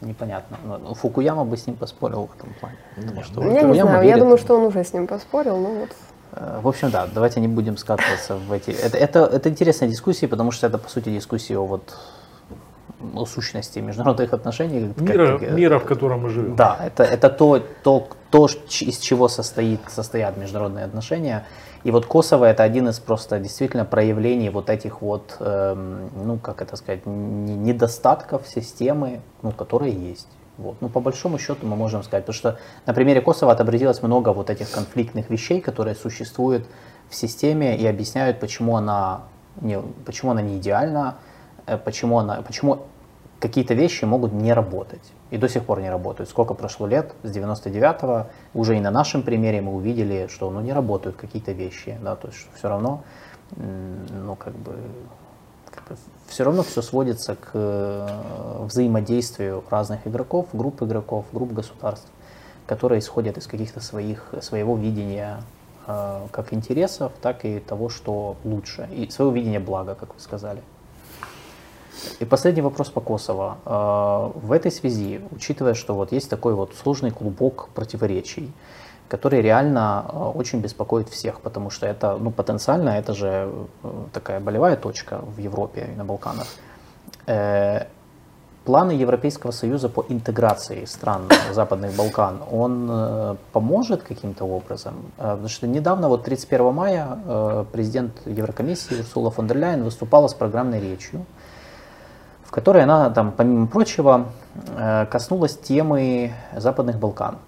Непонятно. 0.00 0.56
Но 0.64 0.94
Фукуяма 0.94 1.44
бы 1.44 1.56
с 1.56 1.66
ним 1.66 1.76
поспорил 1.76 2.28
в 2.32 2.36
этом 2.38 2.52
плане. 2.54 2.76
Потому 2.96 3.22
что 3.22 3.42
я 3.42 3.62
не 3.62 3.80
знаю, 3.80 4.02
верит, 4.02 4.16
я 4.16 4.22
думаю, 4.22 4.38
что 4.38 4.56
он 4.56 4.64
уже 4.64 4.82
с 4.82 4.92
ним 4.92 5.06
поспорил, 5.06 5.58
но 5.58 5.68
вот 5.68 5.90
э, 6.32 6.60
в 6.62 6.66
общем, 6.66 6.90
да, 6.90 7.06
давайте 7.06 7.40
не 7.40 7.48
будем 7.48 7.76
скатываться 7.76 8.36
в 8.36 8.50
эти... 8.50 8.70
Это, 8.70 8.96
это, 8.96 9.20
это 9.26 9.48
интересная 9.50 9.88
дискуссия, 9.88 10.26
потому 10.26 10.52
что 10.52 10.66
это, 10.66 10.78
по 10.78 10.88
сути, 10.88 11.10
дискуссия 11.10 11.58
о 11.58 11.66
вот 11.66 11.96
сущности 13.26 13.78
международных 13.78 14.32
отношений. 14.32 14.92
Мира, 14.96 15.38
как, 15.38 15.50
мира 15.50 15.78
в 15.78 15.84
котором 15.84 16.20
мы 16.20 16.30
живем. 16.30 16.56
Да, 16.56 16.76
это, 16.84 17.02
это 17.02 17.30
то, 17.30 17.62
то, 17.82 18.08
то, 18.30 18.46
из 18.46 18.98
чего 18.98 19.28
состоит, 19.28 19.80
состоят 19.88 20.36
международные 20.36 20.84
отношения. 20.84 21.44
И 21.82 21.90
вот 21.90 22.06
Косово 22.06 22.44
это 22.44 22.62
один 22.62 22.88
из 22.88 22.98
просто 22.98 23.38
действительно 23.38 23.84
проявлений 23.84 24.50
вот 24.50 24.68
этих 24.68 25.00
вот, 25.00 25.36
эм, 25.40 26.10
ну 26.26 26.38
как 26.38 26.60
это 26.60 26.76
сказать, 26.76 27.06
недостатков 27.06 28.46
системы, 28.46 29.20
ну, 29.42 29.52
которые 29.52 29.92
есть. 29.92 30.28
Вот. 30.58 30.76
Ну, 30.82 30.90
по 30.90 31.00
большому 31.00 31.38
счету 31.38 31.66
мы 31.66 31.74
можем 31.74 32.02
сказать, 32.02 32.24
потому 32.26 32.36
что 32.36 32.58
на 32.84 32.92
примере 32.92 33.22
Косово 33.22 33.52
отобразилось 33.52 34.02
много 34.02 34.34
вот 34.34 34.50
этих 34.50 34.70
конфликтных 34.70 35.30
вещей, 35.30 35.62
которые 35.62 35.94
существуют 35.94 36.66
в 37.08 37.14
системе 37.14 37.78
и 37.78 37.86
объясняют, 37.86 38.40
почему 38.40 38.76
она 38.76 39.22
не, 39.60 39.80
почему 40.04 40.32
она 40.32 40.42
не 40.42 40.58
идеальна, 40.58 41.16
э, 41.16 41.29
почему, 41.78 42.18
она, 42.18 42.42
почему 42.42 42.86
какие-то 43.40 43.74
вещи 43.74 44.04
могут 44.04 44.32
не 44.32 44.52
работать. 44.52 45.12
И 45.30 45.38
до 45.38 45.48
сих 45.48 45.64
пор 45.64 45.80
не 45.80 45.90
работают. 45.90 46.28
Сколько 46.28 46.54
прошло 46.54 46.86
лет, 46.86 47.12
с 47.22 47.30
99-го, 47.30 48.26
уже 48.54 48.76
и 48.76 48.80
на 48.80 48.90
нашем 48.90 49.22
примере 49.22 49.60
мы 49.60 49.74
увидели, 49.74 50.28
что 50.28 50.50
ну, 50.50 50.60
не 50.60 50.72
работают 50.72 51.16
какие-то 51.16 51.52
вещи. 51.52 51.98
Да, 52.02 52.16
то 52.16 52.28
есть 52.28 52.46
все 52.54 52.68
равно, 52.68 53.02
ну, 53.56 54.36
как 54.36 54.54
бы, 54.54 54.76
как 55.70 55.84
бы, 55.88 55.96
все 56.28 56.44
равно 56.44 56.62
все 56.62 56.82
сводится 56.82 57.34
к 57.34 57.50
э, 57.54 58.64
взаимодействию 58.66 59.64
разных 59.70 60.06
игроков, 60.06 60.48
групп 60.52 60.82
игроков, 60.82 61.26
групп 61.32 61.52
государств, 61.52 62.08
которые 62.66 62.98
исходят 62.98 63.38
из 63.38 63.46
каких-то 63.46 63.80
своих, 63.80 64.34
своего 64.42 64.76
видения 64.76 65.42
э, 65.86 66.26
как 66.30 66.52
интересов, 66.52 67.12
так 67.22 67.44
и 67.44 67.60
того, 67.60 67.88
что 67.88 68.36
лучше, 68.44 68.88
и 68.92 69.08
своего 69.10 69.32
видения 69.32 69.60
блага, 69.60 69.94
как 69.94 70.14
вы 70.14 70.20
сказали. 70.20 70.62
И 72.18 72.24
последний 72.24 72.62
вопрос 72.62 72.90
по 72.90 73.00
Косово. 73.00 73.58
А, 73.64 74.32
в 74.34 74.52
этой 74.52 74.70
связи, 74.70 75.20
учитывая, 75.30 75.74
что 75.74 75.94
вот 75.94 76.12
есть 76.12 76.30
такой 76.30 76.54
вот 76.54 76.74
сложный 76.74 77.10
клубок 77.10 77.68
противоречий, 77.74 78.52
который 79.08 79.42
реально 79.42 80.32
очень 80.34 80.60
беспокоит 80.60 81.08
всех, 81.08 81.40
потому 81.40 81.70
что 81.70 81.86
это, 81.86 82.16
ну, 82.16 82.30
потенциально, 82.30 82.90
это 82.90 83.12
же 83.12 83.50
такая 84.12 84.38
болевая 84.40 84.76
точка 84.76 85.20
в 85.36 85.38
Европе 85.38 85.88
и 85.92 85.96
на 85.96 86.04
Балканах 86.04 86.46
планы 88.64 88.92
Европейского 88.92 89.52
Союза 89.52 89.88
по 89.88 90.04
интеграции 90.08 90.84
стран 90.84 91.22
Западных 91.52 91.96
Балкан, 91.96 92.40
он 92.50 92.88
э, 92.90 93.36
поможет 93.52 94.02
каким-то 94.02 94.44
образом? 94.44 94.94
Э, 95.18 95.30
потому 95.30 95.48
что 95.48 95.66
недавно, 95.66 96.08
вот 96.08 96.24
31 96.24 96.72
мая, 96.72 97.18
э, 97.24 97.64
президент 97.72 98.12
Еврокомиссии 98.26 99.00
Урсула 99.00 99.30
фон 99.30 99.46
дер 99.46 99.56
Ляйен 99.56 99.82
выступала 99.82 100.28
с 100.28 100.34
программной 100.34 100.80
речью, 100.80 101.24
в 102.50 102.52
которой 102.52 102.82
она, 102.82 103.10
там, 103.10 103.30
помимо 103.30 103.68
прочего, 103.68 104.26
коснулась 105.08 105.56
темы 105.56 106.32
Западных 106.56 106.98
Балкан. 106.98 107.38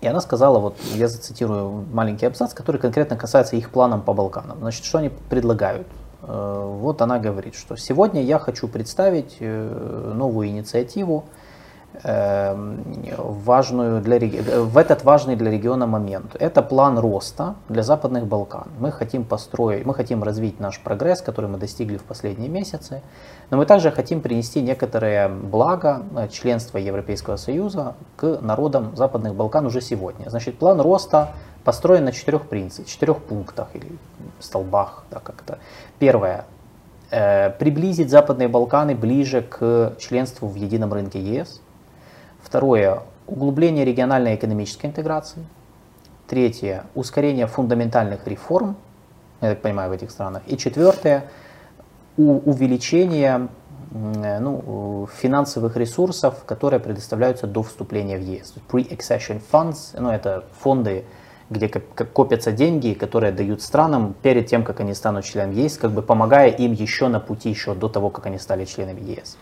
И 0.00 0.08
она 0.08 0.20
сказала, 0.20 0.58
вот 0.58 0.76
я 0.96 1.06
зацитирую 1.06 1.84
маленький 1.92 2.26
абзац, 2.26 2.52
который 2.52 2.80
конкретно 2.80 3.14
касается 3.16 3.54
их 3.54 3.70
планов 3.70 4.02
по 4.02 4.12
Балканам. 4.12 4.58
Значит, 4.58 4.84
что 4.84 4.98
они 4.98 5.10
предлагают? 5.30 5.86
Э, 6.22 6.76
вот 6.80 7.00
она 7.00 7.20
говорит, 7.20 7.54
что 7.54 7.76
сегодня 7.76 8.20
я 8.20 8.40
хочу 8.40 8.66
представить 8.66 9.36
э, 9.38 10.12
новую 10.16 10.48
инициативу, 10.48 11.26
э, 11.26 11.41
важную 12.04 14.00
для, 14.00 14.18
в 14.62 14.78
этот 14.78 15.04
важный 15.04 15.36
для 15.36 15.50
региона 15.50 15.86
момент. 15.86 16.36
Это 16.40 16.62
план 16.62 16.98
роста 16.98 17.54
для 17.68 17.82
Западных 17.82 18.26
Балкан. 18.26 18.68
Мы 18.78 18.90
хотим 18.90 19.24
построить, 19.24 19.84
мы 19.84 19.94
хотим 19.94 20.22
развить 20.22 20.58
наш 20.58 20.80
прогресс, 20.80 21.20
который 21.20 21.50
мы 21.50 21.58
достигли 21.58 21.98
в 21.98 22.02
последние 22.02 22.48
месяцы, 22.48 23.02
но 23.50 23.58
мы 23.58 23.66
также 23.66 23.90
хотим 23.90 24.20
принести 24.20 24.62
некоторые 24.62 25.28
блага 25.28 26.02
членства 26.30 26.78
Европейского 26.78 27.36
Союза 27.36 27.94
к 28.16 28.38
народам 28.40 28.96
Западных 28.96 29.34
Балкан 29.34 29.66
уже 29.66 29.80
сегодня. 29.80 30.30
Значит, 30.30 30.58
план 30.58 30.80
роста 30.80 31.32
построен 31.64 32.04
на 32.04 32.12
четырех 32.12 32.48
принципах, 32.48 32.90
четырех 32.90 33.22
пунктах 33.22 33.68
или 33.74 33.98
столбах, 34.40 35.04
да, 35.10 35.20
как-то. 35.20 35.58
Первое. 35.98 36.46
Э, 37.10 37.50
приблизить 37.50 38.10
Западные 38.10 38.48
Балканы 38.48 38.94
ближе 38.94 39.42
к 39.42 39.94
членству 39.98 40.48
в 40.48 40.54
едином 40.54 40.92
рынке 40.92 41.20
ЕС. 41.20 41.60
Второе. 42.42 43.00
Углубление 43.26 43.84
региональной 43.84 44.34
экономической 44.34 44.86
интеграции. 44.86 45.44
Третье. 46.26 46.84
Ускорение 46.94 47.46
фундаментальных 47.46 48.26
реформ, 48.26 48.76
я 49.40 49.50
так 49.50 49.62
понимаю, 49.62 49.90
в 49.90 49.92
этих 49.92 50.10
странах. 50.10 50.42
И 50.46 50.56
четвертое. 50.56 51.24
Увеличение 52.16 53.48
ну, 53.90 55.08
финансовых 55.14 55.76
ресурсов, 55.76 56.44
которые 56.44 56.80
предоставляются 56.80 57.46
до 57.46 57.62
вступления 57.62 58.18
в 58.18 58.22
ЕС. 58.22 58.54
Pre-accession 58.70 59.40
funds, 59.50 59.98
ну, 59.98 60.10
это 60.10 60.44
фонды 60.60 61.04
где 61.52 61.68
копятся 61.68 62.50
деньги, 62.52 62.94
которые 62.94 63.32
дают 63.32 63.62
странам 63.62 64.14
перед 64.22 64.46
тем, 64.46 64.64
как 64.64 64.80
они 64.80 64.94
станут 64.94 65.24
членами 65.24 65.54
ЕС, 65.54 65.76
как 65.76 65.92
бы 65.92 66.02
помогая 66.02 66.48
им 66.48 66.72
еще 66.72 67.08
на 67.08 67.20
пути, 67.20 67.50
еще 67.50 67.74
до 67.74 67.88
того, 67.88 68.10
как 68.10 68.26
они 68.26 68.38
стали 68.38 68.64
членами 68.64 69.00
ЕС. 69.00 69.36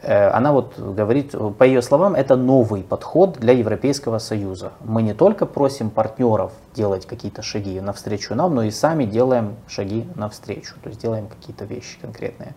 Э, 0.00 0.28
она 0.30 0.52
вот 0.52 0.78
говорит, 0.78 1.34
по 1.58 1.64
ее 1.64 1.82
словам, 1.82 2.14
это 2.14 2.36
новый 2.36 2.82
подход 2.82 3.38
для 3.38 3.52
Европейского 3.52 4.18
Союза. 4.18 4.72
Мы 4.84 5.02
не 5.02 5.14
только 5.14 5.44
просим 5.46 5.90
партнеров 5.90 6.52
делать 6.74 7.06
какие-то 7.06 7.42
шаги 7.42 7.80
навстречу 7.80 8.34
нам, 8.34 8.54
но 8.54 8.62
и 8.62 8.70
сами 8.70 9.04
делаем 9.04 9.56
шаги 9.66 10.06
навстречу, 10.14 10.74
то 10.82 10.88
есть 10.88 11.00
делаем 11.00 11.26
какие-то 11.26 11.64
вещи 11.64 11.98
конкретные. 12.00 12.54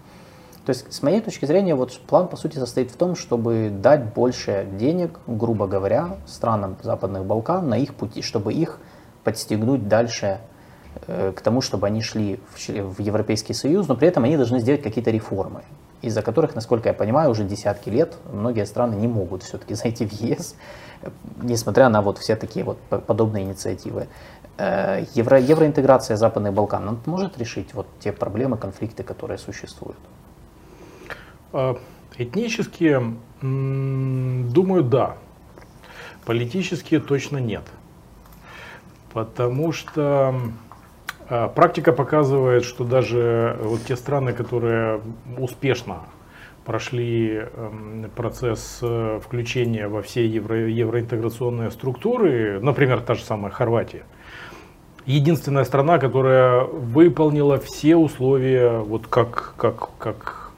То 0.66 0.70
есть, 0.70 0.94
с 0.94 1.02
моей 1.02 1.22
точки 1.22 1.46
зрения, 1.46 1.74
вот 1.74 2.00
план, 2.02 2.28
по 2.28 2.38
сути, 2.38 2.60
состоит 2.60 2.92
в 2.92 2.96
том, 2.96 3.16
чтобы 3.16 3.72
дать 3.72 4.14
больше 4.14 4.68
денег, 4.74 5.20
грубо 5.26 5.66
говоря, 5.66 6.18
странам 6.28 6.78
Западных 6.84 7.26
Балкан 7.26 7.68
на 7.68 7.80
их 7.80 7.96
пути, 7.96 8.22
чтобы 8.22 8.54
их 8.54 8.78
подстегнуть 9.24 9.88
дальше 9.88 10.40
э, 11.08 11.34
к 11.36 11.42
тому, 11.42 11.62
чтобы 11.62 11.88
они 11.88 12.02
шли 12.02 12.40
в, 12.54 12.70
в 12.70 13.00
Европейский 13.00 13.56
Союз, 13.56 13.88
но 13.88 13.96
при 13.96 14.08
этом 14.08 14.24
они 14.24 14.38
должны 14.38 14.60
сделать 14.60 14.84
какие-то 14.84 15.10
реформы, 15.10 15.64
из-за 16.02 16.22
которых, 16.22 16.56
насколько 16.56 16.90
я 16.90 16.94
понимаю, 16.94 17.30
уже 17.30 17.44
десятки 17.44 17.90
лет 17.90 18.18
многие 18.32 18.66
страны 18.66 18.96
не 18.96 19.08
могут 19.08 19.44
все-таки 19.44 19.74
зайти 19.74 20.06
в 20.06 20.12
ЕС, 20.12 20.56
несмотря 21.42 21.90
на 21.90 22.02
вот 22.02 22.18
все 22.18 22.36
такие 22.36 22.66
вот 22.66 22.78
подобные 22.80 23.44
инициативы. 23.44 24.08
Э, 24.58 25.06
евро, 25.14 25.40
евроинтеграция 25.40 26.18
Западных 26.18 26.54
Балкан 26.54 27.00
может 27.06 27.38
решить 27.38 27.74
вот 27.74 27.88
те 28.00 28.12
проблемы, 28.12 28.58
конфликты, 28.58 29.04
которые 29.04 29.38
существуют? 29.38 30.00
А, 31.54 31.78
этнические, 32.18 33.16
думаю, 33.42 34.84
да. 34.84 35.18
Политические 36.26 37.00
точно 37.00 37.38
нет. 37.38 37.64
Потому 39.14 39.72
что 39.72 40.36
практика 41.56 41.94
показывает, 41.94 42.64
что 42.64 42.84
даже 42.84 43.58
вот 43.62 43.82
те 43.84 43.96
страны, 43.96 44.34
которые 44.34 45.02
успешно 45.38 46.00
прошли 46.66 47.42
эм, 47.56 48.12
процесс 48.16 48.80
э, 48.82 49.20
включения 49.24 49.88
во 49.88 50.02
все 50.02 50.28
евро, 50.28 50.70
евроинтеграционные 50.70 51.72
структуры, 51.72 52.60
например, 52.62 53.02
та 53.02 53.16
же 53.16 53.24
самая 53.24 53.52
Хорватия, 53.52 54.04
единственная 55.06 55.64
страна, 55.64 55.98
которая 55.98 56.64
выполнила 56.66 57.58
все 57.58 57.96
условия, 57.96 58.78
вот 58.78 59.08
как, 59.08 59.56
как, 59.58 59.90
как 59.98 60.52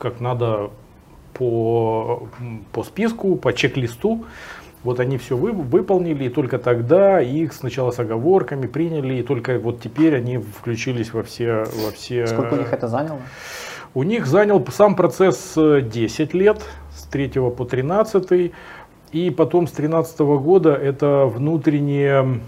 как 0.00 0.20
надо 0.20 0.70
по, 1.34 2.28
по 2.72 2.82
списку, 2.82 3.36
по 3.36 3.52
чек-листу. 3.52 4.24
Вот 4.82 4.98
они 5.00 5.18
все 5.18 5.36
вы, 5.36 5.52
выполнили, 5.52 6.24
и 6.24 6.28
только 6.28 6.58
тогда 6.58 7.20
их 7.20 7.52
сначала 7.52 7.90
с 7.90 7.98
оговорками 7.98 8.66
приняли, 8.66 9.14
и 9.14 9.22
только 9.22 9.58
вот 9.58 9.80
теперь 9.80 10.16
они 10.16 10.38
включились 10.38 11.12
во 11.12 11.22
все... 11.22 11.64
Во 11.84 11.90
все... 11.92 12.26
Сколько 12.26 12.54
у 12.54 12.58
них 12.58 12.72
это 12.72 12.88
заняло? 12.88 13.20
У 13.92 14.02
них 14.04 14.26
занял 14.26 14.64
сам 14.70 14.96
процесс 14.96 15.54
10 15.56 16.34
лет, 16.34 16.62
с 16.96 17.04
3 17.04 17.28
по 17.50 17.64
13, 17.64 18.52
и 19.12 19.30
потом 19.30 19.66
с 19.66 19.72
13 19.72 20.20
года 20.20 20.74
это 20.74 21.26
внутренние 21.26 22.40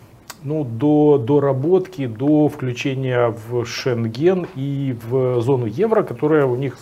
ну, 0.43 0.65
до 0.65 1.19
доработки, 1.19 2.07
до 2.07 2.49
включения 2.49 3.35
в 3.49 3.65
Шенген 3.65 4.47
и 4.55 4.97
в 5.05 5.41
зону 5.41 5.67
евро, 5.67 6.03
которая 6.03 6.47
у 6.47 6.57
них 6.57 6.77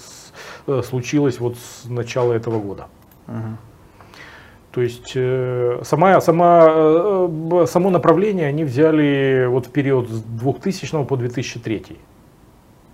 Э, 0.66 0.82
случилось 0.82 1.40
вот 1.40 1.56
с 1.56 1.89
начала 1.89 2.32
этого 2.32 2.60
года. 2.60 2.89
Угу. 3.27 3.70
То 4.73 4.83
есть 4.83 5.13
э, 5.17 5.81
сама, 5.85 6.21
сама, 6.21 6.67
э, 6.69 7.67
само 7.69 7.91
направление 7.91 8.47
они 8.47 8.65
взяли 8.65 9.47
вот 9.49 9.67
в 9.67 9.71
период 9.71 10.09
с 10.09 10.23
2000 10.23 11.05
по 11.05 11.17
2003 11.17 11.99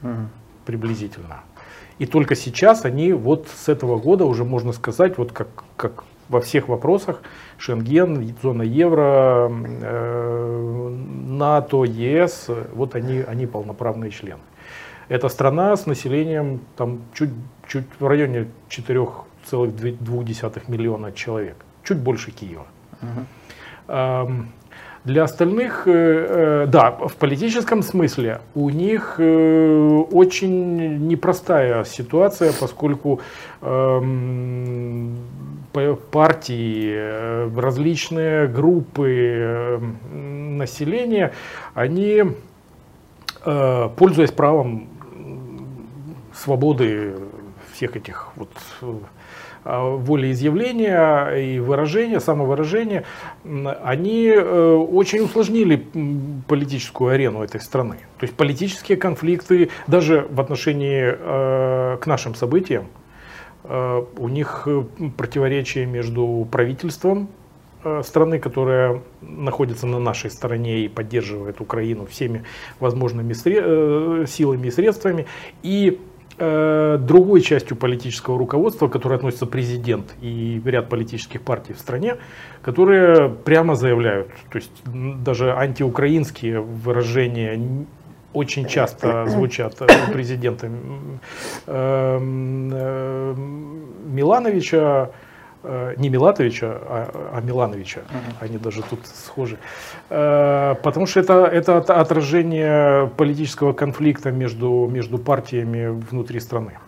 угу. 0.03 0.11
приблизительно. 0.65 1.43
И 1.99 2.07
только 2.07 2.35
сейчас 2.35 2.85
они 2.85 3.13
вот 3.13 3.49
с 3.49 3.69
этого 3.69 3.99
года 3.99 4.25
уже 4.25 4.45
можно 4.45 4.73
сказать, 4.73 5.19
вот 5.19 5.33
как, 5.33 5.49
как 5.77 6.05
во 6.29 6.41
всех 6.41 6.69
вопросах, 6.69 7.23
Шенген, 7.59 8.35
зона 8.43 8.63
евро, 8.63 9.49
НАТО, 11.37 11.85
ЕС, 11.85 12.49
вот 12.75 12.95
они, 12.95 13.21
они 13.21 13.47
полноправные 13.47 14.11
члены. 14.11 14.41
Это 15.09 15.29
страна 15.29 15.77
с 15.77 15.87
населением 15.87 16.61
там, 16.77 17.03
чуть, 17.15 17.31
чуть 17.69 17.87
в 18.01 18.07
районе 18.07 18.49
4,2 18.69 20.63
миллиона 20.69 21.13
человек, 21.13 21.57
чуть 21.87 21.99
больше 21.99 22.31
Киева. 22.31 22.67
Угу. 23.03 24.47
Для 25.07 25.23
остальных, 25.23 25.87
э, 25.87 25.93
э, 25.93 26.67
да, 26.67 26.91
в 26.91 27.15
политическом 27.15 27.85
смысле 27.85 28.41
у 28.57 28.71
них 28.71 29.15
э, 29.19 30.03
очень 30.11 31.07
непростая 31.07 31.85
ситуация, 31.85 32.53
поскольку 32.53 33.21
партии, 36.11 37.57
различные 37.61 38.49
группы 38.49 39.81
населения, 40.11 41.33
они, 41.75 42.25
пользуясь 43.45 44.33
правом 44.33 44.89
свободы 46.35 47.15
всех 47.73 47.97
этих 47.97 48.29
вот 48.37 48.51
волеизъявления 49.67 51.31
и 51.35 51.59
выражения, 51.59 52.21
самовыражения, 52.21 53.05
они 53.45 54.29
э, 54.29 54.75
очень 54.75 55.21
усложнили 55.21 55.85
политическую 56.47 57.11
арену 57.11 57.43
этой 57.43 57.61
страны. 57.61 57.97
То 58.19 58.25
есть 58.25 58.35
политические 58.35 58.97
конфликты 58.97 59.71
даже 59.87 60.27
в 60.31 60.41
отношении 60.41 61.03
э, 61.05 61.97
к 62.01 62.07
нашим 62.07 62.35
событиям, 62.35 62.87
у 63.69 64.29
них 64.29 64.69
противоречия 65.17 65.87
между 65.87 66.47
правительством 66.53 67.29
страны, 68.05 68.39
которая 68.39 69.03
находится 69.21 69.89
на 69.89 69.99
нашей 69.99 70.31
стороне 70.31 70.85
и 70.85 70.89
поддерживает 70.89 71.61
Украину 71.61 72.07
всеми 72.07 72.45
возможными 72.79 73.33
силами 73.33 74.69
и 74.69 74.71
средствами, 74.71 75.27
и 75.65 75.99
э, 75.99 76.16
другой 76.39 77.41
частью 77.41 77.77
политического 77.77 78.39
руководства, 78.39 78.89
к 78.89 78.93
которой 78.93 79.15
относится 79.15 79.47
президент 79.47 80.15
и 80.21 80.61
ряд 80.65 80.89
политических 80.89 81.41
партий 81.41 81.73
в 81.73 81.79
стране, 81.79 82.17
которые 82.63 83.31
прямо 83.31 83.75
заявляют, 83.75 84.29
то 84.51 84.59
есть 84.59 84.73
даже 84.85 85.55
антиукраинские 85.55 86.61
выражения 86.61 87.87
очень 88.33 88.67
часто 88.67 89.27
звучат 89.29 89.81
у 89.81 90.13
президента 90.13 90.69
э, 91.67 92.19
э, 92.21 93.35
Милановича, 94.07 95.11
Э, 95.11 95.26
не 95.97 96.09
Милатовича, 96.09 96.67
а, 96.67 97.31
а 97.35 97.41
Милановича. 97.41 98.01
Uh-huh. 98.01 98.45
Они 98.45 98.59
даже 98.59 98.83
тут 98.83 99.01
схожи. 99.07 99.59
Э, 100.11 100.75
потому 100.83 101.07
что 101.07 101.21
это, 101.21 101.45
это 101.47 101.79
отражение 101.79 103.09
политического 103.17 103.73
конфликта 103.73 104.31
между, 104.31 104.89
между 104.91 105.19
партиями 105.19 105.89
внутри 106.11 106.41
страны. 106.41 106.79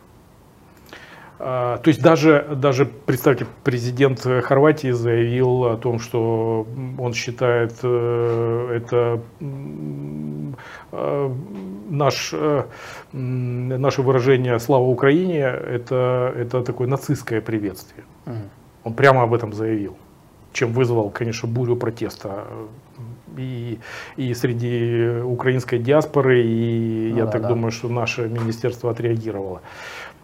Э, 1.39 1.79
то 1.83 1.89
есть 1.89 2.03
даже, 2.03 2.47
даже, 2.57 2.87
представьте, 2.87 3.47
президент 3.65 4.21
Хорватии 4.21 4.93
заявил 4.93 5.65
о 5.65 5.77
том, 5.77 5.99
что 5.99 6.67
он 6.99 7.15
считает 7.15 7.73
это 7.79 9.21
наш, 11.91 12.35
наше 13.13 14.03
выражение 14.03 14.59
«Слава 14.59 14.85
Украине» 14.85 15.41
это, 15.41 16.33
это 16.37 16.63
такое 16.63 16.87
нацистское 16.87 17.41
приветствие. 17.41 18.05
Uh-huh. 18.27 18.49
Он 18.85 18.95
прямо 18.95 19.23
об 19.23 19.35
этом 19.35 19.53
заявил, 19.53 19.97
чем 20.53 20.73
вызвал, 20.73 21.11
конечно, 21.11 21.49
бурю 21.49 21.77
протеста 21.77 22.47
и, 23.37 23.79
и 24.17 24.35
среди 24.35 25.21
украинской 25.23 25.79
диаспоры, 25.79 26.43
и 26.45 27.11
ну, 27.13 27.19
я 27.19 27.25
да, 27.25 27.31
так 27.31 27.43
да. 27.43 27.49
думаю, 27.49 27.71
что 27.71 27.89
наше 27.89 28.29
министерство 28.29 28.91
отреагировало 28.91 29.61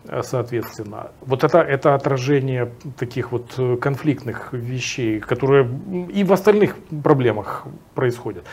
э, 0.08 0.22
соответственно. 0.22 1.10
Вот 1.20 1.44
это, 1.44 1.58
это 1.58 1.94
отражение 1.94 2.72
таких 2.98 3.32
вот 3.32 3.80
конфликтных 3.80 4.52
вещей, 4.52 5.20
которые 5.20 5.68
и 6.12 6.24
в 6.24 6.32
остальных 6.32 6.76
проблемах 7.02 7.64
происходят. 7.94 8.44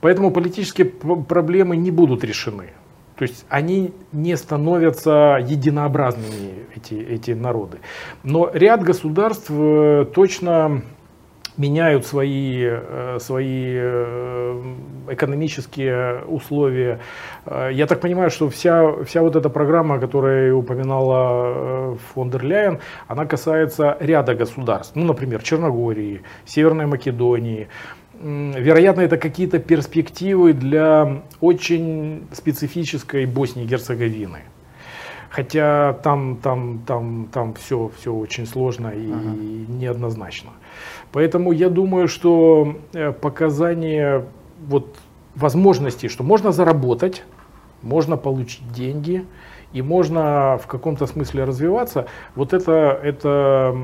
Поэтому 0.00 0.30
политические 0.30 0.86
проблемы 0.86 1.76
не 1.76 1.90
будут 1.90 2.24
решены. 2.24 2.72
То 3.16 3.22
есть 3.22 3.46
они 3.48 3.92
не 4.12 4.36
становятся 4.36 5.38
единообразными, 5.40 6.66
эти, 6.74 6.94
эти 6.94 7.30
народы. 7.30 7.78
Но 8.24 8.50
ряд 8.52 8.82
государств 8.82 9.50
э, 9.50 10.04
точно 10.12 10.82
меняют 11.56 12.04
свои, 12.04 12.64
э, 12.64 13.18
свои 13.20 13.76
э, 13.76 14.62
экономические 15.10 16.24
условия. 16.24 16.98
Я 17.46 17.86
так 17.86 18.00
понимаю, 18.00 18.30
что 18.30 18.48
вся, 18.48 19.04
вся 19.04 19.22
вот 19.22 19.36
эта 19.36 19.48
программа, 19.48 20.00
которую 20.00 20.58
упоминала 20.58 21.96
фон 22.12 22.30
дер 22.30 22.42
Ляйен, 22.42 22.80
она 23.06 23.26
касается 23.26 23.96
ряда 24.00 24.34
государств. 24.34 24.96
Ну, 24.96 25.04
например, 25.04 25.42
Черногории, 25.42 26.22
Северной 26.46 26.86
Македонии, 26.86 27.68
Вероятно, 28.24 29.02
это 29.02 29.18
какие-то 29.18 29.58
перспективы 29.58 30.54
для 30.54 31.22
очень 31.42 32.26
специфической 32.32 33.26
Боснии 33.26 33.64
и 33.64 33.66
Герцеговины. 33.66 34.38
Хотя 35.28 35.92
там, 36.02 36.36
там, 36.36 36.78
там, 36.86 37.28
там 37.30 37.52
все, 37.52 37.90
все 37.98 38.14
очень 38.14 38.46
сложно 38.46 38.88
и 38.88 39.12
ага. 39.12 39.36
неоднозначно. 39.68 40.50
Поэтому 41.12 41.52
я 41.52 41.68
думаю, 41.68 42.08
что 42.08 42.78
э, 42.94 43.12
показание 43.12 44.24
вот, 44.68 44.96
возможностей, 45.34 46.08
что 46.08 46.24
можно 46.24 46.50
заработать, 46.50 47.24
можно 47.82 48.16
получить 48.16 48.72
деньги 48.72 49.26
и 49.74 49.82
можно 49.82 50.58
в 50.62 50.66
каком-то 50.66 51.06
смысле 51.06 51.44
развиваться, 51.44 52.06
вот 52.36 52.54
это, 52.54 52.98
это, 53.02 53.76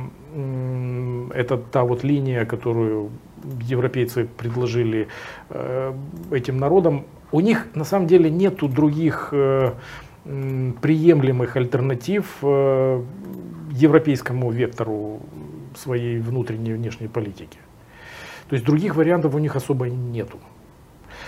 это 1.34 1.58
та 1.58 1.82
вот 1.82 2.04
линия, 2.04 2.46
которую 2.46 3.10
европейцы 3.62 4.28
предложили 4.36 5.08
э, 5.48 5.94
этим 6.30 6.58
народам, 6.58 7.06
у 7.32 7.40
них 7.40 7.66
на 7.74 7.84
самом 7.84 8.06
деле 8.06 8.30
нету 8.30 8.68
других 8.68 9.28
э, 9.32 9.72
приемлемых 10.24 11.56
альтернатив 11.56 12.38
э, 12.42 13.02
европейскому 13.72 14.50
вектору 14.50 15.20
своей 15.76 16.18
внутренней 16.18 16.70
и 16.70 16.74
внешней 16.74 17.08
политики. 17.08 17.58
То 18.48 18.54
есть 18.54 18.66
других 18.66 18.96
вариантов 18.96 19.34
у 19.34 19.38
них 19.38 19.56
особо 19.56 19.88
нету. 19.88 20.38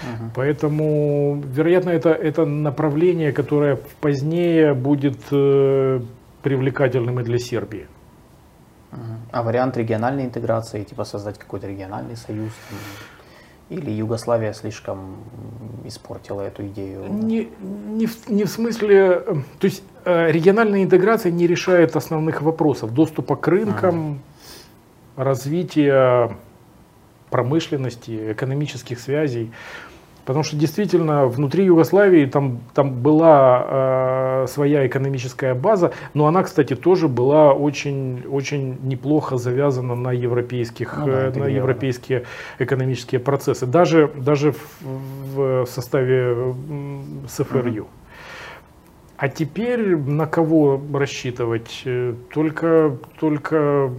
Uh-huh. 0.03 0.31
Поэтому, 0.35 1.43
вероятно, 1.47 1.91
это, 1.91 2.11
это 2.11 2.45
направление, 2.45 3.33
которое 3.33 3.79
позднее 4.01 4.75
будет 4.75 5.19
э, 5.31 6.01
привлекательным 6.43 7.21
и 7.21 7.23
для 7.23 7.39
Сербии. 7.39 7.87
А 9.31 9.43
вариант 9.43 9.77
региональной 9.77 10.25
интеграции, 10.25 10.85
типа 10.85 11.05
создать 11.05 11.39
какой-то 11.39 11.67
региональный 11.67 12.17
союз? 12.17 12.53
Или 13.71 13.91
Югославия 13.91 14.53
слишком 14.53 15.17
испортила 15.85 16.43
эту 16.43 16.67
идею? 16.67 17.07
Не, 17.11 17.49
не, 17.63 18.07
в, 18.07 18.29
не 18.29 18.45
в 18.45 18.51
смысле... 18.51 19.23
Э, 19.27 19.35
то 19.59 19.65
есть 19.65 19.83
э, 20.05 20.31
региональная 20.31 20.83
интеграция 20.83 21.33
не 21.33 21.47
решает 21.47 21.97
основных 21.97 22.43
вопросов. 22.43 22.93
Доступа 22.93 23.37
к 23.37 23.49
рынкам, 23.49 24.21
ага. 25.17 25.25
развития 25.25 26.37
промышленности, 27.31 28.33
экономических 28.33 29.01
связей. 29.01 29.53
Потому 30.25 30.45
что 30.45 30.57
действительно 30.57 31.27
внутри 31.27 31.65
Югославии 31.65 32.27
там, 32.27 32.61
там 32.75 32.93
была 33.03 34.45
э, 34.45 34.47
своя 34.47 34.87
экономическая 34.87 35.55
база, 35.55 35.93
но 36.15 36.27
она, 36.27 36.45
кстати, 36.45 36.77
тоже 36.77 37.09
была 37.09 37.53
очень, 37.53 38.25
очень 38.31 38.79
неплохо 38.83 39.37
завязана 39.37 39.97
на, 39.97 40.11
европейских, 40.11 40.97
ну, 40.97 41.07
да, 41.07 41.27
э, 41.27 41.33
на 41.39 41.47
европейские 41.47 42.25
экономические 42.61 43.21
процессы, 43.21 43.67
даже, 43.67 44.13
даже 44.17 44.53
в, 44.53 45.35
в 45.35 45.67
составе 45.67 46.55
СФРЮ. 47.27 47.83
Угу. 47.83 47.91
А 49.17 49.29
теперь 49.29 49.97
на 49.97 50.27
кого 50.27 50.81
рассчитывать? 50.93 51.83
Э, 51.85 52.15
только, 52.33 52.97
только 53.19 53.91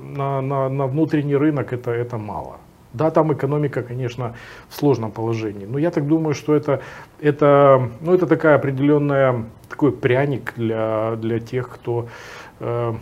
на, 0.00 0.40
на, 0.40 0.68
на 0.68 0.86
внутренний 0.86 1.36
рынок 1.36 1.72
это, 1.72 1.90
это 1.90 2.16
мало. 2.16 2.58
Да, 2.92 3.10
там 3.10 3.32
экономика, 3.32 3.82
конечно, 3.82 4.34
в 4.68 4.74
сложном 4.74 5.10
положении. 5.10 5.66
Но 5.66 5.78
я 5.78 5.90
так 5.90 6.06
думаю, 6.06 6.34
что 6.34 6.54
это, 6.54 6.80
это, 7.20 7.90
ну, 8.00 8.14
это 8.14 8.26
такая 8.26 8.56
определенная, 8.56 9.44
такой 9.68 9.92
пряник 9.92 10.54
для, 10.56 11.16
для 11.16 11.38
тех, 11.38 11.68
кто 11.68 12.08
э, 12.60 12.94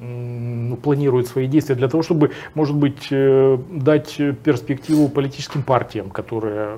ну, 0.00 0.76
планирует 0.76 1.26
свои 1.26 1.46
действия, 1.46 1.74
для 1.74 1.88
того, 1.88 2.02
чтобы, 2.02 2.30
может 2.54 2.76
быть, 2.76 3.08
э, 3.10 3.58
дать 3.70 4.16
перспективу 4.44 5.08
политическим 5.08 5.62
партиям, 5.62 6.08
которые 6.08 6.76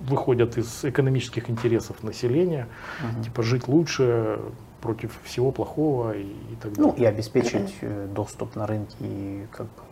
выходят 0.00 0.56
из 0.56 0.84
экономических 0.84 1.50
интересов 1.50 2.02
населения, 2.02 2.68
угу. 3.02 3.24
типа 3.24 3.42
жить 3.42 3.68
лучше, 3.68 4.38
против 4.80 5.20
всего 5.24 5.50
плохого 5.50 6.12
и, 6.12 6.22
и 6.22 6.56
так 6.60 6.72
далее. 6.72 6.92
Ну 6.92 7.02
и 7.02 7.04
обеспечить 7.04 7.74
э, 7.80 8.06
доступ 8.14 8.56
на 8.56 8.66
рынки 8.66 8.96
и, 9.00 9.46
как 9.52 9.66
бы, 9.66 9.82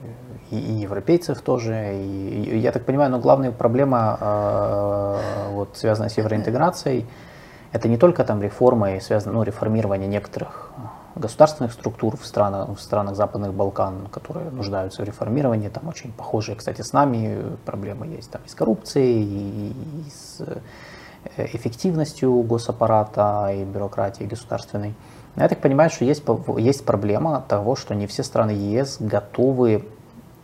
и, 0.50 0.58
и 0.58 0.72
европейцев 0.72 1.40
тоже. 1.40 1.94
И, 1.94 2.42
и, 2.42 2.58
я 2.58 2.72
так 2.72 2.84
понимаю, 2.84 3.10
но 3.10 3.18
главная 3.18 3.52
проблема, 3.52 4.18
э, 4.20 5.50
вот, 5.52 5.76
связанная 5.76 6.08
с 6.08 6.18
евроинтеграцией, 6.18 7.06
это 7.72 7.88
не 7.88 7.98
только 7.98 8.24
там 8.24 8.42
реформа 8.42 8.96
и 8.96 9.00
связано, 9.00 9.34
ну, 9.34 9.42
реформирование 9.42 10.08
некоторых 10.08 10.72
государственных 11.14 11.72
структур 11.72 12.16
в 12.16 12.24
странах, 12.24 12.68
в 12.68 12.80
странах 12.80 13.16
Западных 13.16 13.52
Балкан, 13.52 14.06
которые 14.10 14.50
нуждаются 14.50 15.02
в 15.02 15.04
реформировании, 15.04 15.68
там 15.68 15.88
очень 15.88 16.12
похожие, 16.12 16.56
кстати, 16.56 16.82
с 16.82 16.92
нами 16.92 17.56
проблемы 17.64 18.06
есть 18.06 18.30
там 18.30 18.40
и 18.46 18.48
с 18.48 18.54
коррупцией, 18.54 19.22
и, 19.22 19.68
и 19.70 20.10
с 20.10 20.42
эффективностью 21.36 22.32
госаппарата 22.42 23.52
и 23.54 23.64
бюрократии 23.64 24.24
государственной. 24.24 24.94
Я 25.36 25.48
так 25.48 25.60
понимаю, 25.60 25.90
что 25.90 26.04
есть, 26.04 26.22
есть 26.58 26.84
проблема 26.84 27.44
того, 27.48 27.76
что 27.76 27.94
не 27.94 28.06
все 28.06 28.22
страны 28.22 28.50
ЕС 28.50 28.96
готовы 28.98 29.84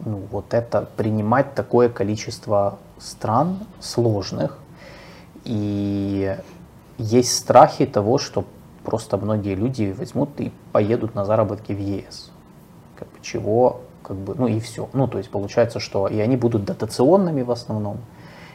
ну, 0.05 0.23
вот 0.31 0.55
это 0.55 0.89
принимать 0.97 1.55
такое 1.55 1.89
количество 1.89 2.79
стран 2.99 3.59
сложных. 3.81 4.59
И 5.45 6.37
есть 6.99 7.37
страхи 7.37 7.87
того, 7.87 8.19
что 8.19 8.45
просто 8.85 9.17
многие 9.17 9.55
люди 9.55 9.95
возьмут 9.97 10.41
и 10.41 10.53
поедут 10.73 11.15
на 11.15 11.25
заработки 11.25 11.73
в 11.73 11.79
ЕС. 11.81 12.31
Как 12.97 13.09
бы, 13.09 13.15
чего, 13.21 13.81
как 14.03 14.17
бы, 14.17 14.35
ну 14.37 14.47
и 14.47 14.61
все. 14.61 14.89
Ну, 14.93 15.09
то 15.09 15.19
есть 15.19 15.31
получается, 15.31 15.81
что 15.81 16.07
и 16.07 16.21
они 16.21 16.37
будут 16.37 16.65
дотационными 16.65 17.43
в 17.43 17.51
основном. 17.51 17.99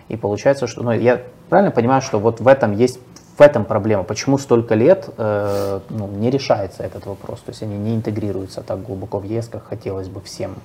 И 0.10 0.18
получается, 0.18 0.68
что, 0.68 0.84
ну, 0.84 0.92
я 0.92 1.22
правильно 1.50 1.72
понимаю, 1.72 2.02
что 2.02 2.20
вот 2.20 2.42
в 2.42 2.48
этом 2.48 2.76
есть 2.76 3.00
в 3.38 3.42
этом 3.42 3.64
проблема. 3.64 4.04
Почему 4.04 4.38
столько 4.38 4.76
лет 4.76 5.10
э, 5.18 5.80
ну, 5.90 6.08
не 6.08 6.30
решается 6.30 6.84
этот 6.84 7.06
вопрос? 7.06 7.40
То 7.40 7.52
есть 7.52 7.64
они 7.64 7.78
не 7.78 7.96
интегрируются 7.96 8.62
так 8.62 8.84
глубоко 8.84 9.20
в 9.20 9.24
ЕС, 9.24 9.48
как 9.48 9.66
хотелось 9.66 10.10
бы 10.10 10.20
всем. 10.20 10.56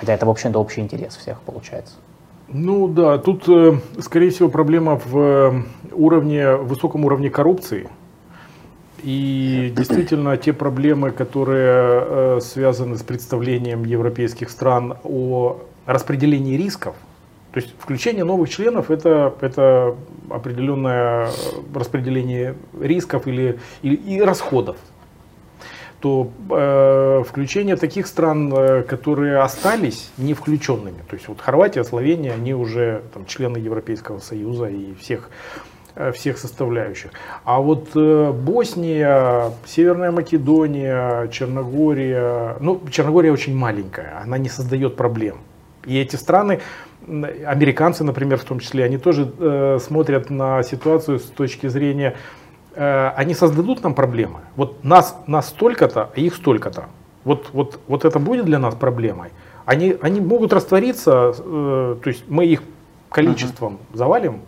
Хотя 0.00 0.14
это, 0.14 0.26
в 0.26 0.30
общем-то, 0.30 0.58
общий 0.58 0.80
интерес 0.80 1.16
всех 1.16 1.40
получается. 1.42 1.94
Ну 2.48 2.88
да, 2.88 3.18
тут, 3.18 3.48
э, 3.48 3.78
скорее 4.00 4.30
всего, 4.30 4.48
проблема 4.48 5.00
в 5.04 5.18
э, 5.18 5.62
уровне, 5.92 6.56
высоком 6.56 7.04
уровне 7.04 7.30
коррупции. 7.30 7.88
И 9.02 9.72
действительно, 9.76 10.36
те 10.36 10.52
проблемы, 10.52 11.12
которые 11.12 12.02
э, 12.06 12.40
связаны 12.42 12.96
с 12.96 13.02
представлением 13.02 13.84
европейских 13.84 14.50
стран 14.50 14.96
о 15.04 15.58
распределении 15.86 16.56
рисков, 16.56 16.96
то 17.60 17.64
есть 17.64 17.74
включение 17.78 18.24
новых 18.24 18.48
членов 18.48 18.90
это, 18.90 19.34
это 19.40 19.96
определенное 20.30 21.30
распределение 21.74 22.54
рисков 22.80 23.26
или, 23.26 23.58
или 23.82 23.94
и 23.94 24.20
расходов 24.20 24.76
то 26.00 26.30
э, 26.50 27.24
включение 27.28 27.74
таких 27.74 28.06
стран, 28.06 28.54
э, 28.54 28.82
которые 28.84 29.38
остались 29.38 30.12
не 30.16 30.32
включенными, 30.32 31.02
то 31.10 31.16
есть 31.16 31.26
вот 31.26 31.40
Хорватия, 31.40 31.82
Словения, 31.82 32.32
они 32.32 32.54
уже 32.54 33.02
там, 33.12 33.26
члены 33.26 33.56
Европейского 33.56 34.20
Союза 34.20 34.66
и 34.66 34.94
всех 34.94 35.28
Э, 36.00 36.12
всех 36.12 36.38
составляющих. 36.38 37.10
А 37.42 37.60
вот 37.60 37.88
э, 37.96 38.32
Босния, 38.32 39.50
Северная 39.66 40.12
Македония, 40.12 41.26
Черногория, 41.26 42.56
ну, 42.60 42.80
Черногория 42.88 43.32
очень 43.32 43.56
маленькая, 43.56 44.22
она 44.22 44.38
не 44.38 44.48
создает 44.48 44.94
проблем. 44.94 45.38
И 45.86 45.98
эти 45.98 46.14
страны, 46.14 46.60
американцы, 47.46 48.04
например, 48.04 48.38
в 48.38 48.44
том 48.44 48.60
числе, 48.60 48.84
они 48.84 48.98
тоже 48.98 49.32
э, 49.38 49.78
смотрят 49.80 50.30
на 50.30 50.62
ситуацию 50.62 51.18
с 51.18 51.24
точки 51.24 51.68
зрения, 51.68 52.16
э, 52.74 53.08
они 53.16 53.34
создадут 53.34 53.82
нам 53.82 53.94
проблемы. 53.94 54.40
Вот 54.56 54.84
нас, 54.84 55.16
нас 55.26 55.48
столько-то, 55.48 56.10
а 56.14 56.20
их 56.20 56.34
столько-то. 56.34 56.86
Вот, 57.24 57.50
вот, 57.52 57.80
вот 57.88 58.04
это 58.04 58.18
будет 58.18 58.44
для 58.44 58.58
нас 58.58 58.74
проблемой. 58.74 59.30
Они, 59.64 59.96
они 60.00 60.20
могут 60.20 60.52
раствориться, 60.52 61.34
э, 61.36 61.96
то 62.02 62.08
есть 62.08 62.24
мы 62.28 62.46
их 62.46 62.62
количеством 63.10 63.74
uh-huh. 63.74 63.96
завалим, 63.96 64.40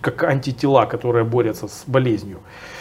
как 0.00 0.24
антитела, 0.24 0.86
которые 0.86 1.24
борются 1.24 1.68
с 1.68 1.84
болезнью. 1.86 2.38
Э, 2.38 2.77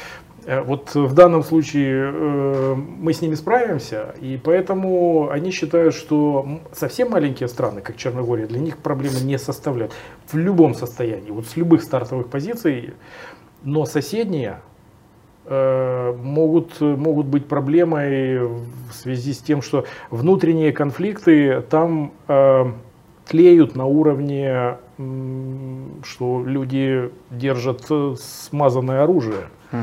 вот 0.47 0.95
в 0.95 1.13
данном 1.13 1.43
случае 1.43 2.09
э, 2.09 2.75
мы 2.75 3.11
с 3.11 3.21
ними 3.21 3.35
справимся, 3.35 4.15
и 4.21 4.39
поэтому 4.41 5.29
они 5.29 5.51
считают, 5.51 5.93
что 5.93 6.61
совсем 6.71 7.09
маленькие 7.09 7.49
страны, 7.49 7.81
как 7.81 7.97
Черногория, 7.97 8.47
для 8.47 8.61
них 8.61 8.77
проблемы 8.77 9.19
не 9.19 9.37
составляют 9.37 9.91
в 10.31 10.37
любом 10.37 10.73
состоянии, 10.73 11.31
вот 11.31 11.47
с 11.47 11.57
любых 11.57 11.83
стартовых 11.83 12.29
позиций, 12.29 12.93
но 13.63 13.85
соседние 13.85 14.61
э, 15.47 16.15
могут, 16.17 16.79
могут 16.79 17.25
быть 17.25 17.47
проблемой 17.47 18.47
в 18.47 18.93
связи 18.93 19.33
с 19.33 19.39
тем, 19.39 19.61
что 19.61 19.83
внутренние 20.11 20.71
конфликты 20.71 21.61
там 21.69 22.13
тлеют 23.25 23.75
на 23.75 23.85
уровне, 23.85 24.77
что 26.05 26.41
люди 26.45 27.11
держат 27.31 27.81
смазанное 28.17 29.03
оружие 29.03 29.49
угу. 29.73 29.81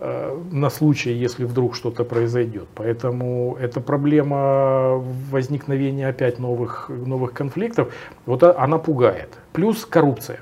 На 0.00 0.70
случай, 0.70 1.12
если 1.12 1.44
вдруг 1.44 1.74
что-то 1.74 2.04
произойдет. 2.04 2.68
Поэтому 2.74 3.56
эта 3.60 3.80
проблема 3.80 4.94
возникновения 5.30 6.08
опять 6.08 6.38
новых, 6.38 6.88
новых 6.88 7.32
конфликтов, 7.32 7.92
вот 8.26 8.42
она 8.42 8.78
пугает. 8.78 9.28
Плюс 9.52 9.84
коррупция. 9.84 10.40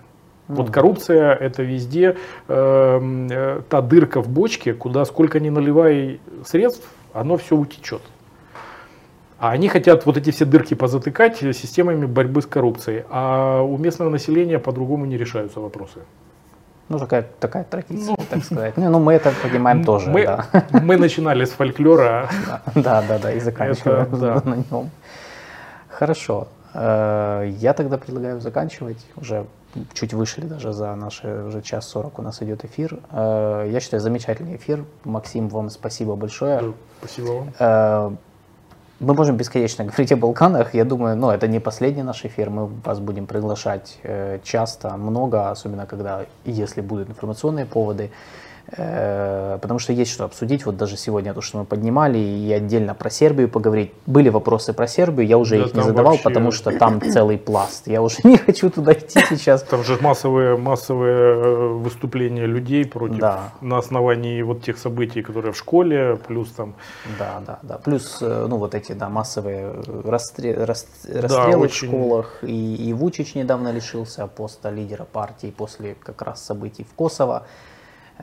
Вот 0.48 0.70
коррупция 0.70 1.34
это 1.34 1.62
везде 1.62 2.16
э, 2.48 3.26
э, 3.30 3.60
та 3.68 3.82
дырка 3.82 4.22
в 4.22 4.28
бочке, 4.28 4.72
куда 4.72 5.04
сколько 5.04 5.40
ни 5.40 5.50
наливай 5.50 6.20
средств, 6.46 6.88
оно 7.12 7.36
все 7.36 7.54
утечет. 7.54 8.00
А 9.38 9.50
они 9.50 9.68
хотят 9.68 10.06
вот 10.06 10.16
эти 10.16 10.30
все 10.30 10.46
дырки 10.46 10.74
позатыкать 10.74 11.36
системами 11.36 12.06
борьбы 12.06 12.42
с 12.42 12.46
коррупцией. 12.46 13.04
А 13.10 13.62
у 13.62 13.76
местного 13.76 14.08
населения 14.08 14.58
по-другому 14.58 15.04
не 15.04 15.16
решаются 15.16 15.60
вопросы. 15.60 16.00
Ну, 16.88 16.98
такая, 16.98 17.28
такая 17.38 17.64
традиция, 17.64 18.16
ну, 18.17 18.17
так 18.30 18.44
сказать. 18.44 18.76
Ну, 18.76 18.90
ну, 18.90 18.98
мы 18.98 19.14
это 19.14 19.32
понимаем 19.42 19.84
тоже. 19.84 20.10
Мы, 20.10 20.24
да. 20.24 20.46
мы 20.82 20.96
начинали 20.96 21.44
с 21.44 21.50
фольклора. 21.50 22.28
Да, 22.74 23.02
да, 23.08 23.18
да, 23.18 23.32
и 23.32 23.40
заканчиваем 23.40 24.02
это, 24.02 24.16
да. 24.16 24.42
на 24.44 24.54
нем. 24.56 24.90
Хорошо. 25.88 26.48
Э, 26.74 27.50
я 27.58 27.72
тогда 27.74 27.98
предлагаю 27.98 28.40
заканчивать. 28.40 29.04
Уже 29.16 29.46
чуть 29.92 30.14
вышли 30.14 30.42
даже 30.42 30.72
за 30.72 30.94
наши 30.94 31.44
уже 31.44 31.62
час 31.62 31.88
сорок 31.88 32.18
у 32.18 32.22
нас 32.22 32.42
идет 32.42 32.64
эфир. 32.64 32.98
Э, 33.10 33.68
я 33.70 33.80
считаю, 33.80 34.00
замечательный 34.00 34.56
эфир. 34.56 34.84
Максим, 35.04 35.48
вам 35.48 35.70
спасибо 35.70 36.16
большое. 36.16 36.74
Спасибо 37.00 37.46
вам. 37.58 38.18
Мы 39.00 39.14
можем 39.14 39.36
бесконечно 39.36 39.84
говорить 39.86 40.12
о 40.12 40.16
Балканах. 40.16 40.74
Я 40.74 40.84
думаю, 40.84 41.16
ну, 41.16 41.30
это 41.30 41.46
не 41.46 41.60
последний 41.60 42.02
наш 42.02 42.24
эфир. 42.24 42.50
Мы 42.50 42.66
вас 42.66 42.98
будем 42.98 43.26
приглашать 43.26 43.98
э, 44.02 44.40
часто, 44.42 44.96
много, 44.96 45.50
особенно 45.50 45.86
когда, 45.86 46.26
если 46.44 46.80
будут 46.80 47.08
информационные 47.08 47.64
поводы. 47.64 48.10
Э, 48.70 49.58
потому 49.62 49.78
что 49.78 49.92
есть 49.92 50.12
что 50.12 50.24
обсудить. 50.24 50.66
Вот 50.66 50.76
даже 50.76 50.96
сегодня 50.96 51.32
то, 51.32 51.40
что 51.40 51.58
мы 51.58 51.64
поднимали, 51.64 52.18
и 52.18 52.52
отдельно 52.52 52.94
про 52.94 53.08
Сербию 53.08 53.48
поговорить. 53.48 53.92
Были 54.06 54.28
вопросы 54.28 54.72
про 54.72 54.86
Сербию, 54.86 55.26
я 55.26 55.38
уже 55.38 55.58
да, 55.58 55.64
их 55.64 55.74
не 55.74 55.82
задавал, 55.82 56.12
вообще... 56.12 56.24
потому 56.24 56.50
что 56.52 56.78
там 56.78 57.00
целый 57.00 57.38
пласт. 57.38 57.86
Я 57.86 58.02
уже 58.02 58.18
не 58.24 58.36
хочу 58.36 58.68
туда 58.70 58.92
идти 58.92 59.20
сейчас. 59.28 59.62
Там 59.62 59.84
же 59.84 59.96
массовые, 60.00 60.56
массовые 60.56 61.14
э, 61.14 61.68
выступления 61.68 62.46
людей 62.46 62.84
против 62.84 63.18
да. 63.18 63.52
на 63.62 63.78
основании 63.78 64.42
вот 64.42 64.62
тех 64.62 64.76
событий, 64.76 65.22
которые 65.22 65.52
в 65.52 65.56
школе, 65.56 66.18
плюс 66.26 66.50
там... 66.50 66.74
Да, 67.18 67.42
да, 67.46 67.58
да. 67.62 67.78
Плюс, 67.78 68.18
э, 68.20 68.46
ну, 68.48 68.58
вот 68.58 68.74
эти, 68.74 68.92
да, 68.92 69.08
массовые 69.08 69.74
расстрелы, 70.04 70.66
расстрелы 70.66 71.28
да, 71.28 71.58
очень... 71.58 71.88
в 71.88 71.90
школах. 71.90 72.38
И, 72.42 72.76
и 72.88 72.92
Вучич 72.92 73.34
недавно 73.34 73.72
лишился 73.72 74.26
поста 74.26 74.70
лидера 74.70 75.04
партии 75.04 75.54
после 75.56 75.94
как 75.94 76.20
раз 76.20 76.44
событий 76.44 76.84
в 76.84 76.94
Косово. 76.94 77.46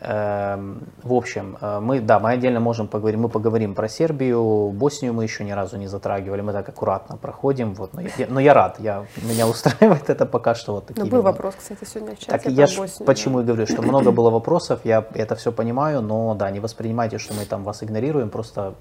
Эм, 0.02 0.84
в 1.04 1.14
общем, 1.14 1.58
э, 1.62 1.80
мы, 1.80 2.02
да, 2.02 2.20
мы 2.20 2.32
отдельно 2.32 2.60
можем 2.60 2.88
поговорить, 2.88 3.18
мы 3.18 3.30
поговорим 3.30 3.76
про 3.76 3.88
Сербию, 3.88 4.72
Боснию 4.72 5.14
мы 5.14 5.24
еще 5.24 5.46
ни 5.46 5.52
разу 5.52 5.78
не 5.78 5.88
затрагивали, 5.88 6.42
мы 6.42 6.52
так 6.52 6.68
аккуратно 6.68 7.16
проходим, 7.16 7.74
вот, 7.76 7.94
но, 7.94 8.02
я, 8.02 8.10
но 8.28 8.42
я 8.42 8.54
рад, 8.54 8.78
я, 8.80 9.06
меня 9.22 9.48
устраивает 9.48 10.10
это 10.10 10.26
пока 10.26 10.54
что 10.54 10.74
вот 10.74 10.88
такие. 10.88 11.06
Ну, 11.06 11.10
был 11.10 11.22
вопрос, 11.22 11.56
кстати, 11.58 11.86
сегодня 11.86 12.16
в 12.16 12.20
чате 12.20 12.32
так, 12.32 12.46
я 12.46 12.66
Боснию, 12.66 13.06
почему 13.06 13.38
да. 13.38 13.44
и 13.44 13.46
говорю, 13.46 13.68
что 13.68 13.82
много 13.82 14.12
было 14.12 14.30
вопросов, 14.30 14.82
я 14.84 15.06
это 15.14 15.36
все 15.36 15.54
понимаю, 15.54 16.02
но 16.02 16.36
да, 16.36 16.52
не 16.52 16.60
воспринимайте, 16.60 17.18
что 17.18 17.34
мы 17.34 17.46
там 17.46 17.64
вас 17.64 17.82
игнорируем, 17.82 18.30
просто 18.30 18.76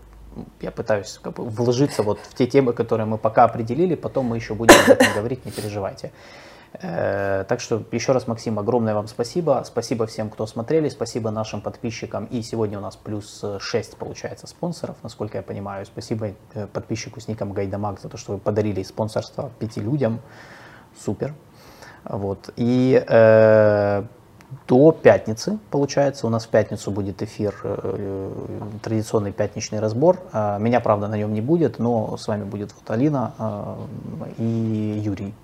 я 0.60 0.72
пытаюсь 0.72 1.20
как 1.22 1.34
бы 1.34 1.44
вложиться 1.44 2.02
вот 2.02 2.18
в 2.18 2.34
те 2.34 2.48
темы, 2.48 2.72
которые 2.72 3.06
мы 3.06 3.18
пока 3.18 3.44
определили, 3.44 3.94
потом 3.94 4.26
мы 4.26 4.36
еще 4.36 4.54
будем 4.54 4.74
об 4.84 4.90
этом 4.90 5.06
говорить, 5.14 5.44
не 5.44 5.52
переживайте. 5.52 6.10
Э, 6.80 7.44
так 7.48 7.60
что 7.60 7.82
еще 7.92 8.12
раз, 8.12 8.26
Максим, 8.26 8.58
огромное 8.58 8.94
вам 8.94 9.06
спасибо. 9.06 9.62
Спасибо 9.64 10.06
всем, 10.06 10.30
кто 10.30 10.46
смотрели, 10.46 10.88
спасибо 10.88 11.30
нашим 11.30 11.60
подписчикам. 11.60 12.26
И 12.26 12.42
сегодня 12.42 12.78
у 12.78 12.82
нас 12.82 12.96
плюс 12.96 13.44
6, 13.58 13.96
получается, 13.96 14.46
спонсоров, 14.46 14.96
насколько 15.02 15.38
я 15.38 15.42
понимаю. 15.42 15.86
Спасибо 15.86 16.32
э, 16.54 16.66
подписчику 16.66 17.20
с 17.20 17.28
ником 17.28 17.52
Гайдамак 17.52 18.00
за 18.00 18.08
то, 18.08 18.16
что 18.16 18.32
вы 18.32 18.38
подарили 18.38 18.82
спонсорство 18.82 19.50
пяти 19.58 19.80
людям. 19.80 20.20
Супер. 20.98 21.34
Вот. 22.04 22.50
И 22.56 23.02
э, 23.06 24.04
до 24.68 24.92
пятницы, 24.92 25.58
получается, 25.70 26.26
у 26.26 26.30
нас 26.30 26.46
в 26.46 26.48
пятницу 26.48 26.90
будет 26.90 27.22
эфир, 27.22 27.54
э, 27.62 28.30
традиционный 28.82 29.32
пятничный 29.32 29.80
разбор. 29.80 30.18
Э, 30.32 30.58
меня, 30.58 30.80
правда, 30.80 31.08
на 31.08 31.16
нем 31.16 31.32
не 31.32 31.40
будет, 31.40 31.78
но 31.78 32.16
с 32.16 32.26
вами 32.26 32.44
будет 32.44 32.74
вот 32.74 32.90
Алина 32.90 33.32
э, 33.38 33.74
и 34.38 35.02
Юрий. 35.04 35.34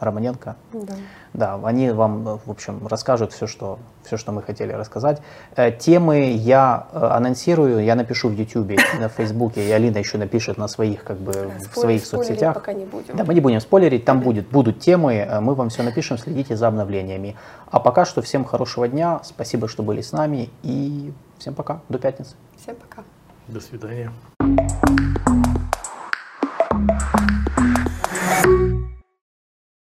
Романенко. 0.00 0.56
Да. 0.72 0.94
да, 1.32 1.60
они 1.64 1.90
вам, 1.90 2.38
в 2.44 2.50
общем, 2.50 2.86
расскажут 2.86 3.32
все, 3.32 3.46
что, 3.46 3.78
все, 4.04 4.16
что 4.16 4.32
мы 4.32 4.42
хотели 4.42 4.72
рассказать. 4.72 5.20
Э, 5.54 5.70
темы 5.72 6.32
я 6.32 6.86
э, 6.92 6.98
анонсирую, 6.98 7.84
я 7.84 7.94
напишу 7.94 8.28
в 8.28 8.32
YouTube, 8.32 8.72
на 9.00 9.08
Facebook, 9.08 9.56
и 9.56 9.70
Алина 9.70 9.98
еще 9.98 10.18
напишет 10.18 10.58
на 10.58 10.68
своих, 10.68 11.04
как 11.04 11.18
бы, 11.18 11.32
Спойлер, 11.32 11.70
в 11.70 11.76
своих 11.76 12.06
соцсетях. 12.06 12.54
пока 12.54 12.72
не 12.72 12.84
будем. 12.84 13.16
Да, 13.16 13.24
мы 13.24 13.34
не 13.34 13.40
будем 13.40 13.60
спойлерить, 13.60 14.04
там 14.04 14.20
будет, 14.20 14.48
будут 14.48 14.80
темы, 14.80 15.14
э, 15.14 15.40
мы 15.40 15.54
вам 15.54 15.68
все 15.68 15.82
напишем, 15.82 16.18
следите 16.18 16.56
за 16.56 16.68
обновлениями. 16.68 17.36
А 17.70 17.80
пока 17.80 18.04
что 18.04 18.22
всем 18.22 18.44
хорошего 18.44 18.88
дня, 18.88 19.20
спасибо, 19.24 19.68
что 19.68 19.82
были 19.82 20.00
с 20.00 20.12
нами, 20.12 20.50
и 20.62 21.12
всем 21.38 21.54
пока, 21.54 21.80
до 21.88 21.98
пятницы. 21.98 22.34
Всем 22.60 22.76
пока. 22.76 23.02
До 23.48 23.60
свидания. 23.60 24.10